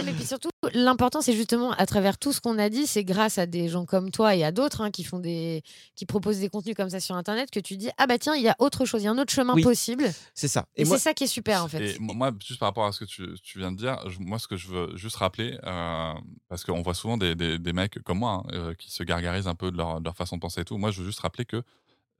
Mais 0.06 0.12
puis 0.12 0.26
surtout, 0.26 0.50
l'important, 0.74 1.22
c'est 1.22 1.34
justement 1.34 1.72
à 1.78 1.86
travers 1.86 2.18
tout 2.18 2.34
ce 2.34 2.42
qu'on 2.42 2.58
a 2.60 2.70
dit, 2.70 2.88
c'est 2.88 3.04
grâce 3.04 3.38
à 3.38 3.46
des 3.46 3.70
gens 3.70 3.86
comme 3.86 4.12
toi 4.12 4.36
et 4.36 4.44
à 4.44 4.52
d'autres 4.52 4.82
hein, 4.82 4.92
qui 4.92 5.04
font 5.04 5.20
des, 5.20 5.64
qui 5.96 6.06
proposent 6.06 6.40
des 6.40 6.50
contenus 6.50 6.76
comme 6.76 6.90
ça 6.90 7.00
sur 7.00 7.16
Internet 7.16 7.50
que 7.52 7.60
tu 7.60 7.78
dis 7.78 7.90
ah 7.98 8.08
bah 8.08 8.18
tiens, 8.18 8.36
il 8.36 8.44
y 8.44 8.50
a 8.50 8.56
autre 8.60 8.86
chose, 8.86 9.02
il 9.02 9.06
y 9.06 9.08
a 9.08 9.12
un 9.12 9.18
autre 9.18 9.32
chemin 9.34 9.54
Oui. 9.54 9.62
possible. 9.64 10.04
C'est 10.34 10.48
ça. 10.48 10.66
Et, 10.76 10.82
Et 10.82 10.86
moi, 10.86 10.98
c'est 10.98 11.04
ça 11.04 11.14
qui 11.14 11.24
est 11.24 11.28
super 11.28 11.64
en 11.64 11.68
fait. 11.68 11.96
Et 11.96 12.00
mo- 12.00 12.14
moi, 12.14 12.32
juste 12.46 12.60
par 12.60 12.68
rapport 12.70 12.86
à 12.86 12.92
ce 12.92 13.00
que 13.00 13.06
tu, 13.06 13.28
tu 13.42 13.60
viens 13.60 13.72
de 13.72 13.78
dire, 13.78 13.98
je- 14.10 14.20
moi, 14.20 14.40
ce 14.40 14.48
que 14.48 14.58
je 14.58 14.68
veux 14.68 14.98
juste 14.98 15.16
rappeler, 15.18 15.58
euh, 15.64 16.14
parce 16.50 16.64
qu'on 16.64 16.82
voit 16.82 16.94
souvent 16.96 17.18
des, 17.18 17.36
des- 17.36 17.60
des 17.60 17.74
mecs 17.74 18.02
comme 18.04 18.20
moi 18.20 18.44
hein, 18.48 18.50
euh, 18.54 18.74
qui 18.74 18.92
se 18.92 19.04
gargarisent 19.04 19.48
un 19.48 19.56
peu 19.56 19.72
de 19.72 19.78
leur, 19.78 20.00
de 20.00 20.06
leur 20.06 20.16
façon 20.16 20.36
de 20.38 20.42
penser 20.42 20.62
et 20.62 20.66
tout. 20.66 20.78
Moi, 20.78 20.92
je 20.92 21.02
veux 21.02 21.08
juste 21.08 21.20
rappeler 21.20 21.46
que 21.46 21.62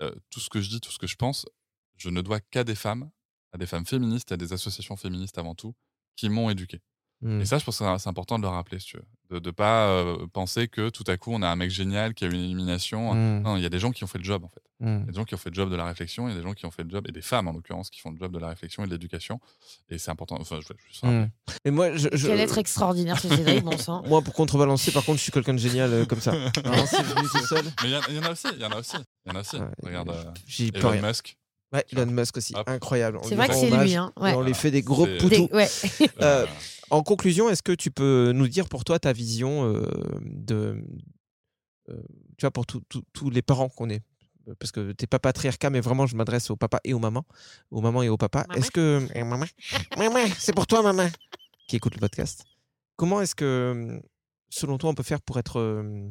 euh, 0.02 0.12
tout 0.30 0.40
ce 0.40 0.50
que 0.50 0.62
je 0.62 0.70
dis, 0.70 0.80
tout 0.80 0.92
ce 0.92 1.00
que 1.00 1.08
je 1.08 1.16
pense, 1.16 1.46
je 1.98 2.10
ne 2.10 2.22
dois 2.22 2.40
qu'à 2.40 2.64
des 2.64 2.76
femmes, 2.76 3.10
à 3.54 3.58
des 3.58 3.66
femmes 3.66 3.86
féministes, 3.86 4.32
à 4.32 4.38
des 4.38 4.54
associations 4.54 4.96
féministes 4.98 5.38
avant 5.40 5.56
tout, 5.56 5.74
qui 6.16 6.30
m'ont 6.30 6.50
éduqué. 6.50 6.82
Et 7.26 7.46
ça, 7.46 7.58
je 7.58 7.66
pense 7.66 7.80
que 7.80 7.98
c'est- 7.98 8.08
important 8.08 8.38
de 8.38 8.44
le 8.44 8.48
rappeler, 8.50 8.78
si 8.80 8.86
tu 8.88 8.98
veux. 8.98 9.40
De 9.40 9.46
ne 9.48 9.52
pas 9.52 9.88
euh, 9.90 10.28
penser 10.32 10.68
que 10.68 10.90
tout 10.90 11.04
à 11.08 11.18
coup, 11.18 11.32
on 11.34 11.42
a 11.42 11.48
un 11.50 11.56
mec 11.56 11.72
génial 11.72 12.14
qui 12.14 12.24
a 12.24 12.28
eu 12.28 12.32
une 12.32 12.40
élimination. 12.44 13.14
Hmm. 13.16 13.42
Non, 13.42 13.58
il 13.58 13.64
y 13.64 13.66
a 13.66 13.70
des 13.70 13.80
gens 13.80 13.92
qui 13.92 14.04
ont 14.04 14.08
fait 14.08 14.20
le 14.20 14.24
job, 14.24 14.44
en 14.44 14.50
fait. 14.50 14.62
Il 14.80 14.88
y 14.88 14.92
a 14.92 15.00
des 15.00 15.14
gens 15.14 15.24
qui 15.26 15.34
ont 15.34 15.38
fait 15.40 15.50
le 15.50 15.56
job 15.56 15.72
de 15.72 15.76
la 15.76 15.86
réflexion, 15.86 16.28
il 16.28 16.32
y 16.32 16.36
a 16.36 16.38
des 16.38 16.44
gens 16.44 16.54
qui 16.54 16.68
ont 16.68 16.72
fait 16.72 16.84
le 16.84 16.90
job, 16.92 17.06
et 17.10 17.12
des 17.12 17.24
femmes 17.24 17.48
en 17.48 17.54
l'occurrence, 17.54 17.90
qui 17.90 18.00
font 18.00 18.12
le 18.12 18.18
job 18.20 18.32
de 18.32 18.38
la 18.38 18.50
réflexion 18.50 18.84
et 18.84 18.86
de 18.86 18.92
l'éducation. 18.92 19.40
Et 19.90 19.98
c'est 19.98 20.12
important. 20.12 20.38
Enfin, 20.40 20.60
je 20.62 20.68
vais 20.68 20.76
juste 20.88 21.02
rappeler. 21.02 21.22
Hmm. 21.22 21.30
Et 21.66 21.72
moi, 21.72 21.96
je, 21.98 22.08
je- 22.14 22.28
Quel 22.28 22.40
être 22.40 22.60
extraordinaire 22.60 23.20
ce 23.20 23.28
Cédric, 23.30 23.64
bon 23.64 23.78
sang. 23.80 24.04
moi, 24.06 24.22
pour 24.22 24.36
contrebalancer, 24.36 24.92
par 24.92 25.04
contre, 25.04 25.18
je 25.18 25.24
suis 25.24 25.32
quelqu'un 25.32 25.56
de 25.56 25.60
génial 25.60 25.92
euh, 25.92 26.06
comme 26.06 26.22
ça. 26.22 26.32
Vraiment, 26.64 26.86
c'est 26.86 27.02
venu 27.02 27.28
tout 27.32 27.48
seul. 27.48 27.66
Mais 27.82 27.90
il 27.90 27.92
y, 27.94 27.96
en- 27.98 28.02
il 28.10 28.16
y 28.16 28.20
en 28.20 28.24
a 28.24 28.32
aussi, 28.32 28.48
il 28.54 28.62
y 28.62 28.66
en 28.66 28.70
a 28.72 28.78
aussi. 28.78 28.98
Il 29.26 29.32
y 29.32 29.36
en 29.36 29.38
a 29.38 29.42
aussi. 29.42 29.56
Ouais, 29.58 29.66
Regarde, 29.84 30.10
euh, 30.12 30.24
J'y 30.46 30.72
peux 30.72 30.78
Elon 30.82 30.90
rien. 30.92 31.02
Musk. 31.02 31.36
Ouais, 31.74 31.84
Elon 31.92 32.06
Musk 32.06 32.38
aussi, 32.38 32.54
Hop. 32.56 32.70
incroyable. 32.70 33.20
C'est 33.24 33.36
vrai 33.36 33.48
que 33.50 33.56
c'est 33.56 33.72
lui. 33.76 33.96
Hein. 33.96 34.14
Ouais. 34.18 34.34
On 34.36 34.42
lui 34.42 34.54
fait 34.54 34.72
des 34.72 34.84
gros 34.84 35.06
poutous. 35.08 35.28
Des- 35.28 35.50
ouais. 35.52 35.68
En 36.90 37.04
conclusion, 37.04 37.50
est-ce 37.50 37.64
que 37.64 37.74
tu 37.74 37.92
peux 37.92 38.32
nous 38.34 38.48
dire 38.48 38.70
pour 38.70 38.84
toi 38.86 39.00
ta 39.00 39.14
vision 39.14 39.66
euh, 39.74 39.86
de, 40.22 40.84
euh, 41.90 42.02
tu 42.38 42.42
vois, 42.42 42.52
pour 42.52 42.66
tous 42.66 43.30
les 43.30 43.42
parents 43.42 43.70
qu'on 43.70 43.90
est, 43.90 44.02
parce 44.60 44.72
que 44.72 44.92
t'es 44.94 45.08
pas 45.08 45.20
patriarcat, 45.20 45.70
mais 45.70 45.82
vraiment 45.82 46.06
je 46.08 46.16
m'adresse 46.16 46.50
aux 46.50 46.56
papas 46.56 46.80
et 46.84 46.94
aux 46.94 47.00
mamans, 47.00 47.26
aux 47.72 47.82
mamans 47.82 48.04
et 48.04 48.10
aux 48.10 48.18
papas. 48.18 48.46
Est-ce 48.56 48.72
que 48.72 49.06
Eh, 49.14 49.24
maman, 49.24 49.46
maman, 49.98 50.26
c'est 50.38 50.54
pour 50.54 50.68
toi 50.68 50.82
maman, 50.82 51.10
qui 51.68 51.76
écoute 51.76 51.96
le 51.96 52.00
podcast. 52.00 52.46
Comment 52.96 53.22
est-ce 53.22 53.36
que, 53.36 54.02
selon 54.50 54.78
toi, 54.78 54.90
on 54.90 54.94
peut 54.96 55.04
faire 55.04 55.22
pour 55.22 55.38
être 55.40 55.60
euh, 55.60 56.10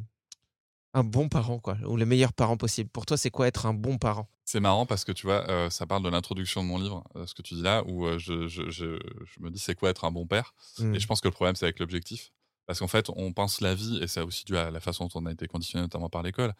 un 0.96 1.04
bon 1.04 1.28
parent, 1.28 1.58
quoi, 1.58 1.76
ou 1.86 1.96
le 1.96 2.06
meilleur 2.06 2.32
parent 2.32 2.56
possible 2.56 2.88
Pour 2.90 3.04
toi, 3.06 3.16
c'est 3.16 3.30
quoi 3.30 3.46
être 3.46 3.66
un 3.66 3.74
bon 3.74 3.98
parent? 3.98 4.28
C'est 4.44 4.60
marrant 4.60 4.86
parce 4.86 5.04
que 5.04 5.12
tu 5.12 5.26
vois, 5.26 5.48
euh, 5.50 5.70
ça 5.70 5.86
parle 5.86 6.02
de 6.02 6.08
l'introduction 6.08 6.62
de 6.62 6.68
mon 6.68 6.78
livre, 6.78 7.04
euh, 7.16 7.26
ce 7.26 7.34
que 7.34 7.42
tu 7.42 7.54
dis 7.54 7.62
là, 7.62 7.82
où 7.86 8.06
euh, 8.06 8.18
je, 8.18 8.46
je- 8.48 8.70
je- 8.70 8.98
je 9.24 9.40
me 9.40 9.50
dis 9.50 9.58
c'est 9.58 9.74
quoi 9.74 9.90
être 9.90 10.04
un 10.04 10.10
bon 10.10 10.26
père? 10.26 10.54
Hmm. 10.78 10.94
Et 10.94 11.00
je 11.00 11.06
pense 11.06 11.20
que 11.20 11.28
le 11.28 11.32
problème, 11.32 11.54
c'est 11.56 11.64
avec 11.66 11.78
l'objectif. 11.80 12.32
Parce 12.66 12.78
qu'en 12.80 12.88
fait, 12.88 13.10
on 13.14 13.32
pense 13.32 13.60
la 13.60 13.74
vie, 13.74 13.98
et 14.02 14.06
c'est 14.08 14.20
aussi 14.20 14.44
dû 14.44 14.56
à 14.56 14.70
la 14.70 14.80
façon 14.80 15.04
dont 15.06 15.20
on 15.20 15.26
a 15.26 15.32
été 15.32 15.46
conditionné, 15.46 15.82
notamment 15.82 16.08
par 16.08 16.22
l'école, 16.22 16.52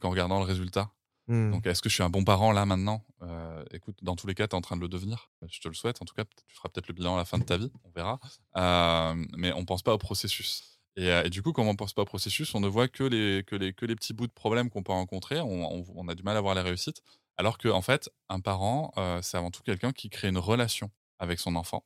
qu'en 0.00 0.10
regardant 0.10 0.38
le 0.38 0.44
résultat. 0.44 0.90
Hmm. 1.28 1.50
Donc, 1.50 1.66
est-ce 1.66 1.82
que 1.82 1.88
je 1.88 1.94
suis 1.94 2.02
un 2.04 2.10
bon 2.10 2.24
parent 2.24 2.52
là 2.52 2.66
maintenant? 2.66 3.04
Euh, 3.22 3.64
Écoute, 3.72 3.96
dans 4.02 4.14
tous 4.16 4.26
les 4.26 4.34
cas, 4.34 4.46
tu 4.46 4.52
es 4.52 4.54
en 4.58 4.60
train 4.60 4.76
de 4.76 4.82
le 4.82 4.88
devenir. 4.88 5.30
Je 5.48 5.58
te 5.60 5.66
le 5.68 5.74
souhaite. 5.74 6.00
En 6.02 6.04
tout 6.04 6.14
cas, 6.14 6.24
tu 6.24 6.54
feras 6.54 6.68
peut-être 6.68 6.88
le 6.88 6.94
bilan 6.94 7.14
à 7.14 7.18
la 7.18 7.24
fin 7.24 7.38
de 7.38 7.44
ta 7.44 7.56
vie. 7.56 7.70
On 7.84 7.90
verra. 7.90 8.20
Euh, 8.56 9.14
mais 9.36 9.52
on 9.52 9.64
pense 9.64 9.82
pas 9.82 9.92
au 9.94 9.98
processus. 9.98 10.75
Et, 10.96 11.10
euh, 11.10 11.24
et 11.24 11.30
du 11.30 11.42
coup, 11.42 11.52
comme 11.52 11.68
on 11.68 11.76
pense 11.76 11.92
pas 11.92 12.02
au 12.02 12.06
processus, 12.06 12.54
on 12.54 12.60
ne 12.60 12.68
voit 12.68 12.88
que 12.88 13.04
les, 13.04 13.42
petits 13.42 14.14
bouts 14.14 14.26
de 14.26 14.32
problèmes 14.32 14.70
qu'on 14.70 14.82
peut 14.82 14.92
rencontrer. 14.92 15.40
On, 15.40 16.08
a 16.08 16.14
du 16.14 16.22
mal 16.22 16.36
à 16.36 16.40
voir 16.40 16.54
les 16.54 16.62
réussites. 16.62 17.02
Alors 17.36 17.58
que, 17.58 17.68
en 17.68 17.82
fait, 17.82 18.10
un 18.30 18.40
parent, 18.40 18.92
euh, 18.96 19.20
c'est 19.22 19.36
avant 19.36 19.50
tout 19.50 19.62
quelqu'un 19.62 19.92
qui 19.92 20.08
crée 20.08 20.28
une 20.28 20.38
relation 20.38 20.90
avec 21.18 21.38
son 21.38 21.54
enfant. 21.54 21.84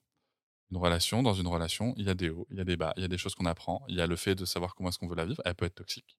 Une 0.71 0.79
relation, 0.79 1.23
dans 1.25 1.35
une 1.35 1.49
relation, 1.49 1.95
il 1.97 2.07
y 2.07 2.11
a 2.11 2.15
des 2.15 2.31
hauts, 2.31 2.47
il 2.51 2.59
y 2.59 2.61
a 2.61 2.65
des 2.65 2.77
bas, 2.77 2.93
il 2.97 3.03
y 3.03 3.05
a 3.05 3.09
des 3.09 3.19
choses 3.19 3.35
qu'on 3.35 3.47
apprend. 3.47 3.83
Il 3.89 3.97
y 3.97 4.01
a 4.01 4.07
le 4.07 4.17
fait 4.17 4.37
de 4.37 4.45
savoir 4.45 4.75
comment 4.77 4.91
est-ce 4.91 4.99
qu'on 4.99 5.09
veut 5.09 5.17
la 5.17 5.27
vivre. 5.27 5.43
Elle 5.45 5.57
peut 5.57 5.67
être 5.67 5.75
toxique 5.75 6.17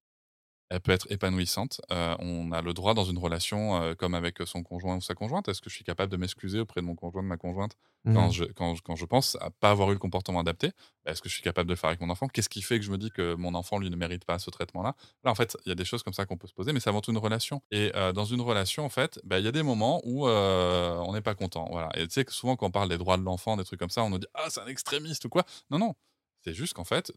elle 0.72 0.80
peut 0.82 0.92
être 0.94 1.08
épanouissante. 1.12 1.82
Euh, 1.92 2.16
on 2.20 2.52
a 2.52 2.62
le 2.62 2.74
droit 2.74 2.94
dans 2.94 3.04
une 3.04 3.18
relation, 3.18 3.82
euh, 3.82 3.94
comme 3.94 4.14
avec 4.16 4.38
son 4.46 4.64
conjoint 4.64 4.96
ou 4.98 5.02
sa 5.02 5.14
conjointe, 5.16 5.48
est-ce 5.50 5.62
que 5.62 5.70
je 5.70 5.76
suis 5.76 5.84
capable 5.84 6.12
de 6.12 6.18
m'excuser 6.18 6.60
auprès 6.60 6.82
de 6.82 6.86
mon 6.86 6.96
conjoint, 6.96 7.22
de 7.24 7.28
ma 7.28 7.38
conjointe, 7.38 7.74
quand, 8.10 8.30
Mhm. 8.30 8.32
je, 8.32 8.46
quand, 8.46 8.76
quand 8.82 8.96
je 8.96 9.06
pense 9.06 9.38
à 9.42 9.52
pas 9.52 9.72
avoir 9.72 9.90
eu 9.92 9.94
le 9.94 10.00
comportement 10.00 10.40
adapté? 10.40 10.72
Est-ce 11.06 11.22
que 11.22 11.30
je 11.30 11.34
suis 11.34 11.44
capable 11.44 11.68
de 11.68 11.74
le 11.74 11.78
faire 11.78 11.90
avec 11.90 12.02
mon 12.02 12.10
enfant? 12.10 12.28
Qu'est-ce 12.28 12.50
qui 12.50 12.62
fait 12.62 12.80
que 12.80 12.86
je 12.86 12.92
me 12.92 12.98
dis 12.98 13.10
que 13.12 13.36
mon 13.36 13.54
enfant, 13.56 13.80
lui, 13.80 13.90
ne 13.90 13.96
mérite 13.96 14.26
pas 14.26 14.40
ce 14.40 14.50
traitement-là? 14.50 14.96
Là, 15.24 15.32
en 15.32 15.36
fait, 15.36 15.58
il 15.66 15.70
y 15.70 15.72
a 15.72 15.76
des 15.76 15.86
choses 15.86 16.04
comme 16.04 16.14
ça 16.14 16.26
qu'on 16.26 16.38
peut 16.38 16.48
se 16.48 16.54
poser, 16.54 16.74
mais 16.74 16.80
c'est 16.80 16.90
avant 16.90 17.02
tout 17.02 17.12
une 17.12 17.18
relation. 17.18 17.62
Et 17.72 17.92
euh, 17.96 18.14
dans 18.14 18.26
une 18.26 18.42
relation, 18.42 18.86
en 18.86 18.90
fait, 18.90 19.20
bah, 19.24 19.40
il 19.40 19.46
y 19.46 19.48
a 19.48 19.52
des 19.52 19.64
moments 19.64 20.02
où 20.06 20.28
euh, 20.28 20.96
on 21.06 21.14
n'est 21.14 21.22
pas 21.22 21.36
content. 21.36 21.68
Voilà. 21.72 21.90
Et 21.98 22.08
tu 22.08 22.14
sais 22.14 22.26
que 22.26 22.32
souvent, 22.34 22.56
quand 22.56 22.68
on 22.68 22.72
parle 22.72 22.90
des 22.90 22.98
droits 22.98 23.18
de 23.18 23.24
l'enfant, 23.24 23.58
des 23.58 23.64
trucs 23.66 23.80
comme 23.80 23.90
ça, 23.90 24.04
on 24.04 24.10
nous 24.10 24.20
dit 24.20 24.28
Ah, 24.34 24.48
c'est 24.50 24.62
un 24.62 24.68
extrémiste 24.68 25.26
ou 25.26 25.30
quoi? 25.30 25.44
Non, 25.70 25.80
non. 25.80 25.96
C'est 26.44 26.54
juste 26.54 26.74
qu'en 26.74 26.84
fait, 26.86 27.12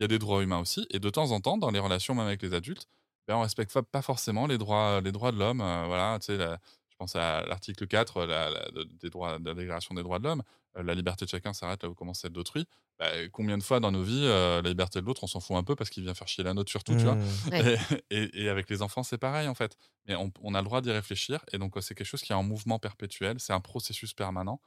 il 0.00 0.02
y 0.02 0.06
a 0.06 0.08
des 0.08 0.18
droits 0.18 0.42
humains 0.42 0.58
aussi. 0.60 0.86
Et 0.90 0.98
de 0.98 1.10
temps 1.10 1.30
en 1.30 1.40
temps, 1.40 1.58
dans 1.58 1.70
les 1.70 1.78
relations, 1.78 2.14
même 2.14 2.26
avec 2.26 2.42
les 2.42 2.54
adultes, 2.54 2.86
ben, 3.28 3.36
on 3.36 3.40
respecte 3.42 3.78
pas, 3.80 4.02
forcément 4.02 4.46
les 4.46 4.58
droits, 4.58 5.00
les 5.00 5.12
droits 5.12 5.32
de 5.32 5.38
l'homme. 5.38 5.60
euh, 5.60 5.84
voilà, 5.86 6.18
tu 6.20 6.26
sais, 6.26 6.36
la- 6.36 6.58
je 6.90 6.96
pense 6.96 7.16
à 7.16 7.42
l'article 7.46 7.86
4 7.88 8.24
la, 8.24 8.50
la- 8.50 8.70
de, 8.70 8.84
des 8.84 9.10
droits, 9.10 9.38
de 9.38 9.46
la 9.48 9.54
Déclaration 9.54 9.94
des 9.94 10.02
droits 10.02 10.18
de 10.18 10.24
l'homme. 10.24 10.42
euh, 10.76 10.82
la 10.82 10.94
liberté 10.94 11.24
de 11.24 11.30
chacun 11.30 11.52
s'arrête 11.52 11.82
là 11.82 11.88
où 11.88 11.94
commence 11.94 12.20
celle 12.20 12.32
d'autrui. 12.32 12.66
Bah, 12.98 13.06
combien 13.32 13.56
de 13.58 13.62
fois 13.62 13.80
dans 13.80 13.90
nos 13.92 14.02
vies, 14.02 14.24
euh, 14.24 14.60
la 14.62 14.68
liberté 14.68 15.00
de 15.00 15.06
l'autre, 15.06 15.24
on 15.24 15.26
s'en 15.26 15.40
fout 15.40 15.56
un 15.56 15.62
peu 15.64 15.74
parce 15.76 15.88
qu'il 15.90 16.02
vient 16.04 16.14
faire 16.14 16.28
chier 16.28 16.44
la 16.44 16.52
nôtre 16.54 16.70
surtout, 16.70 16.94
tu 16.96 17.04
vois. 17.04 17.16
Ouais. 17.50 17.76
Et, 18.10 18.16
et- 18.24 18.44
et 18.44 18.48
avec 18.48 18.68
les 18.70 18.82
enfants, 18.82 19.02
c'est 19.04 19.18
pareil 19.18 19.48
en 19.48 19.54
fait. 19.54 19.76
Mais 20.06 20.14
on, 20.16 20.32
on 20.42 20.54
a 20.54 20.58
le 20.60 20.64
droit 20.64 20.80
d'y 20.80 20.90
réfléchir. 20.92 21.44
Et 21.52 21.58
donc, 21.58 21.76
euh, 21.76 21.80
c'est 21.80 21.94
quelque 21.94 22.06
chose 22.06 22.22
qui 22.22 22.32
est 22.32 22.36
en 22.36 22.42
mouvement 22.44 22.78
perpétuel. 22.78 23.40
C'est 23.40 23.52
un 23.52 23.60
processus 23.60 24.12
permanent. 24.12 24.60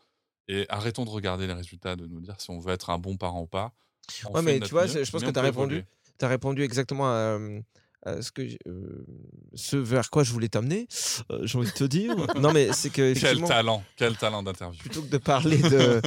Et 0.49 0.65
arrêtons 0.69 1.03
de 1.05 1.09
regarder 1.09 1.45
les 1.47 1.53
résultats, 1.53 1.95
de 1.97 2.05
nous 2.07 2.21
dire 2.21 2.39
si 2.41 2.49
on 2.49 2.59
veut 2.59 2.73
être 2.73 2.89
un 2.89 2.97
bon 2.99 3.17
parent 3.17 3.41
ou 3.41 3.47
pas. 3.47 3.73
On 4.29 4.33
Ouais, 4.33 4.41
mais 4.41 4.59
tu 4.59 4.71
vois, 4.71 4.87
je 4.87 5.09
pense 5.11 5.23
que 5.23 5.29
tu 5.29 5.39
as 5.39 5.41
répondu. 5.41 5.83
Tu 6.19 6.25
as 6.25 6.27
répondu 6.27 6.63
exactement 6.63 7.07
à, 7.07 7.35
à 7.35 7.37
ce, 8.21 8.31
que, 8.31 8.47
j- 8.47 8.57
euh, 8.67 9.05
ce 9.53 9.75
vers 9.77 10.09
quoi 10.09 10.23
je 10.23 10.31
voulais 10.31 10.49
t'amener. 10.49 10.87
Euh, 11.31 11.39
J'ai 11.43 11.57
envie 11.57 11.67
de 11.67 11.73
te 11.73 11.83
dire. 11.83 12.15
non, 12.41 12.51
mais 12.53 12.73
c'est 12.73 12.89
que. 12.89 13.13
Quel 13.13 13.41
talent, 13.43 13.83
quel 13.95 14.15
talent 14.17 14.43
d'interview. 14.43 14.79
Plutôt 14.79 15.01
que 15.01 15.09
de 15.09 15.17
parler 15.17 15.57
de, 15.61 16.01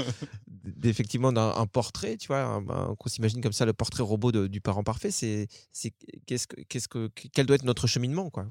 d'effectivement 0.64 1.32
d'un 1.32 1.51
un 1.57 1.66
portrait, 1.66 2.16
tu 2.16 2.28
vois, 2.28 2.62
qu'on 2.98 3.09
s'imagine 3.09 3.40
comme 3.40 3.53
ça 3.53 3.64
le 3.66 3.72
portrait 3.72 4.03
robot 4.03 4.32
de- 4.32 4.46
du 4.46 4.61
parent 4.61 4.82
parfait, 4.82 5.11
c'est, 5.11 5.48
qu'est-ce 6.26 6.46
que, 6.46 6.61
qu'est-ce 6.68 6.88
que, 6.88 7.11
quel 7.32 7.46
doit 7.46 7.57
être 7.57 7.64
notre 7.64 7.86
cheminement, 7.86 8.30
quoi. 8.30 8.46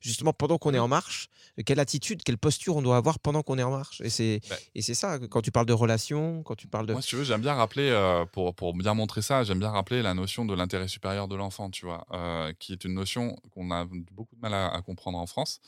Justement, 0.00 0.32
pendant 0.32 0.58
qu'on 0.58 0.74
est 0.74 0.78
en 0.78 0.88
marche, 0.88 1.28
quelle 1.64 1.80
attitude, 1.80 2.22
quelle 2.22 2.38
posture 2.38 2.76
on 2.76 2.82
doit 2.82 2.96
avoir 2.96 3.18
pendant 3.18 3.42
qu'on 3.42 3.58
est 3.58 3.62
en 3.62 3.70
marche. 3.70 4.00
Et 4.02 4.10
c'est, 4.10 4.40
et 4.74 4.82
c'est 4.82 4.94
ça, 4.94 5.18
quand 5.18 5.40
tu 5.42 5.50
parles 5.50 5.66
de 5.66 5.72
relation, 5.72 6.42
quand 6.42 6.54
tu 6.54 6.66
parles 6.68 6.86
de. 6.86 6.92
Moi, 6.92 7.02
si 7.02 7.08
tu 7.08 7.16
veux, 7.16 7.24
j'aime 7.24 7.40
bien 7.40 7.54
rappeler, 7.54 7.88
euh, 7.90 8.24
pour, 8.26 8.54
pour 8.54 8.74
bien 8.74 8.94
montrer 8.94 9.22
ça, 9.22 9.44
j'aime 9.44 9.58
bien 9.58 9.70
rappeler 9.70 10.02
la 10.02 10.14
notion 10.14 10.44
de 10.44 10.54
l'intérêt 10.54 10.88
supérieur 10.88 11.28
de 11.28 11.36
l'enfant, 11.36 11.70
tu 11.70 11.86
vois, 11.86 12.06
euh, 12.12 12.52
qui 12.58 12.72
est 12.72 12.84
une 12.84 12.91
notion 12.94 13.36
qu'on 13.50 13.70
a 13.70 13.84
beaucoup 14.10 14.36
de 14.36 14.40
mal 14.40 14.54
à, 14.54 14.68
à 14.68 14.82
comprendre 14.82 15.18
en 15.18 15.26
France. 15.26 15.60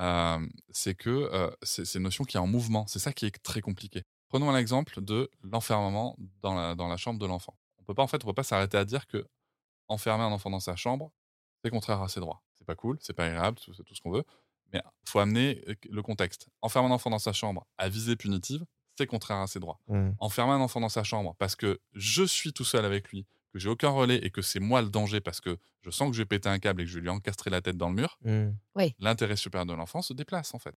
Euh, 0.00 0.46
c'est 0.70 0.94
que 0.94 1.10
euh, 1.10 1.50
c'est 1.62 1.94
une 1.94 2.02
notion 2.04 2.24
qui 2.24 2.36
est 2.36 2.40
en 2.40 2.46
mouvement. 2.46 2.86
C'est 2.86 2.98
ça 2.98 3.12
qui 3.12 3.26
est 3.26 3.42
très 3.42 3.60
compliqué. 3.60 4.04
Prenons 4.28 4.50
un 4.50 4.56
exemple 4.56 5.00
de 5.00 5.30
l'enfermement 5.42 6.16
dans 6.42 6.54
la, 6.54 6.74
dans 6.74 6.88
la 6.88 6.96
chambre 6.96 7.18
de 7.18 7.26
l'enfant. 7.26 7.56
On 7.78 7.84
peut 7.84 7.94
pas, 7.94 8.02
en 8.02 8.06
fait, 8.06 8.22
on 8.24 8.26
peut 8.26 8.34
pas 8.34 8.42
s'arrêter 8.42 8.76
à 8.76 8.84
dire 8.84 9.06
que 9.06 9.26
enfermer 9.88 10.22
un 10.22 10.32
enfant 10.32 10.50
dans 10.50 10.60
sa 10.60 10.76
chambre, 10.76 11.10
c'est 11.64 11.70
contraire 11.70 12.02
à 12.02 12.08
ses 12.08 12.20
droits. 12.20 12.42
C'est 12.58 12.66
pas 12.66 12.74
cool, 12.74 12.98
c'est 13.00 13.14
pas 13.14 13.24
agréable, 13.24 13.58
c'est 13.58 13.84
tout 13.84 13.94
ce 13.94 14.02
qu'on 14.02 14.10
veut. 14.10 14.24
Mais 14.72 14.82
faut 15.04 15.18
amener 15.18 15.64
euh, 15.68 15.74
le 15.90 16.02
contexte. 16.02 16.48
Enfermer 16.62 16.88
un 16.90 16.92
enfant 16.92 17.10
dans 17.10 17.18
sa 17.18 17.32
chambre 17.32 17.66
à 17.78 17.88
visée 17.88 18.16
punitive, 18.16 18.64
c'est 18.96 19.06
contraire 19.06 19.38
à 19.38 19.46
ses 19.46 19.60
droits. 19.60 19.80
Mmh. 19.88 20.10
Enfermer 20.18 20.52
un 20.52 20.60
enfant 20.60 20.80
dans 20.80 20.88
sa 20.88 21.02
chambre 21.02 21.34
parce 21.38 21.56
que 21.56 21.80
je 21.94 22.24
suis 22.24 22.52
tout 22.52 22.64
seul 22.64 22.84
avec 22.84 23.08
lui, 23.10 23.26
que 23.52 23.58
j'ai 23.58 23.68
aucun 23.68 23.90
relais 23.90 24.16
et 24.22 24.30
que 24.30 24.42
c'est 24.42 24.60
moi 24.60 24.82
le 24.82 24.88
danger 24.90 25.20
parce 25.20 25.40
que 25.40 25.56
je 25.82 25.90
sens 25.90 26.10
que 26.10 26.16
je 26.16 26.22
vais 26.22 26.26
péter 26.26 26.48
un 26.48 26.58
câble 26.58 26.82
et 26.82 26.84
que 26.84 26.90
je 26.90 26.96
vais 26.96 27.02
lui 27.02 27.08
encastrer 27.08 27.50
la 27.50 27.60
tête 27.60 27.76
dans 27.76 27.88
le 27.88 27.94
mur, 27.94 28.18
Mmh. 28.24 28.48
Oui. 28.76 28.94
l'intérêt 28.98 29.36
supérieur 29.36 29.66
de 29.66 29.74
l'enfant 29.74 30.02
se 30.02 30.12
déplace 30.12 30.54
en 30.54 30.58
fait. 30.58 30.74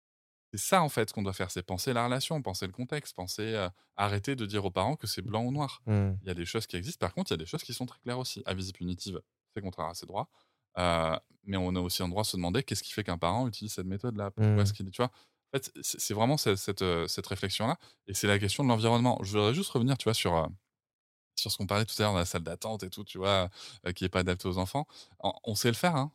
C'est 0.54 0.60
ça 0.60 0.82
en 0.82 0.90
fait 0.90 1.10
ce 1.10 1.14
qu'on 1.14 1.22
doit 1.22 1.34
faire, 1.34 1.52
c'est 1.52 1.62
penser 1.64 1.94
la 1.94 2.06
relation, 2.06 2.42
penser 2.42 2.66
le 2.66 2.72
contexte, 2.74 3.16
penser 3.16 3.54
euh, 3.54 3.70
arrêter 3.98 4.36
de 4.36 4.46
dire 4.48 4.66
aux 4.66 4.72
parents 4.72 4.96
que 4.96 5.06
c'est 5.08 5.22
blanc 5.22 5.44
ou 5.44 5.52
noir. 5.52 5.82
Mmh. 5.86 6.12
Il 6.24 6.28
y 6.28 6.32
a 6.32 6.34
des 6.34 6.46
choses 6.46 6.66
qui 6.68 6.76
existent, 6.76 7.06
par 7.06 7.14
contre 7.14 7.32
il 7.32 7.34
y 7.34 7.36
a 7.36 7.38
des 7.38 7.46
choses 7.46 7.64
qui 7.64 7.74
sont 7.74 7.86
très 7.86 8.00
claires 8.00 8.20
aussi. 8.20 8.42
À 8.46 8.54
visée 8.56 8.72
punitive, 8.74 9.22
c'est 9.56 9.62
contraire 9.62 9.88
à 9.88 9.94
ses 9.94 10.06
droits, 10.06 10.28
Euh, 10.78 11.18
mais 11.44 11.58
on 11.58 11.76
a 11.76 11.80
aussi 11.80 12.04
un 12.04 12.10
droit 12.10 12.24
de 12.24 12.28
se 12.28 12.38
demander 12.38 12.64
qu'est-ce 12.64 12.84
qui 12.84 12.92
fait 12.94 13.04
qu'un 13.04 13.18
parent 13.18 13.48
utilise 13.48 13.74
cette 13.74 13.88
méthode-là? 13.88 14.32
Pourquoi 14.32 14.54
Mmh. 14.56 14.60
est-ce 14.60 14.74
qu'il, 14.74 14.90
tu 14.92 15.02
vois? 15.02 15.12
En 15.52 15.58
fait, 15.58 15.72
c'est 15.82 16.14
vraiment 16.14 16.38
cette, 16.38 16.58
cette, 16.58 16.84
euh, 16.84 17.08
cette 17.08 17.26
réflexion-là, 17.26 17.78
et 18.08 18.14
c'est 18.14 18.28
la 18.28 18.38
question 18.38 18.64
de 18.64 18.70
l'environnement. 18.70 19.18
Je 19.24 19.32
voudrais 19.38 19.54
juste 19.56 19.72
revenir, 19.72 19.98
tu 19.98 20.04
vois, 20.06 20.14
sur 20.14 20.36
euh, 20.38 20.48
sur 21.40 21.52
ce 21.52 21.58
qu'on 21.58 21.68
parlait 21.68 21.86
tout 21.86 21.96
à 22.00 22.04
l'heure 22.04 22.12
dans 22.14 22.20
la 22.20 22.26
salle 22.26 22.44
d'attente 22.44 22.84
et 22.84 22.90
tout, 22.90 23.04
tu 23.04 23.18
vois, 23.18 23.50
qui 23.96 24.04
n'est 24.04 24.10
pas 24.10 24.20
adapté 24.20 24.48
aux 24.48 24.58
enfants. 24.58 24.88
On, 25.20 25.56
sait 25.56 25.70
le 25.70 25.76
faire, 25.76 25.96
hein. 25.96 26.12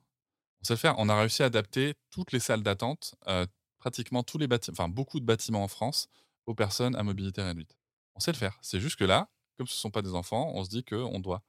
On 0.61 0.65
sait 0.65 0.75
le 0.75 0.79
faire. 0.79 0.95
On 0.99 1.09
a 1.09 1.19
réussi 1.19 1.43
à 1.43 1.47
adapter 1.47 1.95
toutes 2.11 2.33
les 2.33 2.41
salles 2.41 2.63
d'attente, 2.63 3.17
pratiquement 3.79 4.23
tous 4.23 4.39
les 4.39 4.47
bâtiments, 4.47 4.75
enfin 4.79 4.89
beaucoup 4.89 5.21
de 5.21 5.27
bâtiments 5.27 5.63
en 5.63 5.69
France, 5.69 6.09
aux 6.47 6.55
personnes 6.55 6.97
à 6.97 7.03
mobilité 7.03 7.43
réduite. 7.43 7.77
On 8.15 8.21
sait 8.21 8.33
le 8.33 8.39
faire. 8.39 8.59
C'est 8.63 8.81
juste 8.81 8.97
que 8.97 9.05
là, 9.05 9.29
comme 9.57 9.67
ce 9.67 9.75
ne 9.75 9.79
sont 9.79 9.91
pas 9.91 10.03
des 10.03 10.15
enfants, 10.15 10.53
on 10.55 10.65
se 10.65 10.71
dit 10.71 10.85
qu'on 10.85 11.21
doit, 11.21 11.43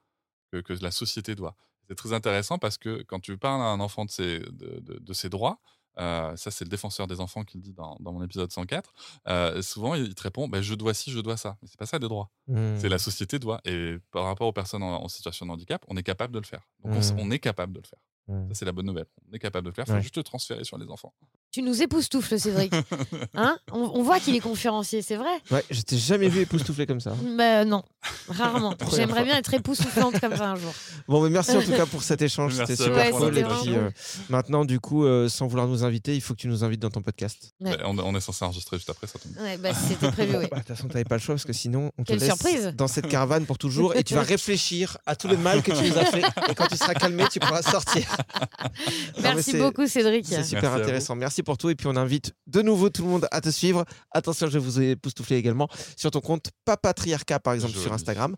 que, 0.51 0.73
la 0.81 0.91
société 0.91 1.35
doit. 1.35 1.55
C'est 1.87 1.95
très 1.95 2.13
intéressant 2.13 2.57
parce 2.57 2.77
que 2.77 3.03
quand 3.03 3.19
tu 3.19 3.37
parles 3.37 3.61
à 3.61 3.65
un 3.65 3.79
enfant 3.79 4.05
de 4.05 4.11
ses, 4.11 5.29
droits, 5.29 5.59
ça 5.97 6.51
c'est 6.51 6.65
le 6.65 6.69
défenseur 6.69 7.07
des 7.07 7.19
enfants 7.19 7.43
qui 7.43 7.57
le 7.57 7.63
dit 7.63 7.73
dans, 7.73 7.97
dans 7.99 8.11
mon 8.13 8.23
épisode 8.23 8.51
104, 8.51 8.93
euh, 9.27 9.61
souvent 9.61 9.95
il 9.95 10.13
te 10.13 10.23
répond 10.23 10.47
bah, 10.47 10.61
je 10.61 10.73
dois 10.75 10.93
ci, 10.93 11.11
je 11.11 11.19
dois 11.19 11.37
ça. 11.37 11.57
Mais 11.61 11.67
c'est 11.67 11.79
pas 11.79 11.85
ça 11.85 11.99
des 11.99 12.07
droits. 12.07 12.29
Mmh. 12.47 12.77
C'est 12.77 12.89
la 12.89 12.97
société 12.97 13.39
doit. 13.39 13.61
Et 13.65 13.97
par 14.11 14.25
rapport 14.25 14.47
aux 14.47 14.53
personnes 14.53 14.83
en, 14.83 15.03
en 15.03 15.07
situation 15.07 15.45
de 15.45 15.51
handicap, 15.51 15.83
on 15.87 15.97
est 15.97 16.03
capable 16.03 16.33
de 16.33 16.39
le 16.39 16.45
faire. 16.45 16.67
Donc 16.83 16.93
on 16.93 17.01
Mmh. 17.13 17.19
on, 17.19 17.31
est 17.31 17.39
capable 17.39 17.73
de 17.73 17.79
le 17.79 17.87
faire. 17.87 17.99
Ça 18.27 18.33
c'est 18.53 18.65
la 18.65 18.71
bonne 18.71 18.85
nouvelle. 18.87 19.05
On 19.31 19.35
est 19.35 19.39
capable 19.39 19.67
de 19.67 19.71
faire. 19.71 19.85
Il 19.87 19.91
faut 19.91 19.95
Ouais. 19.97 20.01
juste 20.01 20.17
le 20.17 20.23
transférer 20.23 20.63
sur 20.63 20.77
les 20.77 20.87
enfants. 20.89 21.13
Tu 21.51 21.61
nous 21.61 21.81
époustoufles, 21.81 22.37
Cédric. 22.39 22.73
Hein? 23.35 23.57
On, 23.71 23.79
on 23.93 24.03
voit 24.03 24.19
qu'il 24.19 24.35
est 24.35 24.39
conférencier, 24.39 25.01
c'est 25.01 25.15
vrai? 25.15 25.29
Ouais, 25.51 25.63
je 25.69 25.81
t'ai 25.81 25.97
jamais 25.97 26.27
vu 26.27 26.41
époustouflé 26.41 26.85
comme 26.85 26.99
ça. 26.99 27.15
Bah, 27.37 27.63
Non, 27.65 27.83
rarement. 28.27 28.73
J'aimerais 28.93 29.23
bien 29.23 29.37
être 29.37 29.53
époustouflante 29.53 30.19
comme 30.19 30.35
ça 30.35 30.51
un 30.51 30.55
jour. 30.55 30.73
Bon, 31.07 31.21
mais 31.21 31.29
merci 31.29 31.51
en 31.55 31.61
tout 31.61 31.71
cas 31.71 31.85
pour 31.85 32.01
cet 32.03 32.21
échange, 32.21 32.55
c'était 32.55 32.75
super 32.75 33.11
cool. 33.11 33.37
Et 33.37 33.43
puis 33.43 33.75
euh, 33.75 33.89
maintenant, 34.29 34.65
du 34.65 34.79
coup, 34.79 35.05
euh, 35.05 35.29
sans 35.29 35.47
vouloir 35.47 35.67
nous 35.67 35.83
inviter, 35.83 36.15
il 36.15 36.21
faut 36.21 36.33
que 36.33 36.39
tu 36.41 36.47
nous 36.47 36.63
invites 36.63 36.81
dans 36.81 36.89
ton 36.89 37.01
podcast. 37.01 37.53
Ouais. 37.61 37.77
Bah, 37.77 37.83
On, 37.85 37.97
on 37.99 38.15
est 38.15 38.21
censé 38.21 38.43
enregistrer 38.43 38.77
juste 38.77 38.89
après 38.89 39.07
ça. 39.07 39.19
tombe. 39.19 39.31
Ouais, 39.39 39.57
bah, 39.57 39.73
c'était 39.73 40.11
prévu, 40.11 40.35
oui. 40.37 40.47
Bah, 40.49 40.57
De 40.57 40.63
toute 40.63 40.75
façon, 40.75 40.87
t'avais 40.87 41.03
pas 41.05 41.15
le 41.15 41.21
choix 41.21 41.35
parce 41.35 41.45
que 41.45 41.53
sinon, 41.53 41.91
on 41.97 42.03
te 42.03 42.11
laisse 42.13 42.25
surprise 42.25 42.73
dans 42.75 42.87
cette 42.87 43.07
caravane 43.07 43.45
pour 43.45 43.57
toujours 43.57 43.95
et 43.95 44.03
tu 44.03 44.13
vas 44.15 44.21
réfléchir 44.23 44.97
à 45.05 45.15
tout 45.15 45.27
le 45.27 45.37
mal 45.37 45.61
que 45.63 45.71
tu 45.71 45.89
nous 45.89 45.97
as 45.97 46.05
fait. 46.05 46.23
Et 46.49 46.55
quand 46.55 46.67
tu 46.67 46.75
seras 46.77 46.93
calmé, 46.95 47.23
tu 47.31 47.39
pourras 47.39 47.61
sortir. 47.61 48.14
Merci 49.21 49.57
beaucoup, 49.57 49.87
Cédric. 49.87 50.25
C'est 50.27 50.43
super 50.43 50.71
Merci 50.71 50.83
intéressant. 50.83 51.15
Merci 51.15 51.43
pour 51.43 51.57
tout. 51.57 51.69
Et 51.69 51.75
puis, 51.75 51.87
on 51.87 51.95
invite 51.95 52.33
de 52.47 52.61
nouveau 52.61 52.89
tout 52.89 53.03
le 53.03 53.09
monde 53.09 53.27
à 53.31 53.41
te 53.41 53.49
suivre. 53.49 53.85
Attention, 54.11 54.47
je 54.49 54.59
vous 54.59 54.81
ai 54.81 54.91
époustouflé 54.91 55.37
également 55.37 55.67
sur 55.95 56.11
ton 56.11 56.21
compte 56.21 56.51
Papatriarcat, 56.65 57.39
par 57.39 57.53
exemple, 57.53 57.73
sur. 57.73 57.93
Instagram. 57.93 58.35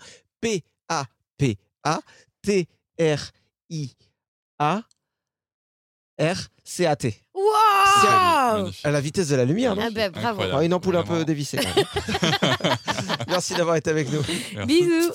P-A-P-A-T-R-I-A-R-C-A-T. 6.18 7.22
Waouh 7.34 8.58
Magnifique. 8.58 8.86
À 8.86 8.92
la 8.92 9.02
vitesse 9.02 9.30
de 9.30 9.36
la 9.36 9.46
lumière, 9.46 9.76
non 9.76 9.84
Ah 9.86 9.90
bah, 9.92 10.10
bravo. 10.10 10.42
Alors, 10.42 10.62
Une 10.62 10.74
ampoule 10.74 10.96
un 10.98 11.04
peu 11.04 11.24
dévissée. 11.26 11.60
Merci 13.28 13.54
d'avoir 13.56 13.76
été 13.76 13.90
avec 13.90 14.12
nous. 14.12 14.22
Merci. 14.56 14.66
Bisous. 14.66 15.14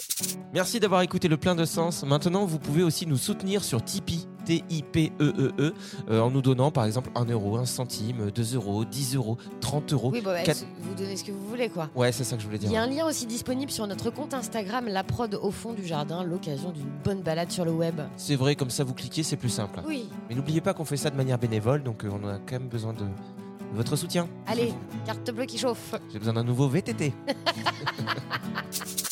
Merci 0.52 0.80
d'avoir 0.80 1.02
écouté 1.02 1.28
le 1.28 1.36
plein 1.36 1.54
de 1.54 1.64
sens. 1.64 2.02
Maintenant, 2.04 2.44
vous 2.46 2.58
pouvez 2.58 2.82
aussi 2.82 3.06
nous 3.06 3.16
soutenir 3.16 3.64
sur 3.64 3.82
Tipeee, 3.82 4.26
T-I-P-E-E-E, 4.44 5.74
euh, 6.10 6.20
en 6.20 6.30
nous 6.30 6.42
donnant 6.42 6.70
par 6.70 6.84
exemple 6.84 7.10
1 7.14 7.24
euro, 7.26 7.56
1 7.56 7.66
centime, 7.66 8.30
2 8.30 8.54
euros, 8.54 8.84
10 8.84 9.16
euros, 9.16 9.38
30 9.60 9.92
euros. 9.92 10.10
Oui, 10.12 10.20
bah, 10.20 10.34
bah, 10.44 10.52
vous 10.80 10.94
donnez 10.94 11.16
ce 11.16 11.24
que 11.24 11.32
vous 11.32 11.46
voulez, 11.48 11.68
quoi. 11.68 11.90
Ouais, 11.94 12.12
c'est 12.12 12.24
ça 12.24 12.36
que 12.36 12.42
je 12.42 12.46
voulais 12.46 12.58
dire. 12.58 12.68
Il 12.70 12.74
y 12.74 12.76
a 12.76 12.82
un 12.82 12.86
lien 12.86 13.06
aussi 13.06 13.26
disponible 13.26 13.70
sur 13.70 13.86
notre 13.86 14.10
compte 14.10 14.34
Instagram, 14.34 14.86
la 14.88 15.04
prod 15.04 15.34
au 15.34 15.50
fond 15.50 15.72
du 15.72 15.86
jardin, 15.86 16.22
l'occasion 16.24 16.70
d'une 16.70 16.90
bonne 17.04 17.22
balade 17.22 17.50
sur 17.50 17.64
le 17.64 17.72
web. 17.72 18.00
C'est 18.16 18.36
vrai, 18.36 18.54
comme 18.54 18.70
ça 18.70 18.84
vous 18.84 18.94
cliquez, 18.94 19.22
c'est 19.22 19.36
plus 19.36 19.48
simple. 19.48 19.80
Oui. 19.86 20.08
Mais 20.28 20.34
n'oubliez 20.34 20.60
pas 20.60 20.74
qu'on 20.74 20.84
fait 20.84 20.96
ça 20.96 21.10
de 21.10 21.16
manière 21.16 21.38
bénévole, 21.38 21.82
donc 21.82 22.04
euh, 22.04 22.10
on 22.12 22.28
a 22.28 22.38
quand 22.38 22.52
même 22.52 22.68
besoin 22.68 22.92
de 22.92 23.04
votre 23.74 23.96
soutien. 23.96 24.28
Allez, 24.46 24.72
carte 25.06 25.30
bleue 25.30 25.46
qui 25.46 25.58
chauffe. 25.58 25.94
J'ai 26.12 26.18
besoin 26.18 26.34
d'un 26.34 26.44
nouveau 26.44 26.68
VTT. 26.68 27.12